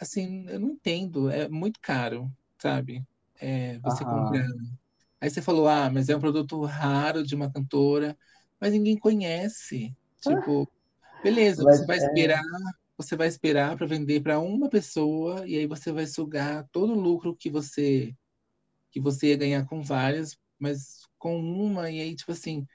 assim, 0.00 0.46
eu 0.48 0.60
não 0.60 0.70
entendo, 0.70 1.30
é 1.30 1.48
muito 1.48 1.80
caro, 1.80 2.30
sabe? 2.60 3.02
É, 3.42 3.78
você 3.80 4.04
comprar. 4.04 4.40
Aham. 4.40 4.78
Aí 5.20 5.30
você 5.30 5.40
falou, 5.40 5.68
ah, 5.68 5.88
mas 5.88 6.08
é 6.08 6.16
um 6.16 6.20
produto 6.20 6.64
raro 6.64 7.22
de 7.24 7.34
uma 7.34 7.50
cantora, 7.52 8.16
mas 8.60 8.72
ninguém 8.72 8.96
conhece. 8.98 9.94
Tipo, 10.20 10.68
beleza, 11.22 11.62
Mas 11.62 11.78
você 11.78 11.86
vai 11.86 11.96
é. 11.96 12.00
esperar, 12.00 12.42
você 12.96 13.16
vai 13.16 13.28
esperar 13.28 13.76
para 13.76 13.86
vender 13.86 14.20
para 14.20 14.40
uma 14.40 14.68
pessoa 14.68 15.46
e 15.46 15.56
aí 15.56 15.66
você 15.66 15.92
vai 15.92 16.06
sugar 16.06 16.66
todo 16.72 16.92
o 16.92 17.00
lucro 17.00 17.36
que 17.36 17.50
você 17.50 18.14
que 18.90 19.00
você 19.00 19.28
ia 19.28 19.36
ganhar 19.36 19.66
com 19.66 19.82
várias, 19.82 20.36
mas 20.58 21.06
com 21.18 21.38
uma 21.40 21.90
e 21.90 22.00
aí 22.00 22.14
tipo 22.16 22.32
assim, 22.32 22.66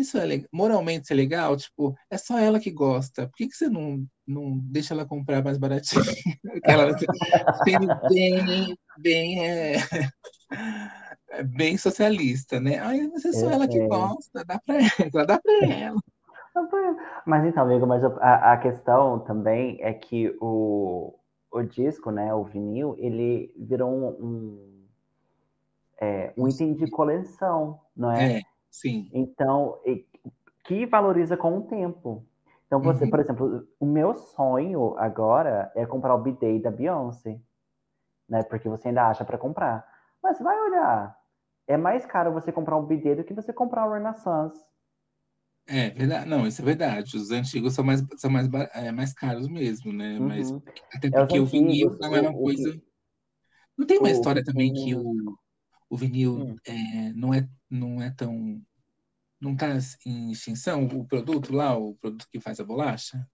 isso 0.00 0.18
é 0.18 0.26
le- 0.26 0.48
moralmente 0.52 1.04
isso 1.04 1.12
é 1.12 1.16
legal, 1.16 1.56
tipo, 1.56 1.94
é 2.10 2.16
só 2.18 2.38
ela 2.38 2.60
que 2.60 2.70
gosta. 2.70 3.26
Por 3.28 3.36
que 3.36 3.48
que 3.48 3.54
você 3.56 3.68
não 3.68 4.04
não 4.26 4.58
deixa 4.58 4.94
ela 4.94 5.06
comprar 5.06 5.42
mais 5.44 5.58
baratinho? 5.58 6.02
Aquela 6.56 6.96
sendo 7.64 7.88
bem 8.08 8.76
bem 8.98 9.44
é, 9.44 9.74
é 11.30 11.42
bem 11.42 11.76
socialista, 11.76 12.60
né? 12.60 12.78
Ai, 12.78 13.06
mas 13.12 13.24
é 13.24 13.32
só 13.32 13.50
ela 13.50 13.66
que 13.66 13.78
sei. 13.78 13.88
gosta, 13.88 14.44
dá 14.44 14.60
para 14.64 14.76
ela, 14.76 15.26
dá 15.26 15.40
para 15.40 15.68
ela. 15.68 16.00
Mas 17.26 17.44
então, 17.46 17.64
amigo, 17.64 17.86
mas 17.86 18.04
a, 18.04 18.52
a 18.52 18.56
questão 18.58 19.18
também 19.20 19.78
é 19.82 19.92
que 19.92 20.36
o, 20.40 21.14
o 21.50 21.62
disco, 21.62 22.10
né, 22.12 22.32
o 22.32 22.44
vinil, 22.44 22.94
ele 22.98 23.52
virou 23.56 23.90
um, 23.90 24.06
um, 24.24 24.84
é, 26.00 26.32
um 26.36 26.48
item 26.48 26.74
de 26.74 26.88
coleção, 26.90 27.80
não 27.96 28.10
é? 28.12 28.38
É, 28.38 28.42
sim. 28.80 29.08
Então, 29.12 29.78
que 30.64 30.86
valoriza 30.86 31.36
com 31.36 31.58
o 31.58 31.62
tempo. 31.62 32.26
Então, 32.66 32.80
você, 32.80 33.04
Uhum. 33.04 33.10
por 33.10 33.20
exemplo, 33.20 33.68
o 33.78 33.86
meu 33.86 34.14
sonho 34.14 34.96
agora 34.98 35.70
é 35.74 35.86
comprar 35.86 36.14
o 36.14 36.22
bidet 36.22 36.60
da 36.60 36.70
Beyoncé, 36.70 37.40
né? 38.28 38.42
Porque 38.42 38.68
você 38.68 38.88
ainda 38.88 39.08
acha 39.08 39.24
para 39.24 39.38
comprar. 39.38 39.86
Mas 40.22 40.40
vai 40.40 40.58
olhar, 40.60 41.16
é 41.68 41.76
mais 41.76 42.04
caro 42.06 42.32
você 42.32 42.50
comprar 42.50 42.76
um 42.76 42.84
bidet 42.86 43.16
do 43.16 43.24
que 43.24 43.34
você 43.34 43.52
comprar 43.52 43.86
um 43.86 43.92
Renaissance. 43.92 44.60
É 45.66 45.90
verdade, 45.90 46.28
não, 46.28 46.46
isso 46.46 46.60
é 46.60 46.64
verdade. 46.64 47.16
Os 47.16 47.30
antigos 47.30 47.74
são 47.74 47.84
mais, 47.84 48.02
são 48.16 48.30
mais, 48.30 48.48
é, 48.74 48.92
mais 48.92 49.14
caros 49.14 49.48
mesmo, 49.48 49.92
né? 49.92 50.18
Mas 50.18 50.50
Uhum. 50.50 50.62
até 50.92 51.08
É 51.08 51.10
porque 51.10 51.38
o 51.38 51.46
vinil 51.46 51.96
não 51.98 52.14
é 52.16 52.20
uma 52.20 52.32
coisa. 52.34 52.82
Não 53.76 53.86
tem 53.86 53.98
uma 53.98 54.08
o, 54.08 54.12
história 54.12 54.44
também 54.44 54.72
que 54.72 54.94
o, 54.94 55.36
o 55.88 55.96
vinil 55.96 56.38
Hum. 56.38 56.56
é, 56.66 57.12
não 57.12 57.32
é, 57.34 57.48
não 57.70 58.02
é 58.02 58.10
tão. 58.10 58.62
Não 59.40 59.54
tá 59.56 59.68
em 60.06 60.30
extinção 60.32 60.86
o 60.86 61.04
produto 61.06 61.52
lá, 61.54 61.76
o 61.76 61.94
produto 61.96 62.26
que 62.30 62.40
faz 62.40 62.60
a 62.60 62.64
bolacha? 62.64 63.28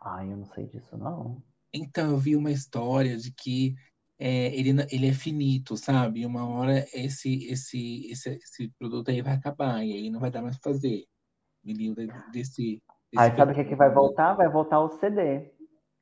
Ai, 0.00 0.32
eu 0.32 0.36
não 0.36 0.46
sei 0.46 0.66
disso, 0.66 0.96
não. 0.96 1.42
Então, 1.72 2.10
eu 2.12 2.18
vi 2.18 2.34
uma 2.34 2.50
história 2.50 3.16
de 3.18 3.30
que 3.32 3.74
é, 4.18 4.46
ele, 4.56 4.70
ele 4.90 5.06
é 5.08 5.12
finito, 5.12 5.76
sabe? 5.76 6.20
E 6.20 6.26
uma 6.26 6.48
hora 6.48 6.86
esse, 6.94 7.44
esse, 7.46 8.06
esse, 8.10 8.30
esse 8.30 8.68
produto 8.78 9.10
aí 9.10 9.20
vai 9.20 9.34
acabar, 9.34 9.84
e 9.84 9.92
aí 9.92 10.10
não 10.10 10.20
vai 10.20 10.30
dar 10.30 10.40
mais 10.42 10.58
pra 10.58 10.72
fazer 10.72 11.04
vinil 11.62 11.94
de- 11.94 12.06
desse, 12.06 12.32
desse 12.32 12.82
Aí 13.18 13.36
sabe 13.36 13.52
o 13.52 13.54
que, 13.54 13.64
que 13.64 13.76
vai 13.76 13.92
voltar? 13.92 14.34
Vai 14.34 14.48
voltar 14.48 14.80
o 14.80 14.88
CD, 14.88 15.52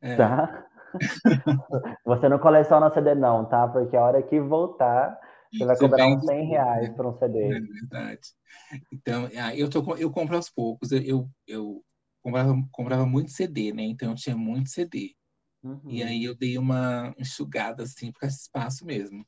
É, 0.00 0.16
tá? 0.16 0.65
Você 2.05 2.28
não 2.28 2.39
coleciona 2.39 2.90
CD, 2.90 3.14
não, 3.14 3.44
tá? 3.44 3.66
Porque 3.68 3.97
a 3.97 4.02
hora 4.02 4.23
que 4.23 4.40
voltar, 4.40 5.18
você 5.52 5.64
vai 5.64 5.77
você 5.77 5.82
cobrar 5.82 6.06
uns 6.06 6.20
vende 6.20 6.27
100 6.27 6.47
reais 6.47 6.89
né? 6.89 6.94
por 6.97 7.06
um 7.06 7.12
É 7.12 7.18
CD. 7.18 7.59
verdade. 7.60 8.20
Então, 8.93 9.28
ah, 9.39 9.55
eu, 9.56 9.68
tô, 9.70 9.97
eu 9.97 10.10
compro 10.10 10.36
aos 10.36 10.51
poucos. 10.51 10.93
Eu, 10.93 11.28
eu, 11.47 11.85
comprava, 12.23 12.55
comprava 12.73 13.06
muito 13.06 13.31
CD, 13.31 13.73
né? 13.73 13.82
Então, 13.82 14.10
eu 14.10 14.16
tinha 14.16 14.36
muito 14.36 14.70
CD. 14.70 15.14
E 15.89 16.02
aí, 16.02 16.24
Uhum. 16.24 16.24
eu 16.24 16.35
dei 16.35 16.59
uma 16.59 17.14
enxugada, 17.18 17.82
assim, 17.85 18.12
por 18.12 18.20
causa 18.20 18.36
de 18.36 18.43
espaço 18.43 18.85
mesmo. 18.85 19.27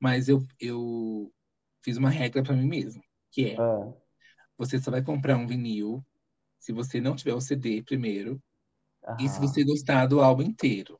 Mas 0.00 0.28
eu, 0.28 0.46
eu 0.60 1.32
fiz 1.84 1.96
uma 1.96 2.10
regra 2.10 2.42
para 2.42 2.54
mim 2.54 2.66
mesmo, 2.66 3.02
que 3.30 3.50
é, 3.50 3.56
Ah, 3.58 3.92
você 4.58 4.78
só 4.78 4.90
vai 4.90 5.02
comprar 5.02 5.36
um 5.36 5.46
vinil 5.46 6.04
se 6.58 6.72
você 6.72 7.00
não 7.00 7.16
tiver 7.16 7.34
o 7.34 7.40
CD 7.40 7.82
primeiro 7.82 8.42
e 9.18 9.28
se 9.28 9.40
você 9.40 9.64
gostar 9.64 10.06
do 10.06 10.20
álbum 10.20 10.42
inteiro. 10.42 10.98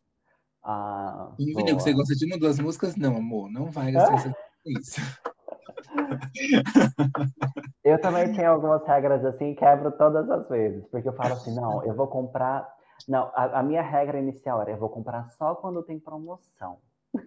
Ah, 0.63 1.33
Um 1.39 1.55
vinil 1.55 1.77
que 1.77 1.83
você 1.83 1.93
boa. 1.93 2.03
gosta 2.03 2.17
de 2.17 2.27
uma 2.27 2.35
ou 2.35 2.41
duas 2.41 2.59
músicas, 2.59 2.97
não, 2.97 3.17
amor, 3.17 3.51
não 3.51 3.71
vai 3.71 3.93
gastar 3.93 4.33
com 4.33 4.71
isso. 4.71 5.01
Eu 7.83 8.01
também 8.01 8.33
tenho 8.33 8.51
algumas 8.51 8.85
regras 8.85 9.25
assim, 9.25 9.55
quebro 9.55 9.93
todas 9.93 10.29
as 10.29 10.49
vezes, 10.49 10.85
porque 10.89 11.09
eu 11.09 11.13
falo 11.13 11.35
assim, 11.35 11.55
não, 11.55 11.85
eu 11.85 11.95
vou 11.95 12.09
comprar. 12.09 12.69
Não, 13.07 13.31
a, 13.33 13.61
a 13.61 13.63
minha 13.63 13.83
regra 13.83 14.19
inicial 14.19 14.61
era 14.61 14.73
eu 14.73 14.77
vou 14.77 14.89
comprar 14.89 15.31
só 15.31 15.55
quando 15.55 15.83
tem 15.83 15.99
promoção. 15.99 16.79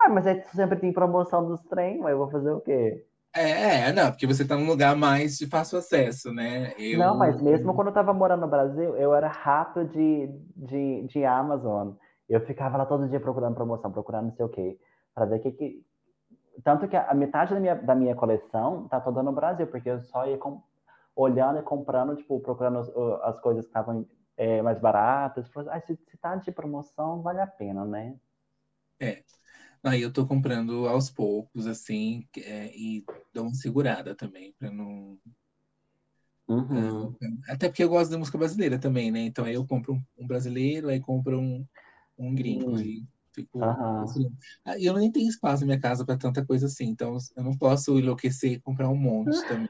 Ah, 0.00 0.10
mas 0.10 0.26
aí 0.26 0.42
sempre 0.54 0.78
tem 0.78 0.92
promoção 0.92 1.46
dos 1.46 1.62
trem, 1.62 1.98
mas 1.98 2.12
eu 2.12 2.18
vou 2.18 2.30
fazer 2.30 2.50
o 2.50 2.60
quê? 2.60 3.06
É, 3.34 3.88
é, 3.88 3.92
não, 3.92 4.10
porque 4.10 4.26
você 4.26 4.46
tá 4.46 4.56
num 4.56 4.66
lugar 4.66 4.94
mais 4.94 5.36
de 5.36 5.46
fácil 5.46 5.78
acesso, 5.78 6.32
né? 6.32 6.72
Eu, 6.78 7.00
Não, 7.00 7.18
mas 7.18 7.40
mesmo 7.42 7.74
quando 7.74 7.88
eu 7.88 7.94
tava 7.94 8.12
morando 8.12 8.42
no 8.42 8.48
Brasil, 8.48 8.96
eu 8.96 9.12
era 9.14 9.26
rato 9.26 9.84
de, 9.84 10.28
de, 10.56 11.02
de 11.08 11.24
Amazon. 11.24 11.92
Eu 12.28 12.40
ficava 12.46 12.76
lá 12.76 12.86
todo 12.86 13.08
dia 13.08 13.18
procurando 13.18 13.54
promoção, 13.54 13.90
procurando 13.90 14.26
não 14.26 14.32
sei 14.32 14.44
o 14.44 14.48
quê, 14.48 14.78
para 15.14 15.26
ver 15.26 15.36
o 15.36 15.40
que, 15.40 15.52
que 15.52 15.84
tanto 16.62 16.86
que 16.86 16.96
a 16.96 17.12
metade 17.14 17.52
da 17.52 17.60
minha, 17.60 17.74
da 17.74 17.94
minha 17.94 18.14
coleção 18.14 18.86
tá 18.88 19.00
toda 19.00 19.22
no 19.22 19.32
Brasil, 19.32 19.66
porque 19.66 19.90
eu 19.90 20.00
só 20.00 20.26
ia 20.26 20.38
com, 20.38 20.62
olhando 21.16 21.58
e 21.58 21.62
comprando, 21.62 22.14
tipo, 22.16 22.38
procurando 22.40 22.78
as, 22.78 22.88
as 23.24 23.40
coisas 23.40 23.64
que 23.64 23.70
estavam 23.70 24.06
é, 24.36 24.62
mais 24.62 24.78
baratas. 24.78 25.50
Ah, 25.68 25.80
se, 25.80 25.96
se 25.96 26.16
tá 26.18 26.36
de 26.36 26.52
promoção, 26.52 27.22
vale 27.22 27.40
a 27.40 27.46
pena, 27.46 27.84
né? 27.84 28.14
É. 29.00 29.22
Aí 29.84 30.00
eu 30.00 30.10
tô 30.10 30.26
comprando 30.26 30.88
aos 30.88 31.10
poucos, 31.10 31.66
assim, 31.66 32.26
é, 32.38 32.74
e 32.74 33.04
dou 33.34 33.44
uma 33.44 33.54
segurada 33.54 34.14
também, 34.14 34.54
para 34.58 34.70
não. 34.70 35.18
Uhum. 36.48 37.14
É, 37.20 37.52
até 37.52 37.68
porque 37.68 37.84
eu 37.84 37.88
gosto 37.90 38.10
da 38.10 38.18
música 38.18 38.38
brasileira 38.38 38.78
também, 38.78 39.10
né? 39.10 39.20
Então 39.20 39.44
aí 39.44 39.54
eu 39.54 39.66
compro 39.66 39.92
um, 39.92 40.02
um 40.18 40.26
brasileiro, 40.26 40.88
aí 40.88 41.00
compro 41.00 41.38
um, 41.38 41.66
um 42.18 42.34
gringo. 42.34 42.70
Hum. 42.70 42.76
Aí 42.76 43.04
fico. 43.34 43.60
E 44.78 44.86
eu 44.86 44.94
nem 44.94 45.12
tenho 45.12 45.28
espaço 45.28 45.60
na 45.62 45.66
minha 45.66 45.80
casa 45.80 46.04
para 46.04 46.16
tanta 46.16 46.44
coisa 46.46 46.66
assim, 46.66 46.86
então 46.86 47.18
eu 47.36 47.44
não 47.44 47.56
posso 47.56 47.98
enlouquecer 47.98 48.52
e 48.52 48.60
comprar 48.60 48.88
um 48.88 48.96
monte 48.96 49.36
também. 49.46 49.68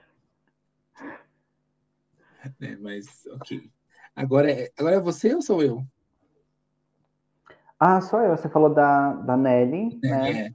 né? 2.60 2.76
Mas, 2.80 3.26
ok. 3.26 3.70
Agora 4.14 4.50
é, 4.50 4.70
agora 4.78 4.96
é 4.96 5.00
você 5.00 5.34
ou 5.34 5.42
sou 5.42 5.60
eu? 5.60 5.84
Ah, 7.78 8.00
sou 8.00 8.20
eu. 8.20 8.36
Você 8.36 8.48
falou 8.48 8.72
da, 8.72 9.12
da 9.14 9.36
Nelly, 9.36 9.98
né? 10.02 10.46
É, 10.46 10.50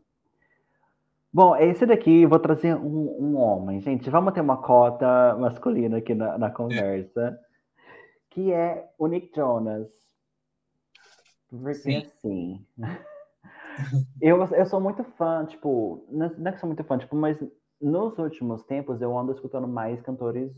Bom, 1.31 1.55
esse 1.55 1.85
daqui 1.85 2.23
eu 2.23 2.29
vou 2.29 2.39
trazer 2.39 2.75
um, 2.75 3.15
um 3.21 3.37
homem. 3.37 3.79
Gente, 3.81 4.09
vamos 4.09 4.33
ter 4.33 4.41
uma 4.41 4.57
cota 4.57 5.35
masculina 5.37 5.97
aqui 5.97 6.15
na, 6.15 6.37
na 6.37 6.49
conversa. 6.49 7.39
Que 8.31 8.51
é 8.51 8.89
o 8.97 9.07
Nick 9.07 9.31
Jonas. 9.35 9.87
Porque 11.49 11.75
Sim. 11.75 11.97
assim. 11.97 12.65
Eu, 14.21 14.43
eu 14.43 14.65
sou 14.65 14.81
muito 14.81 15.05
fã, 15.05 15.45
tipo, 15.45 16.05
não 16.09 16.25
é 16.25 16.49
é 16.49 16.51
que 16.51 16.59
sou 16.59 16.67
muito 16.67 16.83
fã, 16.83 16.97
tipo, 16.97 17.15
mas 17.15 17.37
nos 17.81 18.17
últimos 18.19 18.61
tempos 18.65 19.01
eu 19.01 19.17
ando 19.17 19.31
escutando 19.31 19.69
mais 19.69 20.01
cantores 20.01 20.51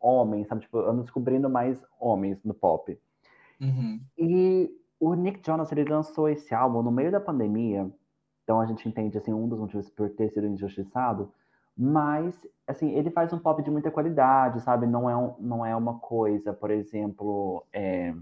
homens, 0.00 0.48
sabe? 0.48 0.62
Tipo, 0.62 0.78
ando 0.78 1.02
descobrindo 1.02 1.50
mais 1.50 1.84
homens 2.00 2.42
no 2.42 2.54
pop. 2.54 2.98
uhum. 3.60 4.00
E 4.16 4.70
o 4.98 5.14
Nick 5.14 5.40
Jonas, 5.44 5.70
ele 5.72 5.84
lançou 5.84 6.28
esse 6.28 6.54
álbum 6.54 6.82
no 6.82 6.90
meio 6.90 7.10
da 7.10 7.20
pandemia, 7.20 7.90
então 8.42 8.60
a 8.60 8.66
gente 8.66 8.88
entende, 8.88 9.18
assim, 9.18 9.32
um 9.32 9.48
dos 9.48 9.58
motivos 9.58 9.88
por 9.90 10.10
ter 10.10 10.30
sido 10.30 10.46
injustiçado, 10.46 11.32
mas, 11.76 12.38
assim, 12.66 12.90
ele 12.92 13.10
faz 13.10 13.32
um 13.32 13.38
pop 13.38 13.62
de 13.62 13.70
muita 13.70 13.90
qualidade, 13.90 14.60
sabe? 14.60 14.86
Não 14.86 15.10
é, 15.10 15.16
um, 15.16 15.34
não 15.40 15.66
é 15.66 15.74
uma 15.74 15.98
coisa, 15.98 16.52
por 16.52 16.70
exemplo, 16.70 17.64
é... 17.72 18.14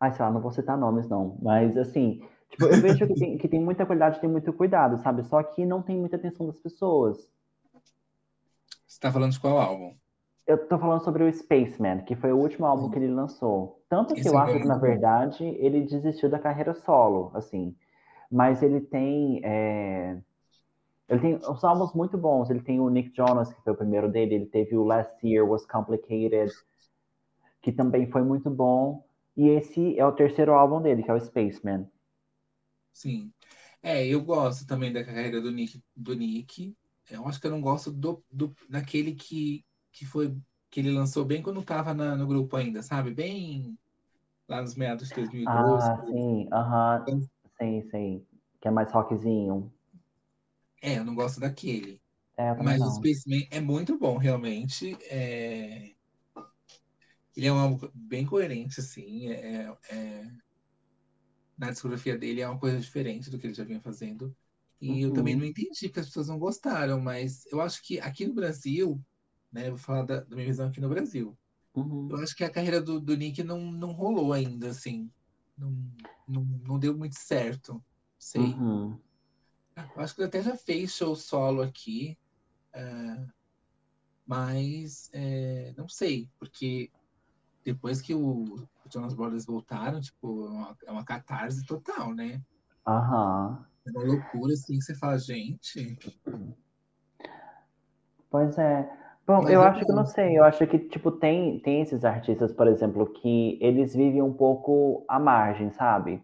Ai, 0.00 0.12
sei 0.12 0.24
lá, 0.24 0.30
não 0.30 0.40
vou 0.40 0.52
citar 0.52 0.76
nomes, 0.76 1.08
não, 1.08 1.36
mas, 1.42 1.76
assim, 1.76 2.22
tipo, 2.50 2.66
eu 2.66 2.80
vejo 2.80 3.06
que 3.06 3.14
tem, 3.14 3.38
que 3.38 3.48
tem 3.48 3.60
muita 3.60 3.86
qualidade, 3.86 4.20
tem 4.20 4.30
muito 4.30 4.52
cuidado, 4.52 4.98
sabe? 4.98 5.24
Só 5.24 5.42
que 5.42 5.64
não 5.64 5.82
tem 5.82 5.96
muita 5.96 6.16
atenção 6.16 6.46
das 6.46 6.58
pessoas. 6.58 7.28
Você 8.86 9.00
tá 9.00 9.12
falando 9.12 9.32
de 9.32 9.40
qual 9.40 9.58
álbum? 9.58 9.94
Eu 10.46 10.66
tô 10.66 10.78
falando 10.78 11.04
sobre 11.04 11.24
o 11.24 11.32
Spaceman, 11.32 12.00
que 12.00 12.16
foi 12.16 12.32
o 12.32 12.38
último 12.38 12.66
álbum 12.66 12.90
que 12.90 12.98
ele 12.98 13.12
lançou. 13.12 13.77
Tanto 13.88 14.18
que 14.18 14.28
Esse 14.28 14.28
eu 14.28 14.36
acho 14.38 14.58
que, 14.60 14.66
na 14.66 14.76
verdade, 14.78 15.44
ele 15.44 15.82
desistiu 15.84 16.28
da 16.30 16.38
carreira 16.38 16.74
solo, 16.74 17.30
assim. 17.34 17.74
Mas 18.30 18.62
ele 18.62 18.80
tem. 18.82 19.40
é, 19.44 20.22
Ele 21.08 21.20
tem 21.20 21.36
uns 21.36 21.64
álbuns 21.64 21.92
muito 21.94 22.18
bons. 22.18 22.50
Ele 22.50 22.62
tem 22.62 22.80
o 22.80 22.88
Nick 22.90 23.14
Jonas, 23.16 23.52
que 23.52 23.62
foi 23.62 23.72
o 23.74 23.76
primeiro 23.76 24.10
dele. 24.10 24.34
Ele 24.36 24.46
teve 24.46 24.76
o 24.76 24.84
Last 24.84 25.14
Year 25.26 25.46
Was 25.48 25.66
Complicated, 25.66 26.52
que 27.62 27.70
também 27.72 28.10
foi 28.10 28.22
muito 28.22 28.50
bom. 28.50 29.04
E 29.36 29.48
esse 29.48 29.96
é 29.98 30.04
o 30.04 30.10
terceiro 30.12 30.52
álbum 30.54 30.82
dele, 30.82 31.02
que 31.04 31.10
é 31.10 31.14
o 31.14 31.20
Spaceman. 31.20 31.88
Sim. 32.92 33.32
É, 33.82 34.06
eu 34.06 34.22
gosto 34.24 34.66
também 34.66 34.92
da 34.92 35.04
carreira 35.04 35.40
do 35.40 35.50
Nick, 35.52 35.82
do 35.94 36.14
Nick. 36.14 36.76
Eu 37.08 37.26
acho 37.28 37.40
que 37.40 37.46
eu 37.46 37.50
não 37.50 37.60
gosto 37.60 37.90
do, 37.92 38.24
do 38.30 38.54
daquele 38.68 39.14
que, 39.14 39.64
que 39.92 40.04
foi 40.04 40.36
que 40.70 40.80
ele 40.80 40.90
lançou 40.92 41.24
bem 41.24 41.42
quando 41.42 41.64
tava 41.64 41.94
na- 41.94 42.16
no 42.16 42.26
grupo 42.26 42.56
ainda, 42.56 42.82
sabe? 42.82 43.12
Bem 43.12 43.78
lá 44.48 44.62
nos 44.62 44.74
meados 44.76 45.08
de 45.08 45.14
2012. 45.14 45.90
Ah, 45.90 46.04
sim, 46.08 46.48
aham. 46.52 47.10
Sim, 47.58 47.82
sim. 47.90 48.26
Que 48.60 48.68
é 48.68 48.70
mais 48.70 48.92
rockzinho. 48.92 49.72
É, 50.82 50.98
eu 50.98 51.04
não 51.04 51.14
gosto 51.14 51.40
daquele. 51.40 52.00
É, 52.36 52.54
Mas 52.56 52.84
o 52.86 52.90
não. 52.90 52.92
Spaceman 52.92 53.48
é 53.50 53.60
muito 53.60 53.98
bom, 53.98 54.18
realmente. 54.18 54.96
É... 55.04 55.96
Ele 57.36 57.46
é 57.46 57.52
um 57.52 57.58
álbum 57.58 57.90
bem 57.94 58.26
coerente, 58.26 58.80
assim. 58.80 59.28
É, 59.30 59.74
é- 59.90 60.30
Na 61.56 61.70
discografia 61.70 62.16
dele 62.16 62.40
é 62.40 62.48
uma 62.48 62.58
coisa 62.58 62.78
diferente 62.80 63.30
do 63.30 63.38
que 63.38 63.46
ele 63.46 63.54
já 63.54 63.64
vinha 63.64 63.80
fazendo. 63.80 64.34
E 64.80 65.00
eu 65.00 65.12
também 65.12 65.34
Uhum. 65.34 65.36
não 65.36 65.44
entendi 65.44 65.88
porque 65.88 66.00
as 66.00 66.06
pessoas 66.06 66.28
não 66.28 66.38
gostaram, 66.38 67.00
mas 67.00 67.44
eu 67.46 67.60
acho 67.60 67.82
que 67.82 67.98
aqui 68.00 68.26
no 68.26 68.34
Brasil, 68.34 69.02
né? 69.52 69.68
Vou 69.68 69.78
falar 69.78 70.02
da, 70.02 70.20
da 70.20 70.34
minha 70.34 70.46
visão 70.46 70.68
aqui 70.68 70.80
no 70.80 70.88
Brasil. 70.88 71.36
Uhum. 71.74 72.08
Eu 72.10 72.16
acho 72.18 72.34
que 72.34 72.44
a 72.44 72.50
carreira 72.50 72.80
do, 72.80 73.00
do 73.00 73.16
Nick 73.16 73.42
não, 73.42 73.70
não 73.70 73.92
rolou 73.92 74.32
ainda, 74.32 74.70
assim. 74.70 75.10
Não, 75.56 75.70
não, 76.26 76.44
não 76.44 76.78
deu 76.78 76.96
muito 76.96 77.16
certo. 77.16 77.82
Sei. 78.18 78.40
Uhum. 78.40 78.98
Eu 79.76 80.02
acho 80.02 80.14
que 80.14 80.20
ele 80.20 80.28
até 80.28 80.42
já 80.42 80.56
fez 80.56 80.92
show 80.92 81.14
solo 81.14 81.62
aqui. 81.62 82.18
é, 82.72 83.26
mas 84.26 85.08
é, 85.14 85.72
não 85.74 85.88
sei, 85.88 86.28
porque 86.38 86.92
depois 87.64 88.02
que 88.02 88.14
o, 88.14 88.56
o 88.56 88.68
Jonas 88.92 89.14
Brothers 89.14 89.46
voltaram, 89.46 90.00
tipo, 90.00 90.46
é 90.46 90.50
uma, 90.50 90.76
é 90.86 90.90
uma 90.90 91.04
catarse 91.04 91.64
total, 91.64 92.14
né? 92.14 92.42
Aham. 92.86 93.66
É 93.86 93.90
uma 93.90 94.04
loucura, 94.04 94.52
assim, 94.52 94.78
que 94.78 94.84
você 94.84 94.94
fala, 94.96 95.18
gente. 95.18 95.98
Pois 98.30 98.58
é. 98.58 98.97
Bom, 99.28 99.46
Mas 99.46 99.48
eu 99.48 99.62
é 99.62 99.66
acho 99.66 99.84
que 99.86 99.92
não 99.92 100.06
sei. 100.06 100.38
Eu 100.38 100.44
acho 100.44 100.66
que, 100.66 100.78
tipo, 100.78 101.10
tem, 101.12 101.60
tem 101.60 101.82
esses 101.82 102.04
artistas, 102.04 102.52
por 102.52 102.66
exemplo, 102.66 103.06
que 103.12 103.58
eles 103.60 103.94
vivem 103.94 104.22
um 104.22 104.32
pouco 104.32 105.04
à 105.08 105.18
margem, 105.20 105.70
sabe? 105.72 106.22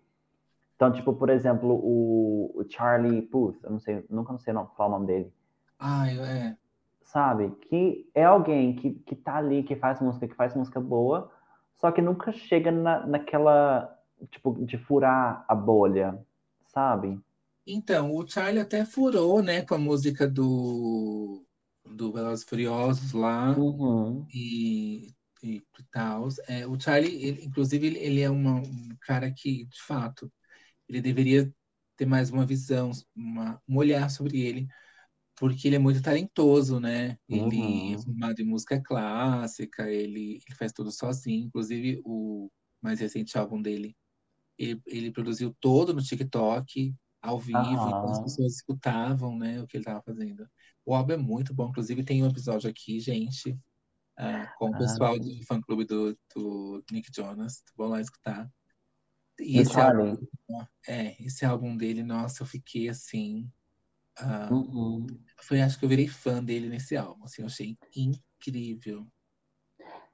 Então, 0.76 0.93
tipo, 0.93 1.14
por 1.14 1.31
exemplo, 1.31 1.70
o, 1.74 2.52
o 2.56 2.64
Charlie 2.70 3.22
Puth, 3.22 3.56
eu 3.64 3.70
não 3.72 3.81
sei, 3.81 4.05
nunca 4.10 4.32
não 4.32 4.39
sei 4.40 4.55
não, 4.55 4.66
falar 4.76 4.89
o 4.90 4.93
nome 4.93 5.06
dele, 5.09 5.32
Ah, 5.78 6.10
eu- 6.12 6.24
é. 6.24 6.56
sabe? 7.02 7.51
Que 7.68 8.09
é 8.14 8.24
alguém 8.24 8.74
que, 8.76 8.94
que 8.94 9.14
tá 9.16 9.36
ali, 9.36 9.62
que 9.62 9.76
faz 9.76 10.01
música, 10.01 10.26
que 10.28 10.35
faz 10.35 10.55
música 10.55 10.81
boa, 10.81 11.31
só 11.76 11.90
que 11.93 12.01
nunca 12.02 12.32
chega 12.32 12.70
na, 12.70 13.06
naquela, 13.06 13.97
tipo, 14.31 14.52
de 14.64 14.78
furar 14.78 15.44
a 15.48 15.55
bolha, 15.55 16.18
sabe? 16.66 17.20
Então, 17.66 18.10
o 18.14 18.26
Charlie 18.28 18.60
até 18.62 18.85
furou, 18.85 19.43
né, 19.43 19.62
com 19.62 19.74
a 19.74 19.78
música 19.78 20.26
do, 20.28 21.44
do 21.86 22.12
Velozes 22.12 22.44
Furiosos 22.44 23.12
lá. 23.12 23.56
Uhum. 23.56 24.27
e, 24.32 25.15
e 25.43 25.62
tal. 25.93 26.28
É, 26.48 26.66
o 26.66 26.78
Charlie, 26.81 27.24
ele- 27.24 27.44
inclusive, 27.44 27.86
ele, 27.86 27.98
ele 27.98 28.20
é 28.20 28.31
uma- 28.31 28.56
um 28.61 28.97
cara 29.02 29.32
que, 29.32 29.66
de 29.66 29.82
fato, 29.82 30.32
ele 30.89 31.01
deveria 31.02 31.52
ter 31.97 32.06
mais 32.06 32.31
uma 32.31 32.47
visão, 32.47 32.90
uma, 33.16 33.62
um 33.69 33.77
olhar 33.78 34.11
sobre 34.11 34.40
ele, 34.43 34.69
porque 35.36 35.69
ele 35.69 35.77
é 35.77 35.78
muito 35.78 36.02
talentoso, 36.02 36.81
né? 36.81 37.19
Ele 37.28 37.93
é 37.94 37.98
Uhum. 37.98 37.98
formado 37.98 38.40
em 38.40 38.44
música 38.47 38.81
clássica, 38.82 39.90
ele, 39.90 40.40
ele 40.47 40.56
faz 40.56 40.73
tudo 40.73 40.90
sozinho, 40.93 41.47
inclusive 41.47 42.01
o 42.05 42.51
mais 42.82 43.01
recente 43.01 43.36
álbum 43.39 43.61
dele, 43.62 43.97
ele, 44.59 44.81
ele 44.86 45.11
produziu 45.12 45.55
todo 45.61 45.94
no 45.94 46.02
TikTok, 46.02 46.94
ao 47.23 47.40
vivo, 47.40 47.90
então 47.90 48.11
as 48.11 48.20
pessoas 48.20 48.55
escutavam, 48.56 49.39
né, 49.39 49.62
o 49.62 49.66
que 49.66 49.77
ele 49.77 49.82
estava 49.82 50.02
fazendo. 50.02 50.48
O 50.86 50.94
álbum 50.94 51.12
é 51.15 51.16
muito 51.16 51.55
bom, 51.55 51.69
inclusive 51.70 52.05
tem 52.05 52.23
um 52.23 52.28
episódio 52.28 52.69
aqui, 52.70 53.01
gente, 53.01 53.59
ah, 54.19 54.48
com 54.59 54.70
o 54.70 54.77
Ah, 54.77 54.77
pessoal 54.77 55.19
do 55.19 55.44
fã-clube 55.47 55.85
do, 55.86 56.19
do 56.35 56.85
Nick 56.93 57.11
Jonas. 57.15 57.62
Vão 57.77 57.89
lá 57.90 58.01
escutar. 58.01 58.51
E 59.40 59.61
esse 59.61 59.81
álbum, 59.81 60.16
é, 60.89 61.23
esse 61.24 61.44
álbum 61.44 61.77
dele, 61.77 62.02
nossa, 62.05 62.43
eu 62.43 62.47
fiquei 62.47 62.89
assim. 62.89 63.51
ah, 64.19 64.55
Uhum. 64.55 65.06
foi, 65.43 65.61
acho 65.62 65.78
que 65.78 65.85
eu 65.85 65.89
virei 65.89 66.09
fã 66.09 66.43
dele 66.44 66.69
nesse 66.69 66.97
álbum. 66.97 67.24
Assim, 67.24 67.43
eu 67.43 67.47
achei 67.47 67.78
incrível. 67.97 69.06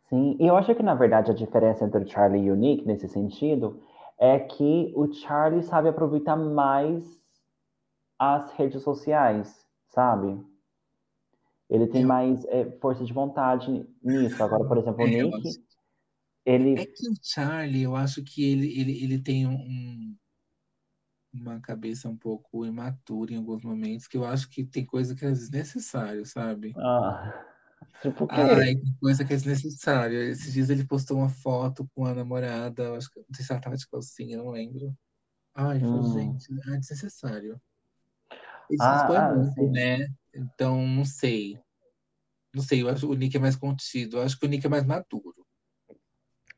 Sim, 0.08 0.36
e 0.40 0.46
eu 0.46 0.56
acho 0.56 0.74
que 0.74 0.82
na 0.82 0.94
verdade 0.94 1.30
a 1.30 1.34
diferença 1.34 1.84
entre 1.84 2.02
o 2.04 2.08
Charlie 2.08 2.44
e 2.46 2.50
o 2.50 2.56
Nick 2.56 2.84
nesse 2.86 3.08
sentido 3.08 3.80
é 4.18 4.38
que 4.38 4.92
o 4.96 5.12
Charlie 5.12 5.62
sabe 5.62 5.88
aproveitar 5.88 6.36
mais 6.36 7.02
as 8.20 8.52
redes 8.52 8.82
sociais, 8.84 9.66
sabe? 9.88 10.40
Ele 11.70 11.86
tem 11.86 12.02
É, 12.02 12.04
mais 12.04 12.44
é, 12.46 12.70
força 12.80 13.04
de 13.04 13.12
vontade 13.12 13.86
nisso. 14.02 14.42
Agora, 14.42 14.64
por 14.68 14.78
exemplo, 14.78 15.04
o 15.04 15.06
é, 15.06 15.10
Nick, 15.22 15.48
acho- 15.48 15.60
ele. 16.44 16.74
é 16.74 16.84
que 16.86 17.08
o 17.08 17.14
Charlie, 17.22 17.82
eu 17.82 17.94
acho 17.96 18.22
que 18.24 18.42
ele, 18.44 18.80
ele, 18.80 19.04
ele 19.04 19.22
tem 19.22 19.46
um, 19.46 19.54
um- 19.54 20.16
uma 21.32 21.60
cabeça 21.60 22.08
um 22.08 22.16
pouco 22.16 22.64
imatura 22.66 23.32
em 23.32 23.36
alguns 23.36 23.62
momentos, 23.62 24.06
que 24.08 24.16
eu 24.16 24.24
acho 24.24 24.48
que 24.48 24.64
tem 24.64 24.84
coisa 24.84 25.14
que 25.14 25.24
é 25.24 25.30
desnecessário, 25.30 26.24
sabe? 26.26 26.72
Ah, 26.76 27.44
tipo 28.00 28.26
quê? 28.28 28.44
que 28.82 28.94
coisa 29.00 29.24
que 29.24 29.32
é 29.32 29.36
desnecessária. 29.36 30.16
Esses 30.30 30.52
dias 30.52 30.70
ele 30.70 30.86
postou 30.86 31.18
uma 31.18 31.28
foto 31.28 31.88
com 31.94 32.04
a 32.04 32.14
namorada, 32.14 32.96
acho 32.96 33.10
que 33.10 33.20
não 33.20 33.26
sei 33.34 33.44
se 33.44 33.52
ela 33.52 33.60
tava 33.60 33.76
de 33.76 33.88
calcinha, 33.88 34.36
eu 34.36 34.44
não 34.44 34.50
lembro. 34.52 34.94
Ai, 35.54 35.80
Hum, 35.80 36.04
gente, 36.14 36.52
é 36.74 36.78
desnecessário. 36.78 37.60
Ele 38.70 38.78
ah, 38.78 38.94
expõe 38.96 39.18
ah, 39.18 39.34
muito, 39.34 39.54
sim. 39.54 39.70
né? 39.70 40.06
Então, 40.34 40.86
não 40.86 41.04
sei. 41.04 41.58
Não 42.54 42.62
sei, 42.62 42.82
eu 42.82 42.88
acho 42.88 43.06
que 43.06 43.12
o 43.12 43.16
Nick 43.16 43.36
é 43.36 43.40
mais 43.40 43.56
contido. 43.56 44.18
Eu 44.18 44.22
acho 44.22 44.38
que 44.38 44.46
o 44.46 44.48
Nick 44.48 44.66
é 44.66 44.70
mais 44.70 44.84
maduro. 44.84 45.46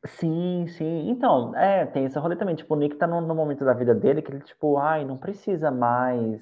Sim, 0.05 0.67
sim. 0.67 1.09
Então, 1.09 1.55
é, 1.55 1.85
tem 1.85 2.05
esse 2.05 2.17
rolê 2.19 2.35
também. 2.35 2.55
Tipo, 2.55 2.73
o 2.73 2.77
Nick 2.77 2.97
tá 2.97 3.07
no, 3.07 3.21
no 3.21 3.35
momento 3.35 3.63
da 3.63 3.73
vida 3.73 3.95
dele 3.95 4.21
que 4.21 4.31
ele, 4.31 4.41
tipo, 4.41 4.77
ai, 4.77 5.05
não 5.05 5.17
precisa 5.17 5.71
mais. 5.71 6.41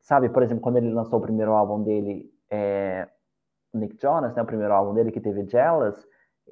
Sabe, 0.00 0.28
por 0.28 0.42
exemplo, 0.42 0.62
quando 0.62 0.76
ele 0.76 0.90
lançou 0.90 1.18
o 1.18 1.22
primeiro 1.22 1.52
álbum 1.52 1.82
dele, 1.82 2.30
é, 2.50 3.08
Nick 3.72 3.96
Jonas, 4.00 4.34
né, 4.34 4.42
o 4.42 4.46
primeiro 4.46 4.74
álbum 4.74 4.92
dele 4.94 5.12
que 5.12 5.20
teve 5.20 5.46
Jealous, 5.48 5.96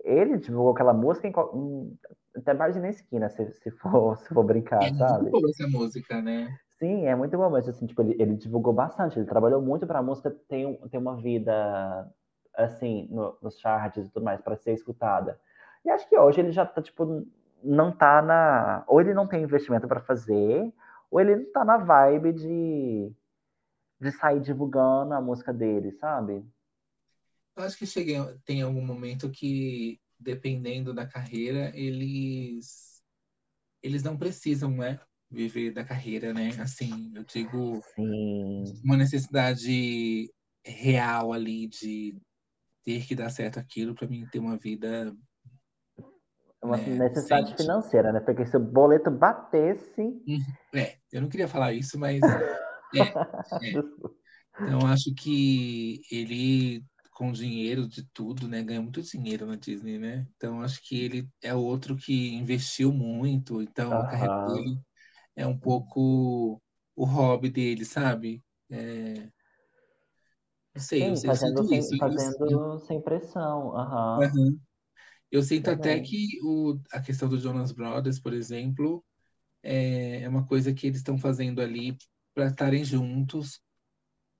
ele 0.05 0.39
divulgou 0.39 0.73
aquela 0.73 0.95
música 0.95 1.29
em, 1.29 1.33
em 1.55 1.99
até 2.37 2.55
mais 2.55 2.77
na 2.77 2.89
esquina, 2.89 3.29
se, 3.29 3.53
se, 3.53 3.71
for, 3.73 4.17
se 4.23 4.29
for 4.33 4.45
brincar, 4.45 4.83
é 4.85 4.95
sabe? 4.95 5.23
Muito 5.23 5.33
boa 5.33 5.51
essa 5.51 5.67
música, 5.69 6.23
né? 6.23 6.49
Sim, 6.83 7.07
é 7.07 7.15
muito 7.15 7.37
bom, 7.39 7.49
mas 7.49 7.69
assim, 7.69 7.87
tipo, 7.87 8.03
ele, 8.03 8.21
ele 8.21 8.35
divulgou 8.35 8.73
bastante, 8.73 9.17
ele 9.17 9.25
trabalhou 9.25 9.63
muito 9.63 9.87
para 9.87 10.01
a 10.01 10.03
música 10.03 10.33
ter, 10.49 10.67
ter 10.91 10.99
uma 10.99 11.15
vida, 11.17 12.13
assim, 12.57 13.07
no, 13.09 13.39
nos 13.41 13.57
charts 13.61 14.05
e 14.05 14.11
tudo 14.11 14.25
mais, 14.25 14.41
para 14.41 14.57
ser 14.57 14.73
escutada. 14.73 15.41
E 15.85 15.91
acho 15.91 16.09
que 16.09 16.19
hoje 16.19 16.41
ele 16.41 16.51
já 16.51 16.67
tá, 16.67 16.83
tipo, 16.83 17.25
não 17.63 17.97
tá 17.97 18.21
na. 18.21 18.83
Ou 18.89 19.01
ele 19.01 19.15
não 19.15 19.29
tem 19.29 19.45
investimento 19.45 19.87
para 19.87 20.01
fazer, 20.01 20.73
ou 21.09 21.21
ele 21.21 21.37
não 21.37 21.53
tá 21.53 21.65
na 21.65 21.77
vibe 21.77 22.33
de, 22.33 23.13
de 24.01 24.11
sair 24.11 24.41
divulgando 24.41 25.15
a 25.15 25.21
música 25.21 25.53
dele, 25.53 25.93
sabe? 25.93 26.45
Eu 27.55 27.63
acho 27.63 27.79
que 27.79 27.87
cheguei, 27.87 28.17
tem 28.45 28.61
algum 28.61 28.85
momento 28.85 29.31
que, 29.31 30.01
dependendo 30.19 30.93
da 30.93 31.07
carreira, 31.07 31.71
eles 31.77 33.01
eles 33.81 34.03
não 34.03 34.17
precisam, 34.17 34.73
né? 34.73 34.99
Viver 35.33 35.73
da 35.73 35.83
carreira, 35.83 36.35
né? 36.35 36.51
Assim, 36.61 37.11
eu 37.15 37.25
digo 37.25 37.81
Sim. 37.95 38.65
uma 38.85 38.97
necessidade 38.97 40.31
real 40.65 41.33
ali 41.33 41.67
de 41.67 42.15
ter 42.85 43.05
que 43.07 43.15
dar 43.15 43.31
certo 43.31 43.59
aquilo 43.59 43.95
para 43.95 44.07
mim 44.07 44.27
ter 44.31 44.39
uma 44.39 44.59
vida 44.59 45.17
uma 46.63 46.77
né, 46.77 47.09
necessidade 47.09 47.49
sente. 47.49 47.63
financeira, 47.63 48.13
né? 48.13 48.21
Porque 48.21 48.47
se 48.47 48.57
o 48.57 48.61
boleto 48.61 49.11
batesse. 49.11 50.01
Uhum. 50.01 50.39
É, 50.75 50.97
eu 51.13 51.21
não 51.21 51.29
queria 51.29 51.49
falar 51.49 51.73
isso, 51.73 51.99
mas. 51.99 52.21
é, 52.95 53.01
é. 53.01 53.83
Então, 54.61 54.87
acho 54.87 55.13
que 55.15 56.03
ele, 56.11 56.85
com 57.11 57.33
dinheiro 57.33 57.89
de 57.89 58.07
tudo, 58.13 58.47
né? 58.47 58.63
Ganha 58.63 58.81
muito 58.81 59.03
dinheiro 59.03 59.45
na 59.45 59.57
Disney, 59.57 59.99
né? 59.99 60.27
Então, 60.37 60.61
acho 60.61 60.81
que 60.87 61.03
ele 61.03 61.29
é 61.43 61.53
outro 61.53 61.97
que 61.97 62.35
investiu 62.35 62.93
muito. 62.93 63.61
Então, 63.61 63.91
uhum. 63.91 63.99
a 63.99 64.07
carreira 64.07 64.47
dele 64.47 64.79
é 65.37 65.47
um 65.47 65.59
pouco 65.59 66.61
o 66.95 67.05
hobby 67.05 67.51
dele, 67.51 67.85
sabe? 67.85 68.43
É... 68.71 69.31
Não 70.75 70.83
sei, 70.83 71.01
Sim, 71.01 71.09
eu, 71.11 71.17
fazendo, 71.35 71.65
sem, 71.65 71.79
isso, 71.79 71.99
fazendo 71.99 72.79
sem 72.81 73.01
pressão. 73.01 73.69
Uhum. 73.69 74.21
Uhum. 74.21 74.61
Eu 75.31 75.43
sinto 75.43 75.71
até 75.71 75.99
que 76.01 76.39
o, 76.43 76.79
a 76.93 77.01
questão 77.01 77.29
do 77.29 77.39
Jonas 77.39 77.73
Brothers, 77.73 78.21
por 78.21 78.33
exemplo, 78.33 79.05
é, 79.63 80.23
é 80.23 80.29
uma 80.29 80.47
coisa 80.47 80.73
que 80.75 80.87
eles 80.87 80.99
estão 80.99 81.17
fazendo 81.17 81.61
ali 81.61 81.97
para 82.35 82.47
estarem 82.47 82.85
juntos 82.85 83.61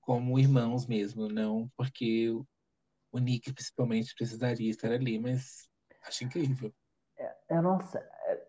como 0.01 0.37
irmãos 0.37 0.85
mesmo, 0.85 1.29
não 1.29 1.69
porque 1.77 2.29
o, 2.29 2.45
o 3.11 3.19
Nick 3.19 3.53
principalmente 3.53 4.13
precisaria 4.15 4.69
estar 4.69 4.91
ali, 4.91 5.17
mas 5.17 5.67
acho 6.05 6.25
incrível. 6.25 6.73
É, 7.17 7.35
eu 7.51 7.61
não 7.61 7.79
sei. 7.79 8.01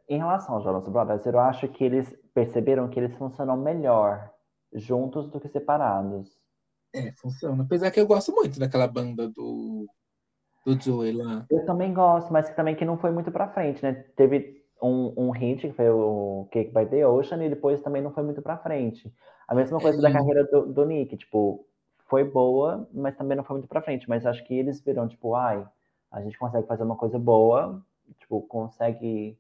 Em 0.09 0.19
relação 0.19 0.55
aos 0.55 0.65
Jonas 0.65 0.87
Brothers, 0.89 1.25
eu 1.27 1.39
acho 1.39 1.69
que 1.69 1.85
eles 1.85 2.15
perceberam 2.35 2.89
que 2.89 2.99
eles 2.99 3.15
funcionam 3.17 3.57
melhor 3.57 4.31
juntos 4.73 5.31
do 5.31 5.41
que 5.41 5.49
separados. 5.49 6.39
É, 6.95 7.13
funciona. 7.13 7.63
Apesar 7.63 7.91
que 7.91 8.01
eu 8.01 8.07
gosto 8.07 8.33
muito 8.33 8.59
daquela 8.59 8.87
banda 8.87 9.29
do 9.29 9.87
do 10.65 10.81
Joey 10.81 11.13
lá. 11.13 11.45
Eu 11.51 11.65
também 11.67 11.93
gosto, 11.93 12.33
mas 12.33 12.49
que 12.49 12.57
também 12.57 12.75
que 12.75 12.85
não 12.85 12.97
foi 12.97 13.11
muito 13.11 13.31
pra 13.31 13.49
frente, 13.49 13.83
né? 13.83 13.93
Teve 14.17 14.65
um, 14.83 15.13
um 15.17 15.31
hit, 15.31 15.69
que 15.69 15.75
foi 15.75 15.91
o 15.91 16.49
Cake 16.51 16.73
by 16.73 16.87
the 16.87 17.07
Ocean, 17.07 17.45
e 17.45 17.51
depois 17.51 17.83
também 17.83 18.03
não 18.03 18.13
foi 18.13 18.23
muito 18.23 18.41
pra 18.41 18.57
frente. 18.57 19.13
A 19.47 19.55
mesma 19.55 19.79
coisa 19.79 19.99
é, 19.99 20.01
da 20.01 20.11
carreira 20.11 20.45
do, 20.45 20.73
do 20.73 20.87
Nick, 20.87 21.17
tipo, 21.19 21.67
foi 22.07 22.25
boa, 22.25 22.89
mas 22.93 23.15
também 23.15 23.37
não 23.37 23.45
foi 23.45 23.57
muito 23.57 23.69
pra 23.69 23.83
frente. 23.83 24.09
Mas 24.09 24.25
acho 24.25 24.43
que 24.45 24.55
eles 24.55 24.81
viram, 24.81 25.07
tipo, 25.07 25.35
ai, 25.35 25.67
a 26.11 26.23
gente 26.23 26.39
consegue 26.39 26.67
fazer 26.67 26.83
uma 26.83 26.97
coisa 26.97 27.19
boa, 27.19 27.83
tipo, 28.19 28.41
consegue 28.43 29.39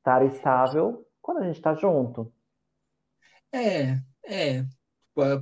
estar 0.00 0.24
estável 0.24 1.06
quando 1.22 1.38
a 1.38 1.46
gente 1.46 1.60
tá 1.60 1.74
junto. 1.74 2.32
É, 3.52 4.00
é 4.24 4.66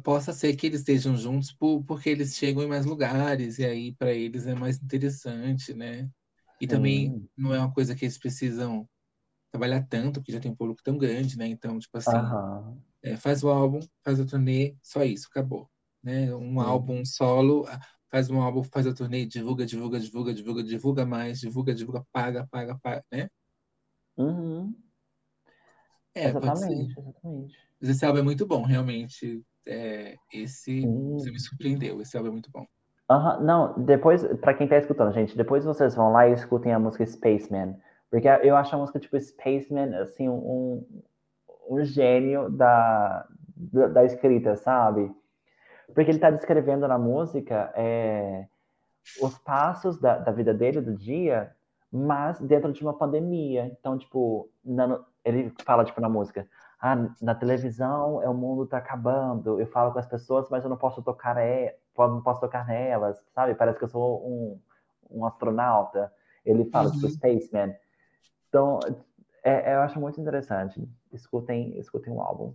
possa 0.02 0.32
ser 0.32 0.56
que 0.56 0.66
eles 0.66 0.80
estejam 0.80 1.16
juntos 1.16 1.52
por, 1.52 1.84
porque 1.84 2.08
eles 2.08 2.34
chegam 2.36 2.62
em 2.62 2.66
mais 2.68 2.84
lugares 2.84 3.58
e 3.58 3.64
aí 3.64 3.94
para 3.94 4.12
eles 4.12 4.46
é 4.46 4.54
mais 4.54 4.82
interessante, 4.82 5.72
né? 5.74 6.10
E 6.60 6.64
Sim. 6.64 6.68
também 6.68 7.28
não 7.36 7.54
é 7.54 7.58
uma 7.58 7.72
coisa 7.72 7.94
que 7.94 8.04
eles 8.04 8.18
precisam 8.18 8.88
trabalhar 9.52 9.86
tanto, 9.88 10.20
porque 10.20 10.32
já 10.32 10.40
tem 10.40 10.50
um 10.50 10.56
público 10.56 10.82
tão 10.82 10.98
grande, 10.98 11.38
né? 11.38 11.46
Então, 11.46 11.78
tipo 11.78 11.96
assim, 11.96 12.16
uhum. 12.16 12.80
é, 13.02 13.16
faz 13.16 13.44
o 13.44 13.48
álbum, 13.48 13.80
faz 14.04 14.18
a 14.18 14.26
turnê, 14.26 14.76
só 14.82 15.04
isso, 15.04 15.28
acabou. 15.30 15.70
Né? 16.02 16.34
Um 16.34 16.54
Sim. 16.54 16.66
álbum 16.66 17.04
solo, 17.04 17.66
faz 18.10 18.30
um 18.30 18.40
álbum, 18.40 18.62
faz 18.64 18.86
a 18.86 18.94
turnê, 18.94 19.26
divulga, 19.26 19.64
divulga, 19.64 20.00
divulga, 20.00 20.34
divulga, 20.34 20.62
divulga 20.62 21.06
mais, 21.06 21.40
divulga, 21.40 21.74
divulga, 21.74 22.04
paga, 22.10 22.46
paga, 22.50 22.78
paga, 22.78 23.04
né? 23.12 23.28
Uhum. 24.18 24.74
É, 26.14 26.28
exatamente, 26.28 26.98
exatamente. 26.98 27.56
Mas 27.80 27.90
esse 27.90 28.04
álbum 28.04 28.18
é 28.18 28.22
muito 28.22 28.46
bom, 28.46 28.62
realmente 28.62 29.44
é, 29.66 30.16
esse 30.32 30.80
você 30.80 31.30
me 31.30 31.38
surpreendeu. 31.38 32.00
Esse 32.00 32.16
álbum 32.16 32.30
é 32.30 32.32
muito 32.32 32.50
bom. 32.50 32.66
Uhum, 33.10 33.40
não, 33.42 33.78
depois, 33.84 34.22
para 34.38 34.54
quem 34.54 34.68
tá 34.68 34.76
escutando, 34.76 35.12
gente, 35.12 35.36
depois 35.36 35.64
vocês 35.64 35.94
vão 35.94 36.12
lá 36.12 36.28
e 36.28 36.32
escutem 36.32 36.72
a 36.72 36.78
música 36.78 37.06
Spaceman. 37.06 37.76
Porque 38.10 38.26
eu 38.26 38.56
acho 38.56 38.74
a 38.74 38.78
música 38.78 38.98
tipo 38.98 39.18
Spaceman, 39.18 39.94
assim, 39.96 40.28
um, 40.28 40.84
um 41.68 41.84
gênio 41.84 42.50
da, 42.50 43.26
da, 43.56 43.86
da 43.88 44.04
escrita, 44.04 44.56
sabe? 44.56 45.10
Porque 45.94 46.10
ele 46.10 46.18
tá 46.18 46.30
descrevendo 46.30 46.88
na 46.88 46.98
música 46.98 47.72
é, 47.76 48.46
os 49.20 49.38
passos 49.38 49.98
da, 49.98 50.18
da 50.18 50.32
vida 50.32 50.52
dele, 50.52 50.80
do 50.80 50.94
dia, 50.94 51.54
mas 51.90 52.38
dentro 52.40 52.72
de 52.72 52.82
uma 52.82 52.96
pandemia. 52.96 53.66
Então, 53.78 53.98
tipo, 53.98 54.50
na, 54.64 55.04
ele 55.24 55.52
fala, 55.64 55.84
tipo, 55.84 56.00
na 56.00 56.08
música, 56.08 56.48
ah, 56.80 56.96
na 57.20 57.34
televisão 57.34 58.22
é 58.22 58.28
o 58.28 58.34
mundo 58.34 58.66
tá 58.66 58.78
acabando, 58.78 59.60
eu 59.60 59.66
falo 59.66 59.92
com 59.92 59.98
as 59.98 60.06
pessoas, 60.06 60.48
mas 60.48 60.62
eu 60.62 60.70
não 60.70 60.76
posso 60.76 61.02
tocar 61.02 61.36
é, 61.36 61.76
não 61.96 62.22
posso 62.22 62.40
tocar 62.40 62.66
nelas, 62.66 63.20
sabe? 63.34 63.54
Parece 63.54 63.78
que 63.78 63.84
eu 63.84 63.88
sou 63.88 64.24
um, 64.24 64.60
um 65.10 65.26
astronauta. 65.26 66.12
Ele 66.44 66.64
fala 66.66 66.90
tipo, 66.90 67.04
uhum. 67.04 67.10
tipo 67.10 67.18
spaceman. 67.18 67.74
Então, 68.48 68.78
é, 69.42 69.72
é, 69.72 69.74
eu 69.74 69.80
acho 69.80 70.00
muito 70.00 70.20
interessante. 70.20 70.88
Escutem, 71.12 71.76
escutem 71.78 72.12
o 72.12 72.20
álbum. 72.20 72.54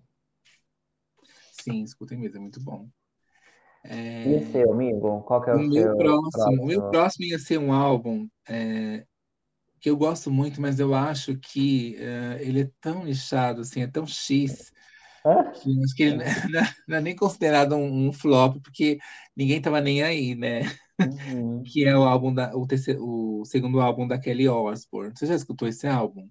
Sim, 1.51 1.83
escutem 1.83 2.17
mesmo, 2.17 2.37
é 2.37 2.41
muito 2.41 2.61
bom. 2.63 2.87
É... 3.83 4.27
E 4.27 4.45
seu, 4.45 4.71
amigo? 4.71 5.21
Qual 5.23 5.41
que 5.41 5.49
é 5.49 5.55
o, 5.55 5.57
o 5.57 5.59
seu 5.59 5.69
meu 5.69 5.97
próximo, 5.97 6.31
próximo? 6.31 6.63
O 6.63 6.65
meu 6.65 6.89
próximo 6.89 7.25
ia 7.25 7.39
ser 7.39 7.57
um 7.57 7.73
álbum 7.73 8.27
é, 8.47 9.05
que 9.83 9.89
eu 9.89 9.97
gosto 9.97 10.31
muito, 10.31 10.61
mas 10.61 10.79
eu 10.79 10.95
acho 10.95 11.35
que 11.35 11.97
uh, 11.99 12.39
ele 12.39 12.61
é 12.61 12.71
tão 12.79 13.03
nichado, 13.03 13.59
assim, 13.59 13.81
é 13.81 13.87
tão 13.87 14.07
X, 14.07 14.71
que 15.61 15.83
acho 15.83 15.93
que 15.93 16.03
ele 16.03 16.15
não 16.49 16.59
é, 16.61 16.75
não 16.87 16.97
é 16.99 17.01
nem 17.01 17.13
considerado 17.13 17.75
um, 17.75 18.07
um, 18.07 18.13
flop, 18.13 18.61
porque 18.63 18.97
ninguém 19.35 19.57
estava 19.57 19.81
nem 19.81 20.01
aí, 20.01 20.35
né? 20.35 20.61
Uhum. 21.01 21.63
que 21.67 21.83
é 21.83 21.97
o 21.97 22.03
álbum 22.03 22.33
da, 22.33 22.55
o, 22.55 22.65
terceiro, 22.65 23.03
o 23.03 23.43
segundo 23.43 23.81
álbum 23.81 24.07
da 24.07 24.17
Kelly 24.17 24.47
Osbourne. 24.47 25.11
Você 25.13 25.25
já 25.25 25.35
escutou 25.35 25.67
esse 25.67 25.85
álbum? 25.85 26.29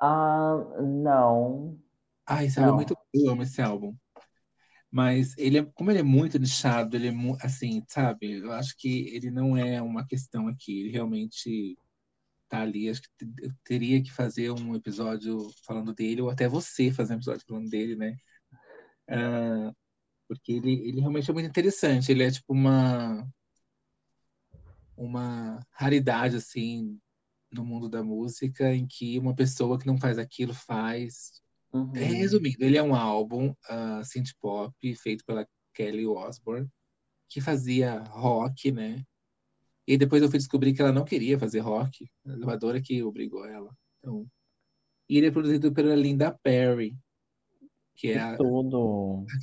Ah, 0.00 0.56
não. 0.82 1.78
Ah, 2.26 2.42
esse 2.42 2.58
álbum 2.58 2.72
é 2.72 2.74
muito 2.74 2.96
eu 3.14 3.30
amo 3.30 3.44
esse 3.44 3.62
álbum. 3.62 3.94
Mas 4.94 5.36
ele 5.36 5.58
é, 5.58 5.64
como 5.74 5.90
ele 5.90 5.98
é 5.98 6.02
muito 6.04 6.38
nichado, 6.38 6.96
ele 6.96 7.08
é 7.08 7.12
assim, 7.42 7.82
sabe? 7.88 8.34
Eu 8.38 8.52
acho 8.52 8.76
que 8.78 9.08
ele 9.08 9.28
não 9.28 9.56
é 9.56 9.82
uma 9.82 10.06
questão 10.06 10.46
aqui. 10.46 10.82
Ele 10.82 10.90
realmente 10.92 11.76
tá 12.48 12.62
ali. 12.62 12.88
Acho 12.88 13.02
que 13.02 13.08
eu 13.42 13.52
teria 13.64 14.00
que 14.00 14.12
fazer 14.12 14.52
um 14.52 14.76
episódio 14.76 15.50
falando 15.66 15.92
dele, 15.92 16.22
ou 16.22 16.30
até 16.30 16.48
você 16.48 16.92
fazer 16.92 17.14
um 17.14 17.16
episódio 17.16 17.44
falando 17.44 17.68
dele, 17.68 17.96
né? 17.96 18.16
Uh, 19.10 19.74
porque 20.28 20.52
ele, 20.52 20.72
ele 20.88 21.00
realmente 21.00 21.28
é 21.28 21.34
muito 21.34 21.48
interessante. 21.48 22.12
Ele 22.12 22.22
é 22.22 22.30
tipo 22.30 22.52
uma 22.52 23.26
uma 24.96 25.60
raridade 25.72 26.36
assim 26.36 27.00
no 27.52 27.64
mundo 27.64 27.88
da 27.88 28.02
música 28.04 28.72
em 28.72 28.86
que 28.86 29.18
uma 29.18 29.34
pessoa 29.34 29.78
que 29.78 29.86
não 29.88 29.98
faz 29.98 30.18
aquilo 30.18 30.54
faz 30.54 31.42
Uhum. 31.74 31.90
Resumindo, 31.90 32.64
ele 32.64 32.78
é 32.78 32.82
um 32.82 32.94
álbum 32.94 33.50
uh, 33.50 34.04
synth 34.04 34.30
pop 34.40 34.72
feito 34.94 35.24
pela 35.24 35.44
Kelly 35.74 36.06
Osbourne, 36.06 36.68
que 37.28 37.40
fazia 37.40 37.98
rock, 38.04 38.70
né? 38.70 39.02
E 39.86 39.98
depois 39.98 40.22
eu 40.22 40.30
fui 40.30 40.38
descobrir 40.38 40.72
que 40.72 40.80
ela 40.80 40.92
não 40.92 41.04
queria 41.04 41.36
fazer 41.36 41.58
rock, 41.58 42.08
a 42.24 42.36
gravadora 42.36 42.80
que 42.80 43.02
obrigou 43.02 43.44
ela. 43.44 43.76
Então, 43.98 44.24
e 45.08 45.18
ele 45.18 45.26
é 45.26 45.30
produzido 45.30 45.72
pela 45.72 45.96
Linda 45.96 46.32
Perry. 46.42 46.96
que 47.96 48.12
é 48.12 48.18
a, 48.18 48.34
a 48.34 48.36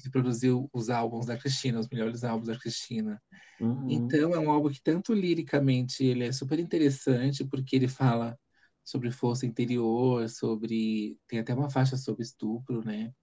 que 0.02 0.10
produziu 0.10 0.70
os 0.74 0.90
álbuns 0.90 1.26
da 1.26 1.38
Cristina, 1.38 1.80
os 1.80 1.90
melhores 1.90 2.24
álbuns 2.24 2.48
da 2.48 2.58
Cristina. 2.58 3.22
Uhum. 3.60 3.90
Então 3.90 4.34
é 4.34 4.40
um 4.40 4.49
álbum 4.49 4.70
que 4.70 4.82
tanto 4.82 5.14
liricamente 5.14 6.03
ele 6.03 6.24
é 6.24 6.32
super 6.32 6.60
interessante 6.60 7.45
porque 7.45 7.76
ele 7.76 7.88
fala 7.88 8.38
sobre 8.84 9.12
força 9.12 9.45
interior, 9.45 10.30
sobre 10.30 11.18
tem 11.28 11.40
até 11.40 11.53
uma 11.53 11.70
faixa 11.70 11.98
sobre 11.98 12.24
estupro, 12.24 12.84
né? 12.86 13.14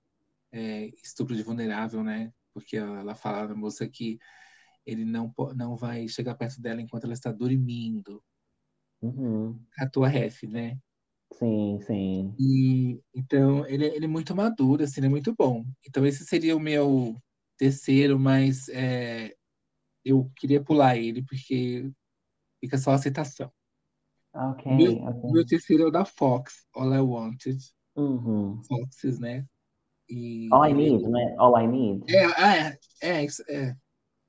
É, 0.52 0.86
estupro 1.04 1.36
de 1.36 1.42
vulnerável, 1.42 2.02
né? 2.04 2.32
Porque 2.54 2.76
ela 2.76 3.14
fala 3.14 3.48
na 3.48 3.54
moça 3.54 3.88
que 3.88 4.18
ele 4.86 5.04
não 5.04 5.32
não 5.56 5.76
vai 5.76 6.08
chegar 6.08 6.34
perto 6.36 6.60
dela 6.60 6.80
enquanto 6.82 7.04
ela 7.04 7.14
está 7.14 7.32
dormindo. 7.32 8.22
Uhum. 9.02 9.58
A 9.78 9.88
tua 9.88 10.08
ref, 10.08 10.44
né? 10.44 10.78
Sim, 11.32 11.80
sim. 11.80 12.34
E, 12.38 13.02
então, 13.14 13.66
ele, 13.66 13.86
ele 13.86 14.04
é 14.04 14.08
muito 14.08 14.34
maduro, 14.34 14.84
assim, 14.84 15.00
ele 15.00 15.06
é 15.08 15.10
muito 15.10 15.34
bom. 15.36 15.64
Então, 15.86 16.06
esse 16.06 16.24
seria 16.24 16.56
o 16.56 16.60
meu 16.60 17.16
terceiro, 17.56 18.18
mas 18.18 18.68
é, 18.68 19.34
eu 20.04 20.30
queria 20.36 20.62
pular 20.62 20.96
ele, 20.96 21.24
porque 21.24 21.90
fica 22.60 22.78
só 22.78 22.92
a 22.92 22.98
citação. 22.98 23.52
Ok, 24.38 24.72
meu, 24.72 24.92
ok. 25.02 25.30
meu 25.32 25.44
terceiro 25.44 25.82
é 25.82 25.86
o 25.86 25.90
da 25.90 26.04
Fox, 26.04 26.64
All 26.72 26.94
I 26.94 27.00
Wanted. 27.00 27.58
Uhum. 27.96 28.62
Foxes, 28.62 29.18
né? 29.18 29.44
E 30.08 30.48
All 30.52 30.64
I 30.64 30.72
Need, 30.72 31.08
né? 31.08 31.34
All 31.38 31.60
I 31.60 31.66
Need. 31.66 32.14
É, 32.14 32.24
ah, 32.24 32.56
é, 32.56 32.78
é, 33.02 33.24
é, 33.24 33.76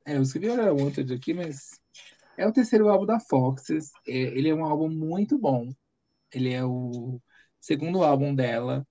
é, 0.08 0.18
eu 0.18 0.24
escrevi 0.24 0.50
All 0.50 0.58
I 0.58 0.70
Wanted 0.72 1.14
aqui, 1.14 1.32
mas 1.36 1.80
é 2.36 2.48
o 2.48 2.52
terceiro 2.52 2.90
álbum 2.90 3.06
da 3.06 3.20
Foxes. 3.20 3.92
É, 4.08 4.12
ele 4.12 4.50
é 4.50 4.56
um 4.56 4.66
álbum 4.66 4.90
muito 4.90 5.38
bom. 5.38 5.72
Ele 6.34 6.52
é 6.54 6.66
o 6.66 7.22
segundo 7.62 8.04
álbum 8.04 8.34
dela. 8.34 8.84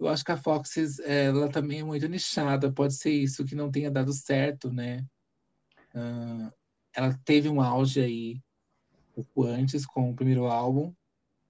Eu 0.00 0.08
acho 0.08 0.24
que 0.24 0.32
a 0.32 0.36
Foxes, 0.36 0.98
ela 0.98 1.48
também 1.48 1.80
é 1.80 1.84
muito 1.84 2.08
nichada. 2.08 2.72
Pode 2.72 2.94
ser 2.94 3.12
isso 3.12 3.44
que 3.44 3.54
não 3.54 3.70
tenha 3.70 3.90
dado 3.90 4.12
certo, 4.12 4.72
né? 4.72 5.06
Ah, 5.94 6.52
ela 6.92 7.18
teve 7.24 7.48
um 7.48 7.60
auge 7.60 8.00
aí 8.00 8.34
um 8.34 8.40
pouco 9.16 9.44
antes 9.44 9.86
com 9.86 10.10
o 10.10 10.16
primeiro 10.16 10.46
álbum, 10.46 10.94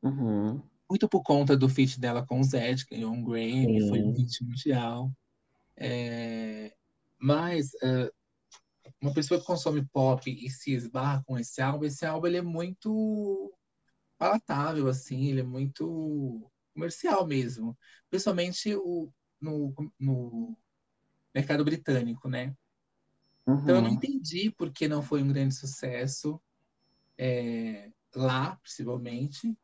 Uhum. 0.03 0.71
muito 0.89 1.09
por 1.09 1.23
conta 1.23 1.57
do 1.57 1.69
feat 1.69 1.99
dela 1.99 2.25
com 2.27 2.41
o 2.41 2.45
Zed, 2.45 2.87
que 2.87 2.95
ganhou 2.95 3.13
um 3.13 3.25
Grammy, 3.25 3.81
foi 3.81 4.03
um 4.03 4.11
Sim. 4.11 4.13
hit 4.13 4.43
mundial. 4.45 5.13
É, 5.77 6.75
mas 7.21 7.71
ah, 7.83 8.11
uma 9.01 9.13
pessoa 9.15 9.41
que 9.41 9.47
consome 9.47 9.87
pop 9.93 10.31
e 10.31 10.51
se 10.51 10.73
esbarra 10.73 11.23
com 11.27 11.39
esse 11.39 11.61
álbum, 11.63 11.87
esse 11.87 12.07
álbum 12.07 12.27
ele 12.29 12.39
é 12.39 12.43
muito 12.43 13.53
palatável, 14.19 14.89
assim, 14.89 15.27
ele 15.29 15.41
é 15.41 15.45
muito 15.45 16.51
comercial 16.75 17.27
mesmo, 17.27 17.77
principalmente 18.11 18.75
o, 18.77 19.13
no, 19.41 19.75
no 20.01 20.59
mercado 21.35 21.65
britânico, 21.65 22.29
né? 22.29 22.57
Então 23.63 23.77
eu 23.77 23.83
não 23.83 23.91
Uhum. 23.91 23.95
entendi 23.95 24.51
por 24.51 24.73
que 24.73 24.89
não 24.89 25.03
foi 25.03 25.23
um 25.23 25.29
grande 25.29 25.55
sucesso 25.55 26.41
é, 27.19 27.91
lá, 28.15 28.57
principalmente, 28.57 29.57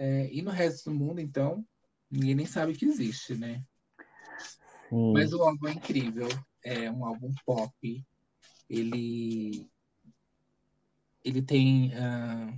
É, 0.00 0.32
e 0.32 0.42
no 0.42 0.50
resto 0.52 0.90
do 0.90 0.96
mundo, 0.96 1.20
então, 1.20 1.66
ninguém 2.08 2.34
nem 2.34 2.46
sabe 2.46 2.72
que 2.76 2.84
existe, 2.84 3.34
né? 3.34 3.64
Sim. 4.88 5.12
Mas 5.12 5.32
o 5.32 5.42
álbum 5.42 5.66
é 5.66 5.72
incrível, 5.72 6.28
é 6.64 6.90
um 6.90 7.04
álbum 7.04 7.32
pop, 7.44 8.06
ele 8.70 9.68
ele 11.24 11.42
tem 11.42 11.92
ah, 11.94 12.56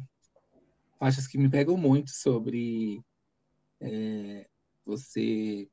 faixas 0.99 1.27
que 1.27 1.39
me 1.39 1.49
pegam 1.49 1.77
muito 1.77 2.11
sobre 2.11 3.03
é, 3.81 4.47
você 4.85 5.67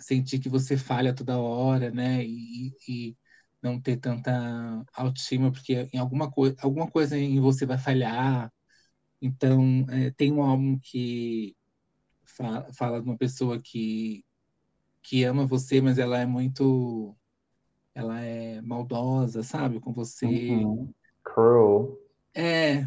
sentir 0.00 0.40
que 0.40 0.48
você 0.48 0.76
falha 0.76 1.14
toda 1.14 1.38
hora, 1.38 1.90
né? 1.90 2.24
E, 2.24 2.74
e 2.88 3.16
não 3.62 3.80
ter 3.80 3.96
tanta 3.96 4.84
autoestima, 4.92 5.52
porque 5.52 5.88
em 5.92 5.98
alguma, 5.98 6.30
coi 6.30 6.54
alguma 6.60 6.90
coisa 6.90 7.16
em 7.16 7.40
você 7.40 7.64
vai 7.64 7.78
falhar. 7.78 8.52
Então, 9.20 9.86
é, 9.88 10.10
tem 10.10 10.32
um 10.32 10.42
álbum 10.42 10.78
que 10.82 11.56
fa 12.24 12.66
fala 12.72 13.00
de 13.00 13.08
uma 13.08 13.16
pessoa 13.16 13.60
que, 13.62 14.24
que 15.02 15.22
ama 15.24 15.46
você, 15.46 15.80
mas 15.80 15.98
ela 15.98 16.18
é 16.18 16.26
muito. 16.26 17.16
Ela 17.94 18.20
é 18.20 18.60
maldosa, 18.62 19.42
sabe? 19.42 19.78
Com 19.78 19.92
você. 19.92 20.26
Uhum. 20.26 20.92
Cruel. 21.22 21.98
É. 22.34 22.86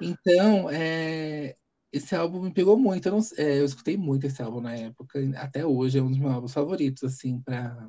Então, 0.00 0.68
é, 0.70 1.54
esse 1.92 2.14
álbum 2.16 2.42
me 2.42 2.52
pegou 2.52 2.76
muito. 2.76 3.06
Eu, 3.06 3.12
não, 3.12 3.20
é, 3.38 3.60
eu 3.60 3.64
escutei 3.64 3.96
muito 3.96 4.26
esse 4.26 4.42
álbum 4.42 4.60
na 4.60 4.74
época. 4.74 5.20
Até 5.36 5.64
hoje 5.64 5.98
é 5.98 6.02
um 6.02 6.10
dos 6.10 6.18
meus 6.18 6.32
álbuns 6.32 6.52
favoritos, 6.52 7.04
assim, 7.04 7.40
para 7.40 7.88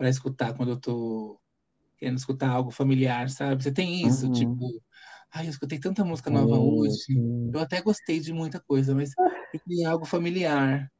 para 0.00 0.08
escutar 0.08 0.56
quando 0.56 0.70
eu 0.70 0.80
tô 0.80 1.38
querendo 1.98 2.18
escutar 2.18 2.50
algo 2.50 2.70
familiar, 2.70 3.30
sabe? 3.30 3.62
Você 3.62 3.72
tem 3.72 4.06
isso, 4.06 4.28
Uhum. 4.28 4.30
tipo, 4.30 4.82
ai, 5.34 5.46
eu 5.46 5.50
escutei 5.50 5.78
tanta 5.80 6.04
música 6.04 6.30
nova 6.30 6.58
Sim, 6.58 6.60
hoje. 6.60 7.22
Eu 7.52 7.60
até 7.60 7.82
gostei 7.82 8.20
de 8.20 8.32
muita 8.32 8.60
coisa, 8.60 8.94
mas 8.94 9.10
eu 9.52 9.60
queria 9.60 9.90
algo 9.90 10.06
familiar. 10.06 10.90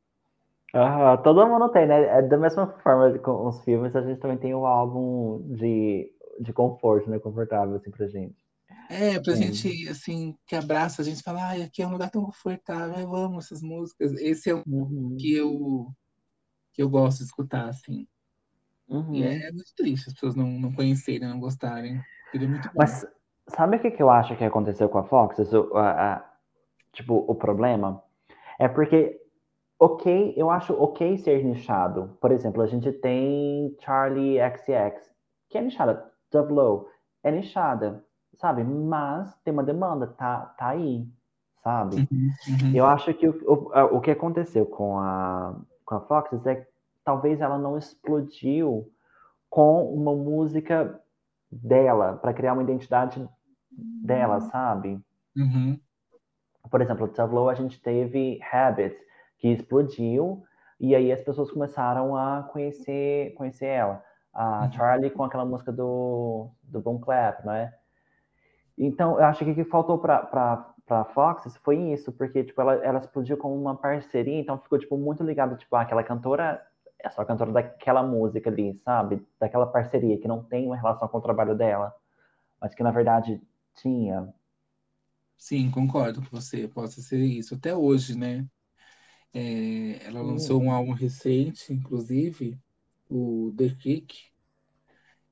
Todo 1.24 1.46
mundo 1.46 1.70
tem, 1.70 1.86
né? 1.86 2.02
É 2.18 2.22
da 2.22 2.36
mesma 2.36 2.66
forma 2.82 3.18
com 3.20 3.48
os 3.48 3.62
filmes, 3.64 3.94
a 3.96 4.02
gente 4.02 4.20
também 4.20 4.38
tem 4.38 4.54
o 4.54 4.66
álbum 4.66 5.42
de, 5.56 6.12
de 6.40 6.52
conforto, 6.52 7.08
né? 7.10 7.18
Confortável, 7.18 7.76
assim, 7.76 7.90
pra 7.90 8.06
gente. 8.08 8.36
É, 8.88 9.20
pra 9.20 9.34
gente, 9.34 9.88
assim, 9.88 10.34
que 10.46 10.54
abraça 10.56 11.02
a 11.02 11.04
gente, 11.04 11.22
fala, 11.22 11.44
ai, 11.48 11.62
aqui 11.62 11.82
é 11.82 11.86
um 11.86 11.92
lugar 11.92 12.10
tão 12.10 12.24
confortável, 12.24 12.98
eu 12.98 13.14
amo 13.14 13.38
essas 13.38 13.62
músicas. 13.62 14.12
Esse 14.14 14.50
é 14.50 14.54
o 14.54 14.64
Uhum. 14.66 15.18
que 15.18 15.34
eu, 15.34 15.88
que 16.74 16.82
eu 16.82 16.90
gosto 16.90 17.18
de 17.20 17.24
escutar, 17.24 17.68
assim. 17.68 18.06
E 18.90 18.94
Uhum. 18.94 19.24
é 19.24 19.52
muito 19.52 19.74
triste 19.76 20.08
as 20.08 20.14
pessoas 20.14 20.34
não, 20.34 20.46
não 20.46 20.72
conhecerem, 20.72 21.28
não 21.28 21.38
gostarem. 21.38 22.00
É 22.34 22.38
muito 22.38 22.68
bom. 22.68 22.74
Mas 22.78 23.06
sabe 23.48 23.76
o 23.76 23.80
que, 23.80 23.90
que 23.90 24.02
eu 24.02 24.10
acho 24.10 24.36
que 24.36 24.44
aconteceu 24.44 24.88
com 24.88 24.98
a 24.98 25.04
Fox? 25.04 25.38
Isso, 25.38 25.70
a- 25.76 26.14
a- 26.14 26.30
tipo, 26.92 27.14
o 27.28 27.34
problema 27.34 28.02
é 28.58 28.68
porque, 28.68 29.20
ok, 29.78 30.34
eu 30.36 30.50
acho 30.50 30.74
ok 30.74 31.18
ser 31.18 31.44
nichado. 31.44 32.16
Por 32.20 32.32
exemplo, 32.32 32.62
a 32.62 32.66
gente 32.66 32.92
tem 32.92 33.76
Charlie 33.80 34.38
XX, 34.40 35.10
que 35.48 35.58
é 35.58 35.60
nichada. 35.62 36.10
Double 36.30 36.88
é 37.22 37.30
nichada, 37.30 38.04
sabe? 38.34 38.64
Mas 38.64 39.34
tem 39.44 39.52
uma 39.52 39.64
demanda, 39.64 40.06
tá, 40.08 40.46
tá 40.58 40.68
aí, 40.68 41.06
sabe? 41.62 41.96
Uhum, 41.96 42.30
uhum. 42.48 42.74
Eu 42.74 42.86
acho 42.86 43.12
que 43.14 43.28
o, 43.28 43.34
o, 43.46 43.96
o 43.96 44.00
que 44.00 44.10
aconteceu 44.10 44.66
com 44.66 44.98
a, 44.98 45.56
com 45.84 45.94
a 45.96 46.00
Fox 46.02 46.46
é 46.46 46.56
que 46.56 46.69
talvez 47.10 47.40
ela 47.40 47.58
não 47.58 47.76
explodiu 47.76 48.88
com 49.48 49.92
uma 49.92 50.14
música 50.14 51.00
dela, 51.50 52.16
para 52.16 52.32
criar 52.32 52.52
uma 52.52 52.62
identidade 52.62 53.28
dela, 53.68 54.40
sabe? 54.40 55.00
Uhum. 55.36 55.76
Por 56.70 56.80
exemplo, 56.80 57.08
no 57.08 57.12
Tableau 57.12 57.48
a 57.48 57.54
gente 57.54 57.82
teve 57.82 58.38
Habit, 58.52 58.96
que 59.38 59.48
explodiu, 59.48 60.44
e 60.78 60.94
aí 60.94 61.10
as 61.10 61.20
pessoas 61.20 61.50
começaram 61.50 62.16
a 62.16 62.44
conhecer, 62.44 63.34
conhecer 63.34 63.66
ela. 63.66 64.04
A 64.32 64.66
Uhum. 64.66 64.72
Charlie 64.72 65.10
com 65.10 65.24
aquela 65.24 65.44
música 65.44 65.72
do, 65.72 66.48
do 66.62 66.80
Boom 66.80 67.00
Clap, 67.00 67.44
não 67.44 67.52
é? 67.52 67.74
Então, 68.78 69.18
eu 69.18 69.24
acho 69.24 69.44
que 69.44 69.50
o 69.50 69.54
que 69.56 69.64
faltou 69.64 69.98
para 69.98 70.70
para 70.90 71.04
Fox 71.04 71.56
foi 71.58 71.76
isso, 71.92 72.10
porque 72.10 72.42
tipo, 72.42 72.60
ela, 72.60 72.74
ela 72.84 72.98
explodiu 72.98 73.36
como 73.36 73.54
uma 73.54 73.76
parceria, 73.76 74.40
então 74.40 74.58
ficou 74.58 74.76
tipo, 74.76 74.98
muito 74.98 75.22
ligado, 75.22 75.56
tipo, 75.56 75.76
aquela 75.76 76.02
cantora 76.02 76.60
é 77.04 77.10
só 77.10 77.24
cantora 77.24 77.52
daquela 77.52 78.02
música 78.02 78.50
ali, 78.50 78.74
sabe? 78.84 79.26
Daquela 79.40 79.66
parceria, 79.66 80.18
que 80.20 80.28
não 80.28 80.42
tem 80.44 80.66
uma 80.66 80.76
relação 80.76 81.08
com 81.08 81.18
o 81.18 81.20
trabalho 81.22 81.56
dela, 81.56 81.94
mas 82.60 82.74
que 82.74 82.82
na 82.84 82.90
verdade 82.92 83.40
tinha. 83.76 84.32
Sim, 85.36 85.70
concordo 85.70 86.20
com 86.22 86.28
você. 86.30 86.68
Possa 86.68 87.00
ser 87.02 87.18
isso. 87.24 87.54
Até 87.54 87.74
hoje, 87.74 88.16
né? 88.16 88.46
É, 89.34 90.04
ela 90.06 90.22
lançou 90.22 90.62
um 90.62 90.70
álbum 90.72 90.92
recente, 90.92 91.72
inclusive, 91.72 92.58
o 93.10 93.52
The 93.56 93.70
Kick, 93.76 94.16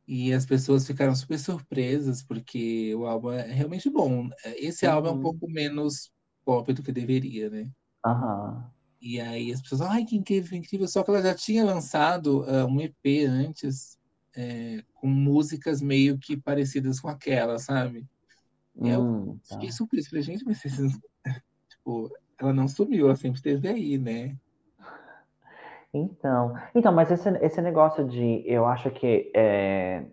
e 0.06 0.32
as 0.32 0.46
pessoas 0.46 0.86
ficaram 0.86 1.14
super 1.14 1.38
surpresas, 1.38 2.22
porque 2.22 2.94
o 2.94 3.06
álbum 3.06 3.30
é 3.32 3.42
realmente 3.52 3.90
bom. 3.90 4.28
Esse 4.56 4.86
álbum 4.86 5.08
é 5.08 5.12
um 5.12 5.18
Uhum. 5.18 5.18
pouco 5.18 5.48
menos 5.50 6.10
pop 6.44 6.72
do 6.72 6.82
que 6.82 6.92
deveria, 6.92 7.50
né? 7.50 7.70
Aham. 8.04 8.72
E 9.00 9.20
aí 9.20 9.52
as 9.52 9.62
pessoas, 9.62 9.82
ai, 9.82 10.04
que 10.04 10.16
incrível, 10.16 10.58
incrível. 10.58 10.88
Só 10.88 11.02
que 11.02 11.10
ela 11.10 11.22
já 11.22 11.34
tinha 11.34 11.64
lançado 11.64 12.44
ah, 12.48 12.66
um 12.66 12.80
EP 12.80 13.26
antes, 13.28 13.98
é, 14.36 14.82
com 14.94 15.06
músicas 15.08 15.80
meio 15.82 16.18
que 16.18 16.36
parecidas 16.36 17.00
com 17.00 17.08
aquela, 17.08 17.58
sabe? 17.58 18.08
E 18.82 18.88
aí 18.88 18.94
eu 18.96 19.04
Hum, 19.04 19.38
tá. 19.48 19.56
fiquei 19.56 19.72
surpreso. 19.72 20.10
Falei, 20.10 20.22
gente, 20.24 20.44
mas 20.44 20.64
esses... 20.64 20.98
tipo, 21.68 22.10
ela 22.38 22.52
não 22.52 22.68
sumiu, 22.68 23.06
ela 23.06 23.16
sempre 23.16 23.38
esteve 23.38 23.68
aí, 23.68 23.98
né? 23.98 24.36
Então, 25.92 26.54
então, 26.74 26.92
mas 26.92 27.10
esse, 27.10 27.28
esse 27.44 27.60
negócio 27.62 28.06
de, 28.06 28.42
eu 28.46 28.66
acho 28.66 28.90
que 28.90 29.30
é, 29.34 30.06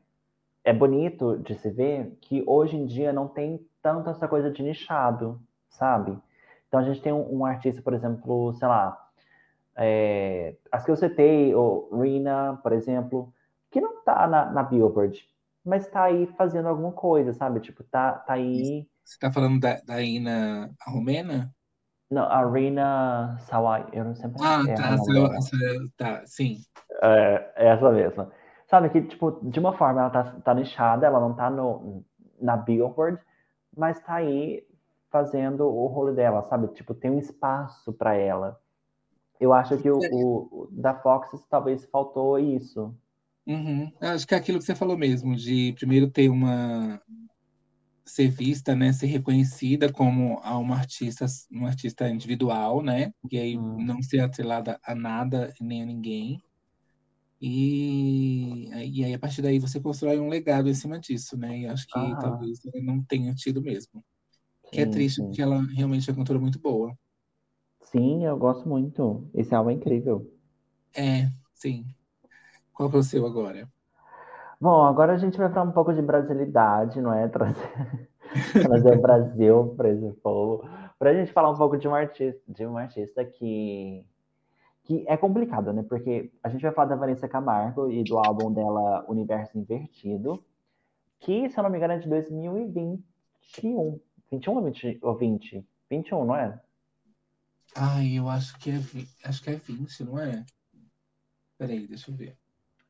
é 0.63 0.73
bonito 0.73 1.37
de 1.39 1.55
se 1.55 1.69
ver 1.71 2.17
que 2.21 2.43
hoje 2.47 2.77
em 2.77 2.85
dia 2.85 3.13
não 3.13 3.27
tem 3.27 3.65
tanto 3.81 4.09
essa 4.09 4.27
coisa 4.27 4.51
de 4.51 4.63
nichado, 4.63 5.41
sabe? 5.69 6.17
Então 6.75 6.83
a 6.83 6.87
gente 6.89 7.01
tem 7.01 7.13
um, 7.13 7.37
um 7.37 7.45
artista, 7.45 7.81
por 7.81 7.93
exemplo, 7.93 8.53
sei 8.55 8.67
lá, 8.67 9.01
é, 9.77 10.55
as 10.69 10.83
que 10.83 10.91
eu 10.91 10.97
citei, 10.97 11.55
o 11.55 12.01
Rina, 12.01 12.59
por 12.61 12.73
exemplo, 12.73 13.33
que 13.71 13.79
não 13.79 14.03
tá 14.03 14.27
na, 14.27 14.51
na 14.51 14.61
Billboard, 14.61 15.25
mas 15.63 15.87
tá 15.87 16.03
aí 16.03 16.27
fazendo 16.37 16.67
alguma 16.67 16.91
coisa, 16.91 17.31
sabe? 17.31 17.61
Tipo, 17.61 17.81
tá, 17.85 18.11
tá 18.11 18.33
aí. 18.33 18.85
Você 19.05 19.17
tá 19.17 19.31
falando 19.31 19.57
da, 19.57 19.79
da 19.85 20.01
Ina 20.01 20.69
a 20.85 20.91
romena? 20.91 21.49
Não, 22.11 22.23
a 22.23 22.45
Rina 22.45 23.37
Sawai, 23.39 23.87
eu 23.93 24.03
não 24.03 24.13
sempre. 24.13 24.41
Ah, 24.43 24.61
tá, 24.75 24.95
essa, 24.95 25.13
essa, 25.37 25.57
tá, 25.95 26.23
sim. 26.25 26.57
É, 27.01 27.53
é, 27.55 27.67
essa 27.69 27.89
mesma. 27.89 28.29
Sabe 28.67 28.89
que, 28.89 29.01
tipo, 29.01 29.39
de 29.43 29.61
uma 29.61 29.77
forma 29.77 30.01
ela 30.01 30.09
tá, 30.09 30.23
tá 30.43 30.53
nichada, 30.53 31.05
ela 31.05 31.21
não 31.21 31.33
tá 31.33 31.49
no, 31.49 32.03
na 32.37 32.57
Billboard, 32.57 33.17
mas 33.77 33.97
tá 34.01 34.15
aí 34.15 34.61
fazendo 35.15 35.63
o 35.63 35.87
rolo 35.87 36.11
dela, 36.11 36.43
sabe? 36.43 36.67
Tipo, 36.73 36.93
tem 36.93 37.09
um 37.09 37.19
espaço 37.19 37.93
para 37.93 38.15
ela. 38.15 38.59
Eu 39.39 39.53
acho 39.53 39.77
que 39.77 39.89
o, 39.89 39.97
o, 39.97 40.67
da 40.69 40.93
Fox 40.93 41.29
talvez 41.49 41.85
faltou 41.85 42.37
isso. 42.37 42.93
Uhum. 43.47 43.89
Acho 44.01 44.27
que 44.27 44.35
é 44.35 44.37
aquilo 44.37 44.59
que 44.59 44.65
você 44.65 44.75
falou 44.75 44.97
mesmo, 44.97 45.33
de 45.33 45.73
primeiro 45.77 46.09
ter 46.09 46.27
uma 46.27 47.01
ser 48.03 48.27
vista, 48.27 48.75
né, 48.75 48.91
ser 48.91 49.07
reconhecida 49.07 49.91
como 49.91 50.37
uma 50.39 50.75
artista, 50.75 51.25
uma 51.49 51.69
artista 51.69 52.09
individual, 52.09 52.83
né, 52.83 53.11
e 53.31 53.39
aí 53.39 53.57
hum. 53.57 53.77
não 53.83 53.99
ser 54.01 54.19
atrelada 54.19 54.79
a 54.83 54.93
nada 54.93 55.51
nem 55.59 55.81
a 55.81 55.85
ninguém. 55.85 56.41
E, 57.41 58.69
e 58.69 59.05
aí 59.05 59.13
a 59.13 59.19
partir 59.19 59.41
daí 59.41 59.59
você 59.59 59.79
constrói 59.79 60.19
um 60.19 60.27
legado 60.27 60.69
em 60.69 60.73
cima 60.73 60.99
disso, 60.99 61.37
né? 61.37 61.59
E 61.59 61.67
acho 61.67 61.85
que 61.87 61.99
ah. 61.99 62.15
talvez 62.15 62.59
não 62.83 63.03
tenha 63.03 63.33
tido 63.33 63.61
mesmo. 63.61 64.03
Sim, 64.65 64.71
que 64.71 64.81
é 64.81 64.85
triste 64.85 65.17
sim. 65.17 65.25
porque 65.25 65.41
ela 65.41 65.61
realmente 65.61 66.09
é 66.09 66.13
uma 66.13 66.17
cantora 66.17 66.39
muito 66.39 66.59
boa. 66.59 66.97
Sim, 67.81 68.25
eu 68.25 68.37
gosto 68.37 68.67
muito. 68.67 69.27
Esse 69.33 69.53
álbum 69.53 69.69
é 69.69 69.73
incrível. 69.73 70.29
É, 70.95 71.29
sim. 71.53 71.85
Qual 72.73 72.89
que 72.89 72.95
é 72.95 72.99
o 72.99 73.03
seu 73.03 73.25
agora? 73.25 73.69
Bom, 74.59 74.83
agora 74.83 75.13
a 75.13 75.17
gente 75.17 75.37
vai 75.37 75.49
falar 75.49 75.69
um 75.69 75.71
pouco 75.71 75.93
de 75.93 76.01
brasilidade, 76.01 76.99
não 77.01 77.13
é? 77.13 77.27
Trazer, 77.29 77.61
trazer 78.61 78.97
o 78.97 79.01
Brasil 79.01 79.73
para 79.77 79.89
esse 79.89 80.11
povo. 80.21 80.67
Para 80.97 81.11
a 81.11 81.13
gente 81.13 81.31
falar 81.31 81.51
um 81.51 81.55
pouco 81.55 81.77
de 81.77 81.87
um 81.87 81.93
artista, 81.93 82.41
de 82.47 82.65
um 82.65 82.77
artista 82.77 83.23
que, 83.23 84.05
que 84.83 85.05
é 85.07 85.15
complicado, 85.15 85.71
né? 85.71 85.83
Porque 85.83 86.31
a 86.43 86.49
gente 86.49 86.61
vai 86.61 86.71
falar 86.71 86.87
da 86.87 86.95
Vanessa 86.95 87.27
Camargo 87.27 87.91
e 87.91 88.03
do 88.03 88.17
álbum 88.17 88.51
dela 88.51 89.05
Universo 89.07 89.57
Invertido, 89.57 90.43
que, 91.19 91.49
se 91.49 91.57
eu 91.57 91.63
não 91.63 91.69
me 91.69 91.77
engano, 91.77 91.93
é 91.93 91.99
de 91.99 92.09
2021. 92.09 93.99
21 94.31 94.55
ou 94.55 94.63
20? 94.63 94.99
Ou 95.01 95.15
20? 95.15 95.65
21, 95.89 96.25
não 96.25 96.35
é? 96.35 96.59
Ai, 97.75 98.13
eu 98.17 98.29
acho 98.29 98.57
que 98.59 98.71
é, 98.71 98.79
acho 99.27 99.43
que 99.43 99.49
é 99.49 99.55
20, 99.55 100.03
não 100.03 100.19
é? 100.19 100.45
Peraí, 101.57 101.87
deixa 101.87 102.11
eu 102.11 102.15
ver. 102.15 102.37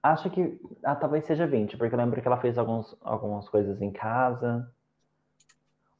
Acho 0.02 0.30
que 0.30 0.60
ah, 0.84 0.96
talvez 0.96 1.26
seja 1.26 1.48
20, 1.48 1.78
porque 1.78 1.94
eu 1.94 1.98
lembro 1.98 2.22
que 2.22 2.28
ela 2.28 2.40
fez 2.40 2.58
alguns, 2.58 2.96
algumas 3.02 3.50
coisas 3.50 3.82
em 3.82 3.92
casa. 3.92 4.72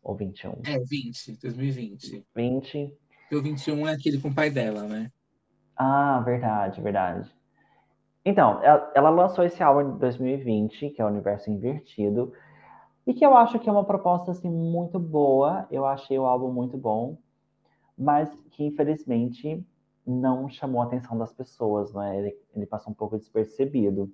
Ou 0.04 0.16
21? 0.16 0.62
É, 0.68 0.78
20, 0.78 1.40
2020. 1.42 2.26
20. 2.36 2.98
E 3.32 3.36
o 3.36 3.42
21 3.42 3.88
é 3.88 3.94
aquele 3.94 4.22
com 4.22 4.28
o 4.28 4.36
pai 4.36 4.52
dela, 4.52 4.84
né? 4.84 5.12
Ah, 5.76 6.22
verdade, 6.22 6.80
verdade. 6.82 7.36
Então, 8.24 8.64
ela, 8.64 8.92
ela 8.96 9.10
lançou 9.10 9.44
esse 9.44 9.62
álbum 9.64 9.96
em 9.96 9.98
2020, 9.98 10.92
que 10.92 11.02
é 11.02 11.06
o 11.06 11.08
Universo 11.08 11.50
Invertido, 11.50 12.32
e 13.06 13.14
que 13.14 13.26
eu 13.26 13.36
acho 13.36 13.60
que 13.60 13.70
é 13.70 13.72
uma 13.72 13.86
proposta 13.86 14.32
assim 14.32 14.50
muito 14.50 15.00
boa. 15.00 15.68
Eu 15.70 15.86
achei 15.86 16.18
o 16.18 16.26
álbum 16.26 16.52
muito 16.52 16.78
bom, 16.78 17.18
mas 17.98 18.30
que 18.52 18.64
infelizmente 18.64 19.64
não 20.06 20.50
chamou 20.50 20.82
a 20.82 20.86
atenção 20.86 21.18
das 21.18 21.34
pessoas, 21.34 21.94
né? 21.94 22.18
Ele, 22.18 22.38
ele 22.56 22.66
passou 22.66 22.92
um 22.92 22.96
pouco 22.96 23.18
despercebido. 23.18 24.12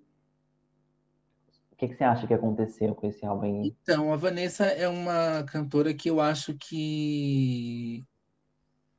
O 1.72 1.76
que, 1.76 1.88
que 1.88 1.96
você 1.96 2.04
acha 2.04 2.28
que 2.28 2.34
aconteceu 2.34 2.94
com 2.94 3.08
esse 3.08 3.26
álbum? 3.26 3.64
Então, 3.64 4.14
a 4.14 4.16
Vanessa 4.16 4.66
é 4.66 4.88
uma 4.88 5.44
cantora 5.44 5.94
que 5.94 6.10
eu 6.10 6.22
acho 6.22 6.56
que 6.56 8.04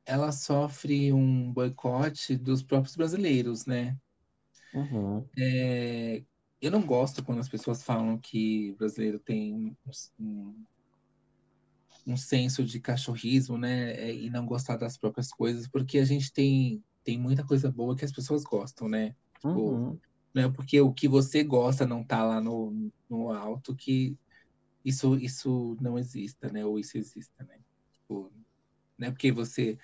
ela 0.05 0.31
sofre 0.31 1.13
um 1.13 1.51
boicote 1.51 2.35
dos 2.35 2.61
próprios 2.61 2.95
brasileiros, 2.95 3.65
né? 3.65 3.97
Uhum. 4.73 5.25
É, 5.37 6.23
eu 6.63 6.71
não 6.71 6.81
gosto 6.81 7.23
quando 7.23 7.39
as 7.39 7.49
pessoas 7.49 7.83
falam 7.83 8.17
que 8.17 8.73
brasileiro 8.77 9.19
tem 9.19 9.75
um, 10.17 10.55
um 12.07 12.15
senso 12.15 12.63
de 12.63 12.79
cachorrismo, 12.79 13.57
né? 13.57 13.91
É, 13.93 14.15
e 14.15 14.29
não 14.29 14.45
gostar 14.45 14.77
das 14.77 14.97
próprias 14.97 15.29
coisas, 15.29 15.67
porque 15.67 15.99
a 15.99 16.05
gente 16.05 16.31
tem, 16.31 16.81
tem 17.03 17.19
muita 17.19 17.45
coisa 17.45 17.69
boa 17.69 17.97
que 17.97 18.05
as 18.05 18.13
pessoas 18.13 18.43
gostam, 18.45 18.87
né? 18.87 19.13
Tipo, 19.35 19.49
uhum. 19.49 19.99
Não 20.33 20.43
é 20.43 20.49
porque 20.49 20.79
o 20.79 20.93
que 20.93 21.07
você 21.07 21.43
gosta 21.43 21.85
não 21.85 22.01
tá 22.01 22.23
lá 22.23 22.41
no, 22.41 22.89
no 23.09 23.31
alto 23.31 23.75
que 23.75 24.17
isso, 24.85 25.15
isso 25.17 25.77
não 25.81 25.99
exista, 25.99 26.49
né? 26.49 26.65
Ou 26.65 26.79
isso 26.79 26.97
exista, 26.97 27.43
né? 27.43 27.59
Tipo, 27.93 28.31
não 28.97 29.09
é 29.09 29.11
porque 29.11 29.33
você 29.33 29.77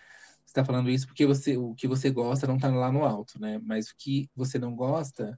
está 0.46 0.64
falando 0.64 0.90
isso 0.90 1.06
porque 1.06 1.26
você, 1.28 1.58
o 1.58 1.76
que 1.76 1.90
você 1.90 2.10
gosta 2.10 2.48
não 2.48 2.58
tá 2.58 2.70
lá 2.70 2.90
no 2.90 3.04
alto, 3.04 3.40
né? 3.40 3.60
Mas 3.64 3.90
o 3.90 3.96
que 3.98 4.30
você 4.34 4.58
não 4.58 4.74
gosta 4.76 5.38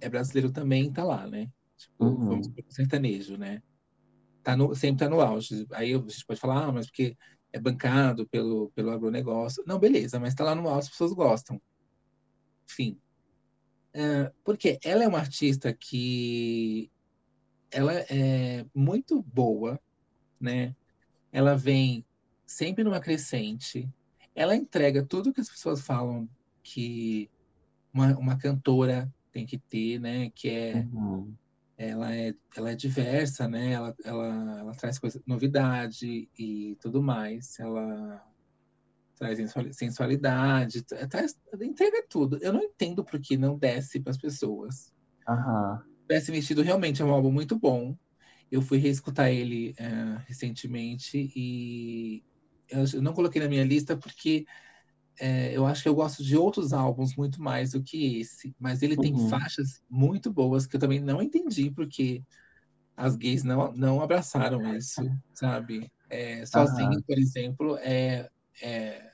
é 0.00 0.08
brasileiro 0.08 0.50
também 0.50 0.92
tá 0.92 1.04
lá, 1.04 1.26
né? 1.26 1.48
Tipo, 1.76 2.04
uhum. 2.04 2.26
vamos 2.26 2.50
sertanejo, 2.68 3.36
né? 3.36 3.62
tá 4.42 4.56
no, 4.56 4.74
sempre 4.74 5.04
está 5.04 5.08
no 5.08 5.20
auge. 5.20 5.66
Aí 5.72 5.94
a 5.94 5.98
gente 5.98 6.26
pode 6.26 6.40
falar, 6.40 6.64
ah, 6.64 6.72
mas 6.72 6.86
porque 6.86 7.16
é 7.52 7.60
bancado 7.60 8.26
pelo, 8.28 8.70
pelo 8.74 8.90
agronegócio. 8.90 9.62
Não, 9.66 9.78
beleza, 9.78 10.18
mas 10.18 10.30
está 10.30 10.44
lá 10.44 10.54
no 10.54 10.68
auge, 10.68 10.86
as 10.86 10.88
pessoas 10.90 11.12
gostam. 11.12 11.60
Enfim. 12.70 12.98
É, 13.92 14.32
porque 14.44 14.78
ela 14.84 15.04
é 15.04 15.08
uma 15.08 15.18
artista 15.18 15.72
que 15.72 16.90
ela 17.70 17.92
é 17.92 18.64
muito 18.74 19.22
boa, 19.22 19.80
né? 20.40 20.74
Ela 21.32 21.56
vem 21.56 22.04
sempre 22.46 22.84
numa 22.84 23.00
crescente. 23.00 23.88
Ela 24.34 24.56
entrega 24.56 25.04
tudo 25.04 25.32
que 25.32 25.40
as 25.40 25.48
pessoas 25.48 25.80
falam 25.80 26.28
que 26.62 27.30
uma, 27.92 28.16
uma 28.16 28.38
cantora 28.38 29.12
tem 29.32 29.46
que 29.46 29.58
ter, 29.58 29.98
né? 30.00 30.30
Que 30.34 30.48
é 30.48 30.86
uhum 30.92 31.34
ela 31.80 32.14
é, 32.14 32.34
ela 32.54 32.72
é 32.72 32.74
diversa, 32.74 33.48
né? 33.48 33.72
Ela, 33.72 33.96
ela, 34.04 34.58
ela 34.58 34.74
traz 34.74 34.98
coisa, 34.98 35.22
novidade 35.26 36.28
e 36.38 36.76
tudo 36.78 37.02
mais. 37.02 37.58
Ela 37.58 38.22
traz 39.16 39.38
sensualidade, 39.72 40.82
traz, 40.82 41.40
entrega 41.62 42.04
tudo. 42.06 42.38
Eu 42.42 42.52
não 42.52 42.62
entendo 42.62 43.02
por 43.02 43.18
que 43.18 43.34
não 43.38 43.56
desce 43.56 43.98
para 43.98 44.10
as 44.10 44.18
pessoas. 44.18 44.92
Uhum. 45.26 45.78
Desce 46.06 46.30
Vestido 46.30 46.60
realmente 46.60 47.00
é 47.00 47.04
um 47.04 47.12
álbum 47.12 47.32
muito 47.32 47.58
bom. 47.58 47.96
Eu 48.52 48.60
fui 48.60 48.76
reescutar 48.76 49.30
ele 49.30 49.74
é, 49.78 50.22
recentemente 50.26 51.32
e 51.34 52.22
eu 52.68 53.00
não 53.00 53.14
coloquei 53.14 53.40
na 53.40 53.48
minha 53.48 53.64
lista 53.64 53.96
porque 53.96 54.44
é, 55.20 55.54
eu 55.54 55.66
acho 55.66 55.82
que 55.82 55.88
eu 55.88 55.94
gosto 55.94 56.24
de 56.24 56.36
outros 56.36 56.72
álbuns 56.72 57.14
muito 57.14 57.42
mais 57.42 57.72
do 57.72 57.82
que 57.82 58.18
esse, 58.18 58.54
mas 58.58 58.82
ele 58.82 58.96
tem 58.96 59.12
uhum. 59.12 59.28
faixas 59.28 59.82
muito 59.88 60.32
boas 60.32 60.66
que 60.66 60.76
eu 60.76 60.80
também 60.80 60.98
não 60.98 61.20
entendi 61.20 61.70
porque 61.70 62.22
as 62.96 63.16
gays 63.16 63.44
não, 63.44 63.70
não 63.72 64.00
abraçaram 64.00 64.74
isso, 64.74 65.02
sabe? 65.34 65.92
É, 66.08 66.44
sozinho, 66.46 66.90
uhum. 66.90 67.02
por 67.02 67.18
exemplo, 67.18 67.76
é, 67.78 68.30
é, 68.62 69.12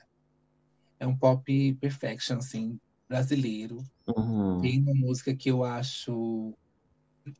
é 0.99 1.05
um 1.05 1.15
pop 1.15 1.73
perfection, 1.75 2.37
assim, 2.37 2.79
brasileiro. 3.07 3.83
Uhum. 4.07 4.59
Tem 4.61 4.81
uma 4.81 4.95
música 4.95 5.35
que 5.35 5.51
eu 5.51 5.63
acho 5.63 6.53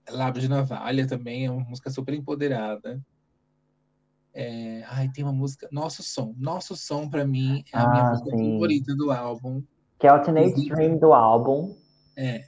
Lábio 0.09 0.41
de 0.41 0.49
Navalha 0.49 1.07
também, 1.07 1.45
é 1.45 1.51
uma 1.51 1.63
música 1.63 1.89
super 1.89 2.13
empoderada. 2.13 3.01
É, 4.39 4.83
ai, 4.85 5.09
tem 5.09 5.23
uma 5.23 5.33
música, 5.33 5.67
Nosso 5.71 6.03
Som. 6.03 6.35
Nosso 6.37 6.75
Som, 6.75 7.09
para 7.09 7.25
mim, 7.25 7.63
é 7.73 7.77
a 7.77 7.81
ah, 7.81 7.89
minha 7.89 8.09
música 8.11 8.37
sim. 8.37 8.51
favorita 8.51 8.95
do 8.95 9.11
álbum. 9.11 9.63
Que 9.97 10.05
é 10.05 10.13
o 10.13 10.21
Teenage 10.21 10.69
Dream 10.69 10.99
do 10.99 11.11
álbum. 11.11 11.75
É. 12.15 12.45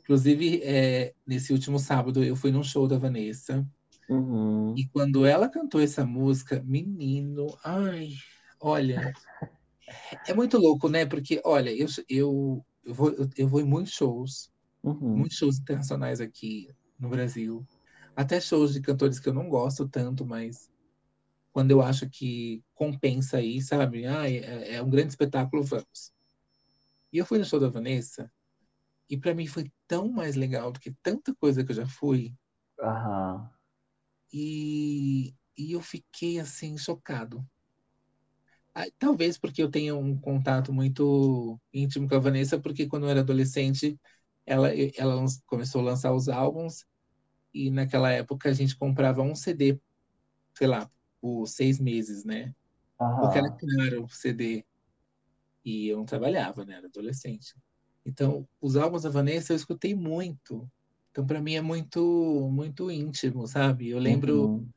Inclusive, 0.00 0.60
é, 0.64 1.14
nesse 1.24 1.52
último 1.52 1.78
sábado, 1.78 2.24
eu 2.24 2.34
fui 2.34 2.50
num 2.50 2.64
show 2.64 2.88
da 2.88 2.98
Vanessa. 2.98 3.64
Uhum. 4.10 4.74
E 4.76 4.88
quando 4.88 5.24
ela 5.24 5.48
cantou 5.48 5.80
essa 5.80 6.04
música, 6.04 6.60
menino, 6.66 7.56
ai, 7.64 8.08
olha, 8.60 9.12
é 10.26 10.34
muito 10.34 10.58
louco, 10.58 10.88
né? 10.88 11.06
Porque, 11.06 11.40
olha, 11.44 11.70
eu, 11.70 11.86
eu, 12.08 12.66
eu, 12.84 12.92
vou, 12.92 13.14
eu 13.38 13.46
vou 13.46 13.60
em 13.60 13.64
muitos 13.64 13.92
shows, 13.92 14.50
uhum. 14.82 15.16
muitos 15.16 15.38
shows 15.38 15.60
internacionais 15.60 16.20
aqui 16.20 16.68
no 16.98 17.08
Brasil. 17.08 17.64
Até 18.16 18.40
shows 18.40 18.72
de 18.72 18.80
cantores 18.80 19.20
que 19.20 19.28
eu 19.28 19.32
não 19.32 19.48
gosto 19.48 19.88
tanto, 19.88 20.26
mas 20.26 20.71
quando 21.52 21.70
eu 21.70 21.82
acho 21.82 22.08
que 22.08 22.64
compensa 22.74 23.36
aí, 23.38 23.60
sabe? 23.60 24.06
Ah, 24.06 24.28
é, 24.28 24.76
é 24.76 24.82
um 24.82 24.90
grande 24.90 25.10
espetáculo, 25.10 25.62
vamos. 25.62 26.12
E 27.12 27.18
eu 27.18 27.26
fui 27.26 27.38
no 27.38 27.44
show 27.44 27.60
da 27.60 27.68
Vanessa, 27.68 28.30
e 29.08 29.16
para 29.16 29.34
mim 29.34 29.46
foi 29.46 29.70
tão 29.86 30.10
mais 30.10 30.36
legal 30.36 30.72
do 30.72 30.80
que 30.80 30.94
tanta 31.02 31.34
coisa 31.34 31.62
que 31.62 31.70
eu 31.72 31.76
já 31.76 31.86
fui. 31.86 32.34
Uhum. 32.80 33.48
E, 34.32 35.34
e 35.56 35.72
eu 35.72 35.82
fiquei 35.82 36.40
assim, 36.40 36.78
chocado. 36.78 37.46
Talvez 38.98 39.36
porque 39.36 39.62
eu 39.62 39.70
tenho 39.70 39.98
um 39.98 40.18
contato 40.18 40.72
muito 40.72 41.60
íntimo 41.72 42.08
com 42.08 42.14
a 42.14 42.18
Vanessa, 42.18 42.58
porque 42.58 42.86
quando 42.86 43.04
eu 43.04 43.10
era 43.10 43.20
adolescente, 43.20 44.00
ela, 44.46 44.70
ela 44.96 45.22
começou 45.44 45.82
a 45.82 45.84
lançar 45.84 46.14
os 46.14 46.28
álbuns, 46.28 46.86
e 47.52 47.70
naquela 47.70 48.10
época 48.10 48.48
a 48.48 48.52
gente 48.52 48.76
comprava 48.76 49.20
um 49.20 49.34
CD, 49.34 49.78
sei 50.56 50.66
lá, 50.66 50.90
por 51.22 51.46
seis 51.46 51.78
meses, 51.78 52.24
né? 52.24 52.52
Porque 52.98 53.38
era 53.38 53.50
caro 53.50 54.04
o 54.04 54.08
CD. 54.10 54.64
E 55.64 55.88
eu 55.88 55.96
não 55.96 56.04
trabalhava, 56.04 56.64
né? 56.64 56.74
Era 56.74 56.88
adolescente. 56.88 57.54
Então, 58.04 58.46
os 58.60 58.76
álbuns 58.76 59.04
da 59.04 59.10
Vanessa 59.10 59.52
eu 59.52 59.56
escutei 59.56 59.94
muito. 59.94 60.68
Então, 61.10 61.24
para 61.24 61.40
mim 61.40 61.54
é 61.54 61.60
muito, 61.60 62.50
muito 62.52 62.90
íntimo, 62.90 63.46
sabe? 63.46 63.88
Eu 63.88 63.98
lembro 63.98 64.46
uhum. 64.46 64.68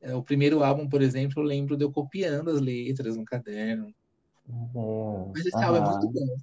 É, 0.00 0.14
o 0.14 0.22
primeiro 0.22 0.62
álbum, 0.62 0.88
por 0.88 1.02
exemplo, 1.02 1.42
eu 1.42 1.46
lembro 1.46 1.76
de 1.76 1.84
eu 1.84 1.90
copiando 1.90 2.50
as 2.50 2.60
letras 2.60 3.16
no 3.16 3.24
caderno. 3.24 3.92
Uhum. 4.48 5.32
Mas 5.34 5.46
esse 5.46 5.56
uhum. 5.56 5.64
álbum 5.64 5.76
é 5.76 5.90
muito 5.90 6.12
bom. 6.12 6.36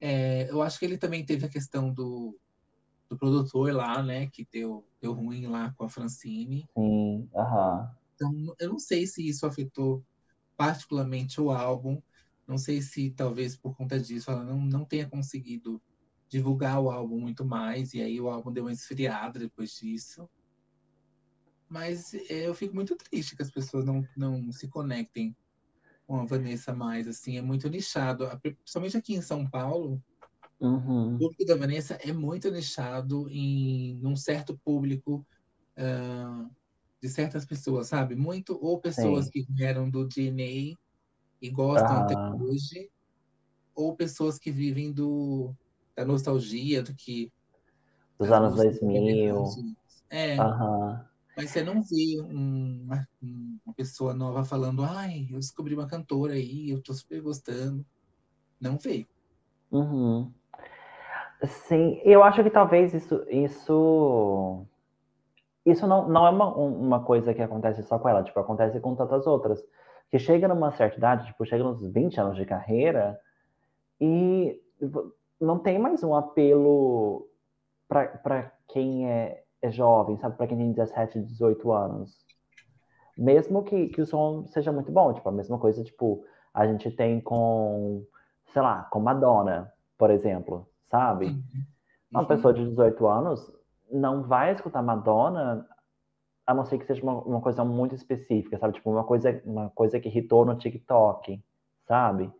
É, 0.00 0.50
eu 0.50 0.60
acho 0.60 0.78
que 0.78 0.84
ele 0.84 0.98
também 0.98 1.24
teve 1.24 1.46
a 1.46 1.48
questão 1.48 1.92
do, 1.92 2.38
do 3.08 3.16
produtor 3.16 3.72
lá, 3.72 4.02
né? 4.02 4.26
Que 4.26 4.46
deu, 4.52 4.84
deu 5.00 5.12
ruim 5.12 5.46
lá 5.46 5.72
com 5.76 5.84
a 5.84 5.88
Francine. 5.88 6.68
Sim, 6.76 7.28
aham. 7.34 7.90
Então, 8.14 8.54
eu 8.58 8.68
não 8.68 8.78
sei 8.78 9.06
se 9.06 9.26
isso 9.26 9.46
afetou 9.46 10.04
particularmente 10.56 11.40
o 11.40 11.50
álbum. 11.50 12.00
Não 12.46 12.58
sei 12.58 12.82
se 12.82 13.10
talvez 13.10 13.56
por 13.56 13.76
conta 13.76 13.98
disso 13.98 14.30
ela 14.30 14.44
não, 14.44 14.60
não 14.60 14.84
tenha 14.84 15.08
conseguido 15.08 15.80
divulgar 16.28 16.80
o 16.80 16.90
álbum 16.90 17.20
muito 17.20 17.44
mais, 17.44 17.94
e 17.94 18.02
aí 18.02 18.20
o 18.20 18.28
álbum 18.28 18.52
deu 18.52 18.64
uma 18.64 18.72
esfriada 18.72 19.38
depois 19.38 19.70
disso. 19.72 20.28
Mas 21.68 22.14
é, 22.14 22.46
eu 22.46 22.54
fico 22.54 22.74
muito 22.74 22.96
triste 22.96 23.36
que 23.36 23.42
as 23.42 23.50
pessoas 23.50 23.84
não, 23.84 24.06
não 24.16 24.52
se 24.52 24.68
conectem 24.68 25.36
com 26.06 26.20
a 26.20 26.24
Vanessa 26.24 26.74
mais, 26.74 27.08
assim, 27.08 27.38
é 27.38 27.42
muito 27.42 27.68
nichado. 27.68 28.28
Principalmente 28.40 28.96
aqui 28.96 29.14
em 29.14 29.22
São 29.22 29.48
Paulo, 29.48 30.02
uhum. 30.60 31.14
o 31.14 31.18
público 31.18 31.44
da 31.46 31.56
Vanessa 31.56 31.94
é 31.94 32.12
muito 32.12 32.50
nichado 32.50 33.28
em 33.30 34.04
um 34.04 34.16
certo 34.16 34.58
público 34.58 35.26
uh, 35.78 36.50
de 37.04 37.10
certas 37.10 37.44
pessoas, 37.44 37.88
sabe? 37.88 38.16
Muito, 38.16 38.58
ou 38.62 38.80
pessoas 38.80 39.26
Sim. 39.26 39.30
que 39.30 39.46
vieram 39.52 39.90
do 39.90 40.08
DNA 40.08 40.74
e 41.42 41.50
gostam 41.50 41.98
até 41.98 42.14
hoje, 42.18 42.90
ou 43.74 43.94
pessoas 43.94 44.38
que 44.38 44.50
vivem 44.50 44.90
do, 44.90 45.54
da 45.94 46.02
nostalgia, 46.02 46.82
do 46.82 46.94
que. 46.94 47.30
Dos 48.18 48.30
anos 48.30 48.54
2000. 48.54 49.44
É. 50.08 50.40
Uhum. 50.40 50.98
Mas 51.36 51.50
você 51.50 51.62
não 51.62 51.82
vê 51.82 52.22
um, 52.22 52.84
uma, 52.84 53.06
uma, 53.20 53.74
pessoa 53.74 54.14
nova 54.14 54.42
falando, 54.42 54.82
ai, 54.82 55.26
eu 55.30 55.38
descobri 55.38 55.74
uma 55.74 55.86
cantora 55.86 56.32
aí, 56.32 56.70
eu 56.70 56.82
tô 56.82 56.94
super 56.94 57.20
gostando. 57.20 57.84
Não 58.58 58.78
vê. 58.78 59.06
Uhum. 59.70 60.32
Sim, 61.68 62.00
eu 62.02 62.22
acho 62.22 62.42
que 62.42 62.48
talvez 62.48 62.94
isso. 62.94 63.22
Isso, 63.28 64.66
isso 65.64 65.86
não, 65.86 66.08
não 66.08 66.26
é 66.26 66.30
uma, 66.30 66.54
uma 66.54 67.04
coisa 67.04 67.32
que 67.32 67.40
acontece 67.40 67.82
só 67.84 67.98
com 67.98 68.08
ela, 68.08 68.22
tipo, 68.22 68.38
acontece 68.38 68.78
com 68.80 68.94
tantas 68.94 69.26
outras. 69.26 69.64
Que 70.10 70.18
chega 70.18 70.46
numa 70.46 70.70
certa 70.72 70.98
idade, 70.98 71.26
tipo, 71.26 71.44
chega 71.46 71.64
nos 71.64 71.80
20 71.92 72.20
anos 72.20 72.36
de 72.36 72.44
carreira 72.44 73.18
e 74.00 74.60
não 75.40 75.58
tem 75.58 75.78
mais 75.78 76.02
um 76.04 76.14
apelo 76.14 77.26
para 77.88 78.52
quem 78.68 79.10
é, 79.10 79.42
é 79.62 79.70
jovem, 79.70 80.18
sabe? 80.18 80.36
Para 80.36 80.46
quem 80.46 80.58
tem 80.58 80.72
17, 80.72 81.20
18 81.20 81.72
anos. 81.72 82.24
Mesmo 83.16 83.62
que, 83.62 83.88
que 83.88 84.02
o 84.02 84.06
som 84.06 84.46
seja 84.48 84.70
muito 84.70 84.92
bom, 84.92 85.12
tipo, 85.14 85.28
a 85.28 85.32
mesma 85.32 85.58
coisa, 85.58 85.82
tipo, 85.82 86.24
a 86.52 86.66
gente 86.66 86.90
tem 86.90 87.20
com, 87.20 88.04
sei 88.52 88.60
lá, 88.60 88.82
com 88.90 89.00
Madonna, 89.00 89.72
por 89.96 90.10
exemplo, 90.10 90.68
sabe? 90.90 91.26
Uhum. 91.26 91.42
Uma 92.10 92.20
uhum. 92.20 92.26
pessoa 92.26 92.52
de 92.52 92.64
18 92.68 93.06
anos 93.06 93.52
não 93.94 94.22
vai 94.22 94.52
escutar 94.52 94.82
Madonna 94.82 95.66
a 96.46 96.52
não 96.52 96.64
ser 96.64 96.78
que 96.78 96.84
seja 96.84 97.02
uma, 97.02 97.22
uma 97.22 97.40
coisa 97.40 97.64
muito 97.64 97.94
específica, 97.94 98.58
sabe? 98.58 98.74
Tipo, 98.74 98.90
uma 98.90 99.04
coisa, 99.04 99.40
uma 99.44 99.70
coisa 99.70 99.98
que 99.98 100.08
irritou 100.08 100.44
no 100.44 100.56
TikTok, 100.56 101.42
sabe? 101.86 102.30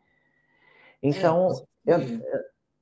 Então, 1.02 1.48
é, 1.86 1.94
eu, 1.94 1.98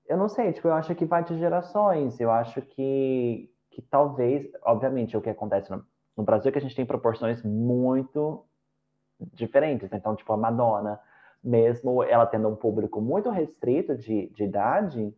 eu 0.09 0.16
não 0.16 0.28
sei, 0.28 0.53
tipo, 0.53 0.66
eu 0.69 0.74
acho 0.74 0.94
que 0.94 1.05
vai 1.05 1.23
de 1.23 1.39
gerações. 1.39 2.19
Eu 2.19 2.31
acho 2.31 2.61
que, 2.62 3.49
que 3.70 3.82
talvez, 3.82 4.51
obviamente, 4.62 5.16
o 5.16 5.20
que 5.20 5.31
acontece 5.31 5.70
no, 5.70 5.85
no 6.16 6.24
Brasil 6.24 6.49
é 6.49 6.53
que 6.53 6.59
a 6.59 6.62
gente 6.62 6.74
tem 6.74 6.86
proporções 6.86 7.43
muito 7.43 8.44
diferentes. 9.32 9.93
Então, 9.93 10.16
tipo, 10.16 10.32
a 10.32 10.36
Madonna, 10.36 10.99
mesmo 11.43 12.03
ela 12.03 12.27
tendo 12.27 12.49
um 12.49 12.57
público 12.57 13.01
muito 13.01 13.31
restrito 13.31 13.97
de, 13.97 14.28
de 14.31 14.44
idade, 14.44 15.15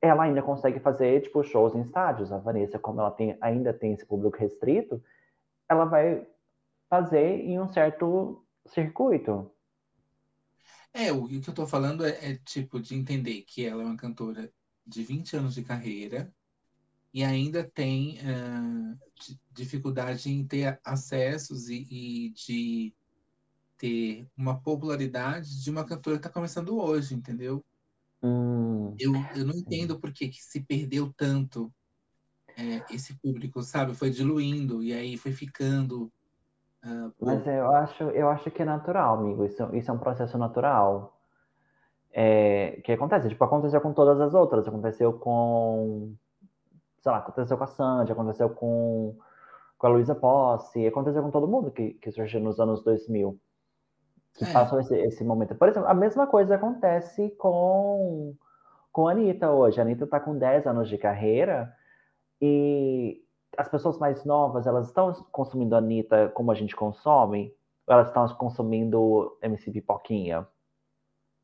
ela 0.00 0.24
ainda 0.24 0.42
consegue 0.42 0.78
fazer, 0.80 1.22
tipo, 1.22 1.42
shows 1.42 1.74
em 1.74 1.82
estádios. 1.82 2.32
A 2.32 2.38
Vanessa, 2.38 2.78
como 2.78 3.00
ela 3.00 3.10
tem, 3.10 3.36
ainda 3.40 3.72
tem 3.72 3.92
esse 3.92 4.06
público 4.06 4.38
restrito, 4.38 5.02
ela 5.68 5.84
vai 5.84 6.26
fazer 6.88 7.40
em 7.40 7.60
um 7.60 7.68
certo 7.68 8.44
circuito. 8.66 9.50
É, 10.92 11.12
o 11.12 11.26
que 11.26 11.48
eu 11.48 11.54
tô 11.54 11.66
falando 11.66 12.04
é, 12.04 12.10
é, 12.30 12.36
tipo 12.44 12.80
de 12.80 12.94
entender 12.94 13.42
que 13.42 13.64
ela 13.64 13.82
é 13.82 13.86
uma 13.86 13.96
cantora 13.96 14.50
de 14.86 15.02
20 15.02 15.36
anos 15.36 15.54
de 15.54 15.62
carreira 15.62 16.32
e 17.12 17.22
ainda 17.22 17.62
tem 17.62 18.18
uh, 18.18 18.98
dificuldade 19.52 20.30
em 20.30 20.46
ter 20.46 20.80
acessos 20.84 21.68
e, 21.68 21.86
e, 21.90 22.30
de 22.30 22.94
ter 23.76 24.28
uma 24.36 24.60
popularidade 24.60 25.62
de 25.62 25.70
uma 25.70 25.84
cantora 25.84 26.16
que 26.16 26.26
está 26.26 26.30
começando 26.30 26.78
hoje, 26.78 27.14
entendeu? 27.14 27.64
Hum, 28.22 28.94
eu, 28.98 29.12
eu 29.36 29.44
não 29.44 29.54
entendo 29.54 29.98
por 29.98 30.12
que, 30.12 30.28
que 30.28 30.42
se 30.42 30.60
perdeu 30.60 31.12
tanto 31.16 31.72
é, 32.56 32.94
esse 32.94 33.14
público, 33.18 33.62
sabe? 33.62 33.94
Foi 33.94 34.10
diluindo 34.10 34.82
e 34.82 34.92
aí 34.92 35.16
foi 35.16 35.32
ficando 35.32 36.12
Uh, 36.84 37.12
Mas 37.20 37.44
eu 37.46 37.74
acho, 37.74 38.02
eu 38.04 38.28
acho 38.28 38.50
que 38.50 38.62
é 38.62 38.64
natural, 38.64 39.18
amigo. 39.18 39.44
Isso, 39.44 39.62
isso 39.74 39.90
é 39.90 39.94
um 39.94 39.98
processo 39.98 40.38
natural. 40.38 41.14
É, 42.12 42.80
que 42.84 42.92
acontece, 42.92 43.28
tipo, 43.28 43.44
aconteceu 43.44 43.80
com 43.80 43.92
todas 43.92 44.20
as 44.20 44.34
outras. 44.34 44.66
Aconteceu 44.66 45.12
com, 45.12 46.14
sei 47.00 47.12
lá, 47.12 47.18
aconteceu 47.18 47.58
com 47.58 47.64
a 47.64 47.66
Sandy, 47.66 48.12
aconteceu 48.12 48.50
com, 48.50 49.16
com 49.76 49.86
a 49.86 49.90
Luísa 49.90 50.14
Posse, 50.14 50.86
aconteceu 50.86 51.22
com 51.22 51.30
todo 51.30 51.48
mundo 51.48 51.70
que, 51.70 51.94
que 51.94 52.10
surgiu 52.10 52.40
nos 52.40 52.60
anos 52.60 52.82
2000. 52.82 53.38
Que 54.34 54.44
é. 54.44 54.52
passou 54.52 54.80
esse, 54.80 54.94
esse 54.94 55.24
momento. 55.24 55.54
Por 55.54 55.68
exemplo, 55.68 55.88
a 55.88 55.94
mesma 55.94 56.26
coisa 56.26 56.54
acontece 56.54 57.30
com, 57.38 58.34
com 58.92 59.08
a 59.08 59.12
Anitta 59.12 59.50
hoje. 59.50 59.80
A 59.80 59.82
Anitta 59.82 60.06
tá 60.06 60.20
com 60.20 60.38
10 60.38 60.66
anos 60.66 60.88
de 60.88 60.96
carreira 60.96 61.72
e 62.40 63.22
as 63.56 63.68
pessoas 63.68 63.98
mais 63.98 64.24
novas, 64.24 64.66
elas 64.66 64.86
estão 64.86 65.12
consumindo 65.32 65.74
a 65.74 65.78
Anitta 65.78 66.28
como 66.34 66.50
a 66.50 66.54
gente 66.54 66.76
consome? 66.76 67.52
Ou 67.86 67.94
elas 67.94 68.08
estão 68.08 68.28
consumindo 68.36 69.36
MC 69.42 69.70
Pipoquinha? 69.72 70.46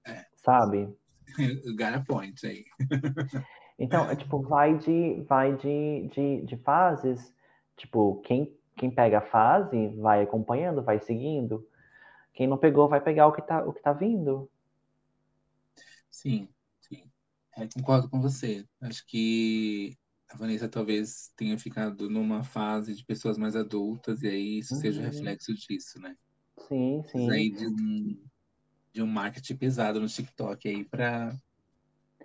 É. 0.07 0.25
Sabe? 0.35 0.95
Got 1.77 1.95
a 1.95 2.05
point 2.07 2.47
aí. 2.47 2.65
então, 3.79 4.09
é, 4.11 4.15
tipo, 4.15 4.41
vai 4.43 4.77
de, 4.77 5.25
vai 5.29 5.57
de, 5.57 6.09
de, 6.13 6.43
de 6.43 6.57
fases. 6.59 7.35
Tipo, 7.77 8.21
quem, 8.23 8.57
quem 8.77 8.91
pega 8.91 9.19
a 9.19 9.23
fase 9.23 9.89
vai 9.97 10.23
acompanhando, 10.23 10.83
vai 10.83 11.01
seguindo. 11.01 11.67
Quem 12.35 12.47
não 12.47 12.59
pegou 12.59 12.89
vai 12.89 13.01
pegar 13.01 13.29
o 13.29 13.33
que 13.33 13.41
tá, 13.41 13.65
o 13.65 13.73
que 13.73 13.81
tá 13.81 13.93
vindo. 13.93 14.51
Sim, 16.11 16.49
sim. 16.81 17.05
É, 17.57 17.67
concordo 17.69 18.11
com 18.11 18.21
você. 18.21 18.67
Acho 18.81 19.07
que 19.07 19.97
a 20.29 20.37
Vanessa 20.37 20.69
talvez 20.69 21.33
tenha 21.37 21.57
ficado 21.57 22.11
numa 22.11 22.43
fase 22.43 22.95
de 22.95 23.05
pessoas 23.05 23.39
mais 23.39 23.55
adultas 23.55 24.23
e 24.23 24.29
aí 24.29 24.59
isso 24.59 24.75
uhum. 24.75 24.81
seja 24.81 25.03
reflexo 25.03 25.55
disso, 25.55 26.01
né? 26.01 26.17
Sim, 26.69 27.05
sim. 27.07 27.31
aí 27.31 27.51
de 27.51 27.67
um, 27.67 28.25
de 28.93 29.03
um 29.03 29.07
marketing 29.07 29.57
pesado 29.57 30.01
no 30.01 30.09
TikTok 30.09 30.69
aí 30.69 30.85
para 30.85 31.37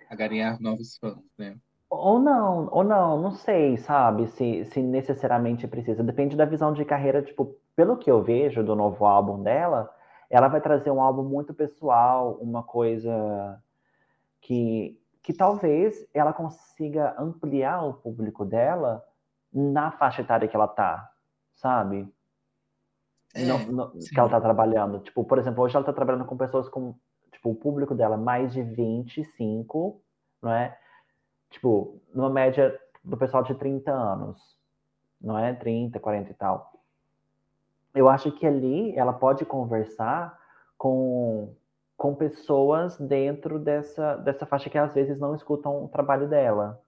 agarear 0.08 0.60
novos 0.60 0.96
fãs, 0.98 1.22
né? 1.38 1.56
Ou 1.88 2.20
não, 2.20 2.68
ou 2.70 2.84
não, 2.84 3.20
não 3.20 3.32
sei, 3.32 3.76
sabe, 3.76 4.28
se, 4.28 4.64
se 4.66 4.80
necessariamente 4.80 5.66
precisa. 5.66 6.04
Depende 6.04 6.36
da 6.36 6.44
visão 6.44 6.72
de 6.72 6.84
carreira, 6.84 7.20
tipo, 7.20 7.56
pelo 7.74 7.96
que 7.96 8.08
eu 8.10 8.22
vejo 8.22 8.62
do 8.62 8.76
novo 8.76 9.04
álbum 9.04 9.42
dela, 9.42 9.92
ela 10.30 10.48
vai 10.48 10.60
trazer 10.60 10.90
um 10.90 11.02
álbum 11.02 11.24
muito 11.24 11.52
pessoal, 11.52 12.38
uma 12.40 12.62
coisa 12.62 13.62
que 14.40 14.96
que 15.22 15.34
talvez 15.34 16.08
ela 16.14 16.32
consiga 16.32 17.14
ampliar 17.18 17.84
o 17.84 17.92
público 17.92 18.44
dela 18.44 19.04
na 19.52 19.90
faixa 19.90 20.22
etária 20.22 20.48
que 20.48 20.56
ela 20.56 20.68
tá, 20.68 21.12
sabe? 21.52 22.10
É, 23.34 23.42
que 24.08 24.18
ela 24.18 24.28
tá 24.28 24.40
trabalhando. 24.40 25.00
Tipo, 25.00 25.24
por 25.24 25.38
exemplo, 25.38 25.62
hoje 25.62 25.76
ela 25.76 25.84
tá 25.84 25.92
trabalhando 25.92 26.24
com 26.24 26.36
pessoas 26.36 26.68
com, 26.68 26.94
tipo, 27.30 27.50
o 27.50 27.54
público 27.54 27.94
dela 27.94 28.16
mais 28.16 28.52
de 28.52 28.62
25, 28.62 30.02
não 30.42 30.52
é? 30.52 30.76
Tipo, 31.50 32.00
numa 32.14 32.30
média 32.30 32.76
do 33.04 33.16
pessoal 33.16 33.42
de 33.42 33.54
30 33.54 33.92
anos, 33.92 34.40
não 35.20 35.38
é? 35.38 35.52
30, 35.54 36.00
40 36.00 36.30
e 36.30 36.34
tal. 36.34 36.79
Eu 37.94 38.08
acho 38.08 38.30
que 38.32 38.46
ali 38.46 38.96
ela 38.96 39.12
pode 39.12 39.44
conversar 39.44 40.38
com, 40.78 41.54
com 41.96 42.14
pessoas 42.14 42.98
dentro 42.98 43.58
dessa, 43.58 44.16
dessa 44.16 44.46
faixa 44.46 44.70
que 44.70 44.78
às 44.78 44.94
vezes 44.94 45.18
não 45.18 45.34
escutam 45.34 45.84
o 45.84 45.88
trabalho 45.88 46.28
dela. 46.28 46.82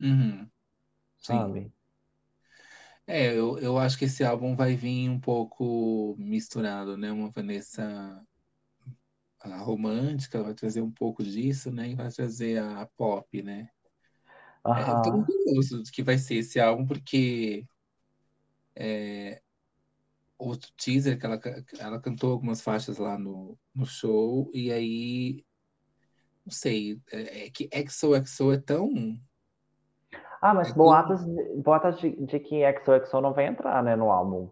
Uhum. 0.00 0.48
Sim. 1.18 1.32
Sabe? 1.36 1.72
É, 3.06 3.32
eu, 3.34 3.58
eu 3.58 3.78
acho 3.78 3.98
que 3.98 4.04
esse 4.04 4.22
álbum 4.22 4.54
vai 4.54 4.76
vir 4.76 5.08
um 5.08 5.18
pouco 5.18 6.14
misturado, 6.18 6.96
né? 6.96 7.10
Uma 7.10 7.30
Vanessa 7.30 8.24
a 9.40 9.56
romântica, 9.56 10.42
vai 10.42 10.54
trazer 10.54 10.82
um 10.82 10.90
pouco 10.90 11.22
disso, 11.22 11.70
né? 11.72 11.88
E 11.88 11.94
vai 11.94 12.10
trazer 12.10 12.62
a 12.62 12.86
pop, 12.96 13.42
né? 13.42 13.68
É, 14.66 14.82
eu 14.82 15.02
tô 15.02 15.12
muito 15.12 15.26
curioso 15.26 15.82
do 15.82 15.90
que 15.90 16.02
vai 16.02 16.18
ser 16.18 16.36
esse 16.36 16.60
álbum, 16.60 16.86
porque 16.86 17.66
é, 18.76 19.42
o 20.40 20.56
teaser 20.56 21.18
que 21.18 21.26
ela, 21.26 21.40
ela 21.78 22.00
cantou 22.00 22.32
algumas 22.32 22.62
faixas 22.62 22.98
lá 22.98 23.18
no, 23.18 23.58
no 23.74 23.84
show, 23.84 24.50
e 24.54 24.72
aí 24.72 25.44
não 26.44 26.52
sei, 26.52 27.00
é, 27.12 27.46
é 27.46 27.50
que 27.50 27.68
XOXO 27.88 28.52
é 28.52 28.58
tão. 28.58 29.20
Ah, 30.40 30.54
mas 30.54 30.70
é 30.70 30.74
boatos, 30.74 31.20
tão... 31.20 31.62
boatos 31.62 32.00
de, 32.00 32.10
de 32.26 32.40
que 32.40 32.62
XOXO 32.82 33.20
não 33.20 33.32
vai 33.32 33.46
entrar, 33.46 33.82
né, 33.84 33.94
no 33.94 34.10
álbum. 34.10 34.50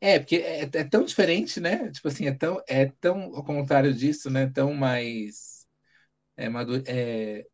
É, 0.00 0.18
porque 0.18 0.36
é, 0.36 0.62
é, 0.62 0.84
tão 0.84 1.04
diferente, 1.04 1.60
né? 1.60 1.90
Tipo 1.90 2.08
assim, 2.08 2.26
é 2.26 2.32
tão, 2.32 2.62
é 2.68 2.86
tão 3.00 3.34
ao 3.34 3.44
contrário 3.44 3.92
disso, 3.92 4.30
né? 4.30 4.46
Tão 4.46 4.72
mais 4.72 5.66
é, 6.36 6.48
maduro, 6.48 6.84
é, 6.86 7.44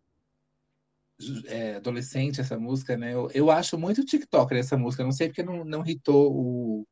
é, 1.47 1.77
adolescente 1.77 2.41
essa 2.41 2.59
música, 2.59 2.97
né? 2.97 3.15
Eu, 3.15 3.31
eu 3.33 3.51
acho 3.51 3.79
muito 3.79 4.05
TikToker 4.05 4.59
essa 4.59 4.77
música. 4.77 5.03
Não 5.03 5.13
sei 5.13 5.29
porque 5.29 5.43
não, 5.43 5.65
não 5.65 5.87
hitou 5.87 6.33
o, 6.33 6.87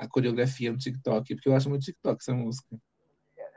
a 0.00 0.08
coreografia 0.08 0.72
no 0.72 0.78
TikTok, 0.78 1.34
porque 1.34 1.48
eu 1.48 1.54
acho 1.54 1.68
muito 1.68 1.84
TikTok 1.84 2.18
essa 2.20 2.34
música. 2.34 2.76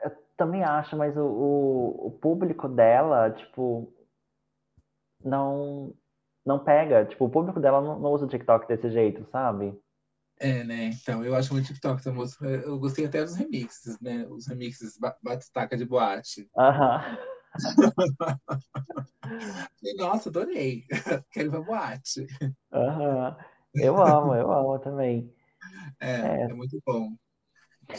Eu 0.04 0.10
também 0.36 0.62
acho, 0.62 0.96
mas 0.96 1.16
o, 1.16 1.22
o, 1.22 2.06
o 2.08 2.10
público 2.10 2.68
dela, 2.68 3.30
tipo, 3.30 3.92
não 5.24 5.94
não 6.44 6.62
pega. 6.62 7.06
Tipo, 7.06 7.24
o 7.24 7.30
público 7.30 7.58
dela 7.58 7.80
não, 7.80 7.98
não 7.98 8.12
usa 8.12 8.26
o 8.26 8.28
TikTok 8.28 8.68
desse 8.68 8.90
jeito, 8.90 9.26
sabe? 9.32 9.74
É, 10.38 10.62
né? 10.64 10.90
Então, 11.00 11.24
eu 11.24 11.34
acho 11.34 11.54
muito 11.54 11.68
TikTok 11.68 12.00
essa 12.00 12.12
música. 12.12 12.46
Eu 12.46 12.78
gostei 12.78 13.06
até 13.06 13.22
dos 13.22 13.34
remixes, 13.34 13.98
né? 14.00 14.26
Os 14.28 14.46
remixes 14.46 14.98
bate-taca 15.22 15.76
de 15.76 15.86
boate. 15.86 16.50
Aham. 16.58 17.16
Nossa, 19.96 20.28
adorei. 20.28 20.84
Quero 21.32 21.48
ir 21.48 21.50
pra 21.50 21.60
boate. 21.60 22.26
Aham. 22.72 23.36
Eu 23.74 24.00
amo, 24.00 24.34
eu 24.34 24.52
amo 24.52 24.78
também. 24.80 25.32
É, 26.00 26.10
é, 26.10 26.42
é 26.42 26.48
muito 26.48 26.80
bom. 26.86 27.10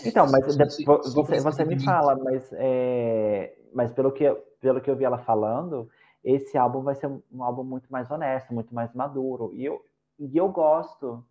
Então, 0.05 0.25
mas 0.31 0.55
você, 0.55 1.39
você 1.39 1.65
me 1.65 1.79
fala, 1.83 2.15
mas, 2.15 2.49
é, 2.53 3.55
mas 3.73 3.91
pelo, 3.91 4.11
que, 4.11 4.29
pelo 4.59 4.81
que 4.81 4.89
eu 4.89 4.95
vi 4.95 5.03
ela 5.03 5.19
falando, 5.19 5.89
esse 6.23 6.57
álbum 6.57 6.81
vai 6.81 6.95
ser 6.95 7.07
um 7.07 7.43
álbum 7.43 7.63
muito 7.63 7.87
mais 7.91 8.09
honesto, 8.09 8.53
muito 8.53 8.73
mais 8.73 8.93
maduro. 8.93 9.51
E 9.53 9.63
eu, 9.63 9.85
e 10.19 10.35
eu 10.37 10.49
gosto. 10.49 11.23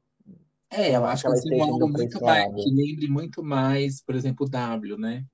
É, 0.71 0.97
eu 0.97 1.05
acho 1.05 1.25
que 1.25 1.29
vai 1.29 1.39
ser 1.39 1.55
um 1.57 1.63
álbum 1.63 1.89
muito 1.89 2.23
mais, 2.23 2.55
que 2.55 2.71
lembre 2.71 3.09
muito 3.09 3.43
mais, 3.43 4.01
por 4.01 4.15
exemplo, 4.15 4.47
o 4.47 4.51
W, 4.51 4.97
né? 4.97 5.25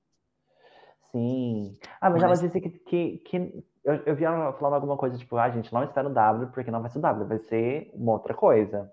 Sim. 1.11 1.77
Ah, 1.99 2.09
mas, 2.09 2.21
mas... 2.21 2.23
ela 2.23 2.49
disse 2.49 2.61
que, 2.61 2.69
que, 2.69 3.17
que 3.19 3.63
eu, 3.83 3.95
eu 4.05 4.15
vi 4.15 4.23
ela 4.23 4.53
falando 4.53 4.75
alguma 4.75 4.97
coisa 4.97 5.17
tipo, 5.17 5.37
ah, 5.37 5.49
gente, 5.49 5.73
não 5.73 5.83
espera 5.83 6.07
o 6.07 6.13
W, 6.13 6.51
porque 6.51 6.71
não 6.71 6.81
vai 6.81 6.89
ser 6.89 6.99
o 6.99 7.01
W, 7.01 7.27
vai 7.27 7.39
ser 7.39 7.91
uma 7.93 8.13
outra 8.13 8.33
coisa. 8.33 8.91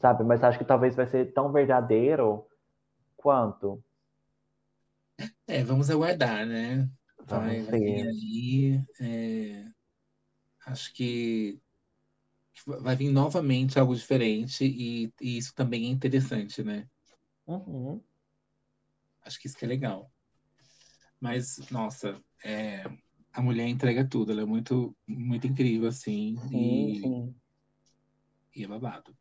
Sabe? 0.00 0.24
Mas 0.24 0.42
acho 0.42 0.58
que 0.58 0.64
talvez 0.64 0.94
vai 0.94 1.06
ser 1.06 1.32
tão 1.32 1.52
verdadeiro 1.52 2.46
quanto. 3.16 3.82
É, 5.46 5.64
vamos 5.64 5.90
aguardar, 5.90 6.46
né? 6.46 6.88
Vai, 7.24 7.62
vai 7.62 7.80
vir 7.80 8.06
aí. 8.08 8.84
É, 9.00 9.64
acho 10.66 10.92
que 10.94 11.60
vai 12.66 12.96
vir 12.96 13.10
novamente 13.10 13.78
algo 13.78 13.94
diferente 13.94 14.64
e, 14.64 15.12
e 15.20 15.38
isso 15.38 15.54
também 15.54 15.86
é 15.86 15.88
interessante, 15.88 16.62
né? 16.62 16.88
Uhum. 17.46 18.02
Acho 19.22 19.40
que 19.40 19.46
isso 19.46 19.56
que 19.56 19.64
é 19.64 19.68
legal. 19.68 20.10
Mas, 21.20 21.58
nossa, 21.70 22.20
é, 22.44 22.84
a 23.32 23.42
mulher 23.42 23.66
entrega 23.66 24.06
tudo, 24.06 24.32
ela 24.32 24.42
é 24.42 24.44
muito, 24.44 24.96
muito 25.06 25.46
incrível, 25.46 25.88
assim. 25.88 26.36
Sim, 26.48 26.88
e, 26.90 27.00
sim. 27.00 27.34
E 28.54 28.64
é 28.64 28.68
babado. 28.68 29.16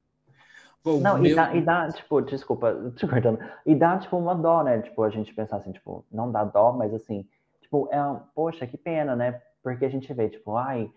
Não, 0.99 1.18
meu... 1.18 1.32
e, 1.32 1.36
dá, 1.36 1.56
e 1.56 1.62
dá, 1.62 1.91
tipo, 1.91 2.22
desculpa, 2.22 2.74
te 2.95 3.07
cortando, 3.07 3.40
e 3.66 3.76
dá, 3.76 3.98
tipo, 3.98 4.18
uma 4.18 4.36
dó, 4.36 4.64
né? 4.64 4.82
Tipo, 4.82 5.03
a 5.03 5.10
gente 5.10 5.34
pensar 5.34 5.57
assim, 5.57 5.72
tipo, 5.72 6.06
não 6.12 6.32
dá 6.32 6.44
dó, 6.44 6.72
mas 6.74 6.94
assim, 6.94 7.28
tipo, 7.62 7.90
é, 7.91 7.98
poxa, 8.34 8.68
que 8.68 8.78
pena, 8.78 9.16
né? 9.16 9.41
Porque 9.64 9.86
a 9.86 9.90
gente 9.90 10.12
vê, 10.14 10.30
tipo, 10.30 10.56
ai, 10.56 10.91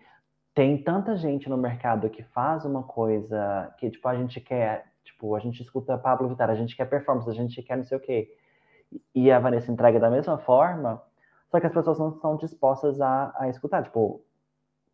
tem 0.53 0.81
tanta 0.81 1.15
gente 1.15 1.49
no 1.49 1.57
mercado 1.57 2.09
que 2.09 2.23
faz 2.23 2.65
uma 2.65 2.83
coisa 2.83 3.73
que, 3.77 3.89
tipo, 3.89 4.07
a 4.07 4.15
gente 4.15 4.39
quer, 4.39 4.85
tipo, 5.03 5.35
a 5.35 5.39
gente 5.39 5.61
escuta 5.61 5.97
Pablo 5.97 6.29
Vittar, 6.29 6.49
a 6.49 6.55
gente 6.55 6.75
quer 6.75 6.85
performance, 6.85 7.29
a 7.29 7.33
gente 7.33 7.61
quer 7.63 7.77
não 7.77 7.83
sei 7.83 7.97
o 7.97 8.01
quê 8.01 8.29
e 9.13 9.31
a 9.31 9.39
Vanessa 9.39 9.71
entrega 9.71 9.99
da 9.99 10.09
mesma 10.09 10.37
forma, 10.37 11.01
só 11.49 11.59
que 11.59 11.67
as 11.67 11.73
pessoas 11.73 11.99
não 11.99 12.09
estão 12.09 12.37
dispostas 12.37 12.99
a, 13.01 13.33
a 13.37 13.49
escutar. 13.49 13.83
Tipo, 13.83 14.23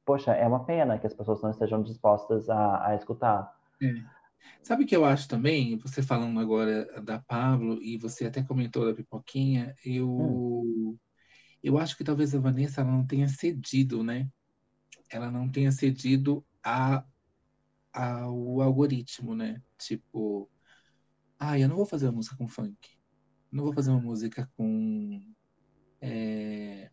poxa, 0.06 0.34
é 0.34 0.48
uma 0.48 0.64
pena 0.64 0.98
que 0.98 1.08
as 1.08 1.14
pessoas 1.14 1.42
não 1.42 1.50
estejam 1.50 1.82
dispostas 1.82 2.50
a, 2.50 2.88
a 2.88 2.96
escutar. 2.96 3.54
É. 3.82 3.88
Sabe 4.64 4.84
o 4.84 4.88
que 4.88 4.96
eu 4.96 5.06
acho 5.06 5.28
também? 5.28 5.78
Você 5.78 6.02
falando 6.02 6.40
agora 6.40 7.02
da 7.02 7.20
Pablo 7.20 7.82
e 7.82 7.98
você 7.98 8.26
até 8.26 8.44
comentou 8.44 8.86
da 8.86 8.94
pipoquinha, 8.94 9.76
eu 9.86 10.10
hum. 10.10 10.98
eu 11.64 11.78
acho 11.78 11.98
que 11.98 12.04
talvez 12.04 12.34
a 12.34 12.40
Vanessa 12.40 12.82
ela 12.82 12.92
não 12.92 13.06
tenha 13.06 13.28
cedido, 13.28 14.04
né? 14.04 14.30
Ela 15.10 15.32
não 15.32 15.50
tenha 15.50 15.72
cedido 15.72 16.46
a 16.64 17.04
ao 17.94 18.62
algoritmo, 18.62 19.36
né? 19.36 19.62
Tipo, 19.78 20.50
ah, 21.40 21.58
eu 21.58 21.70
não 21.70 21.78
vou 21.78 21.86
fazer 21.86 22.08
uma 22.08 22.14
música 22.14 22.36
com 22.36 22.48
funk 22.48 22.96
não 23.56 23.64
vou 23.64 23.74
fazer 23.74 23.90
uma 23.92 24.02
música 24.02 24.52
com 24.58 25.24
é, 26.02 26.92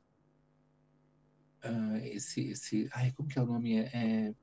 uh, 1.64 1.96
esse, 2.04 2.50
esse. 2.50 2.88
Ai, 2.92 3.10
como 3.12 3.28
que 3.28 3.38
é 3.38 3.42
o 3.42 3.46
nome? 3.46 3.78
É, 3.78 3.90
é 3.92 4.34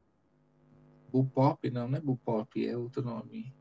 Bull 1.12 1.26
Pop? 1.26 1.70
Não, 1.70 1.88
não 1.88 1.98
é 1.98 2.02
Bull 2.02 2.20
Pop, 2.24 2.68
é 2.68 2.78
outro 2.78 3.02
nome. 3.02 3.54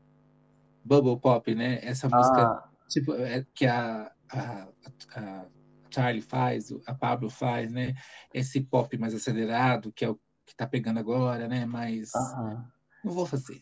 Bubble 0.83 1.19
Pop, 1.19 1.53
né? 1.53 1.79
Essa 1.81 2.07
ah. 2.07 2.17
música 2.17 2.69
tipo, 2.89 3.13
é, 3.13 3.45
que 3.53 3.65
a, 3.65 4.11
a, 4.31 4.67
a, 5.15 5.45
Charlie 5.89 6.21
faz, 6.21 6.73
a 6.85 6.93
Pablo 6.93 7.29
faz, 7.29 7.71
né? 7.71 7.93
Esse 8.33 8.61
pop 8.61 8.95
mais 8.97 9.13
acelerado, 9.13 9.91
que 9.91 10.05
é 10.05 10.09
o 10.09 10.19
que 10.45 10.55
tá 10.55 10.67
pegando 10.67 10.99
agora, 10.99 11.47
né? 11.47 11.65
Mas 11.65 12.11
não 13.03 13.13
vou 13.13 13.25
fazer. 13.25 13.59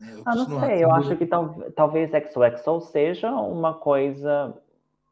Eu 0.00 0.22
ah, 0.24 0.34
não 0.34 0.60
sei, 0.60 0.82
eu 0.82 0.90
acho 0.92 1.16
que 1.16 1.26
tal, 1.26 1.70
talvez 1.72 2.10
XOXO 2.10 2.80
seja 2.90 3.30
uma 3.30 3.74
coisa 3.74 4.56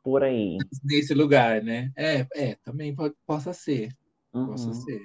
por 0.03 0.23
aí. 0.23 0.57
Nesse 0.83 1.13
lugar, 1.13 1.63
né? 1.63 1.93
É, 1.95 2.27
é 2.35 2.55
também 2.65 2.95
pode, 2.95 3.15
possa 3.27 3.53
ser. 3.53 3.93
Uhum. 4.33 4.47
Possa 4.47 4.73
ser. 4.73 5.01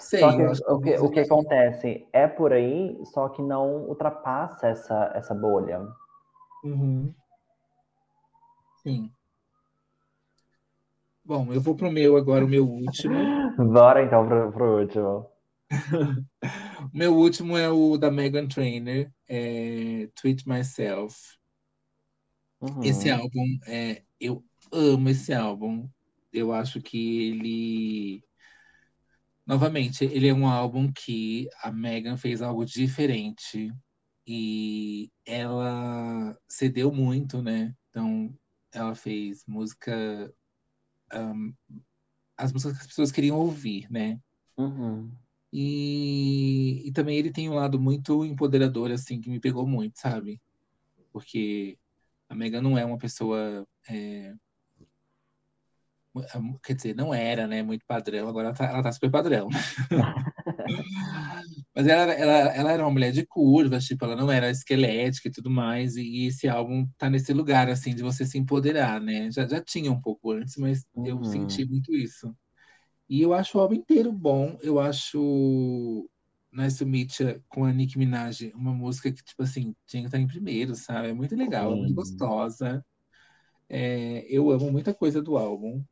Sei, 0.00 0.20
só 0.20 0.32
que, 0.36 0.42
o, 0.42 0.80
que, 0.80 0.98
o 0.98 1.10
que 1.10 1.20
acontece 1.20 2.08
é 2.12 2.26
por 2.26 2.52
aí, 2.52 2.98
só 3.04 3.28
que 3.28 3.42
não 3.42 3.84
ultrapassa 3.86 4.68
essa, 4.68 5.12
essa 5.14 5.34
bolha. 5.34 5.86
Uhum. 6.64 7.14
Sim. 8.82 9.12
Bom, 11.24 11.52
eu 11.52 11.60
vou 11.60 11.76
pro 11.76 11.92
meu 11.92 12.16
agora, 12.16 12.44
o 12.44 12.48
meu 12.48 12.66
último. 12.66 13.14
Bora 13.72 14.02
então 14.02 14.26
pro, 14.26 14.50
pro 14.50 14.80
último. 14.80 15.30
Meu 16.92 17.14
último 17.14 17.56
é 17.56 17.70
o 17.70 17.96
da 17.96 18.10
Megan 18.10 18.48
Trainor, 18.48 19.08
é 19.28 20.08
Treat 20.16 20.48
Myself. 20.48 21.16
Uhum. 22.60 22.82
Esse 22.82 23.08
álbum, 23.10 23.58
é, 23.66 24.02
eu 24.20 24.42
amo 24.72 25.08
esse 25.08 25.32
álbum. 25.32 25.88
Eu 26.32 26.52
acho 26.52 26.80
que 26.80 27.28
ele. 27.28 28.24
Novamente, 29.50 30.04
ele 30.04 30.28
é 30.28 30.32
um 30.32 30.46
álbum 30.46 30.92
que 30.92 31.48
a 31.60 31.72
Megan 31.72 32.16
fez 32.16 32.40
algo 32.40 32.64
diferente 32.64 33.74
e 34.24 35.10
ela 35.26 36.38
cedeu 36.48 36.92
muito, 36.92 37.42
né? 37.42 37.74
Então, 37.88 38.32
ela 38.70 38.94
fez 38.94 39.44
música. 39.48 40.32
Um, 41.12 41.52
as 42.36 42.52
músicas 42.52 42.76
que 42.76 42.82
as 42.82 42.86
pessoas 42.86 43.10
queriam 43.10 43.36
ouvir, 43.36 43.90
né? 43.90 44.20
Uhum. 44.56 45.10
E, 45.52 46.86
e 46.86 46.92
também 46.92 47.18
ele 47.18 47.32
tem 47.32 47.50
um 47.50 47.54
lado 47.54 47.80
muito 47.80 48.24
empoderador, 48.24 48.92
assim, 48.92 49.20
que 49.20 49.28
me 49.28 49.40
pegou 49.40 49.66
muito, 49.66 49.98
sabe? 49.98 50.40
Porque 51.12 51.76
a 52.28 52.36
Megan 52.36 52.62
não 52.62 52.78
é 52.78 52.84
uma 52.84 52.98
pessoa. 52.98 53.66
É... 53.88 54.32
Quer 56.64 56.74
dizer, 56.74 56.94
não 56.94 57.14
era, 57.14 57.46
né? 57.46 57.62
Muito 57.62 57.84
padrão, 57.86 58.28
agora 58.28 58.48
ela 58.48 58.56
tá, 58.56 58.64
ela 58.64 58.82
tá 58.82 58.92
super 58.92 59.10
padrão. 59.10 59.48
Mas 61.74 61.86
ela, 61.86 62.12
ela, 62.12 62.54
ela 62.54 62.72
era 62.72 62.82
uma 62.82 62.90
mulher 62.90 63.12
de 63.12 63.24
curvas, 63.24 63.84
tipo, 63.84 64.04
ela 64.04 64.16
não 64.16 64.30
era 64.30 64.50
esquelética 64.50 65.28
e 65.28 65.30
tudo 65.30 65.48
mais, 65.48 65.96
e 65.96 66.26
esse 66.26 66.48
álbum 66.48 66.86
tá 66.98 67.08
nesse 67.08 67.32
lugar, 67.32 67.68
assim, 67.68 67.94
de 67.94 68.02
você 68.02 68.26
se 68.26 68.38
empoderar, 68.38 69.00
né? 69.00 69.30
Já, 69.30 69.46
já 69.46 69.60
tinha 69.60 69.90
um 69.90 70.00
pouco 70.00 70.32
antes, 70.32 70.56
mas 70.56 70.84
uhum. 70.94 71.06
eu 71.06 71.24
senti 71.24 71.64
muito 71.64 71.94
isso. 71.94 72.34
E 73.08 73.22
eu 73.22 73.32
acho 73.32 73.56
o 73.56 73.60
álbum 73.60 73.74
inteiro 73.74 74.12
bom, 74.12 74.58
eu 74.62 74.80
acho 74.80 76.08
Nice 76.52 76.78
to 76.78 76.86
Meet 76.86 77.20
You 77.20 77.42
com 77.48 77.64
a 77.64 77.72
Nicki 77.72 77.98
Minaj 77.98 78.52
uma 78.54 78.72
música 78.72 79.12
que, 79.12 79.22
tipo 79.22 79.42
assim, 79.42 79.74
tinha 79.86 80.02
que 80.02 80.08
estar 80.08 80.18
em 80.18 80.26
primeiro, 80.26 80.74
sabe? 80.74 81.08
É 81.08 81.12
muito 81.12 81.36
legal, 81.36 81.72
é 81.72 81.76
muito 81.76 81.94
gostosa. 81.94 82.84
É, 83.68 84.26
eu 84.28 84.50
amo 84.50 84.70
muita 84.72 84.92
coisa 84.92 85.22
do 85.22 85.36
álbum. 85.36 85.82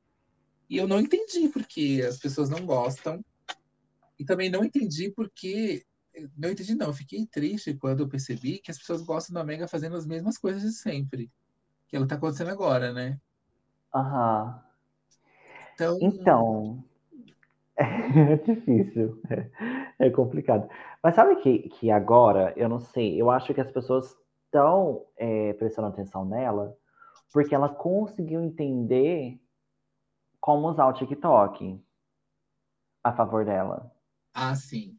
E 0.68 0.76
eu 0.76 0.86
não 0.86 1.00
entendi 1.00 1.48
porque 1.48 2.04
as 2.06 2.18
pessoas 2.18 2.50
não 2.50 2.66
gostam. 2.66 3.24
E 4.18 4.24
também 4.24 4.50
não 4.50 4.64
entendi 4.64 5.10
porque. 5.10 5.84
Não 6.36 6.50
entendi, 6.50 6.74
não. 6.74 6.92
Fiquei 6.92 7.26
triste 7.26 7.74
quando 7.74 8.00
eu 8.00 8.08
percebi 8.08 8.58
que 8.58 8.70
as 8.70 8.78
pessoas 8.78 9.02
gostam 9.02 9.34
da 9.34 9.44
Mega 9.44 9.68
fazendo 9.68 9.96
as 9.96 10.06
mesmas 10.06 10.36
coisas 10.36 10.62
de 10.62 10.72
sempre. 10.72 11.30
Que 11.86 11.96
ela 11.96 12.06
tá 12.06 12.16
acontecendo 12.16 12.50
agora, 12.50 12.92
né? 12.92 13.18
Aham. 13.94 14.62
Então. 15.74 15.98
Então. 16.00 16.84
É 17.80 18.34
difícil. 18.38 19.22
É, 19.30 20.06
é 20.08 20.10
complicado. 20.10 20.68
Mas 21.00 21.14
sabe 21.14 21.36
que, 21.36 21.68
que 21.68 21.92
agora, 21.92 22.52
eu 22.56 22.68
não 22.68 22.80
sei, 22.80 23.20
eu 23.20 23.30
acho 23.30 23.54
que 23.54 23.60
as 23.60 23.70
pessoas 23.70 24.16
estão 24.46 25.06
é, 25.16 25.52
prestando 25.52 25.86
atenção 25.86 26.24
nela 26.24 26.76
porque 27.32 27.54
ela 27.54 27.68
conseguiu 27.68 28.42
entender 28.42 29.38
como 30.40 30.68
usar 30.68 30.86
o 30.86 30.92
TikTok 30.92 31.80
a 33.04 33.12
favor 33.12 33.44
dela. 33.44 33.90
Ah, 34.34 34.54
sim. 34.54 34.98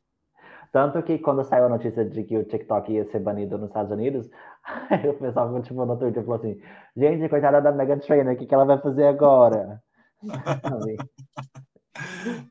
Tanto 0.71 1.01
que 1.01 1.17
quando 1.17 1.43
saiu 1.43 1.65
a 1.65 1.69
notícia 1.69 2.05
de 2.05 2.23
que 2.23 2.37
o 2.37 2.45
TikTok 2.45 2.91
ia 2.91 3.09
ser 3.11 3.19
banido 3.19 3.57
nos 3.57 3.69
Estados 3.69 3.91
Unidos, 3.91 4.29
o 5.09 5.13
pessoal 5.19 5.61
tipo, 5.61 5.85
no 5.85 5.97
Twitter 5.97 6.23
falou 6.23 6.39
assim: 6.39 6.61
gente, 6.95 7.27
coitada 7.29 7.61
da 7.61 7.71
Mega 7.71 7.97
Trainer, 7.97 8.35
o 8.35 8.37
que, 8.37 8.45
que 8.45 8.53
ela 8.53 8.65
vai 8.65 8.79
fazer 8.79 9.07
agora? 9.07 9.81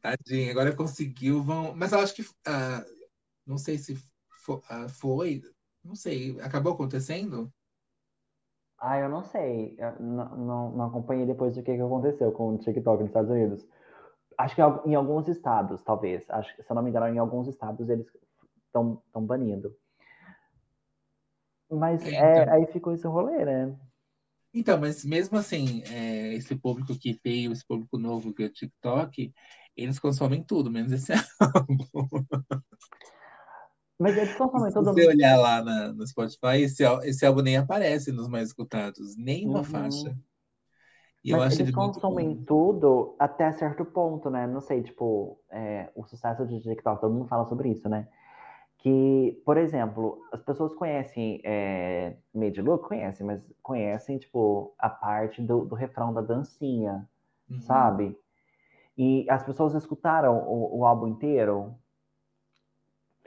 Tadinha, 0.02 0.50
agora 0.50 0.74
conseguiu, 0.74 1.42
vão. 1.42 1.74
Mas 1.76 1.92
eu 1.92 2.00
acho 2.00 2.14
que. 2.14 2.22
Uh, 2.22 2.84
não 3.46 3.56
sei 3.56 3.78
se 3.78 3.96
for, 4.44 4.58
uh, 4.70 4.88
foi. 4.88 5.42
Não 5.84 5.94
sei, 5.94 6.38
acabou 6.40 6.72
acontecendo? 6.72 7.52
Ah, 8.80 8.98
eu 8.98 9.08
não 9.08 9.24
sei. 9.24 9.76
Eu 9.78 10.00
não, 10.00 10.36
não, 10.36 10.70
não 10.70 10.84
acompanhei 10.86 11.26
depois 11.26 11.54
do 11.54 11.62
que, 11.62 11.74
que 11.74 11.82
aconteceu 11.82 12.30
com 12.32 12.54
o 12.54 12.58
TikTok 12.58 13.00
nos 13.00 13.10
Estados 13.10 13.30
Unidos. 13.30 13.66
Acho 14.36 14.54
que 14.54 14.62
em 14.88 14.94
alguns 14.94 15.26
estados, 15.28 15.82
talvez. 15.82 16.28
Acho 16.30 16.54
que, 16.54 16.62
se 16.62 16.70
eu 16.70 16.74
não 16.76 16.82
me 16.82 16.90
engano, 16.90 17.08
em 17.08 17.18
alguns 17.18 17.48
estados 17.48 17.88
eles 17.88 18.06
estão 18.66 19.02
banindo. 19.16 19.74
Mas 21.70 22.04
é, 22.06 22.14
é, 22.14 22.42
então... 22.42 22.54
aí 22.54 22.66
ficou 22.66 22.92
esse 22.92 23.06
rolê, 23.06 23.44
né? 23.44 23.76
Então, 24.54 24.78
mas 24.78 25.04
mesmo 25.04 25.36
assim, 25.36 25.82
é, 25.90 26.34
esse 26.34 26.56
público 26.56 26.98
que 26.98 27.18
veio, 27.22 27.52
esse 27.52 27.66
público 27.66 27.98
novo 27.98 28.32
que 28.32 28.42
é 28.42 28.46
o 28.46 28.52
TikTok, 28.52 29.32
eles 29.76 29.98
consomem 29.98 30.42
tudo, 30.42 30.70
menos 30.70 30.92
esse 30.92 31.12
álbum. 31.12 31.84
Mas 33.98 34.16
eles 34.16 34.34
consomem 34.36 34.72
tudo. 34.72 34.94
Se 34.94 34.94
você 34.94 35.08
olhar 35.08 35.36
lá 35.36 35.62
na, 35.62 35.92
no 35.92 36.06
Spotify, 36.06 36.62
esse, 36.62 36.84
esse 37.02 37.26
álbum 37.26 37.42
nem 37.42 37.56
aparece 37.56 38.12
nos 38.12 38.28
mais 38.28 38.48
escutados, 38.48 39.16
nem 39.16 39.46
uma 39.46 39.58
uhum. 39.58 39.64
faixa. 39.64 40.16
E 41.24 41.32
Mas 41.32 41.40
eu 41.40 41.42
acho 41.42 41.62
eles 41.62 41.74
consomem 41.74 42.36
tudo 42.44 43.16
até 43.18 43.50
certo 43.52 43.84
ponto, 43.84 44.30
né? 44.30 44.46
Não 44.46 44.60
sei, 44.60 44.82
tipo, 44.82 45.40
é, 45.50 45.90
o 45.96 46.04
sucesso 46.04 46.46
de 46.46 46.60
TikTok, 46.60 47.00
todo 47.00 47.12
mundo 47.12 47.26
fala 47.26 47.44
sobre 47.46 47.70
isso, 47.70 47.88
né? 47.88 48.06
Que, 48.78 49.42
por 49.44 49.56
exemplo, 49.56 50.20
as 50.32 50.40
pessoas 50.40 50.72
conhecem 50.74 51.40
é, 51.42 52.16
Made 52.32 52.62
Look, 52.62 52.86
conhecem, 52.86 53.26
mas 53.26 53.42
conhecem, 53.60 54.16
tipo, 54.18 54.72
a 54.78 54.88
parte 54.88 55.42
do, 55.42 55.64
do 55.64 55.74
refrão 55.74 56.14
da 56.14 56.20
dancinha, 56.20 57.08
uhum. 57.50 57.60
sabe? 57.62 58.16
E 58.96 59.26
as 59.28 59.42
pessoas 59.42 59.74
escutaram 59.74 60.38
o, 60.46 60.78
o 60.78 60.84
álbum 60.84 61.08
inteiro, 61.08 61.74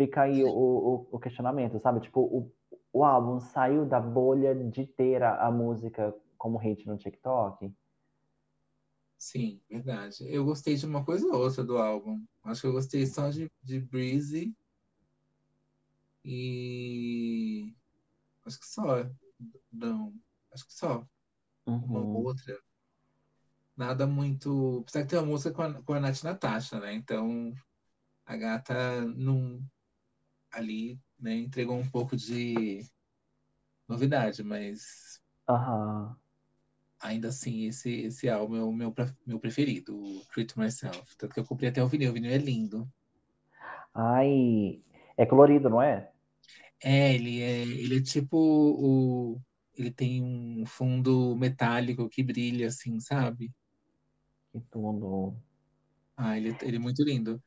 fica 0.01 0.23
aí 0.23 0.43
o, 0.43 0.49
o, 0.49 1.07
o, 1.11 1.19
questionamento, 1.19 1.79
sabe? 1.79 1.99
Tipo, 1.99 2.21
o, 2.21 2.51
o 2.91 3.03
álbum 3.03 3.39
saiu 3.39 3.85
da 3.85 3.99
bolha 3.99 4.55
de 4.55 4.85
ter 4.85 5.21
a, 5.21 5.47
a 5.47 5.51
música 5.51 6.13
como 6.37 6.57
hit 6.57 6.87
no 6.87 6.97
TikTok? 6.97 7.71
Sim, 9.17 9.61
verdade. 9.69 10.25
Eu 10.27 10.43
gostei 10.43 10.75
de 10.75 10.85
uma 10.85 11.05
coisa 11.05 11.27
ou 11.27 11.43
outra 11.43 11.63
do 11.63 11.77
álbum. 11.77 12.25
Acho 12.43 12.61
que 12.61 12.67
eu 12.67 12.73
gostei 12.73 13.05
só 13.05 13.29
de, 13.29 13.51
de 13.61 13.79
Breezy. 13.79 14.55
E. 16.25 17.75
Acho 18.43 18.59
que 18.59 18.67
só. 18.67 19.07
Não. 19.71 20.13
Acho 20.51 20.65
que 20.65 20.73
só. 20.73 21.05
Uhum. 21.67 21.85
Uma 21.85 22.01
outra. 22.01 22.59
Nada 23.77 24.07
muito. 24.07 24.79
Apesar 24.81 25.03
que 25.03 25.09
tem 25.09 25.19
uma 25.19 25.27
música 25.27 25.53
com 25.53 25.61
a, 25.61 25.83
com 25.83 25.93
a 25.93 25.99
Nath 25.99 26.23
Natasha, 26.23 26.79
né? 26.79 26.93
Então 26.93 27.53
a 28.25 28.35
gata 28.35 29.01
não. 29.05 29.61
Ali, 30.51 30.99
né, 31.19 31.35
entregou 31.35 31.77
um 31.77 31.89
pouco 31.89 32.15
de 32.15 32.85
novidade, 33.87 34.43
mas. 34.43 35.21
Aham 35.47 36.15
ainda 37.01 37.29
assim, 37.29 37.65
esse, 37.65 37.89
esse 37.89 38.29
álbum 38.29 38.55
é 38.55 38.63
o 38.63 38.71
meu, 38.71 38.93
meu 39.25 39.39
preferido, 39.39 39.97
o 39.97 40.25
Treat 40.31 40.57
Myself. 40.57 41.17
Tanto 41.17 41.33
que 41.33 41.39
eu 41.39 41.45
comprei 41.45 41.69
até 41.69 41.83
o 41.83 41.87
vinil. 41.87 42.11
O 42.11 42.13
vinil 42.13 42.31
é 42.31 42.37
lindo. 42.37 42.87
Ai, 43.93 44.81
é 45.17 45.25
colorido, 45.25 45.69
não 45.69 45.81
é? 45.81 46.09
É, 46.81 47.13
ele 47.13 47.41
é, 47.41 47.61
ele 47.61 47.97
é 47.97 48.01
tipo 48.01 48.37
o. 48.37 49.41
Ele 49.75 49.91
tem 49.91 50.21
um 50.21 50.65
fundo 50.65 51.35
metálico 51.35 52.09
que 52.09 52.23
brilha, 52.23 52.67
assim, 52.67 52.99
sabe? 52.99 53.51
Que 54.51 54.59
tudo. 54.71 55.35
Ah, 56.15 56.37
ele, 56.37 56.55
ele 56.61 56.75
é 56.77 56.79
muito 56.79 57.03
lindo. 57.03 57.41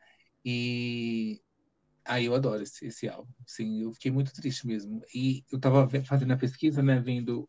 E. 0.44 1.40
Ah, 2.04 2.20
eu 2.20 2.34
adoro 2.34 2.62
esse, 2.62 2.86
esse 2.86 3.08
álbum. 3.08 3.30
Sim, 3.46 3.82
eu 3.82 3.92
fiquei 3.92 4.10
muito 4.10 4.32
triste 4.32 4.66
mesmo. 4.66 5.02
E 5.14 5.42
eu 5.50 5.58
tava 5.58 5.88
fazendo 6.04 6.32
a 6.32 6.36
pesquisa, 6.36 6.82
né, 6.82 7.00
vendo 7.00 7.48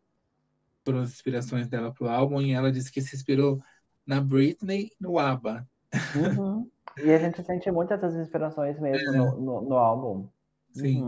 foram 0.85 0.99
as 0.99 1.09
inspirações 1.09 1.67
dela 1.67 1.91
pro 1.91 2.07
álbum 2.07 2.39
e 2.39 2.53
ela 2.53 2.71
disse 2.71 2.91
que 2.91 3.01
se 3.01 3.15
inspirou 3.15 3.59
na 4.05 4.21
Britney 4.21 4.91
no 5.01 5.17
ABBA. 5.17 5.67
Uhum. 6.15 6.69
E 6.97 7.11
a 7.11 7.17
gente 7.17 7.43
sente 7.43 7.69
muitas 7.71 7.99
dessas 7.99 8.17
inspirações 8.19 8.79
mesmo 8.79 9.13
é. 9.13 9.17
no, 9.17 9.41
no, 9.41 9.61
no, 9.61 9.77
álbum. 9.77 10.29
Sim. 10.71 11.03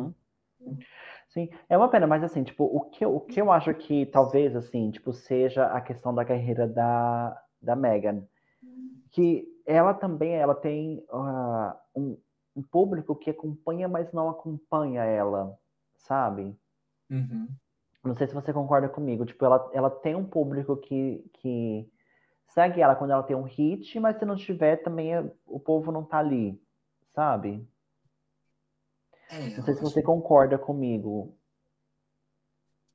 Uhum. 0.60 0.80
Sim, 1.30 1.50
é 1.70 1.78
uma 1.78 1.90
pena, 1.90 2.08
mas 2.08 2.24
assim, 2.24 2.44
tipo, 2.44 2.64
o 2.66 2.82
que, 2.90 3.06
eu, 3.06 3.16
o 3.16 3.22
que 3.22 3.40
eu 3.40 3.52
acho 3.52 3.74
que 3.76 4.06
talvez, 4.08 4.56
assim, 4.56 4.90
tipo, 4.90 5.14
seja 5.14 5.68
a 5.68 5.80
questão 5.80 6.14
da 6.14 6.26
carreira 6.26 6.68
da, 6.68 7.42
da 7.62 7.76
Megan. 7.76 8.24
Que 9.12 9.48
ela 9.66 9.94
também, 9.94 10.34
ela 10.34 10.56
tem 10.56 11.06
uh, 11.10 11.74
um, 11.96 12.18
um 12.58 12.64
público 12.64 13.16
que 13.16 13.30
acompanha, 13.30 13.88
mas 13.88 14.12
não 14.12 14.30
acompanha 14.30 15.04
ela, 15.04 15.56
sabe? 15.96 16.58
Uhum. 17.08 17.48
Não 18.04 18.16
sei 18.16 18.28
se 18.28 18.34
você 18.34 18.52
concorda 18.52 18.90
comigo. 18.90 19.26
Tipo, 19.28 19.46
ela, 19.46 19.70
ela 19.74 19.90
tem 19.92 20.16
um 20.16 20.26
público 20.26 20.76
que, 20.76 21.24
que 21.34 21.88
segue 22.48 22.82
ela 22.82 22.96
quando 22.96 23.12
ela 23.12 23.22
tem 23.22 23.36
um 23.36 23.44
hit, 23.44 24.00
mas 24.00 24.18
se 24.18 24.26
não 24.26 24.36
tiver, 24.36 24.78
também 24.78 25.14
é, 25.14 25.32
o 25.46 25.60
povo 25.60 25.92
não 25.92 26.04
tá 26.04 26.18
ali, 26.18 26.60
sabe? 27.14 27.64
É, 29.30 29.56
não 29.56 29.64
sei 29.64 29.76
se 29.76 29.82
você 29.82 30.02
concorda 30.02 30.58
comigo. 30.58 31.38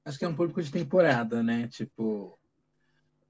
Acho 0.04 0.18
que 0.18 0.24
é 0.24 0.28
um 0.28 0.34
público 0.34 0.60
de 0.60 0.72
temporada, 0.72 1.40
né? 1.40 1.68
Tipo. 1.68 2.36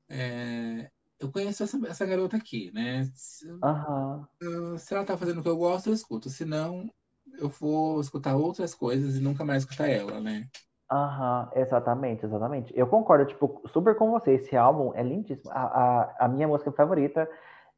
É... 0.09 0.91
Eu 1.23 1.31
conheço 1.31 1.62
essa, 1.62 1.78
essa 1.86 2.05
garota 2.05 2.36
aqui, 2.36 2.73
né? 2.74 3.09
Se, 3.15 3.49
uhum. 3.49 4.77
se 4.77 4.93
ela 4.93 5.05
tá 5.05 5.16
fazendo 5.16 5.39
o 5.39 5.43
que 5.43 5.49
eu 5.49 5.57
gosto, 5.57 5.89
eu 5.89 5.94
escuto. 5.94 6.28
Se 6.28 6.44
não, 6.44 6.90
eu 7.39 7.49
vou 7.49 8.01
escutar 8.01 8.35
outras 8.36 8.74
coisas 8.74 9.16
e 9.16 9.20
nunca 9.20 9.44
mais 9.44 9.62
escutar 9.62 9.89
ela, 9.89 10.20
né? 10.20 10.49
Aham, 10.90 11.49
exatamente, 11.55 12.27
exatamente. 12.27 12.73
Eu 12.77 12.86
concordo, 12.86 13.24
tipo, 13.24 13.62
super 13.73 13.97
com 13.97 14.11
você. 14.11 14.32
Esse 14.32 14.57
álbum 14.57 14.93
é 14.94 15.03
lindíssimo. 15.03 15.51
A, 15.53 15.62
a, 15.62 16.24
a 16.27 16.28
minha 16.28 16.49
música 16.49 16.73
favorita 16.73 17.28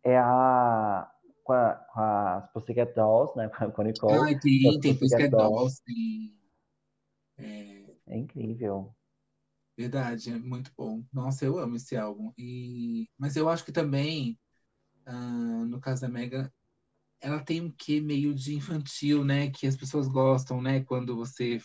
é 0.03 0.19
a 0.19 1.09
com, 1.45 1.53
a, 1.53 1.75
com 1.75 2.01
as 2.01 2.51
Pussycat 2.51 2.95
Dolls, 2.95 3.37
né? 3.37 3.49
Com 3.75 3.83
a 3.83 3.85
Nicole. 3.85 4.19
Ai, 4.19 4.39
tem, 4.39 4.81
tem 4.81 4.99
Pussycat 4.99 5.29
Dolls, 5.29 5.83
tem... 5.85 6.35
É... 7.39 8.15
é 8.15 8.17
incrível. 8.17 8.95
Verdade, 9.77 10.31
é 10.31 10.39
muito 10.39 10.73
bom. 10.77 11.05
Nossa, 11.13 11.45
eu 11.45 11.59
amo 11.59 11.77
esse 11.77 11.97
álbum. 11.97 12.33
E... 12.39 13.09
Mas 13.19 13.35
eu 13.37 13.49
acho 13.49 13.65
que 13.65 13.73
também, 13.73 14.39
uh, 15.07 15.65
no 15.67 15.81
caso 15.81 16.03
da 16.03 16.09
Mega, 16.09 16.53
ela 17.21 17.43
tem 17.43 17.61
um 17.61 17.71
quê 17.71 18.01
meio 18.01 18.35
de 18.35 18.55
infantil, 18.55 19.25
né? 19.25 19.51
Que 19.51 19.67
as 19.67 19.77
pessoas 19.77 20.07
gostam, 20.07 20.63
né? 20.63 20.85
Quando 20.85 21.17
você 21.17 21.61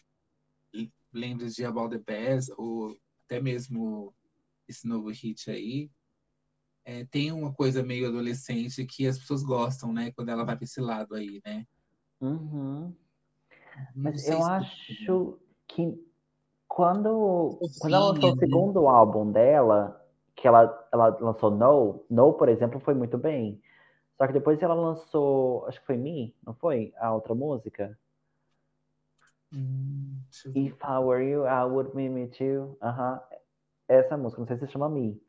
lembra 1.12 1.48
de 1.48 1.66
About 1.66 1.96
the 1.96 2.00
Bass, 2.00 2.50
ou 2.58 2.98
até 3.26 3.42
mesmo 3.42 4.14
esse 4.68 4.88
novo 4.88 5.10
hit 5.10 5.50
aí, 5.50 5.90
é, 6.86 7.06
tem 7.06 7.32
uma 7.32 7.54
coisa 7.54 7.84
meio 7.84 8.08
adolescente 8.08 8.86
que 8.86 9.06
as 9.06 9.20
pessoas 9.20 9.44
gostam, 9.44 9.94
né? 9.94 10.12
Quando 10.12 10.30
ela 10.30 10.44
vai 10.44 10.56
para 10.56 10.66
esse 10.66 10.82
lado 10.82 11.14
aí, 11.14 11.42
né? 11.46 11.66
Uhum. 12.22 12.96
Mas 13.96 14.28
eu 14.28 14.44
acho 14.44 15.40
que 15.68 16.09
quando, 16.80 17.60
quando 17.78 17.94
ela 17.94 18.08
lançou 18.08 18.32
o 18.32 18.36
né? 18.36 18.40
segundo 18.40 18.88
álbum 18.88 19.30
dela, 19.34 20.02
que 20.34 20.48
ela, 20.48 20.88
ela 20.94 21.10
lançou 21.20 21.52
No, 21.52 22.06
No, 22.10 22.34
por 22.34 22.48
exemplo, 22.48 22.80
foi 22.80 22.94
muito 22.94 23.18
bem. 23.18 23.62
Só 24.18 24.26
que 24.26 24.32
depois 24.32 24.62
ela 24.62 24.74
lançou, 24.74 25.66
acho 25.68 25.78
que 25.82 25.86
foi 25.86 25.98
Me, 25.98 26.34
não 26.42 26.54
foi? 26.54 26.94
A 26.98 27.14
outra 27.14 27.36
música? 27.36 28.00
Hum, 29.52 30.22
If 30.56 30.76
I 30.82 31.00
were 31.00 31.22
you, 31.22 31.46
I 31.46 31.66
would 31.66 31.94
me 31.94 32.08
meet 32.08 32.40
you. 32.40 32.78
Uh 32.82 32.88
-huh. 32.88 33.20
Essa 33.90 34.16
música, 34.18 34.40
não 34.40 34.48
sei 34.48 34.58
se 34.58 34.68
chama 34.68 34.88
Me. 34.88 35.22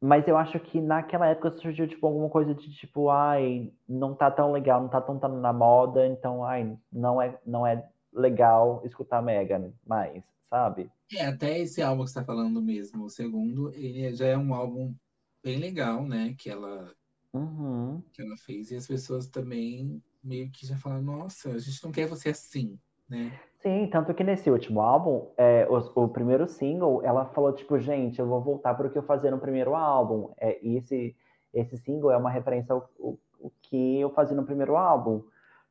Mas 0.00 0.26
eu 0.26 0.36
acho 0.38 0.58
que 0.60 0.80
naquela 0.80 1.26
época 1.28 1.50
surgiu 1.50 1.86
tipo 1.88 2.06
alguma 2.06 2.30
coisa 2.30 2.54
de 2.54 2.72
tipo, 2.74 3.10
ai, 3.10 3.70
não 3.86 4.14
tá 4.14 4.30
tão 4.30 4.50
legal, 4.52 4.80
não 4.80 4.88
tá 4.88 5.00
tão, 5.00 5.18
tão 5.18 5.30
na 5.40 5.52
moda, 5.52 6.06
então 6.06 6.42
ai, 6.44 6.74
não 6.92 7.20
é 7.20 7.38
não 7.46 7.66
é 7.66 7.86
legal 8.14 8.80
escutar 8.84 9.22
Megan 9.22 9.72
mais, 9.86 10.24
sabe? 10.48 10.90
É, 11.12 11.26
até 11.26 11.58
esse 11.58 11.82
álbum 11.82 12.04
que 12.04 12.10
você 12.10 12.20
tá 12.20 12.24
falando 12.24 12.62
mesmo, 12.62 13.04
o 13.04 13.10
segundo, 13.10 13.72
ele 13.74 14.14
já 14.14 14.26
é 14.26 14.36
um 14.36 14.54
álbum 14.54 14.94
bem 15.42 15.58
legal, 15.58 16.04
né, 16.06 16.34
que 16.38 16.48
ela 16.48 16.90
uhum. 17.32 18.02
que 18.12 18.22
ela 18.22 18.36
fez 18.36 18.70
e 18.70 18.76
as 18.76 18.86
pessoas 18.86 19.26
também 19.28 20.02
meio 20.22 20.50
que 20.50 20.66
já 20.66 20.76
falam, 20.76 21.02
nossa, 21.02 21.50
a 21.50 21.58
gente 21.58 21.84
não 21.84 21.92
quer 21.92 22.06
você 22.06 22.30
assim, 22.30 22.78
né? 23.08 23.38
Sim, 23.64 23.88
tanto 23.90 24.12
que 24.12 24.22
nesse 24.22 24.50
último 24.50 24.80
álbum, 24.80 25.30
é, 25.36 25.66
o, 25.68 26.04
o, 26.04 26.08
primeiro 26.08 26.46
single, 26.46 27.02
ela 27.02 27.24
falou, 27.26 27.52
tipo, 27.52 27.78
gente, 27.78 28.18
eu 28.18 28.26
vou 28.26 28.40
voltar 28.40 28.74
para 28.74 28.86
o 28.86 28.90
que 28.90 28.98
eu 28.98 29.02
fazia 29.02 29.30
no 29.30 29.38
primeiro 29.38 29.74
álbum. 29.74 30.32
É, 30.38 30.58
e 30.62 30.76
esse, 30.76 31.16
esse 31.52 31.78
single 31.78 32.10
é 32.10 32.16
uma 32.16 32.30
referência 32.30 32.74
ao, 32.74 32.90
ao, 33.00 33.18
ao, 33.42 33.52
que 33.62 34.00
eu 34.00 34.10
fazia 34.10 34.36
no 34.36 34.44
primeiro 34.44 34.76
álbum. 34.76 35.22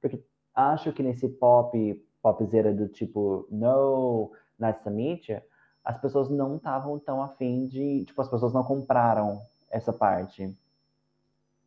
Porque 0.01 0.23
acho 0.55 0.91
que 0.91 1.03
nesse 1.03 1.29
pop, 1.29 2.03
popzera 2.23 2.73
do 2.73 2.87
tipo, 2.87 3.45
no, 3.51 4.31
nessa 4.57 4.89
mídia, 4.89 5.45
as 5.83 5.99
pessoas 5.99 6.29
não 6.29 6.55
estavam 6.55 6.97
tão 6.97 7.21
afim 7.21 7.67
de, 7.67 8.05
tipo, 8.05 8.21
as 8.21 8.29
pessoas 8.29 8.53
não 8.53 8.63
compraram 8.63 9.41
essa 9.69 9.91
parte. 9.91 10.55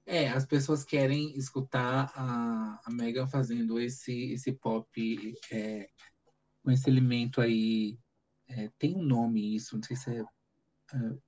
É, 0.06 0.28
as 0.28 0.46
pessoas 0.46 0.84
querem 0.84 1.36
escutar 1.36 2.10
a, 2.14 2.80
a 2.86 2.90
Megan 2.90 3.26
fazendo 3.26 3.78
esse, 3.78 4.32
esse 4.32 4.52
pop 4.52 5.34
é, 5.52 5.88
com 6.64 6.70
esse 6.70 6.88
elemento 6.88 7.40
aí. 7.40 7.98
É, 8.48 8.70
tem 8.78 8.96
um 8.96 9.02
nome 9.02 9.56
isso, 9.56 9.76
não 9.76 9.82
sei 9.82 9.96
se 9.96 10.18
é. 10.18 10.22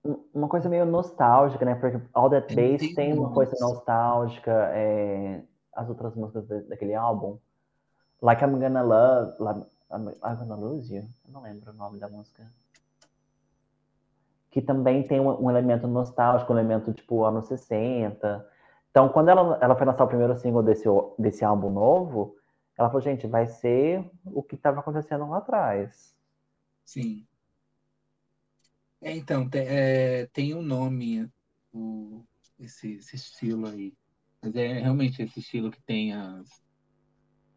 Uh... 0.04 0.28
Uma 0.32 0.48
coisa 0.48 0.68
meio 0.68 0.86
nostálgica, 0.86 1.64
né? 1.64 1.74
Porque 1.74 2.00
All 2.14 2.30
That 2.30 2.54
Bass 2.54 2.78
tem, 2.80 2.94
tem 2.94 3.12
uma 3.12 3.34
coisa 3.34 3.56
nostálgica. 3.60 4.52
É... 4.72 5.42
As 5.74 5.88
outras 5.88 6.14
músicas 6.14 6.46
daquele 6.68 6.94
álbum. 6.94 7.38
Like 8.20 8.42
I'm 8.42 8.58
Gonna 8.58 8.82
Love. 8.82 9.34
I'm 9.90 10.14
Gonna 10.20 10.56
Lose 10.56 10.94
You? 10.94 11.08
Eu 11.26 11.32
não 11.32 11.42
lembro 11.42 11.70
o 11.70 11.74
nome 11.74 11.98
da 11.98 12.08
música. 12.08 12.50
Que 14.50 14.62
também 14.62 15.06
tem 15.06 15.20
um, 15.20 15.44
um 15.44 15.50
elemento 15.50 15.86
nostálgico, 15.86 16.52
um 16.52 16.58
elemento 16.58 16.92
tipo 16.92 17.24
anos 17.24 17.46
60. 17.46 18.46
Então, 18.90 19.08
quando 19.10 19.28
ela, 19.28 19.58
ela 19.60 19.76
foi 19.76 19.86
lançar 19.86 20.04
o 20.04 20.08
primeiro 20.08 20.36
single 20.36 20.62
desse, 20.62 20.88
desse 21.18 21.44
álbum 21.44 21.70
novo, 21.70 22.36
ela 22.76 22.88
falou, 22.88 23.02
gente, 23.02 23.26
vai 23.26 23.46
ser 23.46 24.08
o 24.24 24.42
que 24.42 24.54
estava 24.54 24.80
acontecendo 24.80 25.28
lá 25.28 25.38
atrás. 25.38 26.16
Sim. 26.84 27.26
É, 29.00 29.16
então, 29.16 29.48
tem, 29.48 29.66
é, 29.68 30.26
tem 30.26 30.54
um 30.54 30.62
nome, 30.62 31.30
o, 31.72 32.24
esse, 32.58 32.94
esse 32.94 33.16
estilo 33.16 33.68
aí. 33.68 33.94
Mas 34.42 34.54
é 34.56 34.80
realmente 34.80 35.22
esse 35.22 35.40
estilo 35.40 35.70
que 35.70 35.80
tem 35.82 36.12
as. 36.12 36.48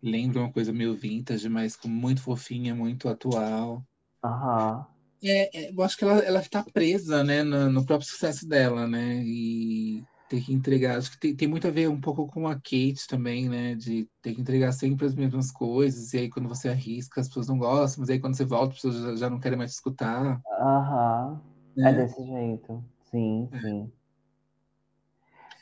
Lembra 0.02 0.40
uma 0.42 0.52
coisa 0.52 0.74
meio 0.74 0.96
vintage, 0.96 1.48
mas 1.48 1.78
muito 1.86 2.22
fofinha, 2.22 2.74
muito 2.74 3.08
atual. 3.08 3.86
Aham. 4.24 4.86
É, 5.24 5.66
é, 5.66 5.72
eu 5.72 5.82
acho 5.84 5.96
que 5.98 6.04
ela, 6.04 6.18
ela 6.20 6.40
está 6.40 6.64
presa, 6.64 7.24
né, 7.24 7.44
no, 7.44 7.70
no, 7.70 7.86
próprio 7.86 8.10
sucesso 8.10 8.48
dela, 8.48 8.88
né? 8.88 9.22
E 9.24 10.04
ter 10.28 10.42
que 10.42 10.52
entregar. 10.52 10.98
Acho 10.98 11.12
que 11.12 11.20
tem, 11.20 11.36
tem 11.36 11.48
muito 11.48 11.68
a 11.68 11.72
ver 11.72 11.88
um 11.90 12.02
pouco 12.02 12.26
com 12.26 12.48
a 12.48 12.56
Kate 12.56 13.06
também, 13.08 13.48
né? 13.48 13.76
De 13.76 14.08
ter 14.22 14.34
que 14.34 14.42
entregar 14.42 14.72
sempre 14.72 15.06
as 15.06 15.14
mesmas 15.14 15.52
coisas, 15.52 16.14
e 16.14 16.20
aí 16.20 16.30
quando 16.30 16.50
você 16.50 16.70
arrisca, 16.70 17.22
as 17.22 17.28
pessoas 17.28 17.48
não 17.48 17.60
gostam, 17.60 18.02
mas 18.02 18.10
aí 18.10 18.20
quando 18.20 18.36
você 18.36 18.46
volta, 18.46 18.74
as 18.74 18.82
pessoas 18.82 18.96
já, 19.04 19.16
já 19.16 19.30
não 19.30 19.40
querem 19.40 19.58
mais 19.58 19.72
escutar. 19.74 20.42
Aham. 20.60 21.40
É. 21.78 21.90
é 21.90 21.94
desse 21.94 22.26
jeito. 22.26 22.84
Sim, 23.12 23.50
é. 23.52 24.01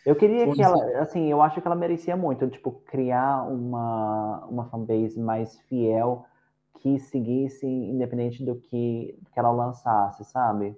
Eu 0.06 0.16
queria 0.16 0.52
que 0.52 0.62
ela, 0.62 1.00
assim, 1.00 1.30
eu 1.30 1.42
acho 1.42 1.62
que 1.62 1.68
ela 1.68 1.76
merecia 1.76 2.16
muito, 2.16 2.48
tipo, 2.50 2.72
criar 2.86 3.44
uma, 3.44 4.46
uma 4.46 4.66
fanbase 4.70 5.20
mais 5.20 5.60
fiel 5.62 6.26
que 6.80 7.00
seguisse 7.00 7.66
independente 7.68 8.44
do 8.44 8.56
que, 8.56 9.18
do 9.22 9.30
que 9.30 9.40
ela 9.40 9.52
lançasse, 9.52 10.24
sabe? 10.26 10.78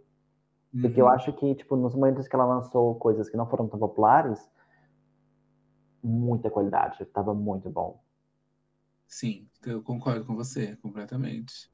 Porque 0.72 1.02
uhum. 1.02 1.07
eu 1.07 1.14
acho 1.14 1.34
que, 1.34 1.53
tipo, 1.56 1.76
nos 1.76 1.93
momentos 1.93 2.27
que 2.27 2.35
ela 2.35 2.45
lançou 2.45 2.95
coisas 2.95 3.30
que 3.30 3.38
não 3.38 3.48
foram 3.48 3.68
tão 3.68 3.80
populares, 3.80 4.39
muita 6.02 6.49
qualidade, 6.49 7.03
estava 7.03 7.34
muito 7.34 7.69
bom. 7.69 8.02
Sim, 9.07 9.48
eu 9.65 9.84
concordo 9.84 10.26
com 10.26 10.35
você 10.35 10.76
completamente. 10.77 11.69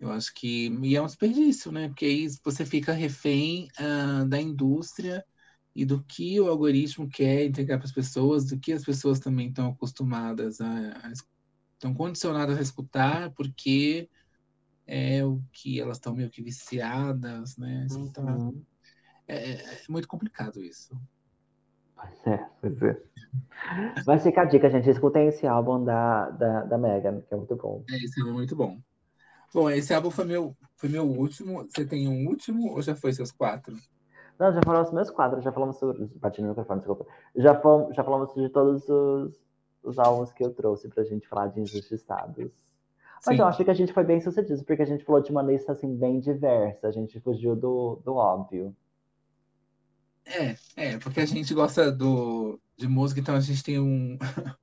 Eu 0.00 0.12
acho 0.12 0.32
que. 0.32 0.68
E 0.82 0.96
é 0.96 1.02
um 1.02 1.06
desperdício, 1.06 1.72
né? 1.72 1.88
Porque 1.88 2.04
aí 2.04 2.28
você 2.44 2.64
fica 2.64 2.92
refém 2.92 3.68
uh, 3.80 4.24
da 4.24 4.40
indústria 4.40 5.24
e 5.74 5.84
do 5.84 6.02
que 6.02 6.40
o 6.40 6.48
algoritmo 6.48 7.08
quer 7.08 7.44
entregar 7.44 7.78
para 7.78 7.86
as 7.86 7.92
pessoas, 7.92 8.46
do 8.46 8.58
que 8.58 8.72
as 8.72 8.84
pessoas 8.84 9.20
também 9.20 9.48
estão 9.48 9.68
acostumadas 9.68 10.60
a, 10.60 10.66
a 10.66 11.12
estão 11.78 11.94
condicionadas 11.94 12.58
a 12.58 12.62
escutar, 12.62 13.30
porque 13.30 14.10
é 14.86 15.24
o 15.24 15.40
que 15.52 15.80
elas 15.80 15.98
estão 15.98 16.14
meio 16.14 16.30
que 16.30 16.42
viciadas, 16.42 17.56
né? 17.56 17.86
Então, 17.92 18.26
uhum. 18.26 18.64
é, 19.28 19.52
é, 19.52 19.82
muito 19.88 20.08
complicado 20.08 20.62
isso. 20.62 20.98
Pois 21.94 22.26
é, 22.26 22.48
pois 22.60 22.82
é. 22.82 23.02
Mas 24.06 24.22
fica 24.22 24.42
a 24.42 24.44
dica, 24.44 24.70
gente. 24.70 24.88
Escutem 24.88 25.28
esse 25.28 25.46
álbum 25.46 25.84
da, 25.84 26.30
da, 26.30 26.64
da 26.64 26.78
Megan, 26.78 27.20
que 27.20 27.34
é 27.34 27.36
muito 27.36 27.56
bom. 27.56 27.84
É, 27.90 27.96
esse 27.96 28.20
álbum 28.20 28.32
é 28.32 28.36
muito 28.36 28.56
bom. 28.56 28.80
Bom, 29.52 29.70
esse 29.70 29.94
álbum 29.94 30.10
foi 30.10 30.24
meu, 30.24 30.56
foi 30.76 30.88
meu 30.88 31.04
último. 31.04 31.64
Você 31.64 31.84
tem 31.84 32.08
um 32.08 32.26
último 32.28 32.72
ou 32.72 32.82
já 32.82 32.94
foi 32.94 33.12
seus 33.12 33.32
quatro? 33.32 33.76
Não, 34.38 34.52
já 34.52 34.60
foram 34.64 34.82
os 34.82 34.92
meus 34.92 35.10
quatro. 35.10 35.40
Já 35.40 35.50
falamos 35.50 35.76
sobre. 35.76 36.06
Bati 36.16 36.40
no 36.40 36.48
microfone, 36.48 36.80
desculpa. 36.80 37.06
Já, 37.34 37.54
falamos, 37.60 37.94
já 37.94 38.04
falamos 38.04 38.32
de 38.34 38.48
todos 38.48 38.88
os, 38.88 39.40
os 39.82 39.98
álbuns 39.98 40.32
que 40.32 40.44
eu 40.44 40.54
trouxe 40.54 40.88
pra 40.88 41.04
gente 41.04 41.26
falar 41.26 41.48
de 41.48 41.60
Injustiçados. 41.60 42.52
Mas 43.26 43.34
Sim. 43.34 43.42
eu 43.42 43.46
acho 43.46 43.64
que 43.64 43.70
a 43.70 43.74
gente 43.74 43.92
foi 43.92 44.04
bem 44.04 44.20
sucedido, 44.20 44.64
porque 44.64 44.82
a 44.82 44.86
gente 44.86 45.04
falou 45.04 45.20
de 45.20 45.32
uma 45.32 45.42
lista 45.42 45.72
assim, 45.72 45.92
bem 45.96 46.20
diversa, 46.20 46.86
a 46.86 46.92
gente 46.92 47.18
fugiu 47.20 47.56
do, 47.56 48.00
do 48.04 48.14
óbvio. 48.14 48.74
É, 50.24 50.54
é, 50.76 50.98
porque 50.98 51.20
a 51.20 51.26
gente 51.26 51.52
gosta 51.52 51.90
do, 51.90 52.60
de 52.76 52.86
música, 52.86 53.20
então 53.20 53.34
a 53.34 53.40
gente 53.40 53.64
tem 53.64 53.80
um 53.80 54.16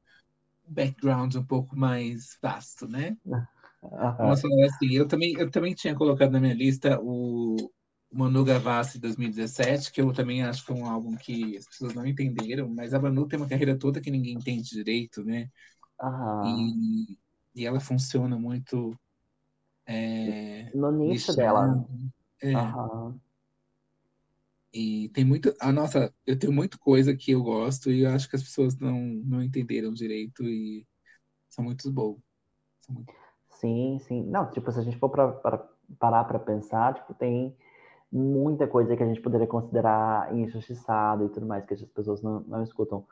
background 0.66 1.36
um 1.36 1.46
pouco 1.46 1.76
mais 1.76 2.38
vasto, 2.42 2.88
né? 2.88 3.18
Falar 3.82 4.34
assim, 4.34 4.48
eu 4.94 5.08
também, 5.08 5.34
eu 5.38 5.52
também 5.52 5.74
tinha 5.76 5.94
colocado 5.94 6.32
na 6.32 6.40
minha 6.40 6.56
lista 6.56 7.00
o 7.02 7.72
Manu 8.16 8.46
Gavassi 8.46 9.00
2017, 9.00 9.92
que 9.92 10.02
eu 10.02 10.14
também 10.14 10.44
acho 10.44 10.62
que 10.62 10.68
foi 10.68 10.76
um 10.76 10.88
álbum 10.90 11.16
que 11.16 11.58
as 11.58 11.66
pessoas 11.66 11.94
não 11.94 12.06
entenderam, 12.06 12.70
mas 12.70 12.94
a 12.94 13.00
Manu 13.00 13.28
tem 13.28 13.38
uma 13.38 13.48
carreira 13.48 13.78
toda 13.78 14.02
que 14.02 14.10
ninguém 14.10 14.34
entende 14.34 14.70
direito, 14.70 15.24
né? 15.24 15.50
E 16.44 17.18
e 17.56 17.66
ela 17.66 17.80
funciona 17.80 18.38
muito 18.38 18.94
é, 19.88 20.70
no 20.76 20.92
nicho 20.92 21.34
dela. 21.36 21.88
É. 22.44 22.52
E 24.74 25.10
tem 25.14 25.24
muito. 25.24 25.56
A 25.62 25.72
nossa, 25.72 26.14
eu 26.28 26.38
tenho 26.38 26.52
muita 26.52 26.78
coisa 26.78 27.16
que 27.16 27.32
eu 27.32 27.42
gosto 27.42 27.90
e 27.90 28.02
eu 28.02 28.10
acho 28.10 28.30
que 28.30 28.36
as 28.36 28.44
pessoas 28.44 28.78
não, 28.78 29.00
não 29.00 29.42
entenderam 29.42 29.94
direito 29.94 30.44
e 30.44 30.86
são 31.50 31.64
muito 31.64 31.90
boas. 31.92 32.20
Muito... 32.90 33.14
Sim, 33.52 34.00
sim. 34.00 34.24
Não, 34.24 34.52
tipo, 34.52 34.70
se 34.72 34.80
a 34.80 34.84
gente 34.84 34.98
for 34.98 35.10
pra, 35.10 35.32
pra 35.32 35.58
parar 35.98 36.26
para 36.26 36.40
pensar, 36.40 36.94
tipo, 36.94 37.14
tem 37.14 37.56
muita 38.16 38.66
coisa 38.66 38.96
que 38.96 39.04
a 39.04 39.06
gente 39.06 39.20
poderia 39.20 39.46
considerar 39.46 40.34
injustiçado 40.34 41.26
e 41.26 41.30
tudo 41.30 41.46
mais, 41.46 41.66
que 41.66 41.74
as 41.74 41.84
pessoas 41.84 42.22
não, 42.22 42.40
não 42.48 42.64
escutam. 42.64 43.06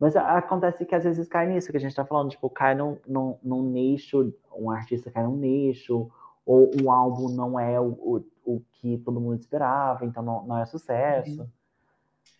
Mas 0.00 0.16
acontece 0.16 0.86
que 0.86 0.94
às 0.94 1.04
vezes 1.04 1.28
cai 1.28 1.46
nisso 1.46 1.70
que 1.70 1.76
a 1.76 1.80
gente 1.80 1.90
está 1.90 2.06
falando, 2.06 2.30
tipo, 2.30 2.48
cai 2.48 2.74
num, 2.74 2.96
num, 3.06 3.36
num, 3.42 3.62
nicho, 3.62 4.32
um 4.54 4.70
artista 4.70 5.10
cai 5.10 5.24
num 5.24 5.36
nicho, 5.36 6.10
ou 6.44 6.70
um 6.82 6.90
álbum 6.90 7.28
não 7.28 7.60
é 7.60 7.78
o, 7.78 7.88
o, 7.88 8.24
o 8.44 8.62
que 8.72 8.96
todo 8.98 9.20
mundo 9.20 9.38
esperava, 9.38 10.06
então 10.06 10.22
não, 10.22 10.46
não 10.46 10.58
é 10.58 10.64
sucesso. 10.64 11.46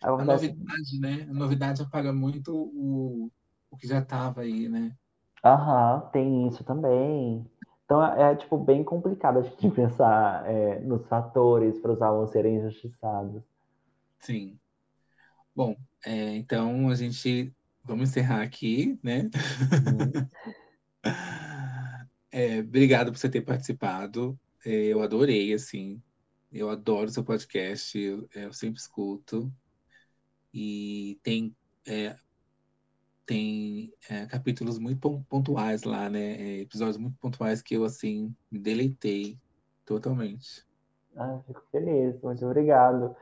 A 0.01 0.23
novidade, 0.23 0.99
né? 0.99 1.27
A 1.29 1.33
novidade 1.33 1.81
apaga 1.83 2.11
muito 2.11 2.55
o, 2.55 3.31
o 3.69 3.77
que 3.77 3.87
já 3.87 3.99
estava 3.99 4.41
aí, 4.41 4.67
né? 4.67 4.91
Aham, 5.43 6.09
tem 6.11 6.47
isso 6.47 6.63
também. 6.63 7.45
Então 7.87 8.05
é, 8.05 8.33
é, 8.33 8.35
tipo, 8.35 8.57
bem 8.57 8.83
complicado 8.83 9.39
a 9.39 9.41
gente 9.41 9.71
pensar 9.71 10.45
é, 10.45 10.79
nos 10.81 11.07
fatores 11.07 11.79
para 11.79 11.93
os 11.93 12.01
álbuns 12.01 12.31
serem 12.31 12.57
injustiçados. 12.57 13.41
Sim. 14.19 14.59
Bom, 15.55 15.75
é, 16.05 16.35
então 16.35 16.89
a 16.89 16.95
gente 16.95 17.55
vamos 17.85 18.09
encerrar 18.09 18.41
aqui, 18.41 18.99
né? 19.01 19.23
Uhum. 19.23 20.27
É, 22.29 22.59
obrigado 22.59 23.11
por 23.11 23.17
você 23.17 23.29
ter 23.29 23.41
participado. 23.41 24.37
É, 24.63 24.69
eu 24.69 25.01
adorei, 25.01 25.53
assim. 25.53 25.99
Eu 26.51 26.69
adoro 26.69 27.09
seu 27.09 27.23
podcast, 27.23 27.97
eu, 27.97 28.29
eu 28.35 28.53
sempre 28.53 28.79
escuto. 28.79 29.51
E 30.53 31.17
tem, 31.23 31.55
é, 31.87 32.15
tem 33.27 33.93
é, 34.09 34.25
capítulos 34.25 34.79
muito 34.79 35.23
pontuais 35.29 35.83
lá, 35.83 36.09
né? 36.09 36.31
É, 36.31 36.61
episódios 36.61 36.97
muito 36.97 37.17
pontuais 37.19 37.61
que 37.61 37.75
eu, 37.75 37.83
assim, 37.83 38.33
me 38.49 38.57
deleitei 38.57 39.37
totalmente. 39.85 40.65
Ah, 41.15 41.39
fico 41.45 41.61
feliz, 41.69 42.19
muito 42.21 42.45
obrigado. 42.45 43.15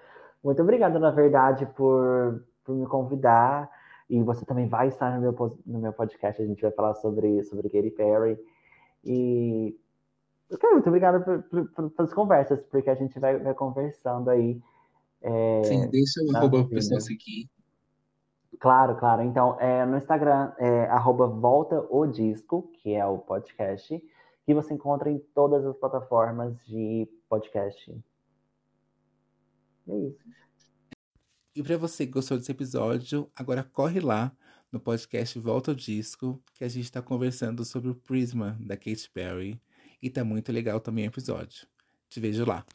Muito 0.44 0.61
obrigado, 0.61 0.99
na 0.99 1.10
verdade, 1.10 1.65
por, 1.76 2.45
por 2.64 2.76
me 2.76 2.86
convidar. 2.86 3.69
E 4.07 4.22
você 4.22 4.45
também 4.45 4.68
vai 4.68 4.90
estar 4.90 5.15
no 5.15 5.22
meu, 5.22 5.60
no 5.65 5.80
meu 5.80 5.91
podcast, 5.91 6.40
a 6.40 6.45
gente 6.45 6.61
vai 6.61 6.72
falar 6.72 6.94
sobre, 6.94 7.44
sobre 7.44 7.68
Katy 7.68 7.90
Perry. 7.90 8.38
E 9.03 9.76
eu 10.52 10.57
quero 10.60 10.73
muito 10.73 10.88
obrigado 10.88 11.26
por, 11.26 11.41
por, 11.44 11.68
por, 11.69 11.90
pelas 11.90 12.14
conversas, 12.14 12.61
porque 12.69 12.91
a 12.91 12.95
gente 12.95 13.19
vai, 13.19 13.40
vai 13.40 13.56
conversando 13.56 14.30
aí. 14.30 14.61
É, 15.19 15.64
Sim, 15.64 15.90
deixa 15.90 16.22
o 16.23 16.38
arroba 16.38 16.60
para 16.60 16.68
o 16.68 16.69
pessoal 16.69 17.02
seguir. 17.02 17.49
Claro, 18.60 18.95
claro. 18.95 19.22
Então, 19.22 19.60
é, 19.60 19.86
no 19.86 19.98
Instagram 19.98 20.53
é 20.57 20.86
arroba 20.86 21.27
volta 21.27 21.86
o 21.90 22.06
disco, 22.06 22.69
que 22.82 22.94
é 22.94 23.06
o 23.06 23.18
podcast, 23.18 24.02
que 24.45 24.53
você 24.53 24.73
encontra 24.73 25.10
em 25.10 25.19
todas 25.34 25.65
as 25.65 25.76
plataformas 25.77 26.57
de 26.65 27.07
podcast. 27.27 27.91
É 29.88 29.98
isso. 29.98 30.19
E 31.56 31.64
para 31.64 31.77
você 31.77 32.06
que 32.06 32.11
gostou 32.11 32.38
desse 32.38 32.52
episódio, 32.52 33.30
agora 33.36 33.64
corre 33.64 33.99
lá 33.99 34.32
no 34.72 34.80
podcast 34.80 35.40
Volta 35.40 35.72
ao 35.72 35.76
Disco, 35.76 36.41
que 36.53 36.65
a 36.65 36.68
gente 36.68 36.84
está 36.84 37.02
conversando 37.02 37.64
sobre 37.64 37.90
o 37.90 37.95
Prisma 37.95 38.57
da 38.60 38.76
Katy 38.76 39.10
Perry. 39.14 39.61
E 40.02 40.10
tá 40.10 40.23
muito 40.23 40.52
legal 40.52 40.80
também 40.82 41.06
o 41.06 41.07
episódio. 41.07 41.65
Te 42.10 42.19
vejo 42.19 42.45
lá. 42.45 42.65